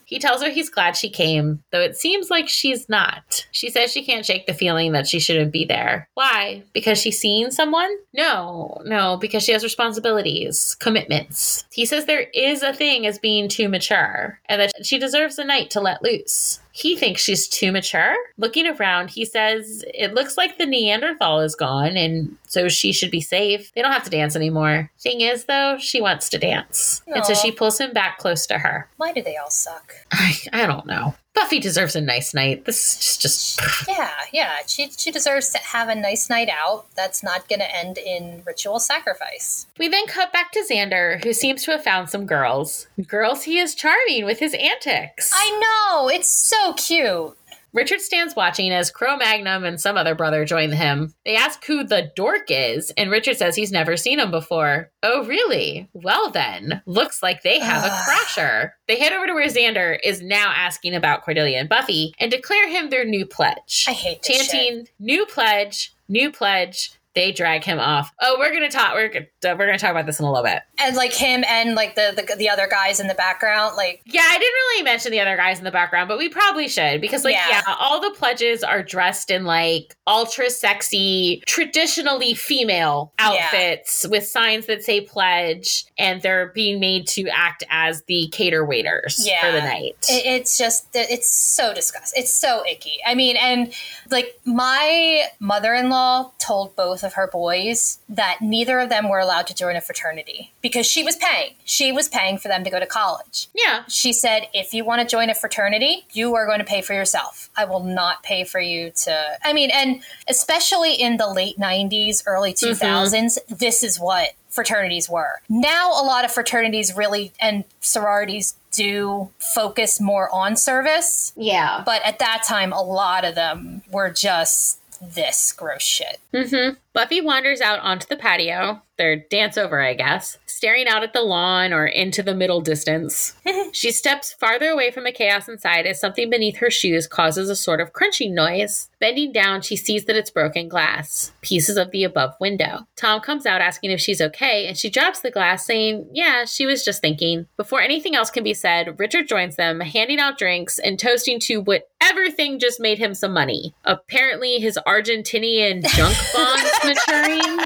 he 0.04 0.18
tells 0.18 0.42
her 0.42 0.50
he's 0.50 0.70
glad 0.70 0.96
she 0.96 1.08
came, 1.08 1.62
though 1.72 1.80
it 1.80 1.96
seems 1.96 2.30
like 2.30 2.48
she's 2.48 2.88
not. 2.88 3.46
She 3.52 3.70
says 3.70 3.92
she 3.92 4.04
can't 4.04 4.24
shake 4.24 4.46
the 4.46 4.54
feeling 4.54 4.92
that 4.92 5.06
she 5.06 5.20
shouldn't 5.20 5.52
be 5.52 5.64
there. 5.64 6.08
Why? 6.14 6.62
Because 6.72 6.98
she's 6.98 7.20
seeing 7.20 7.50
someone? 7.50 7.90
No, 8.12 8.80
no, 8.84 9.16
because 9.16 9.42
she 9.42 9.52
has 9.52 9.64
responsibilities, 9.64 10.76
commitments. 10.80 11.64
He 11.72 11.84
says 11.84 12.06
there 12.06 12.28
is 12.34 12.62
a 12.62 12.72
thing 12.72 13.06
as 13.06 13.18
being 13.18 13.48
too 13.48 13.68
mature, 13.68 14.40
and 14.48 14.60
that 14.60 14.86
she 14.86 14.98
deserves 14.98 15.38
a 15.38 15.44
night 15.44 15.70
to 15.70 15.80
let 15.80 16.02
loose. 16.02 16.60
He 16.76 16.94
thinks 16.94 17.22
she's 17.22 17.48
too 17.48 17.72
mature. 17.72 18.14
Looking 18.36 18.66
around, 18.66 19.08
he 19.08 19.24
says 19.24 19.82
it 19.94 20.12
looks 20.12 20.36
like 20.36 20.58
the 20.58 20.66
Neanderthal 20.66 21.40
is 21.40 21.54
gone, 21.54 21.96
and 21.96 22.36
so 22.48 22.68
she 22.68 22.92
should 22.92 23.10
be 23.10 23.22
safe. 23.22 23.72
They 23.72 23.80
don't 23.80 23.92
have 23.92 24.04
to 24.04 24.10
dance 24.10 24.36
anymore. 24.36 24.90
Thing 25.00 25.22
is, 25.22 25.46
though, 25.46 25.78
she 25.78 26.02
wants 26.02 26.28
to 26.28 26.35
dance. 26.38 27.02
And 27.06 27.24
so 27.24 27.34
she 27.34 27.50
pulls 27.52 27.78
him 27.80 27.92
back 27.92 28.18
close 28.18 28.46
to 28.46 28.58
her. 28.58 28.88
why 28.96 29.12
do 29.12 29.22
they 29.22 29.36
all 29.36 29.50
suck? 29.50 29.92
I, 30.12 30.34
I 30.52 30.66
don't 30.66 30.86
know. 30.86 31.14
Buffy 31.34 31.60
deserves 31.60 31.94
a 31.94 32.00
nice 32.00 32.32
night. 32.32 32.64
This 32.64 32.98
is 32.98 33.16
just. 33.18 33.60
Yeah, 33.86 34.10
yeah. 34.32 34.56
She 34.66 34.90
she 34.90 35.10
deserves 35.10 35.50
to 35.50 35.58
have 35.58 35.90
a 35.90 35.94
nice 35.94 36.30
night 36.30 36.48
out. 36.48 36.86
That's 36.96 37.22
not 37.22 37.46
going 37.46 37.58
to 37.58 37.76
end 37.76 37.98
in 37.98 38.42
ritual 38.46 38.80
sacrifice. 38.80 39.66
We 39.78 39.88
then 39.88 40.06
cut 40.06 40.32
back 40.32 40.50
to 40.52 40.64
Xander, 40.68 41.22
who 41.22 41.34
seems 41.34 41.62
to 41.64 41.72
have 41.72 41.84
found 41.84 42.08
some 42.08 42.24
girls. 42.24 42.86
Girls 43.06 43.42
he 43.42 43.58
is 43.58 43.74
charming 43.74 44.24
with 44.24 44.38
his 44.38 44.54
antics. 44.54 45.30
I 45.34 45.60
know. 45.90 46.08
It's 46.08 46.28
so 46.28 46.72
cute. 46.72 47.36
Richard 47.76 48.00
stands 48.00 48.34
watching 48.34 48.72
as 48.72 48.90
Cro 48.90 49.18
Magnon 49.18 49.62
and 49.64 49.78
some 49.78 49.98
other 49.98 50.14
brother 50.14 50.46
join 50.46 50.72
him. 50.72 51.12
They 51.26 51.36
ask 51.36 51.62
who 51.66 51.84
the 51.84 52.10
dork 52.16 52.44
is, 52.48 52.90
and 52.96 53.10
Richard 53.10 53.36
says 53.36 53.54
he's 53.54 53.70
never 53.70 53.98
seen 53.98 54.18
him 54.18 54.30
before. 54.30 54.90
Oh, 55.02 55.26
really? 55.26 55.86
Well, 55.92 56.30
then, 56.30 56.80
looks 56.86 57.22
like 57.22 57.42
they 57.42 57.58
have 57.60 57.84
a 57.84 57.88
crasher. 58.10 58.70
They 58.88 58.98
head 58.98 59.12
over 59.12 59.26
to 59.26 59.34
where 59.34 59.46
Xander 59.46 59.98
is 60.02 60.22
now 60.22 60.54
asking 60.56 60.94
about 60.94 61.22
Cordelia 61.22 61.58
and 61.58 61.68
Buffy 61.68 62.14
and 62.18 62.30
declare 62.30 62.66
him 62.66 62.88
their 62.88 63.04
new 63.04 63.26
pledge. 63.26 63.84
I 63.86 63.92
hate 63.92 64.22
this 64.22 64.38
shit. 64.38 64.50
Chanting, 64.50 64.88
new 64.98 65.26
pledge, 65.26 65.94
new 66.08 66.32
pledge. 66.32 66.92
They 67.14 67.30
drag 67.30 67.64
him 67.64 67.78
off. 67.78 68.10
Oh, 68.22 68.36
we're 68.38 68.52
gonna 68.54 68.70
talk. 68.70 68.94
We're 68.94 69.08
gonna, 69.08 69.26
we're 69.58 69.66
gonna 69.66 69.78
talk 69.78 69.90
about 69.90 70.06
this 70.06 70.18
in 70.18 70.24
a 70.24 70.30
little 70.30 70.44
bit. 70.44 70.62
And 70.78 70.96
like 70.96 71.12
him 71.12 71.44
and 71.48 71.74
like 71.74 71.94
the, 71.94 72.12
the 72.16 72.36
the 72.36 72.48
other 72.48 72.66
guys 72.68 73.00
in 73.00 73.06
the 73.06 73.14
background, 73.14 73.76
like 73.76 74.02
Yeah, 74.06 74.22
I 74.24 74.38
didn't 74.38 74.54
really 74.54 74.82
mention 74.84 75.12
the 75.12 75.20
other 75.20 75.36
guys 75.36 75.58
in 75.58 75.64
the 75.64 75.70
background, 75.70 76.08
but 76.08 76.18
we 76.18 76.28
probably 76.28 76.68
should 76.68 77.00
because, 77.00 77.24
like, 77.24 77.34
Yeah. 77.34 77.62
yeah, 77.66 77.74
all 77.78 78.00
the 78.00 78.10
pledges 78.10 78.62
are 78.62 78.82
dressed 78.82 79.30
in 79.30 79.44
like 79.44 79.94
ultra 80.06 80.50
sexy, 80.50 81.42
traditionally 81.46 82.34
female 82.34 83.12
outfits 83.18 84.06
with 84.08 84.26
signs 84.26 84.66
that 84.66 84.82
say 84.82 85.00
pledge, 85.00 85.84
and 85.98 86.22
they're 86.22 86.46
being 86.54 86.80
made 86.80 87.06
to 87.08 87.28
act 87.28 87.64
as 87.70 88.02
the 88.04 88.28
cater 88.32 88.64
waiters 88.64 89.26
Yeah. 89.26 89.40
for 89.40 89.52
the 89.52 89.60
night. 89.60 89.96
it, 90.08 90.24
it's 90.26 90.56
just 90.58 90.88
it's 90.94 91.28
so 91.28 91.74
disgusting. 91.74 92.22
It's 92.22 92.32
so 92.32 92.64
icky. 92.70 92.98
I 93.06 93.14
mean, 93.14 93.36
and 93.36 93.72
like 94.10 94.38
my 94.44 95.24
mother-in-law 95.40 96.32
told 96.38 96.76
both 96.76 97.02
of 97.02 97.14
her 97.14 97.28
boys 97.28 97.98
that 98.08 98.38
neither 98.40 98.78
of 98.78 98.88
them 98.88 99.08
were 99.08 99.18
allowed 99.18 99.35
to 99.42 99.54
join 99.54 99.76
a 99.76 99.80
fraternity 99.80 100.52
because 100.62 100.86
she 100.86 101.02
was 101.02 101.16
paying. 101.16 101.54
She 101.64 101.92
was 101.92 102.08
paying 102.08 102.38
for 102.38 102.48
them 102.48 102.64
to 102.64 102.70
go 102.70 102.80
to 102.80 102.86
college. 102.86 103.48
yeah. 103.54 103.84
She 103.88 104.12
said, 104.12 104.48
if 104.54 104.72
you 104.74 104.84
want 104.84 105.02
to 105.02 105.06
join 105.06 105.30
a 105.30 105.34
fraternity, 105.34 106.06
you 106.12 106.34
are 106.34 106.46
going 106.46 106.58
to 106.58 106.64
pay 106.64 106.82
for 106.82 106.92
yourself. 106.94 107.50
I 107.56 107.64
will 107.64 107.82
not 107.82 108.22
pay 108.22 108.44
for 108.44 108.60
you 108.60 108.90
to. 109.04 109.24
I 109.44 109.52
mean, 109.52 109.70
and 109.72 110.02
especially 110.28 110.94
in 110.94 111.16
the 111.16 111.28
late 111.28 111.58
90s, 111.58 112.22
early 112.26 112.52
mm-hmm. 112.52 112.84
2000s, 112.84 113.38
this 113.48 113.82
is 113.82 113.98
what 113.98 114.30
fraternities 114.48 115.08
were. 115.08 115.40
Now, 115.48 115.90
a 115.90 116.04
lot 116.04 116.24
of 116.24 116.32
fraternities 116.32 116.96
really 116.96 117.32
and 117.40 117.64
sororities 117.80 118.54
do 118.72 119.30
focus 119.54 120.00
more 120.00 120.28
on 120.34 120.56
service, 120.56 121.32
Yeah. 121.36 121.82
but 121.84 122.02
at 122.04 122.18
that 122.20 122.42
time, 122.46 122.72
a 122.72 122.82
lot 122.82 123.24
of 123.24 123.34
them 123.34 123.82
were 123.90 124.10
just 124.10 124.78
this 125.00 125.52
gross 125.52 125.82
shit. 125.82 126.20
hmm 126.34 126.70
Buffy 126.92 127.20
wanders 127.20 127.60
out 127.60 127.78
onto 127.80 128.06
the 128.06 128.16
patio, 128.16 128.80
their 128.96 129.16
dance 129.16 129.58
over, 129.58 129.82
I 129.82 129.92
guess, 129.92 130.38
staring 130.46 130.88
out 130.88 131.02
at 131.02 131.12
the 131.12 131.20
lawn 131.20 131.74
or 131.74 131.84
into 131.84 132.22
the 132.22 132.34
middle 132.34 132.62
distance. 132.62 133.34
she 133.72 133.90
steps 133.90 134.32
farther 134.32 134.70
away 134.70 134.90
from 134.90 135.04
the 135.04 135.12
chaos 135.12 135.46
inside 135.46 135.84
as 135.84 136.00
something 136.00 136.30
beneath 136.30 136.56
her 136.56 136.70
shoes 136.70 137.06
causes 137.06 137.50
a 137.50 137.56
sort 137.56 137.82
of 137.82 137.92
crunching 137.92 138.34
noise. 138.34 138.88
Bending 138.98 139.30
down, 139.30 139.60
she 139.60 139.76
sees 139.76 140.06
that 140.06 140.16
it's 140.16 140.30
broken 140.30 140.70
glass, 140.70 141.32
pieces 141.42 141.76
of 141.76 141.90
the 141.90 142.02
above 142.02 142.32
window. 142.40 142.86
Tom 142.96 143.20
comes 143.20 143.44
out 143.44 143.60
asking 143.60 143.90
if 143.90 144.00
she's 144.00 144.22
okay, 144.22 144.66
and 144.66 144.78
she 144.78 144.88
drops 144.88 145.20
the 145.20 145.30
glass, 145.30 145.66
saying, 145.66 146.08
Yeah, 146.14 146.46
she 146.46 146.64
was 146.64 146.82
just 146.82 147.02
thinking. 147.02 147.46
Before 147.58 147.82
anything 147.82 148.14
else 148.16 148.30
can 148.30 148.42
be 148.42 148.54
said, 148.54 148.98
Richard 148.98 149.28
joins 149.28 149.56
them, 149.56 149.80
handing 149.80 150.18
out 150.18 150.38
drinks 150.38 150.78
and 150.78 150.98
toasting 150.98 151.40
to 151.40 151.60
whatever 151.60 151.84
thing 152.30 152.58
just 152.58 152.80
made 152.80 152.98
him 152.98 153.14
some 153.14 153.32
money. 153.32 153.74
Apparently, 153.84 154.58
his 154.58 154.78
Argentinian 154.86 155.84
junk 155.84 156.16
bonds 156.34 156.70
maturing. 156.84 157.58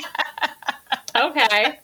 Okay. 1.15 1.79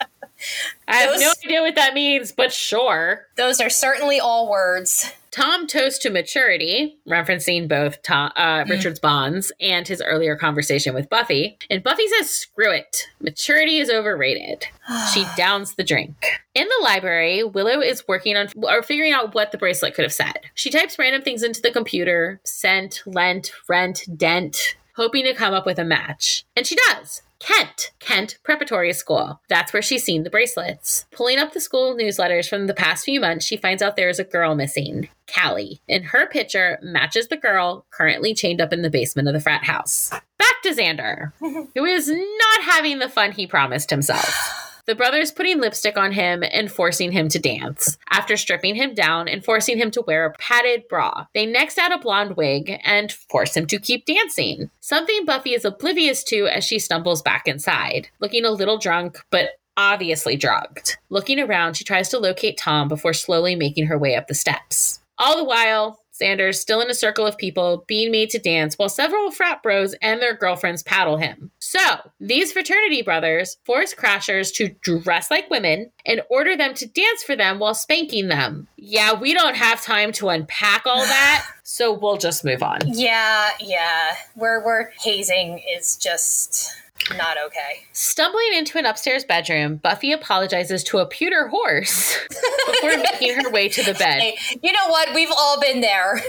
I 0.89 0.97
have 0.97 1.19
no 1.19 1.33
idea 1.45 1.63
what 1.63 1.75
that 1.75 1.95
means, 1.95 2.33
but 2.33 2.53
sure. 2.53 3.27
Those 3.37 3.61
are 3.61 3.71
certainly 3.71 4.21
all 4.21 4.49
words. 4.49 5.13
Tom 5.37 5.67
toasts 5.67 5.99
to 5.99 6.09
maturity, 6.09 6.97
referencing 7.07 7.69
both 7.69 8.01
Tom, 8.03 8.33
uh, 8.37 8.65
Richard's 8.71 8.99
bonds 8.99 9.53
and 9.61 9.87
his 9.87 10.01
earlier 10.01 10.35
conversation 10.35 10.95
with 10.95 11.11
Buffy. 11.11 11.59
And 11.69 11.83
Buffy 11.83 12.09
says, 12.09 12.31
screw 12.31 12.73
it. 12.73 13.03
Maturity 13.21 13.77
is 13.77 13.91
overrated. 13.91 14.67
she 15.13 15.27
downs 15.37 15.75
the 15.75 15.85
drink. 15.85 16.41
In 16.55 16.67
the 16.67 16.83
library, 16.83 17.45
Willow 17.45 17.83
is 17.83 18.09
working 18.09 18.35
on 18.35 18.49
or 18.63 18.83
figuring 18.83 19.13
out 19.13 19.35
what 19.35 19.53
the 19.53 19.59
bracelet 19.59 19.93
could 19.93 20.07
have 20.07 20.15
said. 20.15 20.41
She 20.55 20.71
types 20.71 20.99
random 20.99 21.21
things 21.21 21.43
into 21.43 21.61
the 21.61 21.71
computer 21.71 22.41
sent, 22.45 23.03
lent, 23.05 23.53
rent, 23.69 24.05
dent, 24.17 24.77
hoping 24.95 25.25
to 25.25 25.35
come 25.35 25.53
up 25.53 25.67
with 25.67 25.79
a 25.79 25.85
match. 25.85 26.47
And 26.57 26.67
she 26.67 26.77
does. 26.89 27.21
Kent, 27.39 27.93
Kent 27.99 28.39
Preparatory 28.43 28.93
School. 28.93 29.41
That's 29.49 29.73
where 29.73 29.83
she's 29.83 30.05
seen 30.05 30.23
the 30.23 30.31
bracelets. 30.31 31.07
Pulling 31.11 31.39
up 31.39 31.53
the 31.53 31.61
school 31.61 31.95
newsletters 31.95 32.49
from 32.49 32.67
the 32.67 32.75
past 32.75 33.05
few 33.05 33.21
months, 33.21 33.45
she 33.45 33.57
finds 33.57 33.83
out 33.83 33.97
there 33.97 34.09
is 34.09 34.19
a 34.19 34.25
girl 34.25 34.55
missing, 34.55 35.09
Callie. 35.33 35.81
And 35.89 36.07
her 36.07 36.27
picture 36.27 36.79
matches 36.83 37.29
the 37.29 37.37
girl 37.37 37.87
currently 37.91 38.35
chained 38.35 38.61
up 38.61 38.73
in 38.73 38.83
the 38.83 38.91
basement 38.91 39.29
of 39.29 39.35
the 39.35 39.41
frat 39.41 39.65
house. 39.65 40.11
Back 40.39 40.63
to 40.63 40.71
Xander, 40.71 41.33
who 41.75 41.85
is 41.85 42.09
not 42.09 42.63
having 42.63 42.99
the 42.99 43.09
fun 43.09 43.33
he 43.33 43.47
promised 43.47 43.91
himself. 43.91 44.63
The 44.87 44.95
brothers 44.95 45.33
putting 45.33 45.61
lipstick 45.61 45.99
on 45.99 46.13
him 46.13 46.45
and 46.49 46.71
forcing 46.71 47.11
him 47.11 47.29
to 47.31 47.41
dance. 47.41 47.99
After 48.09 48.37
stripping 48.37 48.77
him 48.77 48.95
down 48.95 49.27
and 49.27 49.45
forcing 49.45 49.79
him 49.79 49.91
to 49.91 50.03
wear 50.07 50.27
a 50.27 50.33
padded 50.35 50.87
bra, 50.89 51.27
they 51.35 51.45
next 51.45 51.77
add 51.77 51.91
a 51.91 51.99
blonde 51.99 52.37
wig 52.37 52.79
and 52.85 53.11
force 53.11 53.57
him 53.57 53.67
to 53.67 53.81
keep 53.81 54.07
dancing. 54.07 54.71
Something 54.79 55.25
Buffy 55.25 55.55
is 55.55 55.65
oblivious 55.65 56.23
to 56.25 56.47
as 56.47 56.63
she 56.63 56.79
stumbles 56.79 57.21
back 57.21 57.49
inside, 57.49 58.11
looking 58.21 58.45
a 58.45 58.51
little 58.53 58.79
drunk, 58.79 59.19
but 59.31 59.59
obviously 59.77 60.37
drugged. 60.37 60.97
Looking 61.11 61.41
around, 61.41 61.75
she 61.75 61.83
tries 61.83 62.09
to 62.11 62.21
locate 62.21 62.57
Tom 62.57 62.87
before 62.87 63.13
slowly 63.13 63.57
making 63.57 63.87
her 63.87 63.99
way 63.99 64.15
up 64.15 64.29
the 64.29 64.35
steps. 64.35 65.01
All 65.19 65.37
the 65.37 65.45
while, 65.45 66.01
Xander's, 66.21 66.61
still 66.61 66.81
in 66.81 66.91
a 66.91 66.95
circle 66.95 67.27
of 67.27 67.37
people 67.37 67.85
being 67.87 68.11
made 68.11 68.31
to 68.31 68.39
dance 68.39 68.77
while 68.77 68.89
several 68.89 69.31
frat 69.31 69.63
bros 69.63 69.95
and 70.01 70.21
their 70.21 70.35
girlfriends 70.35 70.83
paddle 70.83 71.17
him. 71.17 71.51
So, 71.77 72.11
these 72.21 72.53
fraternity 72.53 73.03
brothers 73.03 73.59
force 73.65 73.95
Crashers 73.95 74.55
to 74.55 74.69
dress 74.69 75.31
like 75.31 75.51
women 75.51 75.91
and 76.07 76.23
order 76.31 76.57
them 76.57 76.73
to 76.75 76.87
dance 76.87 77.23
for 77.23 77.37
them 77.37 77.59
while 77.59 77.75
spanking 77.75 78.29
them. 78.29 78.67
Yeah, 78.77 79.13
we 79.13 79.35
don't 79.35 79.57
have 79.57 79.83
time 79.83 80.13
to 80.13 80.31
unpack 80.31 80.87
all 80.87 81.03
that, 81.05 81.47
so 81.65 81.93
we'll 81.93 82.17
just 82.17 82.45
move 82.45 82.63
on. 82.63 82.79
Yeah, 82.87 83.51
yeah. 83.61 84.15
Where 84.35 84.63
we're 84.65 84.91
hazing 85.03 85.63
is 85.77 85.97
just 85.97 86.75
not 87.17 87.37
okay. 87.47 87.85
Stumbling 87.93 88.53
into 88.55 88.79
an 88.79 88.87
upstairs 88.87 89.25
bedroom, 89.25 89.77
Buffy 89.77 90.13
apologizes 90.13 90.83
to 90.85 90.99
a 90.99 91.07
pewter 91.07 91.49
horse 91.49 92.17
before 92.29 92.97
making 92.99 93.35
her 93.35 93.51
way 93.51 93.69
to 93.69 93.83
the 93.85 93.95
bed. 93.95 94.21
Hey, 94.21 94.37
you 94.63 94.73
know 94.73 94.89
what? 94.89 95.15
We've 95.15 95.31
all 95.31 95.61
been 95.61 95.81
there. 95.81 96.21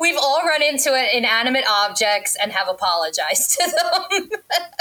We've 0.00 0.16
all 0.16 0.42
run 0.42 0.62
into 0.62 0.94
inanimate 1.16 1.64
objects 1.68 2.36
and 2.40 2.52
have 2.52 2.68
apologized 2.68 3.58
to 3.58 3.70
them. 3.70 4.30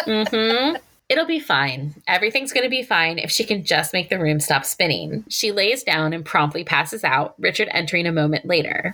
Mm-hmm. 0.05 0.75
It'll 1.09 1.25
be 1.25 1.41
fine. 1.41 1.95
Everything's 2.07 2.53
going 2.53 2.63
to 2.63 2.69
be 2.69 2.83
fine 2.83 3.19
if 3.19 3.31
she 3.31 3.43
can 3.43 3.65
just 3.65 3.91
make 3.91 4.09
the 4.09 4.17
room 4.17 4.39
stop 4.39 4.63
spinning. 4.63 5.25
She 5.27 5.51
lays 5.51 5.83
down 5.83 6.13
and 6.13 6.23
promptly 6.23 6.63
passes 6.63 7.03
out, 7.03 7.35
Richard 7.37 7.67
entering 7.71 8.07
a 8.07 8.13
moment 8.13 8.45
later. 8.45 8.93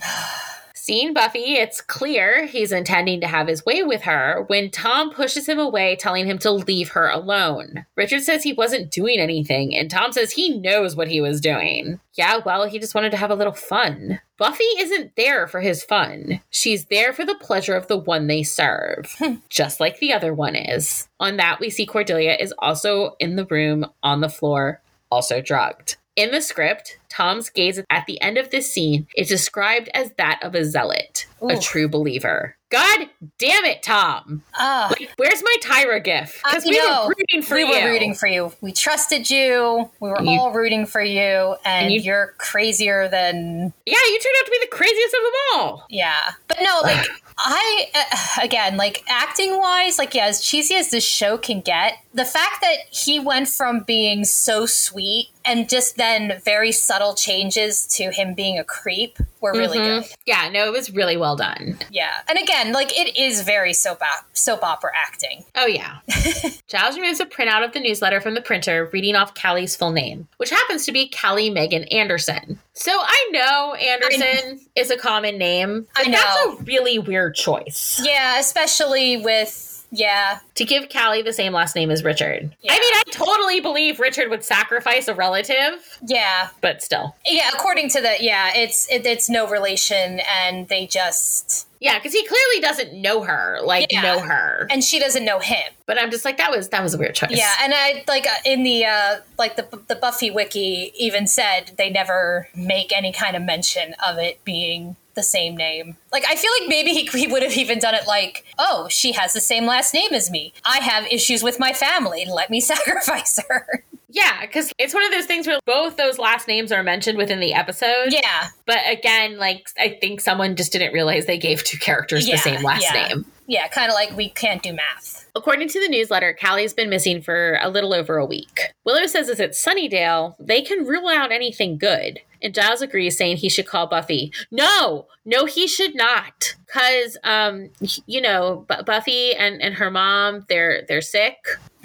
Seeing 0.88 1.14
Buffy, 1.14 1.56
it's 1.56 1.82
clear 1.82 2.46
he's 2.46 2.72
intending 2.72 3.20
to 3.20 3.28
have 3.28 3.50
his 3.50 3.66
way 3.66 3.84
with 3.84 4.04
her 4.04 4.46
when 4.48 4.72
Tom 4.72 5.12
pushes 5.12 5.46
him 5.46 5.60
away, 5.60 5.98
telling 5.98 6.26
him 6.26 6.38
to 6.38 6.50
leave 6.50 6.92
her 6.92 7.10
alone. 7.10 7.86
Richard 7.98 8.22
says 8.22 8.44
he 8.44 8.54
wasn't 8.54 8.90
doing 8.90 9.20
anything, 9.20 9.76
and 9.76 9.92
Tom 9.92 10.14
says 10.14 10.32
he 10.32 10.58
knows 10.58 10.96
what 10.96 11.10
he 11.10 11.20
was 11.20 11.42
doing. 11.42 12.00
Yeah, 12.14 12.40
well, 12.46 12.70
he 12.70 12.80
just 12.80 12.96
wanted 12.96 13.10
to 13.10 13.18
have 13.18 13.30
a 13.30 13.36
little 13.36 13.52
fun. 13.52 14.22
Buffy 14.38 14.64
isn't 14.64 15.18
there 15.18 15.46
for 15.46 15.60
his 15.60 15.84
fun. 15.84 16.40
She's 16.52 16.86
there 16.86 17.12
for 17.12 17.26
the 17.26 17.36
pleasure 17.36 17.76
of 17.76 17.90
the 17.90 17.98
one 17.98 18.28
they 18.28 18.44
serve, 18.44 19.14
hmm. 19.20 19.40
just 19.50 19.82
like 19.82 20.00
the 20.00 20.14
other 20.14 20.34
one 20.34 20.56
is. 20.56 21.10
On 21.20 21.36
that, 21.36 21.60
we 21.60 21.70
see 21.70 21.86
Cordelia 21.86 22.38
is 22.40 22.54
also 22.60 23.18
in 23.20 23.36
the 23.36 23.46
room 23.48 23.86
on 24.04 24.22
the 24.22 24.30
floor, 24.30 24.82
also 25.12 25.42
drugged. 25.42 25.98
In 26.18 26.32
the 26.32 26.42
script, 26.42 26.98
Tom's 27.10 27.52
gaze 27.52 27.80
at 27.92 28.08
the 28.08 28.20
end 28.22 28.40
of 28.40 28.50
this 28.50 28.74
scene 28.74 29.06
is 29.16 29.30
described 29.30 29.88
as 29.94 30.14
that 30.18 30.40
of 30.42 30.56
a 30.56 30.66
zealot, 30.66 31.28
a 31.48 31.60
true 31.60 31.88
believer. 31.88 32.56
God 32.70 33.08
damn 33.38 33.64
it, 33.64 33.82
Tom! 33.82 34.44
Ah, 34.54 34.88
Like, 34.90 35.10
where's 35.16 35.42
my 35.42 35.56
Tyra 35.64 36.04
gif? 36.04 36.42
Because 36.44 36.66
we 36.66 36.78
know. 36.78 37.04
were 37.08 37.14
rooting 37.18 37.42
for 37.42 37.56
we 37.56 37.62
you. 37.64 37.70
were 37.70 37.90
rooting 37.90 38.14
for 38.14 38.28
you. 38.28 38.52
We 38.60 38.74
trusted 38.74 39.30
you. 39.30 39.90
We 40.02 40.10
were 40.10 40.22
you- 40.22 40.38
all 40.40 40.52
rooting 40.52 40.86
for 40.86 41.02
you, 41.02 41.56
and, 41.64 41.86
and 41.86 41.94
you- 41.94 42.12
are 42.12 42.34
crazier 42.38 43.08
than 43.08 43.72
yeah, 43.86 43.94
you 43.96 44.20
turned 44.20 44.36
out 44.42 44.46
to 44.46 44.52
be 44.52 44.60
the 44.70 44.76
craziest 44.76 45.14
of 45.16 45.22
them 45.22 45.34
all. 45.62 45.86
yeah. 45.90 46.32
But 46.50 46.58
no, 46.62 46.80
like 46.84 47.08
I 47.40 47.86
uh, 47.94 48.42
again, 48.44 48.76
like 48.78 49.04
acting 49.08 49.58
wise, 49.60 49.98
like 50.00 50.14
yeah, 50.16 50.26
as 50.26 50.42
cheesy 50.42 50.74
as 50.76 50.90
this 50.90 51.06
show 51.06 51.38
can 51.38 51.62
get, 51.62 51.94
the 52.14 52.26
fact 52.26 52.62
that 52.62 52.78
he 52.90 53.20
went 53.20 53.48
from 53.48 53.82
being 53.82 54.26
so 54.26 54.66
sweet 54.66 55.30
and 55.46 55.70
just 55.70 55.96
then 55.98 56.42
very 56.44 56.72
subtle 56.72 57.14
changes 57.14 57.86
to 57.88 58.12
him 58.12 58.34
being 58.34 58.58
a 58.60 58.64
creep 58.64 59.18
were 59.40 59.54
really 59.54 59.78
Mhm. 59.78 60.02
good. 60.02 60.12
Yeah, 60.26 60.50
no, 60.50 60.66
it 60.66 60.72
was 60.74 60.90
really 60.92 61.16
well 61.16 61.36
done. 61.38 61.78
Yeah, 61.92 62.10
and 62.28 62.40
again, 62.40 62.57
like 62.66 62.98
it 62.98 63.18
is 63.18 63.42
very 63.42 63.74
soap 63.74 64.02
op- 64.02 64.26
soap 64.34 64.64
opera 64.64 64.92
acting. 64.96 65.46
Oh, 65.56 65.66
yeah. 65.68 65.98
Giles 66.68 66.98
removes 66.98 67.20
a 67.20 67.26
printout 67.26 67.64
of 67.66 67.74
the 67.74 67.80
newsletter 67.80 68.20
from 68.22 68.34
the 68.34 68.42
printer, 68.42 68.90
reading 68.92 69.16
off 69.16 69.34
Callie's 69.34 69.76
full 69.76 69.92
name, 69.92 70.28
which 70.38 70.50
happens 70.50 70.86
to 70.86 70.92
be 70.92 71.10
Callie 71.10 71.50
Megan 71.50 71.84
Anderson. 71.86 72.60
So 72.74 72.92
I 72.92 73.30
know 73.32 73.74
Anderson 73.74 74.60
is 74.76 74.92
a 74.92 74.98
common 74.98 75.38
name, 75.38 75.88
I 75.96 76.10
that's 76.10 76.60
a 76.60 76.64
really 76.64 77.00
weird 77.00 77.36
choice 77.36 78.00
Yeah, 78.04 78.40
especially 78.40 79.18
with 79.18 79.86
yeah, 79.90 80.40
to 80.56 80.66
give 80.66 80.90
Callie 80.90 81.22
the 81.22 81.32
same 81.32 81.54
last 81.54 81.74
name 81.74 81.90
as 81.90 82.04
Richard. 82.04 82.54
Yeah. 82.62 82.74
I 82.74 82.78
mean, 82.80 82.94
I 82.94 83.04
totally 83.12 83.62
believe 83.62 84.02
Richard 84.02 84.30
would 84.30 84.44
sacrifice 84.44 85.08
a 85.08 85.16
relative, 85.16 85.98
yeah, 86.06 86.50
but 86.62 86.84
still. 86.84 87.16
yeah. 87.26 87.50
According 87.54 87.90
to 87.92 88.02
the 88.02 88.16
yeah, 88.20 88.52
it's 88.54 88.92
it, 88.92 89.06
it's 89.06 89.30
no 89.30 89.48
relation, 89.48 90.20
and 90.30 90.68
they 90.68 90.88
just 90.88 91.67
Yeah, 91.80 91.98
because 92.00 92.14
he 92.14 92.26
clearly 92.26 92.62
doesn't 92.62 92.94
know 92.94 93.22
her, 93.24 93.60
like 93.64 93.92
Yeah. 93.92 94.02
know 94.02 94.20
her. 94.20 94.68
and 94.70 94.84
she 94.84 95.00
doesn't 95.00 95.24
know 95.26 95.40
him. 95.40 95.64
But 95.86 96.00
I'm 96.02 96.12
just 96.12 96.26
like, 96.26 96.38
that 96.38 96.52
was 96.52 96.70
that 96.70 96.82
was 96.84 96.94
a 96.94 96.98
weird 96.98 97.16
choice. 97.16 97.32
Yeah, 97.32 97.54
and 97.62 97.74
I 97.74 98.04
like 98.08 98.26
uh, 98.28 98.32
in 98.46 98.64
the 98.64 98.86
uh 98.86 99.18
like 99.38 99.56
the 99.56 99.68
the 99.88 99.96
Buffy 99.96 100.32
wiki 100.32 100.92
even 100.98 101.28
said 101.28 101.72
they 101.78 101.90
never 101.90 102.48
make 102.56 102.92
any 102.92 103.12
kind 103.12 103.36
of 103.36 103.42
mention 103.44 103.96
of 104.06 104.18
it 104.18 104.44
being 104.44 104.96
the 105.16 105.24
same 105.24 105.58
name. 105.58 105.98
Like 106.12 106.26
I 106.28 106.36
feel 106.36 106.52
like 106.60 106.70
maybe 106.70 106.92
he, 106.92 107.06
he 107.06 107.26
would 107.28 107.42
have 107.44 107.56
even 107.58 107.80
done 107.80 107.96
it 107.96 108.06
like, 108.08 108.46
"Oh, 108.60 108.88
she 108.90 109.14
has 109.14 109.34
the 109.34 109.40
same 109.42 109.66
last 109.66 109.94
name 109.94 110.14
as 110.14 110.30
me. 110.30 110.54
I 110.66 110.78
have 110.80 111.06
issues 111.12 111.42
with 111.44 111.60
my 111.60 111.74
family. 111.74 112.26
Let 112.30 112.50
me 112.50 112.60
sacrifice 112.74 113.40
her." 113.50 113.84
Yeah, 114.10 114.42
because 114.42 114.72
it's 114.78 114.94
one 114.94 115.04
of 115.06 115.12
those 115.12 115.26
things 115.26 115.48
where 115.48 115.60
both 115.66 115.98
those 115.98 116.18
last 116.18 116.48
names 116.48 116.72
are 116.72 116.82
mentioned 116.84 117.18
within 117.18 117.40
the 117.40 117.54
episode. 117.54 118.08
yeah. 118.10 118.48
But 118.66 118.80
again, 118.90 119.38
like 119.38 119.70
I 119.78 119.98
think 120.00 120.22
someone 120.22 120.56
just 120.56 120.72
didn't 120.72 120.94
realize 120.94 121.26
they 121.26 121.38
gave 121.38 121.64
two 121.64 121.78
characters 121.78 122.28
Yeah, 122.28 122.36
the 122.36 122.42
same 122.42 122.64
last 122.64 122.84
yeah. 122.84 123.08
name. 123.08 123.26
Yeah, 123.48 123.68
kind 123.70 123.90
of 123.90 123.96
like 123.96 124.16
we 124.16 124.30
can't 124.30 124.62
do 124.64 124.74
math. 124.74 125.30
According 125.36 125.70
to 125.70 125.80
the 125.80 125.88
newsletter, 125.90 126.34
Callie's 126.34 126.74
been 126.74 126.90
missing 126.90 127.22
for 127.22 127.58
a 127.62 127.70
little 127.70 127.94
over 127.94 128.18
a 128.18 128.26
week. 128.26 128.60
Willow 128.86 129.06
says 129.08 129.30
as 129.30 129.40
it's 129.40 129.64
Sunnydale, 129.64 130.36
they 130.40 130.62
can 130.62 130.86
rule 130.86 131.08
out 131.10 131.32
anything 131.32 131.78
good. 131.78 132.20
And 132.42 132.54
Giles 132.54 132.82
agrees, 132.82 133.18
saying 133.18 133.38
he 133.38 133.50
should 133.50 133.66
call 133.66 133.88
Buffy. 133.88 134.32
No, 134.52 135.08
no, 135.26 135.46
he 135.46 135.68
should 135.68 135.96
not. 135.96 136.56
Cause 136.72 137.18
um, 137.24 137.70
you 138.06 138.22
know, 138.22 138.66
Bu- 138.70 138.84
Buffy 138.84 139.34
and, 139.34 139.62
and 139.62 139.76
her 139.76 139.90
mom, 139.90 140.46
they're 140.50 140.84
they're 140.88 141.02
sick. 141.02 141.38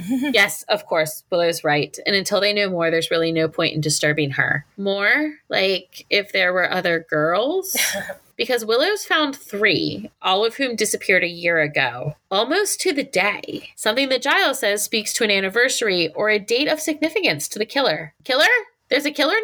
yes, 0.33 0.63
of 0.65 0.87
course, 0.87 1.25
Willow's 1.31 1.65
right. 1.65 1.97
And 2.07 2.15
until 2.15 2.41
they 2.41 2.53
know 2.53 2.71
more, 2.71 2.91
there's 2.91 3.11
really 3.11 3.33
no 3.33 3.49
point 3.49 3.75
in 3.75 3.81
disturbing 3.81 4.33
her. 4.33 4.65
More? 4.77 5.35
Like 5.49 6.07
if 6.11 6.33
there 6.33 6.53
were 6.53 6.71
other 6.71 7.07
girls? 7.09 7.77
Because 8.35 8.65
Willow's 8.65 9.05
found 9.05 9.37
three, 9.37 10.11
all 10.21 10.45
of 10.45 10.57
whom 10.57 10.75
disappeared 10.75 11.23
a 11.23 11.29
year 11.29 11.61
ago, 11.61 12.17
almost 12.31 12.81
to 12.81 12.93
the 12.93 13.05
day. 13.05 13.69
Something 13.77 14.09
that 14.09 14.23
Giles 14.23 14.61
says 14.61 14.83
speaks 14.83 15.13
to 15.15 15.25
an 15.25 15.31
anniversary 15.31 16.13
or 16.15 16.29
a 16.31 16.39
date 16.39 16.67
of 16.67 16.81
significance 16.81 17.47
to 17.49 17.59
the 17.59 17.67
killer. 17.67 18.15
Killer? 18.25 18.47
There's 18.89 19.07
a 19.07 19.11
killer 19.11 19.37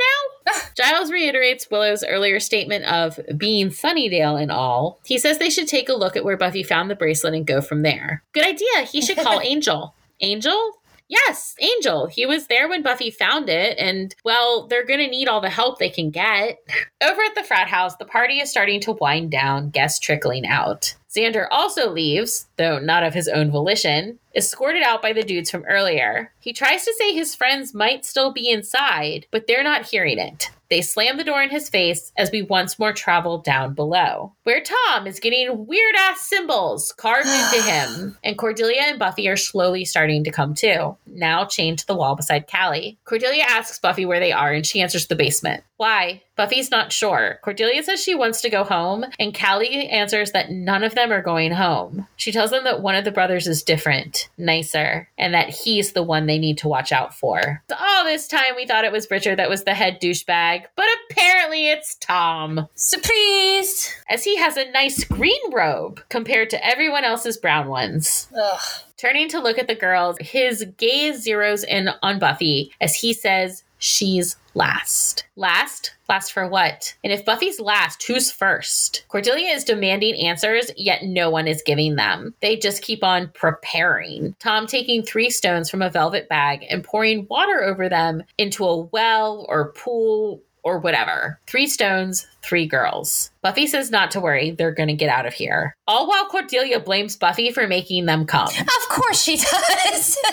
now? 0.46 0.52
Giles 0.76 1.11
reiterates 1.11 1.70
Willow's 1.70 2.04
earlier 2.04 2.38
statement 2.38 2.84
of 2.84 3.18
being 3.36 3.68
Sunnydale 3.68 4.40
and 4.40 4.52
all. 4.52 5.00
He 5.06 5.18
says 5.18 5.38
they 5.38 5.48
should 5.48 5.68
take 5.68 5.88
a 5.88 5.94
look 5.94 6.16
at 6.16 6.24
where 6.24 6.36
Buffy 6.36 6.62
found 6.62 6.90
the 6.90 6.94
bracelet 6.94 7.34
and 7.34 7.46
go 7.46 7.62
from 7.62 7.82
there. 7.82 8.22
Good 8.34 8.44
idea. 8.44 8.82
He 8.90 9.00
should 9.00 9.16
call 9.16 9.40
Angel. 9.40 9.94
Angel? 10.20 10.72
Yes, 11.08 11.54
Angel. 11.58 12.06
He 12.06 12.26
was 12.26 12.48
there 12.48 12.68
when 12.68 12.82
Buffy 12.82 13.10
found 13.10 13.48
it, 13.48 13.78
and 13.78 14.14
well, 14.24 14.66
they're 14.66 14.84
gonna 14.84 15.08
need 15.08 15.26
all 15.26 15.40
the 15.40 15.48
help 15.48 15.78
they 15.78 15.88
can 15.88 16.10
get. 16.10 16.58
Over 17.02 17.22
at 17.22 17.34
the 17.34 17.44
frat 17.44 17.68
house, 17.68 17.96
the 17.96 18.04
party 18.04 18.40
is 18.40 18.50
starting 18.50 18.80
to 18.80 18.92
wind 18.92 19.30
down, 19.30 19.70
guests 19.70 20.00
trickling 20.00 20.46
out. 20.46 20.94
Xander 21.08 21.48
also 21.50 21.90
leaves, 21.90 22.46
though 22.56 22.78
not 22.78 23.02
of 23.02 23.14
his 23.14 23.26
own 23.26 23.50
volition, 23.50 24.18
escorted 24.36 24.82
out 24.82 25.00
by 25.00 25.14
the 25.14 25.22
dudes 25.22 25.50
from 25.50 25.64
earlier. 25.64 26.30
He 26.40 26.52
tries 26.52 26.84
to 26.84 26.94
say 26.98 27.14
his 27.14 27.34
friends 27.34 27.72
might 27.72 28.04
still 28.04 28.30
be 28.30 28.50
inside, 28.50 29.26
but 29.30 29.46
they're 29.46 29.64
not 29.64 29.86
hearing 29.86 30.18
it. 30.18 30.50
They 30.70 30.82
slam 30.82 31.16
the 31.16 31.24
door 31.24 31.42
in 31.42 31.50
his 31.50 31.68
face 31.68 32.12
as 32.16 32.30
we 32.30 32.42
once 32.42 32.78
more 32.78 32.92
travel 32.92 33.38
down 33.38 33.74
below, 33.74 34.34
where 34.44 34.62
Tom 34.62 35.06
is 35.06 35.20
getting 35.20 35.66
weird 35.66 35.94
ass 35.96 36.20
symbols 36.20 36.92
carved 36.92 37.28
into 37.28 37.62
him, 37.70 38.18
and 38.22 38.36
Cordelia 38.36 38.82
and 38.82 38.98
Buffy 38.98 39.28
are 39.28 39.36
slowly 39.36 39.84
starting 39.84 40.24
to 40.24 40.30
come 40.30 40.54
to, 40.56 40.96
now 41.06 41.44
chained 41.44 41.78
to 41.78 41.86
the 41.86 41.96
wall 41.96 42.16
beside 42.16 42.50
Callie. 42.50 42.98
Cordelia 43.04 43.44
asks 43.48 43.78
Buffy 43.78 44.04
where 44.04 44.20
they 44.20 44.32
are, 44.32 44.52
and 44.52 44.66
she 44.66 44.80
answers 44.80 45.06
the 45.06 45.16
basement. 45.16 45.64
Why? 45.78 46.22
Buffy's 46.34 46.70
not 46.70 46.92
sure. 46.92 47.38
Cordelia 47.42 47.82
says 47.82 48.02
she 48.02 48.14
wants 48.14 48.40
to 48.40 48.50
go 48.50 48.64
home, 48.64 49.04
and 49.18 49.36
Callie 49.36 49.88
answers 49.88 50.32
that 50.32 50.50
none 50.50 50.82
of 50.82 50.94
them 50.94 51.12
are 51.12 51.22
going 51.22 51.52
home. 51.52 52.06
She 52.16 52.32
tells 52.32 52.50
them 52.50 52.64
that 52.64 52.82
one 52.82 52.94
of 52.94 53.04
the 53.04 53.12
brothers 53.12 53.46
is 53.46 53.62
different, 53.62 54.28
nicer, 54.36 55.08
and 55.16 55.34
that 55.34 55.50
he's 55.50 55.92
the 55.92 56.02
one 56.02 56.26
they 56.26 56.38
need 56.38 56.58
to 56.58 56.68
watch 56.68 56.92
out 56.92 57.14
for. 57.14 57.62
All 57.76 58.04
this 58.04 58.26
time, 58.28 58.56
we 58.56 58.66
thought 58.66 58.84
it 58.84 58.92
was 58.92 59.10
Richard 59.10 59.38
that 59.38 59.48
was 59.48 59.64
the 59.64 59.74
head 59.74 60.00
douchebag, 60.00 60.57
but 60.76 60.86
apparently 61.11 61.68
it's 61.68 61.94
Tom, 61.96 62.68
Surprise! 62.74 63.94
as 64.11 64.24
he 64.24 64.36
has 64.36 64.56
a 64.56 64.70
nice 64.70 65.04
green 65.04 65.52
robe 65.52 66.00
compared 66.09 66.50
to 66.50 66.66
everyone 66.66 67.04
else's 67.04 67.36
brown 67.36 67.68
ones. 67.68 68.28
Ugh. 68.36 68.61
Turning 68.96 69.28
to 69.28 69.40
look 69.40 69.59
at 69.59 69.68
the 69.68 69.74
girls, 69.74 70.16
his 70.20 70.64
gaze 70.76 71.24
zeroes 71.24 71.64
in 71.64 71.90
on 72.02 72.18
Buffy 72.18 72.72
as 72.80 72.94
he 72.94 73.12
says, 73.12 73.62
She's 73.78 74.36
last. 74.54 75.24
Last? 75.36 75.94
Last 76.09 76.32
for 76.32 76.48
what? 76.48 76.96
And 77.04 77.12
if 77.12 77.24
Buffy's 77.24 77.61
last, 77.61 78.02
who's 78.02 78.30
first? 78.30 79.04
Cordelia 79.09 79.52
is 79.52 79.62
demanding 79.62 80.16
answers, 80.26 80.72
yet 80.76 81.04
no 81.04 81.30
one 81.30 81.46
is 81.46 81.62
giving 81.64 81.94
them. 81.94 82.34
They 82.40 82.56
just 82.56 82.82
keep 82.82 83.04
on 83.04 83.30
preparing. 83.34 84.34
Tom 84.40 84.66
taking 84.66 85.02
three 85.02 85.30
stones 85.30 85.70
from 85.70 85.82
a 85.82 85.90
velvet 85.90 86.28
bag 86.28 86.66
and 86.68 86.82
pouring 86.82 87.26
water 87.30 87.62
over 87.62 87.88
them 87.88 88.24
into 88.36 88.64
a 88.64 88.82
well 88.82 89.46
or 89.48 89.72
pool 89.72 90.42
or 90.68 90.78
whatever. 90.78 91.40
Three 91.46 91.66
stones, 91.66 92.26
three 92.42 92.66
girls. 92.66 93.30
Buffy 93.42 93.66
says 93.66 93.90
not 93.90 94.10
to 94.10 94.20
worry, 94.20 94.50
they're 94.50 94.72
gonna 94.72 94.94
get 94.94 95.08
out 95.08 95.24
of 95.26 95.32
here. 95.32 95.74
All 95.86 96.06
while 96.06 96.26
Cordelia 96.28 96.78
blames 96.78 97.16
Buffy 97.16 97.50
for 97.50 97.66
making 97.66 98.04
them 98.06 98.26
come. 98.26 98.48
Of 98.48 98.88
course 98.90 99.22
she 99.22 99.36
does. 99.36 100.18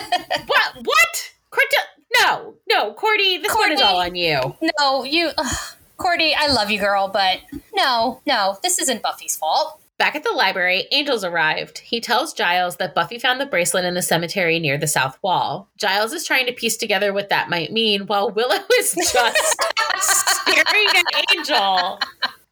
What? 0.46 0.74
What? 0.84 1.32
Cordelia? 1.50 1.86
No, 2.22 2.54
no, 2.68 2.92
Cordy, 2.94 3.38
this 3.38 3.54
one 3.54 3.72
is 3.72 3.80
all 3.80 4.00
on 4.00 4.14
you. 4.14 4.40
no, 4.78 5.04
you, 5.04 5.30
ugh. 5.36 5.56
Cordy. 5.96 6.34
I 6.34 6.48
love 6.48 6.70
you, 6.70 6.78
girl, 6.78 7.08
but 7.08 7.40
no, 7.74 8.20
no, 8.26 8.58
this 8.62 8.78
isn't 8.78 9.02
Buffy's 9.02 9.36
fault. 9.36 9.80
Back 9.98 10.14
at 10.14 10.24
the 10.24 10.32
library, 10.32 10.86
Angel's 10.92 11.24
arrived. 11.24 11.78
He 11.78 12.00
tells 12.02 12.34
Giles 12.34 12.76
that 12.76 12.94
Buffy 12.94 13.18
found 13.18 13.40
the 13.40 13.46
bracelet 13.46 13.84
in 13.86 13.94
the 13.94 14.02
cemetery 14.02 14.58
near 14.58 14.76
the 14.76 14.86
south 14.86 15.18
wall. 15.22 15.70
Giles 15.78 16.12
is 16.12 16.26
trying 16.26 16.44
to 16.46 16.52
piece 16.52 16.76
together 16.76 17.14
what 17.14 17.30
that 17.30 17.48
might 17.48 17.72
mean, 17.72 18.02
while 18.06 18.30
Willow 18.30 18.56
is 18.78 18.92
just 18.94 19.60
staring 20.42 20.86
at 20.96 21.34
Angel 21.34 21.98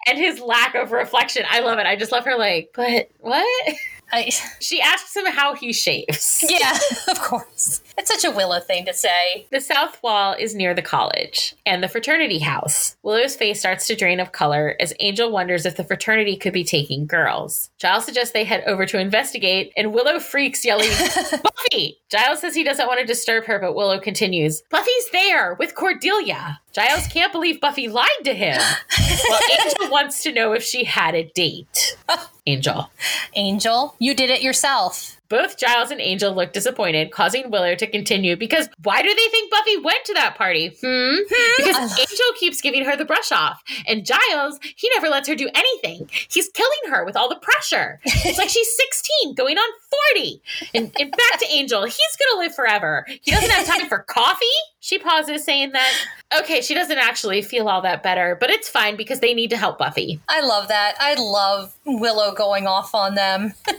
and 0.06 0.16
his 0.18 0.40
lack 0.40 0.74
of 0.74 0.90
reflection. 0.92 1.44
I 1.50 1.60
love 1.60 1.78
it. 1.78 1.86
I 1.86 1.96
just 1.96 2.12
love 2.12 2.24
her, 2.24 2.38
like, 2.38 2.70
but 2.74 3.10
what? 3.20 3.74
I, 4.10 4.30
She 4.60 4.80
asks 4.80 5.14
him 5.14 5.26
how 5.26 5.54
he 5.54 5.74
shaves. 5.74 6.44
yeah, 6.48 6.78
of 7.08 7.20
course. 7.20 7.82
It's 7.96 8.10
such 8.10 8.24
a 8.24 8.34
Willow 8.34 8.60
thing 8.60 8.84
to 8.86 8.92
say. 8.92 9.46
The 9.50 9.60
south 9.60 10.02
wall 10.02 10.34
is 10.38 10.54
near 10.54 10.74
the 10.74 10.82
college 10.82 11.54
and 11.64 11.82
the 11.82 11.88
fraternity 11.88 12.40
house. 12.40 12.96
Willow's 13.02 13.36
face 13.36 13.60
starts 13.60 13.86
to 13.86 13.94
drain 13.94 14.20
of 14.20 14.32
color 14.32 14.76
as 14.80 14.92
Angel 15.00 15.30
wonders 15.30 15.64
if 15.64 15.76
the 15.76 15.84
fraternity 15.84 16.36
could 16.36 16.52
be 16.52 16.64
taking 16.64 17.06
girls. 17.06 17.70
Giles 17.78 18.04
suggests 18.04 18.32
they 18.32 18.44
head 18.44 18.64
over 18.66 18.84
to 18.86 18.98
investigate, 18.98 19.72
and 19.76 19.92
Willow 19.92 20.18
freaks, 20.18 20.64
yelling, 20.64 20.90
Buffy! 21.30 21.98
Giles 22.10 22.40
says 22.40 22.54
he 22.54 22.64
doesn't 22.64 22.86
want 22.86 23.00
to 23.00 23.06
disturb 23.06 23.44
her, 23.44 23.58
but 23.58 23.74
Willow 23.74 24.00
continues, 24.00 24.62
Buffy's 24.70 25.10
there 25.12 25.54
with 25.54 25.74
Cordelia. 25.74 26.60
Giles 26.72 27.06
can't 27.06 27.32
believe 27.32 27.60
Buffy 27.60 27.88
lied 27.88 28.08
to 28.24 28.34
him. 28.34 28.60
well, 29.28 29.40
Angel 29.60 29.90
wants 29.90 30.22
to 30.24 30.32
know 30.32 30.52
if 30.52 30.62
she 30.62 30.84
had 30.84 31.14
a 31.14 31.30
date. 31.34 31.96
Oh. 32.08 32.28
Angel. 32.46 32.90
Angel, 33.34 33.94
you 33.98 34.14
did 34.14 34.30
it 34.30 34.42
yourself. 34.42 35.13
Both 35.28 35.58
Giles 35.58 35.90
and 35.90 36.00
Angel 36.00 36.34
look 36.34 36.52
disappointed, 36.52 37.10
causing 37.10 37.50
Willow 37.50 37.74
to 37.74 37.86
continue 37.86 38.36
because 38.36 38.68
why 38.82 39.02
do 39.02 39.08
they 39.08 39.28
think 39.28 39.50
Buffy 39.50 39.78
went 39.78 40.04
to 40.04 40.14
that 40.14 40.36
party? 40.36 40.76
Hmm? 40.82 41.16
Because 41.56 41.98
Angel 41.98 42.26
keeps 42.38 42.60
giving 42.60 42.84
her 42.84 42.96
the 42.96 43.04
brush 43.04 43.32
off, 43.32 43.62
and 43.86 44.04
Giles, 44.04 44.58
he 44.76 44.88
never 44.94 45.08
lets 45.08 45.28
her 45.28 45.34
do 45.34 45.48
anything. 45.54 46.08
He's 46.28 46.48
killing 46.50 46.92
her 46.92 47.04
with 47.04 47.16
all 47.16 47.28
the 47.28 47.36
pressure. 47.36 48.00
It's 48.04 48.38
like 48.38 48.48
she's 48.48 48.76
16, 48.76 49.34
going 49.34 49.58
on 49.58 49.72
40. 50.14 50.42
And, 50.74 50.92
and 50.98 51.10
back 51.10 51.40
to 51.40 51.46
Angel, 51.50 51.84
he's 51.84 52.16
gonna 52.18 52.40
live 52.40 52.54
forever. 52.54 53.06
He 53.22 53.30
doesn't 53.30 53.50
have 53.50 53.66
time 53.66 53.88
for 53.88 54.00
coffee? 54.00 54.44
She 54.80 54.98
pauses, 54.98 55.44
saying 55.44 55.72
that, 55.72 55.92
okay, 56.40 56.60
she 56.60 56.74
doesn't 56.74 56.98
actually 56.98 57.42
feel 57.42 57.68
all 57.68 57.80
that 57.82 58.02
better, 58.02 58.36
but 58.38 58.50
it's 58.50 58.68
fine 58.68 58.96
because 58.96 59.20
they 59.20 59.34
need 59.34 59.50
to 59.50 59.56
help 59.56 59.78
Buffy. 59.78 60.20
I 60.28 60.40
love 60.40 60.68
that. 60.68 60.94
I 60.98 61.14
love 61.14 61.74
Willow 61.86 62.34
going 62.34 62.66
off 62.66 62.94
on 62.94 63.14
them. 63.14 63.54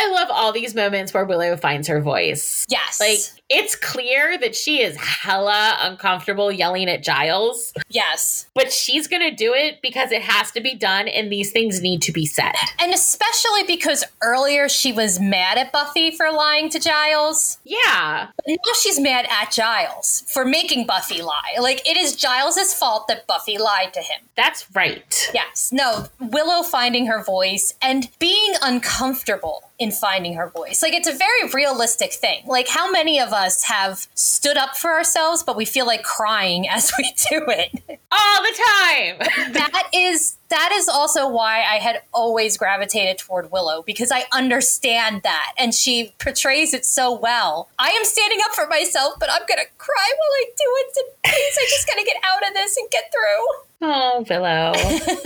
I 0.00 0.12
love 0.12 0.28
all 0.30 0.52
these 0.52 0.74
moments 0.74 1.12
where 1.12 1.24
Willow 1.24 1.56
finds 1.56 1.88
her 1.88 2.00
voice. 2.00 2.66
Yes. 2.68 2.98
Like, 2.98 3.18
it's 3.50 3.74
clear 3.74 4.38
that 4.38 4.54
she 4.54 4.80
is 4.80 4.96
hella 4.96 5.76
uncomfortable 5.80 6.52
yelling 6.52 6.88
at 6.88 7.02
Giles, 7.02 7.72
yes. 7.88 8.46
but 8.54 8.72
she's 8.72 9.08
going 9.08 9.28
to 9.28 9.34
do 9.34 9.52
it 9.52 9.82
because 9.82 10.12
it 10.12 10.22
has 10.22 10.52
to 10.52 10.60
be 10.60 10.74
done 10.76 11.08
and 11.08 11.32
these 11.32 11.50
things 11.50 11.82
need 11.82 12.00
to 12.02 12.12
be 12.12 12.26
said. 12.26 12.52
And 12.78 12.94
especially 12.94 13.64
because 13.66 14.04
earlier 14.22 14.68
she 14.68 14.92
was 14.92 15.18
mad 15.18 15.58
at 15.58 15.72
Buffy 15.72 16.12
for 16.12 16.30
lying 16.30 16.68
to 16.70 16.78
Giles. 16.78 17.58
Yeah. 17.64 18.28
But 18.36 18.46
now 18.46 18.72
she's 18.80 19.00
mad 19.00 19.26
at 19.28 19.50
Giles 19.50 20.22
for 20.28 20.44
making 20.44 20.86
Buffy 20.86 21.20
lie. 21.20 21.56
Like, 21.60 21.86
it 21.88 21.96
is 21.96 22.14
Giles' 22.14 22.72
fault 22.72 23.08
that 23.08 23.26
Buffy 23.26 23.58
lied 23.58 23.92
to 23.94 24.00
him. 24.00 24.20
That's 24.36 24.64
right. 24.76 25.28
Yes. 25.34 25.70
No, 25.72 26.06
Willow 26.20 26.62
finding 26.62 27.06
her 27.06 27.22
voice 27.24 27.74
and 27.82 28.08
being 28.20 28.54
uncomfortable 28.62 29.64
in 29.80 29.90
finding 29.90 30.34
her 30.34 30.48
voice. 30.48 30.82
Like, 30.82 30.92
it's 30.92 31.08
a 31.08 31.12
very 31.12 31.48
realistic 31.52 32.12
thing. 32.12 32.44
Like, 32.46 32.68
how 32.68 32.90
many 32.90 33.18
of 33.18 33.32
us 33.32 33.39
have 33.64 34.06
stood 34.14 34.56
up 34.56 34.76
for 34.76 34.90
ourselves, 34.90 35.42
but 35.42 35.56
we 35.56 35.64
feel 35.64 35.86
like 35.86 36.02
crying 36.02 36.68
as 36.70 36.92
we 36.96 37.04
do 37.30 37.44
it? 37.48 38.00
All 38.12 38.42
the 38.42 38.62
time. 38.66 39.52
that 39.52 39.90
is 39.94 40.36
that 40.50 40.70
is 40.74 40.88
also 40.88 41.28
why 41.28 41.58
I 41.62 41.76
had 41.76 42.02
always 42.12 42.56
gravitated 42.56 43.18
toward 43.18 43.50
Willow 43.50 43.82
because 43.82 44.10
I 44.12 44.24
understand 44.32 45.22
that 45.22 45.52
and 45.58 45.74
she 45.74 46.12
portrays 46.18 46.74
it 46.74 46.84
so 46.84 47.16
well. 47.16 47.68
I 47.78 47.88
am 47.88 48.04
standing 48.04 48.40
up 48.44 48.54
for 48.54 48.66
myself, 48.66 49.14
but 49.18 49.30
I'm 49.30 49.42
gonna 49.48 49.62
cry 49.78 50.12
while 50.16 50.32
I 50.32 50.44
do 50.56 50.64
it. 50.66 51.14
Please, 51.24 51.58
I 51.58 51.66
just 51.68 51.86
gotta 51.86 52.04
get 52.04 52.16
out 52.24 52.46
of 52.48 52.54
this 52.54 52.76
and 52.76 52.90
get 52.90 53.12
through. 53.12 53.46
oh, 53.82 54.24
Willow. 54.28 54.72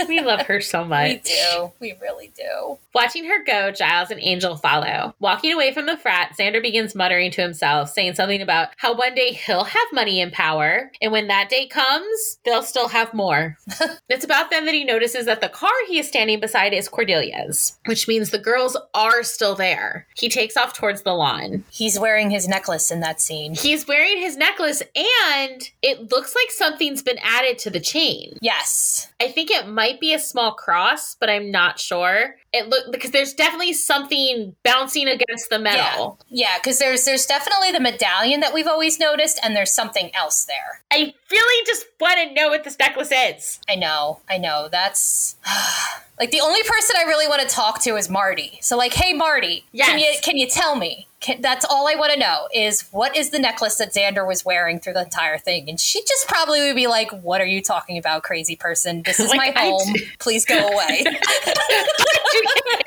We 0.07 0.21
love 0.21 0.41
her 0.43 0.61
so 0.61 0.85
much. 0.85 1.09
We 1.09 1.17
do. 1.17 1.71
We 1.79 1.93
really 1.99 2.31
do. 2.37 2.77
Watching 2.93 3.25
her 3.25 3.43
go, 3.43 3.71
Giles 3.71 4.11
and 4.11 4.19
Angel 4.21 4.55
follow. 4.55 5.15
Walking 5.19 5.51
away 5.51 5.73
from 5.73 5.87
the 5.87 5.97
frat, 5.97 6.35
Xander 6.39 6.61
begins 6.61 6.93
muttering 6.95 7.31
to 7.31 7.41
himself, 7.41 7.89
saying 7.89 8.13
something 8.13 8.41
about 8.41 8.69
how 8.77 8.95
one 8.95 9.15
day 9.15 9.31
he'll 9.33 9.63
have 9.63 9.87
money 9.91 10.21
and 10.21 10.31
power, 10.31 10.91
and 11.01 11.11
when 11.11 11.27
that 11.27 11.49
day 11.49 11.65
comes, 11.65 12.37
they'll 12.45 12.61
still 12.61 12.87
have 12.89 13.13
more. 13.13 13.57
it's 14.09 14.23
about 14.23 14.51
then 14.51 14.65
that 14.65 14.75
he 14.75 14.83
notices 14.83 15.14
that 15.23 15.39
the 15.39 15.49
car 15.49 15.71
he 15.87 15.99
is 15.99 16.07
standing 16.07 16.41
beside 16.41 16.73
is 16.73 16.89
Cordelia's, 16.89 17.77
which 17.85 18.07
means 18.07 18.29
the 18.29 18.37
girls 18.37 18.75
are 18.93 19.23
still 19.23 19.55
there. 19.55 20.07
He 20.15 20.27
takes 20.27 20.57
off 20.57 20.73
towards 20.73 21.03
the 21.03 21.13
lawn. 21.13 21.63
He's 21.69 21.97
wearing 21.97 22.29
his 22.29 22.47
necklace 22.47 22.91
in 22.91 22.99
that 22.99 23.21
scene. 23.21 23.55
He's 23.55 23.87
wearing 23.87 24.17
his 24.17 24.35
necklace, 24.35 24.81
and 24.95 25.69
it 25.81 26.11
looks 26.11 26.35
like 26.35 26.51
something's 26.51 27.01
been 27.01 27.19
added 27.23 27.57
to 27.59 27.69
the 27.69 27.79
chain. 27.79 28.37
Yes. 28.41 29.07
I 29.21 29.29
think 29.29 29.49
it 29.49 29.67
might 29.67 30.01
be 30.01 30.13
a 30.13 30.19
small 30.19 30.53
cross, 30.53 31.15
but 31.15 31.29
I'm 31.29 31.51
not 31.51 31.79
sure. 31.79 32.35
It 32.55 32.69
look 32.69 32.89
because 32.89 33.11
there's 33.11 33.33
definitely 33.33 33.73
something 33.73 34.55
bouncing 34.63 35.09
against 35.09 35.49
the 35.49 35.59
metal. 35.59 36.19
Yeah, 36.29 36.57
because 36.57 36.79
there's 36.79 37.03
there's 37.03 37.25
definitely 37.25 37.73
the 37.73 37.81
medallion 37.81 38.39
that 38.39 38.53
we've 38.53 38.67
always 38.67 38.97
noticed, 38.97 39.39
and 39.43 39.55
there's 39.55 39.73
something 39.73 40.09
else 40.15 40.45
there. 40.45 40.81
I 40.89 41.13
really 41.31 41.65
just 41.65 41.85
want 41.99 42.17
to 42.17 42.33
know 42.33 42.49
what 42.49 42.63
this 42.63 42.79
necklace 42.79 43.11
is. 43.11 43.59
I 43.67 43.75
know, 43.75 44.21
I 44.29 44.37
know. 44.37 44.69
That's 44.71 45.35
like 46.19 46.31
the 46.31 46.39
only 46.39 46.63
person 46.63 46.95
I 46.97 47.03
really 47.03 47.27
want 47.27 47.41
to 47.41 47.47
talk 47.47 47.81
to 47.83 47.97
is 47.97 48.09
Marty. 48.09 48.59
So 48.61 48.77
like, 48.77 48.93
hey 48.93 49.11
Marty, 49.11 49.65
can 49.77 49.99
you 49.99 50.13
can 50.21 50.37
you 50.37 50.47
tell 50.47 50.77
me? 50.77 51.07
Can, 51.25 51.41
that's 51.41 51.65
all 51.65 51.87
I 51.87 51.95
want 51.95 52.13
to 52.13 52.19
know 52.19 52.47
is 52.53 52.81
what 52.91 53.15
is 53.17 53.31
the 53.31 53.39
necklace 53.39 53.77
that 53.77 53.91
Xander 53.95 54.27
was 54.27 54.45
wearing 54.45 54.79
through 54.79 54.93
the 54.93 55.01
entire 55.01 55.39
thing? 55.39 55.67
And 55.67 55.79
she 55.79 56.01
just 56.01 56.27
probably 56.27 56.59
would 56.61 56.75
be 56.75 56.85
like, 56.85 57.09
"What 57.23 57.41
are 57.41 57.45
you 57.47 57.63
talking 57.63 57.97
about, 57.97 58.21
crazy 58.21 58.55
person? 58.55 59.01
This 59.01 59.19
is 59.19 59.29
Like, 59.35 59.55
my 59.55 59.61
home. 59.61 59.93
d- 59.93 60.05
Please 60.19 60.45
go 60.45 60.55
away." 60.67 61.03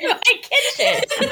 my 0.01 0.19
kitchen. 0.23 1.03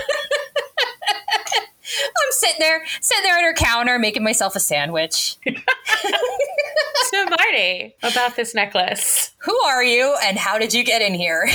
I'm 2.00 2.32
sitting 2.32 2.60
there, 2.60 2.84
sitting 3.00 3.24
there 3.24 3.38
at 3.38 3.44
her 3.44 3.54
counter, 3.54 3.98
making 3.98 4.24
myself 4.24 4.58
a 4.58 4.60
sandwich. 4.60 5.38
so 5.46 7.26
Marty, 7.26 7.96
about 8.04 8.36
this 8.36 8.54
necklace. 8.54 9.32
Who 9.40 9.58
are 9.62 9.82
you, 9.84 10.14
and 10.24 10.38
how 10.38 10.58
did 10.60 10.74
you 10.74 10.84
get 10.84 11.02
in 11.02 11.14
here? 11.14 11.48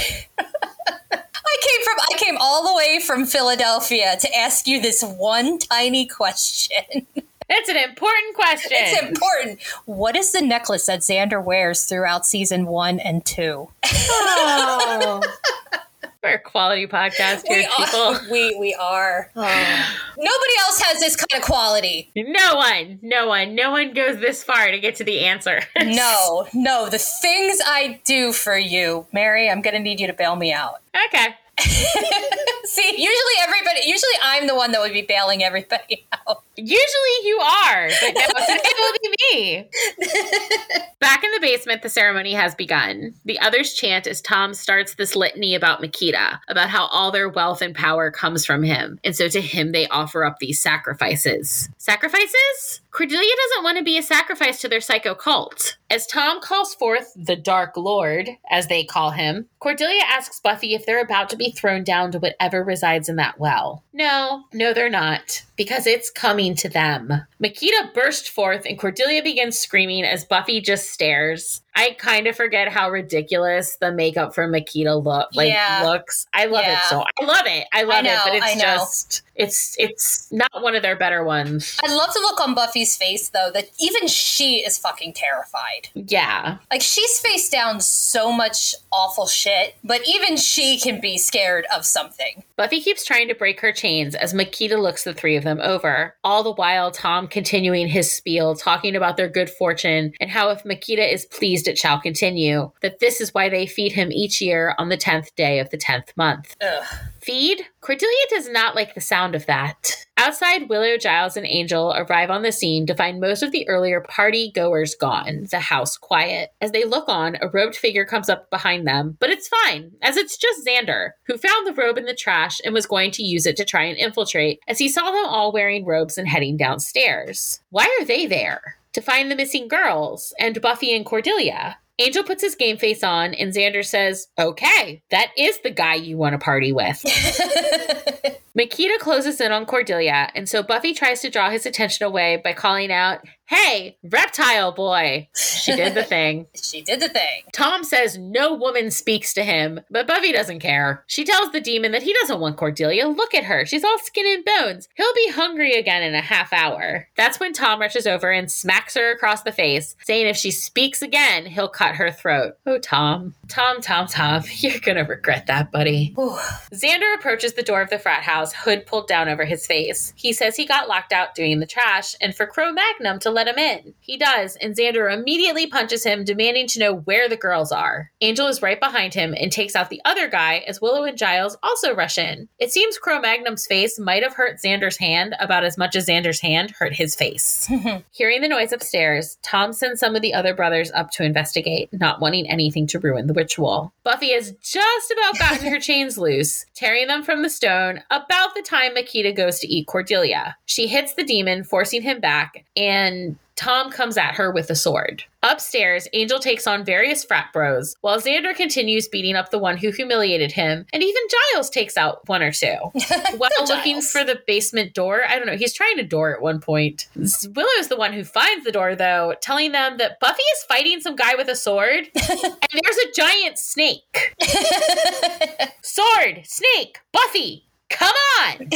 I 1.52 1.56
came 1.60 1.84
from 1.84 1.96
I 2.00 2.18
came 2.18 2.36
all 2.40 2.66
the 2.66 2.74
way 2.74 2.98
from 3.04 3.26
Philadelphia 3.26 4.16
to 4.20 4.34
ask 4.36 4.66
you 4.66 4.80
this 4.80 5.02
one 5.02 5.58
tiny 5.58 6.06
question. 6.06 7.06
It's 7.54 7.68
an 7.68 7.76
important 7.76 8.34
question. 8.34 8.70
It's 8.80 9.02
important. 9.02 9.60
What 9.84 10.16
is 10.16 10.32
the 10.32 10.40
necklace 10.40 10.86
that 10.86 11.00
Xander 11.00 11.42
wears 11.44 11.84
throughout 11.84 12.24
season 12.24 12.64
one 12.64 12.98
and 12.98 13.22
two? 13.26 13.68
Oh. 13.84 15.20
We're 16.22 16.34
a 16.34 16.38
quality 16.38 16.86
podcast 16.86 17.42
here, 17.46 17.64
people. 17.76 18.00
are. 18.00 18.20
We 18.30 18.56
we 18.58 18.74
are. 18.74 19.28
Nobody 19.36 20.54
else 20.64 20.80
has 20.80 21.00
this 21.00 21.14
kind 21.16 21.42
of 21.42 21.46
quality. 21.46 22.10
No 22.16 22.54
one, 22.54 23.00
no 23.02 23.26
one, 23.28 23.54
no 23.54 23.70
one 23.72 23.92
goes 23.92 24.18
this 24.18 24.42
far 24.42 24.70
to 24.70 24.78
get 24.78 24.94
to 24.96 25.04
the 25.04 25.24
answer. 25.26 25.60
No, 25.82 26.46
no. 26.54 26.88
The 26.88 26.98
things 26.98 27.58
I 27.66 28.00
do 28.04 28.32
for 28.32 28.56
you, 28.56 29.04
Mary. 29.12 29.50
I'm 29.50 29.60
gonna 29.60 29.80
need 29.80 30.00
you 30.00 30.06
to 30.06 30.14
bail 30.14 30.36
me 30.36 30.52
out. 30.54 30.76
okay. 31.08 31.34
See, 32.64 32.90
usually 32.90 33.36
everybody. 33.40 33.80
Usually 33.84 34.16
I'm 34.22 34.46
the 34.46 34.54
one 34.54 34.72
that 34.72 34.80
would 34.80 34.92
be 34.92 35.02
bailing 35.02 35.42
everybody 35.42 36.06
out. 36.26 36.42
Usually 36.56 37.16
you 37.24 37.38
are, 37.38 37.88
but 38.00 38.14
no, 38.14 38.26
today 38.46 38.70
will 38.78 38.92
be 39.02 39.14
me. 39.32 39.70
Back 41.00 41.24
in 41.24 41.30
the 41.32 41.40
basement, 41.40 41.82
the 41.82 41.88
ceremony 41.88 42.34
has 42.34 42.54
begun. 42.54 43.14
The 43.24 43.38
others 43.40 43.72
chant 43.72 44.06
as 44.06 44.20
Tom 44.20 44.52
starts 44.52 44.94
this 44.94 45.16
litany 45.16 45.54
about 45.54 45.80
Machida, 45.80 46.40
about 46.48 46.68
how 46.68 46.86
all 46.86 47.10
their 47.10 47.28
wealth 47.28 47.62
and 47.62 47.74
power 47.74 48.10
comes 48.10 48.44
from 48.44 48.62
him. 48.62 49.00
And 49.02 49.16
so 49.16 49.28
to 49.28 49.40
him, 49.40 49.72
they 49.72 49.88
offer 49.88 50.24
up 50.24 50.38
these 50.38 50.60
sacrifices. 50.60 51.70
Sacrifices? 51.78 52.82
Cordelia 52.90 53.32
doesn't 53.48 53.64
want 53.64 53.78
to 53.78 53.84
be 53.84 53.96
a 53.96 54.02
sacrifice 54.02 54.60
to 54.60 54.68
their 54.68 54.80
psycho 54.80 55.14
cult. 55.14 55.78
As 55.88 56.06
Tom 56.06 56.40
calls 56.40 56.74
forth 56.74 57.12
the 57.16 57.36
Dark 57.36 57.76
Lord, 57.76 58.28
as 58.50 58.66
they 58.66 58.84
call 58.84 59.10
him, 59.10 59.46
Cordelia 59.58 60.02
asks 60.06 60.40
Buffy 60.40 60.74
if 60.74 60.84
they're 60.84 61.02
about 61.02 61.30
to 61.30 61.36
be 61.36 61.50
thrown 61.50 61.84
down 61.84 62.12
to 62.12 62.18
whatever 62.18 62.62
resides 62.62 63.08
in 63.08 63.16
that 63.16 63.38
well. 63.38 63.82
No, 63.92 64.44
no, 64.52 64.72
they're 64.72 64.90
not, 64.90 65.42
because 65.56 65.86
it's 65.86 66.10
coming 66.10 66.51
to 66.56 66.68
them. 66.68 67.22
Machida 67.42 67.92
burst 67.94 68.30
forth 68.30 68.66
and 68.66 68.78
Cordelia 68.78 69.22
begins 69.22 69.58
screaming 69.58 70.04
as 70.04 70.24
Buffy 70.24 70.60
just 70.60 70.90
stares. 70.90 71.61
I 71.74 71.96
kind 71.98 72.26
of 72.26 72.36
forget 72.36 72.68
how 72.68 72.90
ridiculous 72.90 73.76
the 73.76 73.92
makeup 73.92 74.34
for 74.34 74.46
Machida 74.48 75.02
look 75.02 75.28
like 75.34 75.48
Yeah. 75.48 75.82
looks. 75.84 76.26
I 76.34 76.44
love 76.46 76.64
Yeah. 76.64 76.74
it 76.74 76.84
so. 76.88 77.02
I 77.20 77.24
love 77.24 77.46
it. 77.46 77.66
I 77.72 77.82
love 77.84 78.04
know, 78.04 78.12
it, 78.12 78.20
but 78.24 78.32
I 78.42 78.50
it's 78.52 78.60
just 78.60 79.22
it's 79.34 79.74
it's 79.78 80.30
not 80.30 80.50
one 80.62 80.74
of 80.74 80.82
their 80.82 80.96
better 80.96 81.24
ones. 81.24 81.78
I'd 81.82 81.90
love 81.94 82.12
to 82.12 82.20
look 82.20 82.40
on 82.40 82.54
Buffy's 82.54 82.94
face 82.96 83.30
though. 83.30 83.50
That 83.52 83.68
even 83.80 84.06
she 84.06 84.56
is 84.58 84.76
fucking 84.76 85.14
terrified. 85.14 85.88
Yeah. 85.94 86.58
Like 86.70 86.82
she's 86.82 87.18
faced 87.20 87.50
down 87.50 87.80
so 87.80 88.30
much 88.32 88.74
awful 88.92 89.26
shit, 89.26 89.74
but 89.82 90.02
even 90.06 90.36
she 90.36 90.78
can 90.78 91.00
be 91.00 91.16
scared 91.16 91.66
of 91.74 91.86
something. 91.86 92.42
Buffy 92.56 92.80
keeps 92.82 93.04
trying 93.04 93.28
to 93.28 93.34
break 93.34 93.60
her 93.60 93.72
chains 93.72 94.14
as 94.14 94.34
Machida 94.34 94.78
looks 94.80 95.04
the 95.04 95.14
three 95.14 95.36
of 95.36 95.44
them 95.44 95.60
over. 95.62 96.14
All 96.22 96.42
the 96.42 96.52
while, 96.52 96.90
Tom 96.90 97.26
continuing 97.26 97.88
his 97.88 98.12
spiel, 98.12 98.54
talking 98.54 98.94
about 98.94 99.16
their 99.16 99.28
good 99.28 99.48
fortune 99.48 100.12
and 100.20 100.30
how 100.30 100.50
if 100.50 100.62
Machida 100.64 101.10
is 101.10 101.24
pleased 101.24 101.61
it 101.68 101.78
shall 101.78 102.00
continue, 102.00 102.70
that 102.80 102.98
this 102.98 103.20
is 103.20 103.34
why 103.34 103.48
they 103.48 103.66
feed 103.66 103.92
him 103.92 104.12
each 104.12 104.40
year 104.40 104.74
on 104.78 104.88
the 104.88 104.96
tenth 104.96 105.34
day 105.36 105.58
of 105.58 105.70
the 105.70 105.76
tenth 105.76 106.12
month. 106.16 106.56
Ugh. 106.60 106.84
Feed? 107.20 107.62
Cordelia 107.80 108.26
does 108.30 108.48
not 108.48 108.74
like 108.74 108.94
the 108.94 109.00
sound 109.00 109.34
of 109.36 109.46
that. 109.46 110.06
Outside, 110.16 110.68
Willow, 110.68 110.96
Giles, 110.96 111.36
and 111.36 111.46
Angel 111.46 111.94
arrive 111.96 112.30
on 112.30 112.42
the 112.42 112.52
scene 112.52 112.86
to 112.86 112.94
find 112.94 113.20
most 113.20 113.42
of 113.42 113.52
the 113.52 113.68
earlier 113.68 114.00
party 114.00 114.50
goers 114.54 114.94
gone, 114.94 115.46
the 115.50 115.60
house 115.60 115.96
quiet. 115.96 116.50
As 116.60 116.72
they 116.72 116.84
look 116.84 117.08
on, 117.08 117.36
a 117.40 117.48
robed 117.48 117.76
figure 117.76 118.04
comes 118.04 118.28
up 118.28 118.50
behind 118.50 118.86
them, 118.86 119.16
but 119.20 119.30
it's 119.30 119.48
fine, 119.48 119.92
as 120.02 120.16
it's 120.16 120.36
just 120.36 120.66
Xander, 120.66 121.10
who 121.24 121.38
found 121.38 121.66
the 121.66 121.74
robe 121.74 121.96
in 121.96 122.04
the 122.04 122.14
trash 122.14 122.60
and 122.64 122.74
was 122.74 122.86
going 122.86 123.10
to 123.12 123.22
use 123.22 123.46
it 123.46 123.56
to 123.56 123.64
try 123.64 123.84
and 123.84 123.96
infiltrate, 123.98 124.60
as 124.66 124.78
he 124.78 124.88
saw 124.88 125.10
them 125.10 125.26
all 125.26 125.52
wearing 125.52 125.84
robes 125.84 126.18
and 126.18 126.28
heading 126.28 126.56
downstairs. 126.56 127.60
Why 127.70 127.84
are 128.00 128.04
they 128.04 128.26
there? 128.26 128.76
To 128.94 129.00
find 129.00 129.30
the 129.30 129.36
missing 129.36 129.68
girls 129.68 130.34
and 130.38 130.60
Buffy 130.60 130.94
and 130.94 131.04
Cordelia. 131.04 131.78
Angel 131.98 132.24
puts 132.24 132.42
his 132.42 132.54
game 132.54 132.78
face 132.78 133.04
on, 133.04 133.34
and 133.34 133.52
Xander 133.52 133.84
says, 133.84 134.26
Okay, 134.38 135.02
that 135.10 135.28
is 135.36 135.58
the 135.62 135.70
guy 135.70 135.94
you 135.94 136.16
want 136.16 136.32
to 136.32 136.38
party 136.38 136.72
with. 136.72 137.02
Machida 138.58 138.98
closes 138.98 139.40
in 139.40 139.52
on 139.52 139.66
Cordelia, 139.66 140.30
and 140.34 140.48
so 140.48 140.62
Buffy 140.62 140.94
tries 140.94 141.20
to 141.20 141.30
draw 141.30 141.50
his 141.50 141.64
attention 141.64 142.04
away 142.04 142.40
by 142.42 142.52
calling 142.52 142.90
out, 142.90 143.20
Hey, 143.52 143.98
reptile 144.02 144.72
boy! 144.72 145.28
She 145.34 145.76
did 145.76 145.92
the 145.92 146.02
thing. 146.02 146.46
she 146.54 146.80
did 146.80 147.00
the 147.00 147.10
thing. 147.10 147.42
Tom 147.52 147.84
says 147.84 148.16
no 148.16 148.54
woman 148.54 148.90
speaks 148.90 149.34
to 149.34 149.44
him, 149.44 149.80
but 149.90 150.06
Buffy 150.06 150.32
doesn't 150.32 150.60
care. 150.60 151.04
She 151.06 151.22
tells 151.22 151.52
the 151.52 151.60
demon 151.60 151.92
that 151.92 152.02
he 152.02 152.14
doesn't 152.14 152.40
want 152.40 152.56
Cordelia. 152.56 153.06
Look 153.08 153.34
at 153.34 153.44
her. 153.44 153.66
She's 153.66 153.84
all 153.84 153.98
skin 153.98 154.24
and 154.26 154.42
bones. 154.42 154.88
He'll 154.94 155.12
be 155.14 155.32
hungry 155.32 155.74
again 155.74 156.02
in 156.02 156.14
a 156.14 156.22
half 156.22 156.50
hour. 156.54 157.10
That's 157.14 157.38
when 157.38 157.52
Tom 157.52 157.78
rushes 157.78 158.06
over 158.06 158.30
and 158.30 158.50
smacks 158.50 158.94
her 158.94 159.12
across 159.12 159.42
the 159.42 159.52
face, 159.52 159.96
saying 160.06 160.28
if 160.28 160.36
she 160.38 160.50
speaks 160.50 161.02
again, 161.02 161.44
he'll 161.44 161.68
cut 161.68 161.96
her 161.96 162.10
throat. 162.10 162.54
Oh, 162.64 162.78
Tom. 162.78 163.34
Tom, 163.48 163.82
Tom, 163.82 164.06
Tom. 164.06 164.44
You're 164.56 164.80
gonna 164.80 165.04
regret 165.04 165.46
that, 165.48 165.70
buddy. 165.70 166.14
Ooh. 166.18 166.38
Xander 166.72 167.14
approaches 167.14 167.52
the 167.52 167.62
door 167.62 167.82
of 167.82 167.90
the 167.90 167.98
frat 167.98 168.22
house, 168.22 168.54
hood 168.54 168.86
pulled 168.86 169.08
down 169.08 169.28
over 169.28 169.44
his 169.44 169.66
face. 169.66 170.14
He 170.16 170.32
says 170.32 170.56
he 170.56 170.64
got 170.64 170.88
locked 170.88 171.12
out 171.12 171.34
doing 171.34 171.60
the 171.60 171.66
trash 171.66 172.14
and 172.18 172.34
for 172.34 172.46
Cro 172.46 172.72
Magnon 172.72 173.18
to 173.20 173.30
let 173.30 173.41
him 173.48 173.58
in. 173.58 173.94
He 174.00 174.16
does, 174.16 174.56
and 174.56 174.76
Xander 174.76 175.12
immediately 175.12 175.66
punches 175.66 176.04
him, 176.04 176.24
demanding 176.24 176.66
to 176.68 176.78
know 176.78 176.94
where 176.94 177.28
the 177.28 177.36
girls 177.36 177.72
are. 177.72 178.10
Angel 178.20 178.46
is 178.46 178.62
right 178.62 178.80
behind 178.80 179.14
him 179.14 179.34
and 179.38 179.50
takes 179.50 179.76
out 179.76 179.90
the 179.90 180.00
other 180.04 180.28
guy 180.28 180.58
as 180.66 180.80
Willow 180.80 181.04
and 181.04 181.18
Giles 181.18 181.56
also 181.62 181.94
rush 181.94 182.18
in. 182.18 182.48
It 182.58 182.72
seems 182.72 182.98
Cro 182.98 183.20
Magnon's 183.20 183.66
face 183.66 183.98
might 183.98 184.22
have 184.22 184.34
hurt 184.34 184.60
Xander's 184.64 184.98
hand 184.98 185.34
about 185.40 185.64
as 185.64 185.78
much 185.78 185.96
as 185.96 186.06
Xander's 186.06 186.40
hand 186.40 186.72
hurt 186.78 186.94
his 186.94 187.14
face. 187.14 187.70
Hearing 188.12 188.40
the 188.40 188.48
noise 188.48 188.72
upstairs, 188.72 189.38
Tom 189.42 189.72
sends 189.72 190.00
some 190.00 190.16
of 190.16 190.22
the 190.22 190.34
other 190.34 190.54
brothers 190.54 190.90
up 190.92 191.10
to 191.12 191.24
investigate, 191.24 191.88
not 191.92 192.20
wanting 192.20 192.48
anything 192.48 192.86
to 192.88 192.98
ruin 192.98 193.26
the 193.26 193.34
ritual. 193.34 193.92
Buffy 194.04 194.32
has 194.32 194.52
just 194.62 195.10
about 195.10 195.38
gotten 195.38 195.68
her 195.68 195.80
chains 195.80 196.18
loose, 196.18 196.66
tearing 196.74 197.06
them 197.06 197.22
from 197.22 197.42
the 197.42 197.50
stone 197.50 198.02
about 198.10 198.54
the 198.54 198.62
time 198.62 198.94
Machida 198.94 199.34
goes 199.34 199.58
to 199.60 199.68
eat 199.68 199.86
Cordelia. 199.86 200.56
She 200.66 200.86
hits 200.86 201.14
the 201.14 201.24
demon, 201.24 201.64
forcing 201.64 202.02
him 202.02 202.20
back, 202.20 202.64
and 202.76 203.31
Tom 203.62 203.92
comes 203.92 204.16
at 204.16 204.34
her 204.34 204.50
with 204.50 204.70
a 204.70 204.74
sword. 204.74 205.22
Upstairs, 205.44 206.08
Angel 206.14 206.40
takes 206.40 206.66
on 206.66 206.84
various 206.84 207.22
frat 207.22 207.52
bros, 207.52 207.94
while 208.00 208.20
Xander 208.20 208.56
continues 208.56 209.06
beating 209.06 209.36
up 209.36 209.52
the 209.52 209.58
one 209.60 209.76
who 209.76 209.92
humiliated 209.92 210.50
him, 210.50 210.84
and 210.92 211.00
even 211.00 211.22
Giles 211.54 211.70
takes 211.70 211.96
out 211.96 212.26
one 212.28 212.42
or 212.42 212.50
two. 212.50 212.74
While 213.36 213.50
looking 213.68 214.02
for 214.02 214.24
the 214.24 214.40
basement 214.48 214.94
door, 214.94 215.22
I 215.28 215.38
don't 215.38 215.46
know, 215.46 215.56
he's 215.56 215.74
trying 215.74 215.96
to 215.98 216.02
door 216.02 216.34
at 216.34 216.42
one 216.42 216.60
point. 216.60 217.06
Willow's 217.14 217.86
the 217.86 217.96
one 217.96 218.12
who 218.12 218.24
finds 218.24 218.64
the 218.64 218.72
door, 218.72 218.96
though, 218.96 219.34
telling 219.40 219.70
them 219.70 219.96
that 219.98 220.18
Buffy 220.18 220.42
is 220.42 220.64
fighting 220.64 221.00
some 221.00 221.14
guy 221.14 221.36
with 221.36 221.48
a 221.48 221.54
sword, 221.54 222.08
and 222.16 222.80
there's 222.82 222.96
a 222.96 223.12
giant 223.14 223.58
snake. 223.60 224.34
Sword, 225.82 226.42
snake, 226.42 226.98
Buffy, 227.12 227.68
come 227.88 228.14
on! 228.40 228.70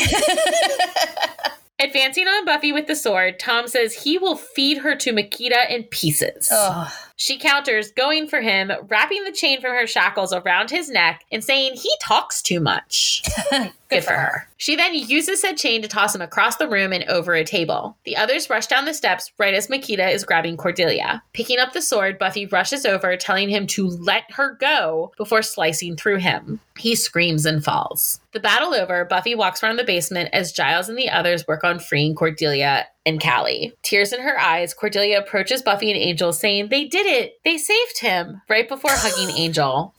Advancing 1.78 2.26
on 2.26 2.46
Buffy 2.46 2.72
with 2.72 2.86
the 2.86 2.96
sword, 2.96 3.38
Tom 3.38 3.68
says 3.68 4.02
he 4.02 4.16
will 4.16 4.36
feed 4.36 4.78
her 4.78 4.96
to 4.96 5.12
Machida 5.12 5.68
in 5.68 5.84
pieces. 5.84 6.48
Ugh. 6.50 6.90
She 7.16 7.38
counters, 7.38 7.92
going 7.92 8.28
for 8.28 8.42
him, 8.42 8.70
wrapping 8.88 9.24
the 9.24 9.32
chain 9.32 9.60
from 9.60 9.72
her 9.72 9.86
shackles 9.86 10.34
around 10.34 10.70
his 10.70 10.90
neck 10.90 11.24
and 11.32 11.42
saying 11.42 11.74
he 11.74 11.90
talks 12.00 12.42
too 12.42 12.60
much. 12.60 13.22
Good, 13.88 14.04
for 14.04 14.12
her. 14.12 14.48
She 14.58 14.76
then 14.76 14.94
uses 14.94 15.40
said 15.40 15.56
chain 15.56 15.80
to 15.82 15.88
toss 15.88 16.14
him 16.14 16.20
across 16.20 16.56
the 16.56 16.68
room 16.68 16.92
and 16.92 17.04
over 17.04 17.34
a 17.34 17.44
table. 17.44 17.96
The 18.04 18.16
others 18.16 18.50
rush 18.50 18.66
down 18.66 18.84
the 18.84 18.92
steps 18.92 19.32
right 19.38 19.54
as 19.54 19.68
Machida 19.68 20.12
is 20.12 20.24
grabbing 20.24 20.56
Cordelia. 20.56 21.22
Picking 21.32 21.58
up 21.58 21.72
the 21.72 21.80
sword, 21.80 22.18
Buffy 22.18 22.46
rushes 22.46 22.84
over, 22.84 23.16
telling 23.16 23.48
him 23.48 23.66
to 23.68 23.88
let 23.88 24.24
her 24.32 24.56
go 24.60 25.12
before 25.16 25.42
slicing 25.42 25.96
through 25.96 26.18
him. 26.18 26.60
He 26.76 26.94
screams 26.94 27.46
and 27.46 27.64
falls. 27.64 28.20
The 28.32 28.40
battle 28.40 28.74
over, 28.74 29.04
Buffy 29.04 29.34
walks 29.34 29.62
around 29.62 29.76
the 29.76 29.84
basement 29.84 30.30
as 30.32 30.52
Giles 30.52 30.88
and 30.88 30.98
the 30.98 31.08
others 31.08 31.46
work 31.46 31.64
on 31.64 31.78
freeing 31.78 32.14
Cordelia 32.14 32.86
and 33.06 33.22
Callie. 33.22 33.72
Tears 33.82 34.12
in 34.12 34.20
her 34.20 34.38
eyes, 34.38 34.74
Cordelia 34.74 35.20
approaches 35.20 35.62
Buffy 35.62 35.90
and 35.90 35.98
Angel, 36.00 36.32
saying, 36.32 36.68
They 36.68 36.84
did 36.84 37.06
it! 37.06 37.38
They 37.44 37.56
saved 37.56 38.00
him! 38.00 38.42
Right 38.48 38.68
before 38.68 38.90
hugging 38.92 39.34
Angel. 39.38 39.94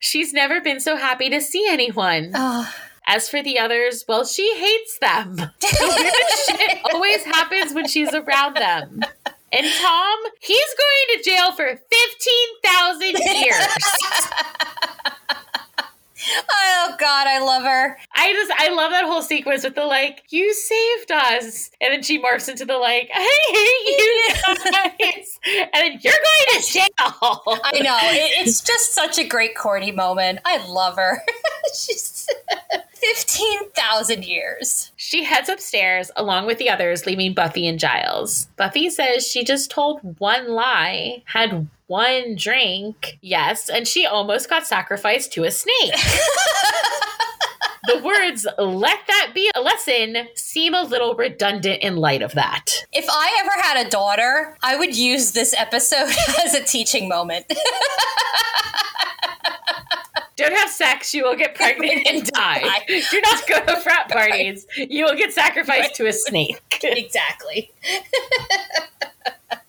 She's 0.00 0.32
never 0.32 0.60
been 0.60 0.80
so 0.80 0.96
happy 0.96 1.30
to 1.30 1.40
see 1.40 1.66
anyone. 1.68 2.32
As 3.06 3.28
for 3.28 3.42
the 3.42 3.58
others, 3.58 4.04
well, 4.06 4.26
she 4.26 4.54
hates 4.56 4.98
them. 4.98 5.36
The 5.60 6.56
shit 6.58 6.78
always 6.92 7.24
happens 7.24 7.72
when 7.72 7.86
she's 7.88 8.12
around 8.12 8.56
them. 8.56 9.00
And 9.50 9.66
Tom, 9.80 10.18
he's 10.40 10.74
going 10.78 11.08
to 11.16 11.22
jail 11.24 11.52
for 11.52 11.66
15,000 11.66 13.16
years. 13.40 13.66
Oh 16.50 16.94
God, 16.98 17.26
I 17.26 17.38
love 17.38 17.62
her. 17.62 17.98
I 18.14 18.32
just, 18.32 18.52
I 18.58 18.68
love 18.74 18.90
that 18.90 19.04
whole 19.04 19.22
sequence 19.22 19.64
with 19.64 19.74
the 19.74 19.84
like, 19.84 20.24
you 20.30 20.52
saved 20.52 21.10
us. 21.10 21.70
And 21.80 21.92
then 21.92 22.02
she 22.02 22.20
morphs 22.22 22.48
into 22.48 22.64
the 22.64 22.78
like, 22.78 23.10
I 23.14 23.44
hate 23.52 24.64
you 24.66 24.72
guys. 24.72 25.38
and 25.46 25.68
then 25.72 25.98
you're 26.02 26.12
going 26.12 26.62
to 26.62 26.72
jail. 26.72 27.60
I 27.64 27.80
know. 27.80 27.98
It, 28.02 28.46
it's 28.46 28.60
just 28.66 28.94
such 28.94 29.18
a 29.18 29.24
great 29.26 29.56
Cordy 29.56 29.92
moment. 29.92 30.40
I 30.44 30.64
love 30.66 30.96
her. 30.96 31.22
She's 31.74 32.02
15,000 32.94 34.24
years. 34.24 34.92
She 34.96 35.24
heads 35.24 35.48
upstairs 35.48 36.10
along 36.16 36.46
with 36.46 36.58
the 36.58 36.68
others, 36.68 37.06
leaving 37.06 37.32
Buffy 37.34 37.66
and 37.66 37.78
Giles. 37.78 38.48
Buffy 38.56 38.90
says 38.90 39.26
she 39.26 39.44
just 39.44 39.70
told 39.70 40.00
one 40.18 40.48
lie, 40.48 41.22
had 41.26 41.68
one 41.86 42.36
drink, 42.36 43.18
yes, 43.22 43.68
and 43.68 43.88
she 43.88 44.04
almost 44.04 44.50
got 44.50 44.66
sacrificed 44.66 45.32
to 45.32 45.44
a 45.44 45.50
snake. 45.50 45.94
the 47.86 48.02
words, 48.02 48.46
let 48.58 48.98
that 49.06 49.32
be 49.34 49.50
a 49.54 49.60
lesson, 49.60 50.28
seem 50.34 50.74
a 50.74 50.82
little 50.82 51.14
redundant 51.14 51.82
in 51.82 51.96
light 51.96 52.22
of 52.22 52.32
that. 52.32 52.84
If 52.92 53.06
I 53.08 53.36
ever 53.40 53.62
had 53.62 53.86
a 53.86 53.90
daughter, 53.90 54.56
I 54.62 54.76
would 54.76 54.96
use 54.96 55.32
this 55.32 55.54
episode 55.56 56.10
as 56.44 56.54
a 56.54 56.62
teaching 56.62 57.08
moment. 57.08 57.46
Don't 60.38 60.56
have 60.56 60.70
sex, 60.70 61.12
you 61.12 61.24
will 61.24 61.34
get 61.34 61.56
pregnant 61.56 62.06
and 62.06 62.24
die. 62.32 62.62
Do 62.86 63.20
not 63.20 63.46
go 63.48 63.60
to 63.66 63.80
frat 63.80 64.08
parties, 64.08 64.66
you 64.76 65.04
will 65.04 65.16
get 65.16 65.32
sacrificed 65.32 65.96
to 65.96 66.06
a 66.06 66.12
snake. 66.12 66.62
exactly. 66.82 67.72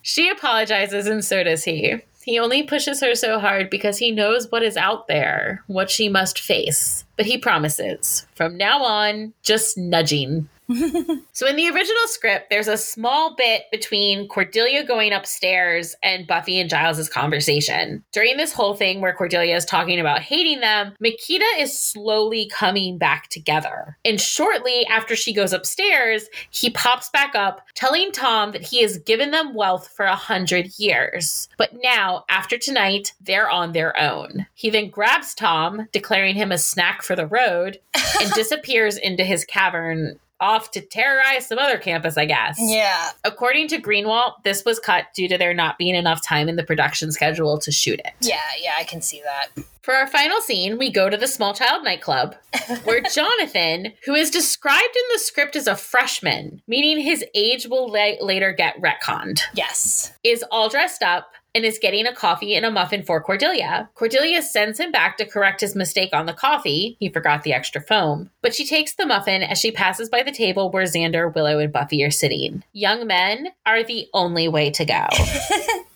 She 0.02 0.28
apologizes, 0.28 1.06
and 1.06 1.24
so 1.24 1.44
does 1.44 1.66
he. 1.66 1.98
He 2.24 2.40
only 2.40 2.64
pushes 2.64 3.00
her 3.02 3.14
so 3.14 3.38
hard 3.40 3.70
because 3.70 4.00
he 4.00 4.12
knows 4.12 4.52
what 4.52 4.64
is 4.64 4.76
out 4.76 5.08
there, 5.08 5.64
what 5.68 5.92
she 5.92 6.10
must 6.10 6.40
face. 6.40 7.06
But 7.16 7.28
he 7.28 7.38
promises, 7.38 8.26
from 8.34 8.58
now 8.58 8.82
on, 8.82 9.34
just 9.44 9.78
nudging. 9.78 10.50
so 11.34 11.48
in 11.48 11.56
the 11.56 11.70
original 11.70 12.06
script, 12.06 12.52
there's 12.52 12.68
a 12.68 12.78
small 12.78 13.36
bit 13.36 13.64
between 13.72 14.28
Cordelia 14.28 14.86
going 14.86 15.14
upstairs 15.14 15.96
and 16.04 16.28
Buffy 16.28 16.60
and 16.60 16.70
Giles' 16.70 17.10
conversation. 17.10 18.04
During 18.12 18.38
this 18.38 18.54
whole 18.54 18.76
thing 18.76 19.02
where 19.02 19.14
Cordelia 19.14 19.56
is 19.56 19.66
talking 19.66 20.00
about 20.00 20.22
hating 20.22 20.60
them, 20.60 20.94
Machida 21.04 21.48
is 21.58 21.78
slowly 21.78 22.48
coming 22.54 23.00
back 23.00 23.30
together. 23.30 23.98
And 24.06 24.22
shortly 24.22 24.86
after 24.86 25.16
she 25.16 25.34
goes 25.34 25.54
upstairs, 25.54 26.28
he 26.52 26.70
pops 26.70 27.10
back 27.10 27.34
up, 27.34 27.66
telling 27.74 28.12
Tom 28.12 28.52
that 28.52 28.62
he 28.62 28.84
has 28.84 29.00
given 29.00 29.32
them 29.32 29.56
wealth 29.56 29.88
for 29.88 30.06
a 30.06 30.16
hundred 30.16 30.78
years. 30.78 31.50
But 31.58 31.72
now, 31.82 32.26
after 32.30 32.60
tonight, 32.60 33.14
they're 33.20 33.50
on 33.50 33.72
their 33.72 34.00
own. 34.00 34.46
He 34.54 34.70
then 34.70 34.92
grabs 34.92 35.34
Tom, 35.34 35.88
declaring 35.92 36.36
him 36.36 36.52
a 36.52 36.60
snack 36.60 37.02
for 37.02 37.16
the 37.16 37.28
road, 37.28 37.80
and 38.22 38.32
disappears 38.36 38.98
into 38.98 39.24
his 39.24 39.46
cavern 39.46 40.20
off 40.42 40.72
to 40.72 40.82
terrorize 40.82 41.48
some 41.48 41.60
other 41.60 41.78
campus, 41.78 42.18
I 42.18 42.26
guess. 42.26 42.58
Yeah. 42.60 43.10
According 43.24 43.68
to 43.70 43.82
Greenwalt, 43.82 44.44
this 44.44 44.64
was 44.66 44.80
cut 44.80 45.06
due 45.14 45.28
to 45.28 45.38
there 45.38 45.54
not 45.54 45.78
being 45.78 45.96
enough 45.96 46.24
time 46.26 46.48
in 46.50 46.56
the 46.56 46.64
production 46.64 47.12
schedule 47.12 47.58
to 47.60 47.72
shoot 47.72 48.00
it. 48.00 48.14
Yeah, 48.22 48.40
yeah, 48.62 48.74
I 48.78 48.84
can 48.84 49.02
see 49.02 49.22
that. 49.24 49.64
For 49.82 49.94
our 49.96 50.08
final 50.08 50.40
scene, 50.42 50.78
we 50.78 50.92
go 50.92 51.10
to 51.10 51.18
the 51.18 51.28
small 51.28 51.54
child 51.54 51.84
nightclub 51.84 52.36
where 52.84 53.02
Jonathan, 53.02 53.94
who 54.06 54.14
is 54.14 54.30
described 54.30 54.84
in 54.96 55.04
the 55.14 55.20
script 55.20 55.56
as 55.56 55.68
a 55.68 55.76
freshman, 55.76 56.62
meaning 56.68 57.00
his 57.00 57.24
age 57.34 57.66
will 57.68 57.88
la- 57.90 58.24
later 58.24 58.52
get 58.52 58.80
retconned, 58.82 59.40
Yes. 59.54 60.14
is 60.24 60.44
all 60.52 60.70
dressed 60.70 61.02
up, 61.02 61.32
and 61.56 61.66
is 61.66 61.80
getting 61.80 62.06
a 62.06 62.14
coffee 62.14 62.56
and 62.56 62.66
a 62.66 62.72
muffin 62.72 63.04
for 63.04 63.22
Cordelia. 63.22 63.90
Cordelia 63.96 64.42
sends 64.42 64.80
him 64.80 64.92
back 64.92 65.18
to 65.18 65.26
correct 65.26 65.62
his 65.62 65.76
mistake 65.76 66.10
on 66.14 66.26
the 66.26 66.34
coffee. 66.34 66.98
He 67.00 67.10
forgot 67.10 67.44
the 67.44 67.54
extra 67.54 67.82
foam. 67.82 68.30
But 68.42 68.54
she 68.54 68.66
takes 68.66 68.96
the 68.96 69.06
muffin 69.06 69.44
as 69.44 69.60
she 69.60 69.72
passes 69.72 70.10
by 70.10 70.24
the 70.24 70.32
table 70.32 70.72
where 70.72 70.86
Xander, 70.86 71.34
Willow, 71.34 71.60
and 71.60 71.74
Buffy 71.74 72.04
are 72.04 72.12
sitting. 72.12 72.64
Young 72.74 73.08
men 73.08 73.50
are 73.66 73.84
the 73.84 74.08
only 74.14 74.48
way 74.48 74.70
to 74.72 74.86
go. 74.86 75.08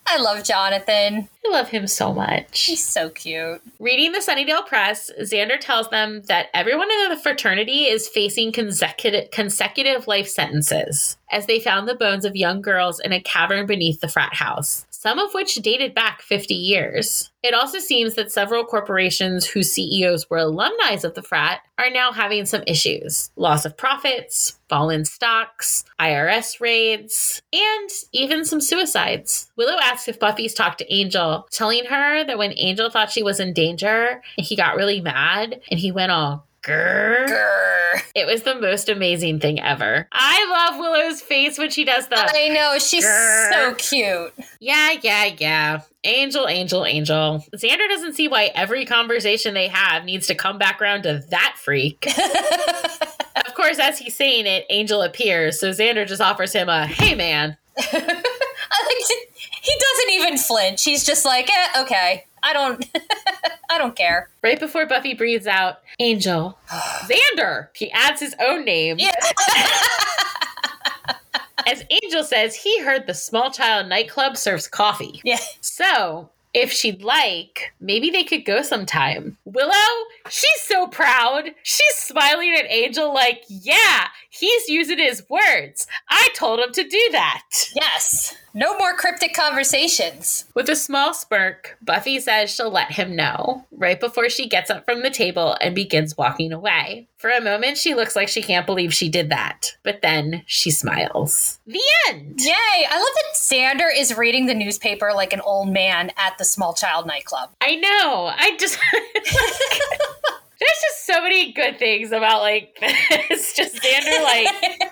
I 0.06 0.18
love 0.18 0.44
Jonathan. 0.44 1.30
I 1.46 1.50
love 1.52 1.70
him 1.70 1.88
so 1.88 2.14
much. 2.14 2.66
He's 2.66 2.84
so 2.84 3.10
cute. 3.10 3.62
Reading 3.80 4.12
the 4.14 4.20
Sunnydale 4.20 4.66
Press, 4.66 5.12
Xander 5.22 5.60
tells 5.60 5.90
them 5.90 6.22
that 6.28 6.48
everyone 6.54 6.90
in 6.90 7.10
the 7.10 7.18
fraternity 7.18 7.84
is 7.86 8.08
facing 8.08 8.52
consecutive, 8.52 9.30
consecutive 9.32 10.08
life 10.08 10.28
sentences 10.28 11.18
as 11.34 11.48
they 11.48 11.60
found 11.60 11.88
the 11.88 11.96
bones 11.96 12.26
of 12.26 12.36
young 12.36 12.62
girls 12.62 13.00
in 13.00 13.12
a 13.12 13.22
cavern 13.22 13.66
beneath 13.66 14.00
the 14.00 14.08
frat 14.08 14.36
house, 14.36 14.86
some 14.92 15.18
of 15.18 15.34
which 15.34 15.56
dated 15.56 15.94
back 15.96 16.22
50 16.22 16.54
years. 16.54 17.32
It 17.42 17.54
also 17.54 17.80
seems 17.80 18.14
that 18.14 18.32
several 18.32 18.64
corporations 18.64 19.46
whose 19.46 19.72
CEOs 19.72 20.30
were 20.30 20.38
alumni 20.38 20.94
of 21.04 21.16
the 21.16 21.24
frat 21.24 21.62
are 21.80 21.90
now 21.90 22.12
having 22.12 22.46
some 22.46 22.64
issues 22.68 23.32
loss 23.36 23.66
of 23.66 23.76
profits, 23.76 24.60
fallen 24.70 25.04
stocks, 25.06 25.84
IRS 26.00 26.62
raids, 26.62 27.42
and 27.52 27.90
even 28.12 28.46
some 28.46 28.62
suicides. 28.62 29.52
Willow 29.58 29.78
asks 29.82 30.08
if 30.08 30.20
Buffy's 30.20 30.54
talked 30.54 30.78
to 30.80 30.94
Angel, 30.94 31.33
telling 31.52 31.86
her 31.86 32.24
that 32.24 32.38
when 32.38 32.54
Angel 32.58 32.90
thought 32.90 33.12
she 33.12 33.24
was 33.24 33.40
in 33.40 33.54
danger, 33.54 34.22
he 34.38 34.56
got 34.56 34.76
really 34.76 35.02
mad 35.02 35.62
and 35.70 35.80
he 35.80 35.92
went 35.92 36.12
all 36.12 36.48
Grr. 36.64 37.28
Grr. 37.28 38.02
It 38.16 38.26
was 38.26 38.44
the 38.44 38.56
most 38.56 38.88
amazing 38.88 39.42
thing 39.42 39.60
ever. 39.60 40.08
I 40.12 40.48
love 40.50 40.80
Willow's 40.80 41.22
face 41.22 41.58
when 41.58 41.70
she 41.70 41.84
does 41.84 42.08
that. 42.08 42.32
I 42.34 42.48
know, 42.50 42.80
she's 42.80 43.06
Grr. 43.06 43.52
so 43.52 43.76
cute. 43.76 44.34
Yeah, 44.62 44.94
yeah, 45.02 45.26
yeah. 45.38 45.82
Angel, 46.06 46.48
angel, 46.48 46.86
angel. 46.86 47.46
Xander 47.54 47.88
doesn't 47.90 48.14
see 48.14 48.30
why 48.30 48.52
every 48.56 48.86
conversation 48.86 49.54
they 49.54 49.68
have 49.68 50.06
needs 50.06 50.28
to 50.28 50.36
come 50.36 50.58
back 50.58 50.82
around 50.82 51.04
to 51.04 51.22
that 51.30 51.56
freak. 51.58 52.08
of 53.46 53.54
course, 53.56 53.78
as 53.80 54.00
he's 54.00 54.16
saying 54.16 54.46
it, 54.46 54.66
Angel 54.70 55.02
appears, 55.02 55.60
so 55.60 55.72
Xander 55.72 56.08
just 56.08 56.22
offers 56.22 56.54
him 56.54 56.70
a 56.70 56.88
hey 56.88 57.14
man. 57.14 57.58
I 57.78 57.92
like 58.86 59.33
he 59.64 59.74
doesn't 59.80 60.12
even 60.12 60.38
flinch. 60.38 60.84
He's 60.84 61.06
just 61.06 61.24
like, 61.26 61.50
eh, 61.50 61.82
okay. 61.82 62.26
I 62.44 62.52
don't 62.52 62.86
I 63.70 63.78
don't 63.78 63.96
care. 63.96 64.30
Right 64.44 64.60
before 64.60 64.86
Buffy 64.86 65.14
breathes 65.14 65.48
out, 65.48 65.78
Angel. 66.00 66.58
Xander! 66.70 67.70
He 67.74 67.90
adds 67.92 68.20
his 68.20 68.36
own 68.40 68.66
name. 68.66 68.98
Yeah. 69.00 69.14
As 71.66 71.86
Angel 71.90 72.26
says, 72.26 72.56
he 72.56 72.82
heard 72.82 73.08
the 73.08 73.14
small 73.14 73.50
child 73.50 73.88
nightclub 73.88 74.36
serves 74.36 74.68
coffee. 74.68 75.22
Yeah. 75.24 75.40
So, 75.62 76.30
if 76.54 76.72
she'd 76.72 77.02
like, 77.02 77.74
maybe 77.80 78.10
they 78.10 78.24
could 78.24 78.46
go 78.46 78.62
sometime. 78.62 79.38
Willow, 79.46 79.74
she's 80.30 80.62
so 80.62 80.88
proud. 80.88 81.46
She's 81.64 81.96
smiling 81.96 82.54
at 82.56 82.70
Angel 82.70 83.14
like, 83.14 83.44
yeah, 83.48 84.08
he's 84.30 84.70
using 84.70 85.00
his 85.00 85.28
words. 85.30 85.88
I 86.10 86.30
told 86.36 86.60
him 86.60 86.72
to 86.74 86.84
do 86.84 87.10
that. 87.12 87.44
Yes. 87.76 88.36
No 88.54 88.78
more 88.78 88.96
cryptic 88.96 89.34
conversations. 89.34 90.46
With 90.54 90.70
a 90.70 90.76
small 90.76 91.14
smirk, 91.16 91.76
Buffy 91.82 92.20
says 92.20 92.52
she'll 92.52 92.70
let 92.70 92.92
him 92.92 93.16
know 93.16 93.66
right 93.72 94.00
before 94.00 94.30
she 94.30 94.48
gets 94.48 94.70
up 94.70 94.86
from 94.86 95.02
the 95.02 95.10
table 95.10 95.58
and 95.60 95.74
begins 95.74 96.16
walking 96.18 96.54
away. 96.54 97.08
For 97.24 97.30
a 97.30 97.40
moment, 97.40 97.78
she 97.78 97.96
looks 97.96 98.18
like 98.18 98.28
she 98.28 98.42
can't 98.42 98.66
believe 98.66 98.94
she 98.94 99.08
did 99.08 99.30
that, 99.30 99.78
but 99.82 100.02
then 100.02 100.44
she 100.46 100.72
smiles. 100.72 101.58
The 101.66 101.80
end! 102.10 102.42
Yay! 102.42 102.52
I 102.54 102.98
love 102.98 103.08
that 103.16 103.80
Xander 103.80 103.88
is 103.98 104.18
reading 104.18 104.48
the 104.48 104.54
newspaper 104.54 105.14
like 105.16 105.32
an 105.32 105.40
old 105.40 105.70
man 105.70 106.12
at 106.18 106.38
the 106.38 106.44
small 106.44 106.74
child 106.74 107.08
nightclub. 107.08 107.52
I 107.62 107.76
know. 107.76 108.30
I 108.36 108.58
just. 108.58 108.78
There's 110.64 110.82
just 110.82 111.06
so 111.06 111.22
many 111.22 111.52
good 111.52 111.78
things 111.78 112.12
about 112.12 112.42
like 112.42 112.78
this. 113.30 113.54
Just 113.54 113.76
Xander, 113.76 114.24
like 114.24 114.48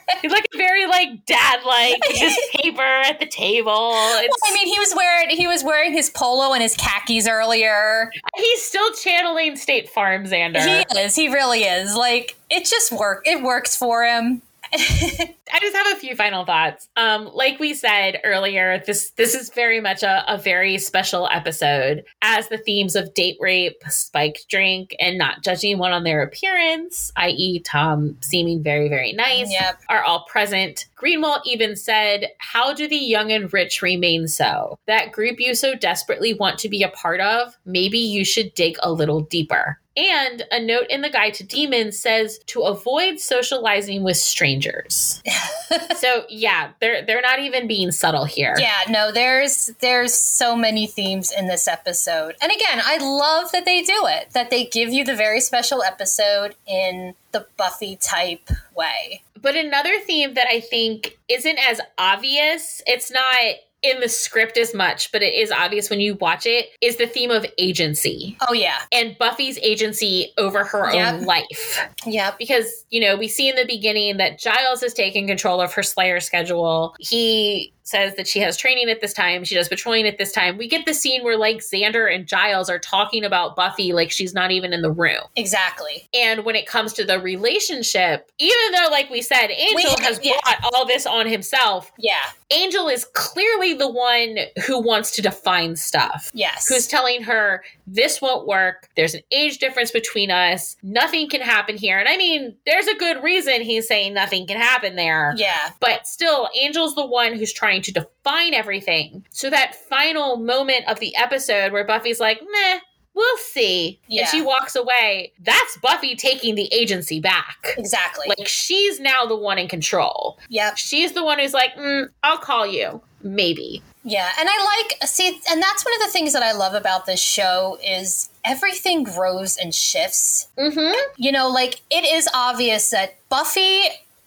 he's 0.21 0.31
like 0.31 0.47
very 0.55 0.85
like 0.85 1.25
dad 1.25 1.63
like 1.65 2.01
his 2.09 2.37
paper 2.55 2.81
at 2.81 3.19
the 3.19 3.25
table. 3.25 3.91
It's, 3.93 4.37
I 4.49 4.53
mean, 4.53 4.67
he 4.67 4.77
was 4.79 4.93
wearing 4.95 5.29
he 5.29 5.47
was 5.47 5.63
wearing 5.63 5.93
his 5.93 6.09
polo 6.09 6.53
and 6.53 6.61
his 6.61 6.75
khakis 6.75 7.27
earlier. 7.27 8.11
he's 8.35 8.61
still 8.61 8.91
channeling 8.95 9.55
State 9.55 9.89
Farm 9.89 10.25
Xander. 10.25 10.59
He 10.61 10.99
is. 10.99 11.15
He 11.15 11.29
really 11.29 11.63
is. 11.63 11.95
Like 11.95 12.35
it 12.49 12.65
just 12.65 12.91
work. 12.91 13.23
It 13.25 13.41
works 13.41 13.75
for 13.75 14.03
him. 14.03 14.41
I 15.53 15.59
just 15.59 15.75
have 15.75 15.97
a 15.97 15.99
few 15.99 16.15
final 16.15 16.45
thoughts. 16.45 16.87
Um, 16.95 17.29
like 17.33 17.59
we 17.59 17.73
said 17.73 18.19
earlier, 18.23 18.81
this 18.85 19.11
this 19.11 19.35
is 19.35 19.49
very 19.49 19.81
much 19.81 20.01
a, 20.03 20.23
a 20.31 20.37
very 20.37 20.77
special 20.77 21.27
episode 21.31 22.03
as 22.21 22.47
the 22.47 22.57
themes 22.57 22.95
of 22.95 23.13
date 23.13 23.37
rape, 23.39 23.81
spiked 23.89 24.47
drink, 24.49 24.95
and 24.99 25.17
not 25.17 25.43
judging 25.43 25.77
one 25.77 25.91
on 25.91 26.03
their 26.03 26.21
appearance, 26.23 27.11
i.e., 27.17 27.59
Tom 27.61 28.17
seeming 28.21 28.63
very, 28.63 28.87
very 28.87 29.13
nice, 29.13 29.51
Yep. 29.51 29.81
are 29.89 30.03
all 30.03 30.25
present. 30.29 30.85
Greenwalt 31.01 31.41
even 31.45 31.75
said, 31.75 32.29
How 32.37 32.73
do 32.73 32.87
the 32.87 32.95
young 32.95 33.31
and 33.31 33.51
rich 33.51 33.81
remain 33.81 34.27
so? 34.27 34.77
That 34.87 35.11
group 35.11 35.39
you 35.39 35.55
so 35.55 35.75
desperately 35.75 36.33
want 36.33 36.59
to 36.59 36.69
be 36.69 36.83
a 36.83 36.89
part 36.89 37.19
of, 37.19 37.57
maybe 37.65 37.97
you 37.97 38.23
should 38.23 38.53
dig 38.53 38.77
a 38.81 38.91
little 38.91 39.21
deeper. 39.21 39.79
And 40.01 40.43
a 40.51 40.59
note 40.59 40.87
in 40.89 41.01
the 41.01 41.11
Guide 41.11 41.35
to 41.35 41.43
Demons 41.43 41.99
says 41.99 42.39
to 42.47 42.61
avoid 42.61 43.19
socializing 43.19 44.01
with 44.01 44.17
strangers. 44.17 45.21
so 45.95 46.25
yeah, 46.27 46.71
they're 46.79 47.05
they're 47.05 47.21
not 47.21 47.39
even 47.39 47.67
being 47.67 47.91
subtle 47.91 48.25
here. 48.25 48.55
Yeah, 48.57 48.79
no, 48.89 49.11
there's 49.11 49.67
there's 49.79 50.13
so 50.13 50.55
many 50.55 50.87
themes 50.87 51.31
in 51.31 51.45
this 51.45 51.67
episode. 51.67 52.35
And 52.41 52.51
again, 52.51 52.81
I 52.83 52.97
love 52.97 53.51
that 53.51 53.65
they 53.65 53.83
do 53.83 54.07
it. 54.07 54.31
That 54.31 54.49
they 54.49 54.65
give 54.65 54.89
you 54.89 55.05
the 55.05 55.15
very 55.15 55.39
special 55.39 55.83
episode 55.83 56.55
in 56.65 57.13
the 57.31 57.45
Buffy 57.55 57.95
type 57.95 58.49
way. 58.75 59.21
But 59.39 59.55
another 59.55 59.99
theme 59.99 60.33
that 60.33 60.47
I 60.47 60.61
think 60.61 61.17
isn't 61.27 61.59
as 61.59 61.79
obvious, 61.97 62.81
it's 62.87 63.11
not 63.11 63.55
in 63.83 63.99
the 63.99 64.07
script 64.09 64.57
as 64.57 64.73
much, 64.75 65.11
but 65.11 65.21
it 65.23 65.33
is 65.33 65.51
obvious 65.51 65.89
when 65.89 65.99
you 65.99 66.15
watch 66.15 66.45
it, 66.45 66.69
is 66.81 66.97
the 66.97 67.07
theme 67.07 67.31
of 67.31 67.45
agency 67.57 68.37
Oh 68.47 68.53
yeah. 68.53 68.77
and 68.91 69.17
Buffy's 69.17 69.57
agency 69.59 70.31
over 70.37 70.63
her 70.63 70.93
Yep. 70.93 71.13
own 71.13 71.23
life. 71.25 71.79
Yeah. 72.05 72.31
Because, 72.37 72.85
you 72.91 73.01
know, 73.01 73.15
we 73.15 73.27
see 73.27 73.49
in 73.49 73.55
the 73.55 73.65
beginning 73.65 74.17
that 74.17 74.39
Giles 74.39 74.83
is 74.83 74.93
taking 74.93 75.25
control 75.27 75.59
of 75.61 75.73
her 75.73 75.83
Slayer 75.83 76.19
schedule. 76.19 76.95
He 76.99 77.73
says 77.91 78.15
that 78.15 78.27
she 78.27 78.39
has 78.39 78.57
training 78.57 78.89
at 78.89 79.01
this 79.01 79.13
time, 79.13 79.43
she 79.43 79.53
does 79.55 79.67
patrolling 79.69 80.07
at 80.07 80.17
this 80.17 80.31
time. 80.31 80.57
We 80.57 80.67
get 80.67 80.85
the 80.85 80.93
scene 80.93 81.23
where, 81.23 81.37
like, 81.37 81.57
Xander 81.57 82.13
and 82.13 82.25
Giles 82.25 82.69
are 82.69 82.79
talking 82.79 83.23
about 83.23 83.55
Buffy 83.55 83.93
like 83.93 84.09
she's 84.09 84.33
not 84.33 84.49
even 84.51 84.73
in 84.73 84.81
the 84.81 84.91
room. 84.91 85.21
Exactly. 85.35 86.07
And 86.13 86.45
when 86.45 86.55
it 86.55 86.65
comes 86.65 86.93
to 86.93 87.03
the 87.05 87.19
relationship, 87.19 88.31
even 88.39 88.57
though, 88.71 88.87
like 88.89 89.09
we 89.09 89.21
said, 89.21 89.47
Angel 89.51 89.75
We- 89.97 90.03
has 90.03 90.19
yeah. 90.23 90.33
brought 90.43 90.73
all 90.73 90.85
this 90.85 91.05
on 91.05 91.27
himself, 91.27 91.91
Yeah. 91.97 92.15
Angel 92.53 92.89
is 92.89 93.05
clearly 93.13 93.73
the 93.73 93.87
one 93.89 94.37
who 94.65 94.79
wants 94.79 95.11
to 95.11 95.21
define 95.21 95.75
stuff 95.77 96.29
Yes. 96.33 96.67
who's 96.67 96.85
telling 96.85 97.23
her 97.23 97.63
this 97.87 98.21
won't 98.21 98.45
work. 98.45 98.89
There's 98.97 99.13
an 99.13 99.21
age 99.31 99.57
difference 99.59 99.91
between 99.91 100.31
us. 100.31 100.75
Nothing 100.83 101.29
can 101.29 101.39
happen 101.41 101.77
here. 101.77 101.97
And 101.97 102.09
I 102.09 102.17
mean, 102.17 102.55
there's 102.65 102.87
a 102.87 102.95
good 102.95 103.23
reason 103.23 103.61
he's 103.61 103.87
saying 103.87 104.13
nothing 104.13 104.47
can 104.47 104.57
happen 104.57 104.95
there. 104.95 105.33
yeah. 105.37 105.71
But 105.79 106.07
still, 106.07 106.49
Angel's 106.61 106.95
the 106.95 107.05
one 107.05 107.33
who's 107.33 107.53
trying 107.53 107.80
to 107.81 107.91
define 107.91 108.53
everything. 108.53 109.25
So 109.31 109.49
that 109.49 109.75
final 109.75 110.37
moment 110.37 110.87
of 110.87 110.99
the 110.99 111.15
episode 111.15 111.71
where 111.71 111.85
Buffy's 111.85 112.19
like, 112.19 112.41
meh, 112.41 112.79
we'll 113.13 113.37
see. 113.37 113.99
Yeah. 114.07 114.21
And 114.21 114.29
she 114.29 114.41
walks 114.41 114.75
away, 114.75 115.33
that's 115.39 115.77
Buffy 115.77 116.15
taking 116.15 116.55
the 116.55 116.71
agency 116.73 117.19
back. 117.19 117.75
Exactly. 117.77 118.27
Like 118.27 118.47
she's 118.47 118.99
now 118.99 119.25
the 119.25 119.35
one 119.35 119.57
in 119.57 119.67
control. 119.67 120.39
yep. 120.49 120.77
She's 120.77 121.13
the 121.13 121.23
one 121.23 121.39
who's 121.39 121.53
like, 121.53 121.75
mm, 121.75 122.07
I'll 122.23 122.37
call 122.37 122.65
you. 122.65 123.01
Maybe. 123.23 123.83
Yeah, 124.03 124.29
and 124.39 124.49
I 124.51 124.79
like 124.89 125.07
see, 125.07 125.27
and 125.27 125.61
that's 125.61 125.85
one 125.85 125.93
of 125.93 126.01
the 126.01 126.11
things 126.11 126.33
that 126.33 126.41
I 126.41 126.53
love 126.53 126.73
about 126.73 127.05
this 127.05 127.19
show 127.19 127.77
is 127.85 128.29
everything 128.43 129.03
grows 129.03 129.57
and 129.57 129.75
shifts. 129.75 130.47
Mm-hmm. 130.57 130.97
You 131.17 131.31
know, 131.31 131.49
like 131.49 131.81
it 131.91 132.03
is 132.03 132.27
obvious 132.33 132.89
that 132.89 133.17
Buffy, 133.29 133.81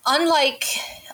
unlike 0.06 0.64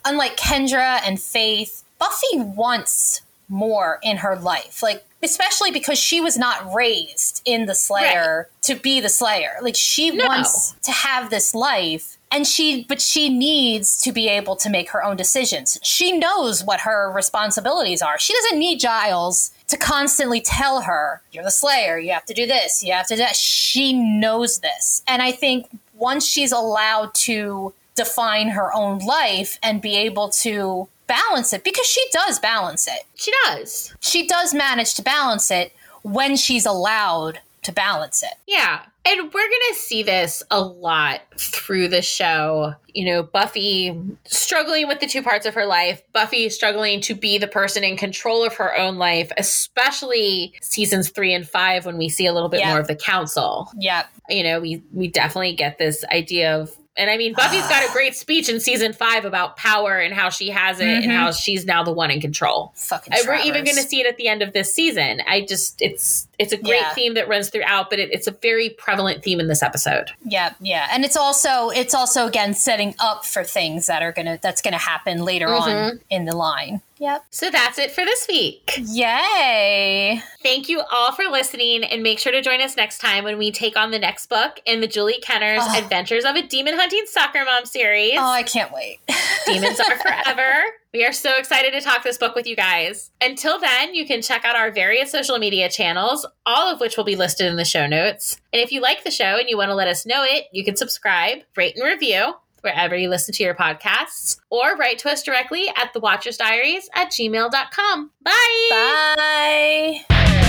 unlike 0.04 0.36
Kendra 0.36 1.00
and 1.06 1.18
Faith, 1.18 1.84
Buffy 2.00 2.38
wants 2.38 3.22
more 3.48 4.00
in 4.02 4.16
her 4.18 4.34
life. 4.36 4.82
Like 4.82 5.04
especially 5.22 5.70
because 5.70 5.98
she 5.98 6.20
was 6.20 6.38
not 6.38 6.72
raised 6.74 7.42
in 7.44 7.66
the 7.66 7.74
Slayer 7.74 8.48
to 8.62 8.74
be 8.74 9.00
the 9.00 9.08
Slayer. 9.08 9.56
Like 9.60 9.76
she 9.76 10.10
No. 10.10 10.26
wants 10.26 10.72
to 10.82 10.90
have 10.92 11.28
this 11.30 11.54
life 11.54 12.16
and 12.30 12.46
she 12.46 12.84
but 12.84 13.02
she 13.02 13.28
needs 13.28 14.00
to 14.02 14.12
be 14.12 14.28
able 14.28 14.56
to 14.56 14.70
make 14.70 14.90
her 14.90 15.04
own 15.04 15.16
decisions. 15.16 15.78
She 15.82 16.16
knows 16.16 16.64
what 16.64 16.80
her 16.80 17.10
responsibilities 17.10 18.00
are. 18.02 18.18
She 18.18 18.32
doesn't 18.34 18.58
need 18.58 18.80
Giles 18.80 19.50
to 19.68 19.76
constantly 19.76 20.40
tell 20.40 20.80
her, 20.82 21.20
you're 21.32 21.44
the 21.44 21.50
Slayer, 21.50 21.98
you 21.98 22.12
have 22.12 22.24
to 22.26 22.34
do 22.34 22.46
this, 22.46 22.82
you 22.82 22.92
have 22.92 23.06
to 23.08 23.14
do 23.14 23.18
that. 23.18 23.36
She 23.36 23.92
knows 23.92 24.58
this. 24.60 25.02
And 25.06 25.20
I 25.22 25.32
think 25.32 25.68
once 25.94 26.24
she's 26.26 26.50
allowed 26.52 27.14
to 27.14 27.74
define 27.94 28.48
her 28.48 28.72
own 28.74 29.00
life 29.00 29.58
and 29.62 29.82
be 29.82 29.96
able 29.96 30.30
to 30.30 30.88
balance 31.10 31.52
it 31.52 31.64
because 31.64 31.86
she 31.86 32.04
does 32.12 32.38
balance 32.38 32.86
it. 32.86 33.02
She 33.16 33.32
does. 33.44 33.94
She 34.00 34.26
does 34.26 34.54
manage 34.54 34.94
to 34.94 35.02
balance 35.02 35.50
it 35.50 35.72
when 36.02 36.36
she's 36.36 36.64
allowed 36.64 37.40
to 37.62 37.72
balance 37.72 38.22
it. 38.22 38.34
Yeah. 38.46 38.82
And 39.04 39.32
we're 39.32 39.48
going 39.48 39.68
to 39.70 39.74
see 39.74 40.02
this 40.02 40.42
a 40.50 40.60
lot 40.60 41.22
through 41.36 41.88
the 41.88 42.02
show. 42.02 42.74
You 42.94 43.06
know, 43.06 43.22
Buffy 43.22 43.98
struggling 44.26 44.88
with 44.88 45.00
the 45.00 45.06
two 45.06 45.22
parts 45.22 45.46
of 45.46 45.54
her 45.54 45.66
life, 45.66 46.02
Buffy 46.12 46.48
struggling 46.48 47.00
to 47.02 47.14
be 47.14 47.38
the 47.38 47.48
person 47.48 47.82
in 47.82 47.96
control 47.96 48.44
of 48.44 48.54
her 48.54 48.76
own 48.76 48.96
life, 48.96 49.32
especially 49.36 50.54
seasons 50.60 51.10
three 51.10 51.34
and 51.34 51.48
five 51.48 51.86
when 51.86 51.98
we 51.98 52.08
see 52.08 52.26
a 52.26 52.32
little 52.32 52.48
bit 52.48 52.64
more 52.66 52.78
of 52.78 52.88
the 52.88 52.94
council. 52.96 53.70
Yep. 53.78 54.06
You 54.28 54.42
know, 54.44 54.60
we, 54.60 54.82
we 54.92 55.08
definitely 55.08 55.54
get 55.54 55.78
this 55.78 56.04
idea 56.12 56.58
of, 56.58 56.76
and 57.00 57.10
I 57.10 57.16
mean, 57.16 57.32
Buffy's 57.34 57.66
got 57.66 57.88
a 57.88 57.92
great 57.92 58.14
speech 58.14 58.48
in 58.48 58.60
season 58.60 58.92
five 58.92 59.24
about 59.24 59.56
power 59.56 59.98
and 59.98 60.14
how 60.14 60.28
she 60.30 60.50
has 60.50 60.78
it 60.80 60.86
and 60.86 61.04
Mhm. 61.04 61.16
how 61.16 61.32
she's 61.32 61.64
now 61.64 61.82
the 61.82 61.92
one 61.92 62.10
in 62.10 62.20
control. 62.20 62.72
Fucking 62.76 63.12
I, 63.12 63.22
we're 63.26 63.36
even 63.36 63.64
going 63.64 63.76
to 63.76 63.82
see 63.82 64.00
it 64.00 64.06
at 64.06 64.16
the 64.16 64.28
end 64.28 64.42
of 64.42 64.52
this 64.52 64.72
season. 64.74 65.20
I 65.26 65.40
just 65.40 65.80
it's 65.82 66.28
it's 66.38 66.52
a 66.52 66.56
great 66.56 66.80
Yeah. 66.82 66.94
theme 66.94 67.14
that 67.14 67.28
runs 67.28 67.50
throughout, 67.50 67.90
but 67.90 67.98
it, 67.98 68.10
it's 68.12 68.26
a 68.26 68.32
very 68.32 68.70
prevalent 68.70 69.22
theme 69.22 69.40
in 69.40 69.48
this 69.48 69.62
episode. 69.62 70.10
Yeah, 70.24 70.52
yeah, 70.60 70.88
and 70.92 71.04
it's 71.04 71.16
also 71.16 71.70
it's 71.70 71.94
also 71.94 72.26
again 72.26 72.54
setting 72.54 72.94
up 72.98 73.24
for 73.26 73.42
things 73.44 73.86
that 73.86 74.02
are 74.02 74.12
gonna 74.12 74.38
that's 74.42 74.62
gonna 74.62 74.78
happen 74.78 75.24
later 75.24 75.46
Mm-hmm. 75.46 75.68
on 75.70 76.00
in 76.10 76.24
the 76.26 76.36
line. 76.36 76.80
Yep. 77.00 77.24
So 77.30 77.50
that's 77.50 77.78
it 77.78 77.90
for 77.90 78.04
this 78.04 78.26
week. 78.28 78.78
Yay! 78.78 80.20
Thank 80.42 80.68
you 80.68 80.82
all 80.90 81.12
for 81.12 81.24
listening, 81.24 81.82
and 81.82 82.02
make 82.02 82.18
sure 82.18 82.30
to 82.30 82.42
join 82.42 82.60
us 82.60 82.76
next 82.76 82.98
time 82.98 83.24
when 83.24 83.38
we 83.38 83.50
take 83.50 83.74
on 83.76 83.90
the 83.90 83.98
next 83.98 84.26
book 84.28 84.60
in 84.66 84.80
the 84.82 84.86
Julie 84.86 85.18
Kenner's 85.22 85.62
Oh. 85.62 85.78
Adventures 85.78 86.24
of 86.26 86.36
a 86.36 86.42
Demon 86.42 86.74
Hunting 86.74 87.04
Soccer 87.06 87.42
Mom 87.44 87.64
series. 87.64 88.14
Oh, 88.16 88.20
I 88.30 88.42
can't 88.42 88.70
wait. 88.72 88.98
Demons 89.46 89.80
Are 89.80 89.96
Forever. 89.98 90.52
We 90.92 91.04
are 91.06 91.12
so 91.12 91.38
excited 91.38 91.72
to 91.72 91.80
talk 91.80 92.02
this 92.04 92.18
book 92.18 92.34
with 92.34 92.46
you 92.46 92.56
guys. 92.56 93.10
Until 93.22 93.58
then, 93.58 93.94
you 93.94 94.06
can 94.06 94.20
check 94.20 94.44
out 94.44 94.56
our 94.56 94.70
various 94.70 95.10
social 95.10 95.38
media 95.38 95.68
channels, 95.70 96.26
all 96.44 96.70
of 96.70 96.80
which 96.80 96.96
will 96.98 97.04
be 97.04 97.16
listed 97.16 97.46
in 97.46 97.56
the 97.56 97.64
show 97.64 97.86
notes. 97.86 98.40
And 98.52 98.60
if 98.60 98.72
you 98.72 98.80
like 98.82 99.04
the 99.04 99.10
show 99.10 99.38
and 99.38 99.48
you 99.48 99.56
want 99.56 99.70
to 99.70 99.74
let 99.74 99.88
us 99.88 100.04
know 100.04 100.22
it, 100.24 100.46
you 100.52 100.64
can 100.64 100.76
subscribe, 100.76 101.38
rate, 101.56 101.76
and 101.76 101.84
review 101.86 102.34
wherever 102.62 102.96
you 102.96 103.08
listen 103.08 103.34
to 103.34 103.42
your 103.42 103.54
podcasts, 103.54 104.40
or 104.50 104.76
write 104.76 104.98
to 105.00 105.10
us 105.10 105.22
directly 105.22 105.68
at 105.76 105.92
the 105.92 106.00
Watchers 106.00 106.36
Diaries 106.36 106.88
at 106.94 107.10
gmail.com. 107.10 108.10
Bye. 108.22 109.14
Bye. 109.16 110.46